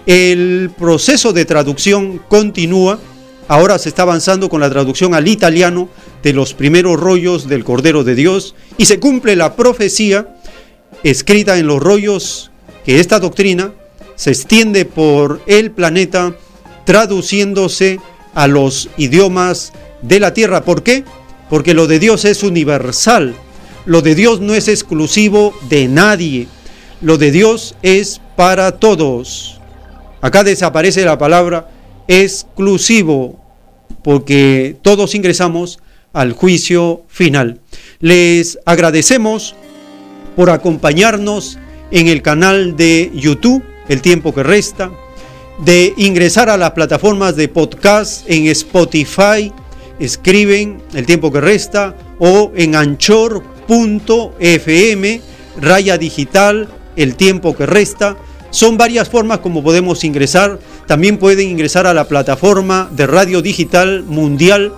El 0.06 0.70
proceso 0.78 1.32
de 1.32 1.44
traducción 1.44 2.20
continúa, 2.28 3.00
ahora 3.48 3.78
se 3.78 3.88
está 3.88 4.02
avanzando 4.02 4.48
con 4.48 4.60
la 4.60 4.70
traducción 4.70 5.14
al 5.14 5.26
italiano 5.26 5.88
de 6.22 6.32
los 6.32 6.54
primeros 6.54 7.00
rollos 7.00 7.48
del 7.48 7.64
Cordero 7.64 8.04
de 8.04 8.14
Dios 8.14 8.54
y 8.76 8.84
se 8.84 9.00
cumple 9.00 9.34
la 9.34 9.56
profecía 9.56 10.36
escrita 11.02 11.58
en 11.58 11.66
los 11.66 11.80
rollos 11.80 12.50
que 12.84 13.00
esta 13.00 13.18
doctrina 13.18 13.72
se 14.14 14.30
extiende 14.30 14.84
por 14.84 15.40
el 15.46 15.70
planeta 15.70 16.34
traduciéndose 16.84 18.00
a 18.34 18.46
los 18.46 18.88
idiomas 18.96 19.72
de 20.02 20.20
la 20.20 20.34
tierra. 20.34 20.64
¿Por 20.64 20.82
qué? 20.82 21.04
Porque 21.50 21.74
lo 21.74 21.86
de 21.86 21.98
Dios 21.98 22.24
es 22.24 22.42
universal. 22.42 23.34
Lo 23.86 24.02
de 24.02 24.14
Dios 24.14 24.40
no 24.40 24.54
es 24.54 24.68
exclusivo 24.68 25.54
de 25.68 25.88
nadie. 25.88 26.48
Lo 27.00 27.16
de 27.16 27.30
Dios 27.30 27.74
es 27.82 28.20
para 28.36 28.72
todos. 28.72 29.60
Acá 30.20 30.44
desaparece 30.44 31.04
la 31.04 31.16
palabra 31.16 31.68
exclusivo, 32.08 33.38
porque 34.02 34.76
todos 34.82 35.14
ingresamos 35.14 35.78
al 36.12 36.32
juicio 36.32 37.02
final. 37.08 37.60
Les 38.00 38.58
agradecemos 38.64 39.54
por 40.34 40.50
acompañarnos 40.50 41.58
en 41.90 42.08
el 42.08 42.22
canal 42.22 42.76
de 42.76 43.10
YouTube, 43.14 43.62
El 43.88 44.02
tiempo 44.02 44.34
que 44.34 44.42
resta, 44.42 44.90
de 45.64 45.94
ingresar 45.96 46.50
a 46.50 46.56
las 46.56 46.72
plataformas 46.72 47.36
de 47.36 47.48
podcast 47.48 48.28
en 48.28 48.46
Spotify, 48.48 49.52
escriben 49.98 50.82
El 50.94 51.06
tiempo 51.06 51.32
que 51.32 51.40
resta, 51.40 51.96
o 52.18 52.52
en 52.54 52.76
anchor.fm, 52.76 53.42
raya 55.60 55.98
digital, 55.98 56.68
El 56.96 57.16
tiempo 57.16 57.56
que 57.56 57.66
resta. 57.66 58.16
Son 58.50 58.78
varias 58.78 59.08
formas 59.08 59.40
como 59.40 59.62
podemos 59.62 60.04
ingresar. 60.04 60.58
También 60.86 61.18
pueden 61.18 61.48
ingresar 61.48 61.86
a 61.86 61.94
la 61.94 62.08
plataforma 62.08 62.88
de 62.92 63.06
radio 63.06 63.42
digital 63.42 64.04
mundial 64.04 64.72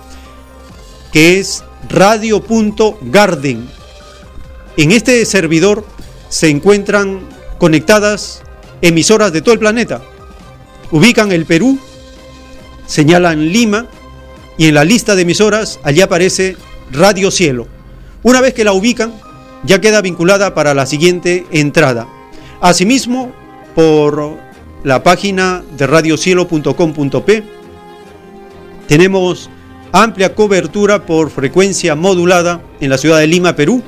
que 1.11 1.39
es 1.39 1.63
radio.garden. 1.89 3.69
En 4.77 4.91
este 4.91 5.25
servidor 5.25 5.85
se 6.29 6.49
encuentran 6.49 7.21
conectadas 7.57 8.41
emisoras 8.81 9.33
de 9.33 9.41
todo 9.41 9.53
el 9.53 9.59
planeta. 9.59 10.01
Ubican 10.91 11.31
el 11.31 11.45
Perú, 11.45 11.77
señalan 12.87 13.49
Lima 13.51 13.87
y 14.57 14.67
en 14.67 14.75
la 14.75 14.83
lista 14.83 15.15
de 15.15 15.21
emisoras 15.23 15.79
allí 15.83 16.01
aparece 16.01 16.57
Radio 16.91 17.31
Cielo. 17.31 17.67
Una 18.23 18.41
vez 18.41 18.53
que 18.53 18.63
la 18.63 18.73
ubican, 18.73 19.13
ya 19.63 19.81
queda 19.81 20.01
vinculada 20.01 20.53
para 20.53 20.73
la 20.73 20.85
siguiente 20.85 21.45
entrada. 21.51 22.07
Asimismo, 22.61 23.31
por 23.75 24.37
la 24.83 25.03
página 25.03 25.63
de 25.77 25.87
radiocielo.com.p 25.87 27.61
tenemos 28.91 29.49
amplia 29.93 30.35
cobertura 30.35 31.05
por 31.05 31.29
frecuencia 31.29 31.95
modulada 31.95 32.61
en 32.81 32.89
la 32.89 32.97
ciudad 32.97 33.19
de 33.19 33.27
Lima, 33.27 33.55
Perú, 33.55 33.81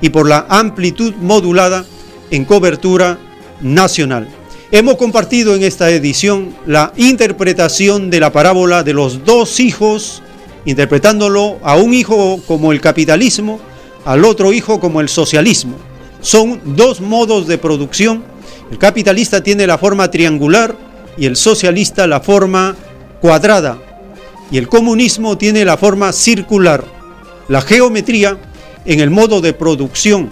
y 0.00 0.08
por 0.08 0.26
la 0.26 0.46
amplitud 0.48 1.14
modulada 1.20 1.84
en 2.30 2.46
cobertura 2.46 3.18
nacional. 3.60 4.28
Hemos 4.72 4.96
compartido 4.96 5.54
en 5.54 5.62
esta 5.62 5.90
edición 5.90 6.54
la 6.66 6.92
interpretación 6.96 8.08
de 8.08 8.20
la 8.20 8.32
parábola 8.32 8.82
de 8.82 8.94
los 8.94 9.24
dos 9.24 9.60
hijos, 9.60 10.22
interpretándolo 10.64 11.58
a 11.62 11.76
un 11.76 11.94
hijo 11.94 12.40
como 12.46 12.72
el 12.72 12.80
capitalismo, 12.80 13.60
al 14.04 14.24
otro 14.24 14.52
hijo 14.52 14.80
como 14.80 15.00
el 15.00 15.08
socialismo. 15.08 15.76
Son 16.20 16.60
dos 16.64 17.00
modos 17.00 17.46
de 17.46 17.58
producción. 17.58 18.24
El 18.70 18.78
capitalista 18.78 19.42
tiene 19.42 19.66
la 19.66 19.78
forma 19.78 20.10
triangular 20.10 20.74
y 21.16 21.26
el 21.26 21.36
socialista 21.36 22.06
la 22.06 22.20
forma 22.20 22.74
cuadrada. 23.20 23.78
Y 24.50 24.58
el 24.58 24.68
comunismo 24.68 25.38
tiene 25.38 25.64
la 25.64 25.76
forma 25.76 26.12
circular. 26.12 26.84
La 27.48 27.60
geometría 27.60 28.38
en 28.84 29.00
el 29.00 29.10
modo 29.10 29.40
de 29.40 29.52
producción 29.52 30.30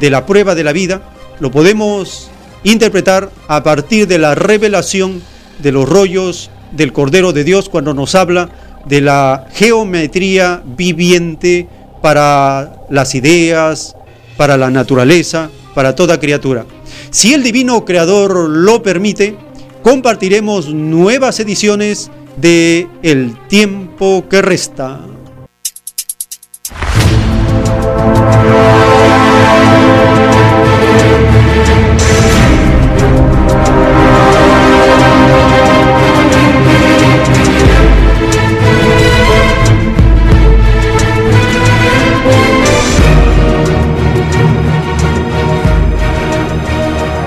de 0.00 0.10
la 0.10 0.26
prueba 0.26 0.54
de 0.54 0.64
la 0.64 0.72
vida 0.72 1.02
lo 1.40 1.50
podemos 1.50 2.30
interpretar 2.62 3.30
a 3.48 3.62
partir 3.62 4.06
de 4.06 4.18
la 4.18 4.34
revelación 4.34 5.22
de 5.58 5.72
los 5.72 5.88
rollos 5.88 6.50
del 6.72 6.92
Cordero 6.92 7.32
de 7.32 7.44
Dios 7.44 7.68
cuando 7.68 7.94
nos 7.94 8.14
habla 8.14 8.50
de 8.86 9.00
la 9.00 9.46
geometría 9.52 10.62
viviente 10.64 11.68
para 12.02 12.86
las 12.90 13.14
ideas, 13.14 13.96
para 14.36 14.56
la 14.56 14.70
naturaleza, 14.70 15.50
para 15.74 15.94
toda 15.94 16.20
criatura. 16.20 16.66
Si 17.10 17.34
el 17.34 17.42
divino 17.42 17.84
creador 17.84 18.48
lo 18.48 18.82
permite, 18.82 19.36
compartiremos 19.82 20.72
nuevas 20.72 21.40
ediciones 21.40 22.10
de 22.36 22.88
El 23.02 23.36
tiempo 23.48 24.24
que 24.28 24.42
resta. 24.42 25.00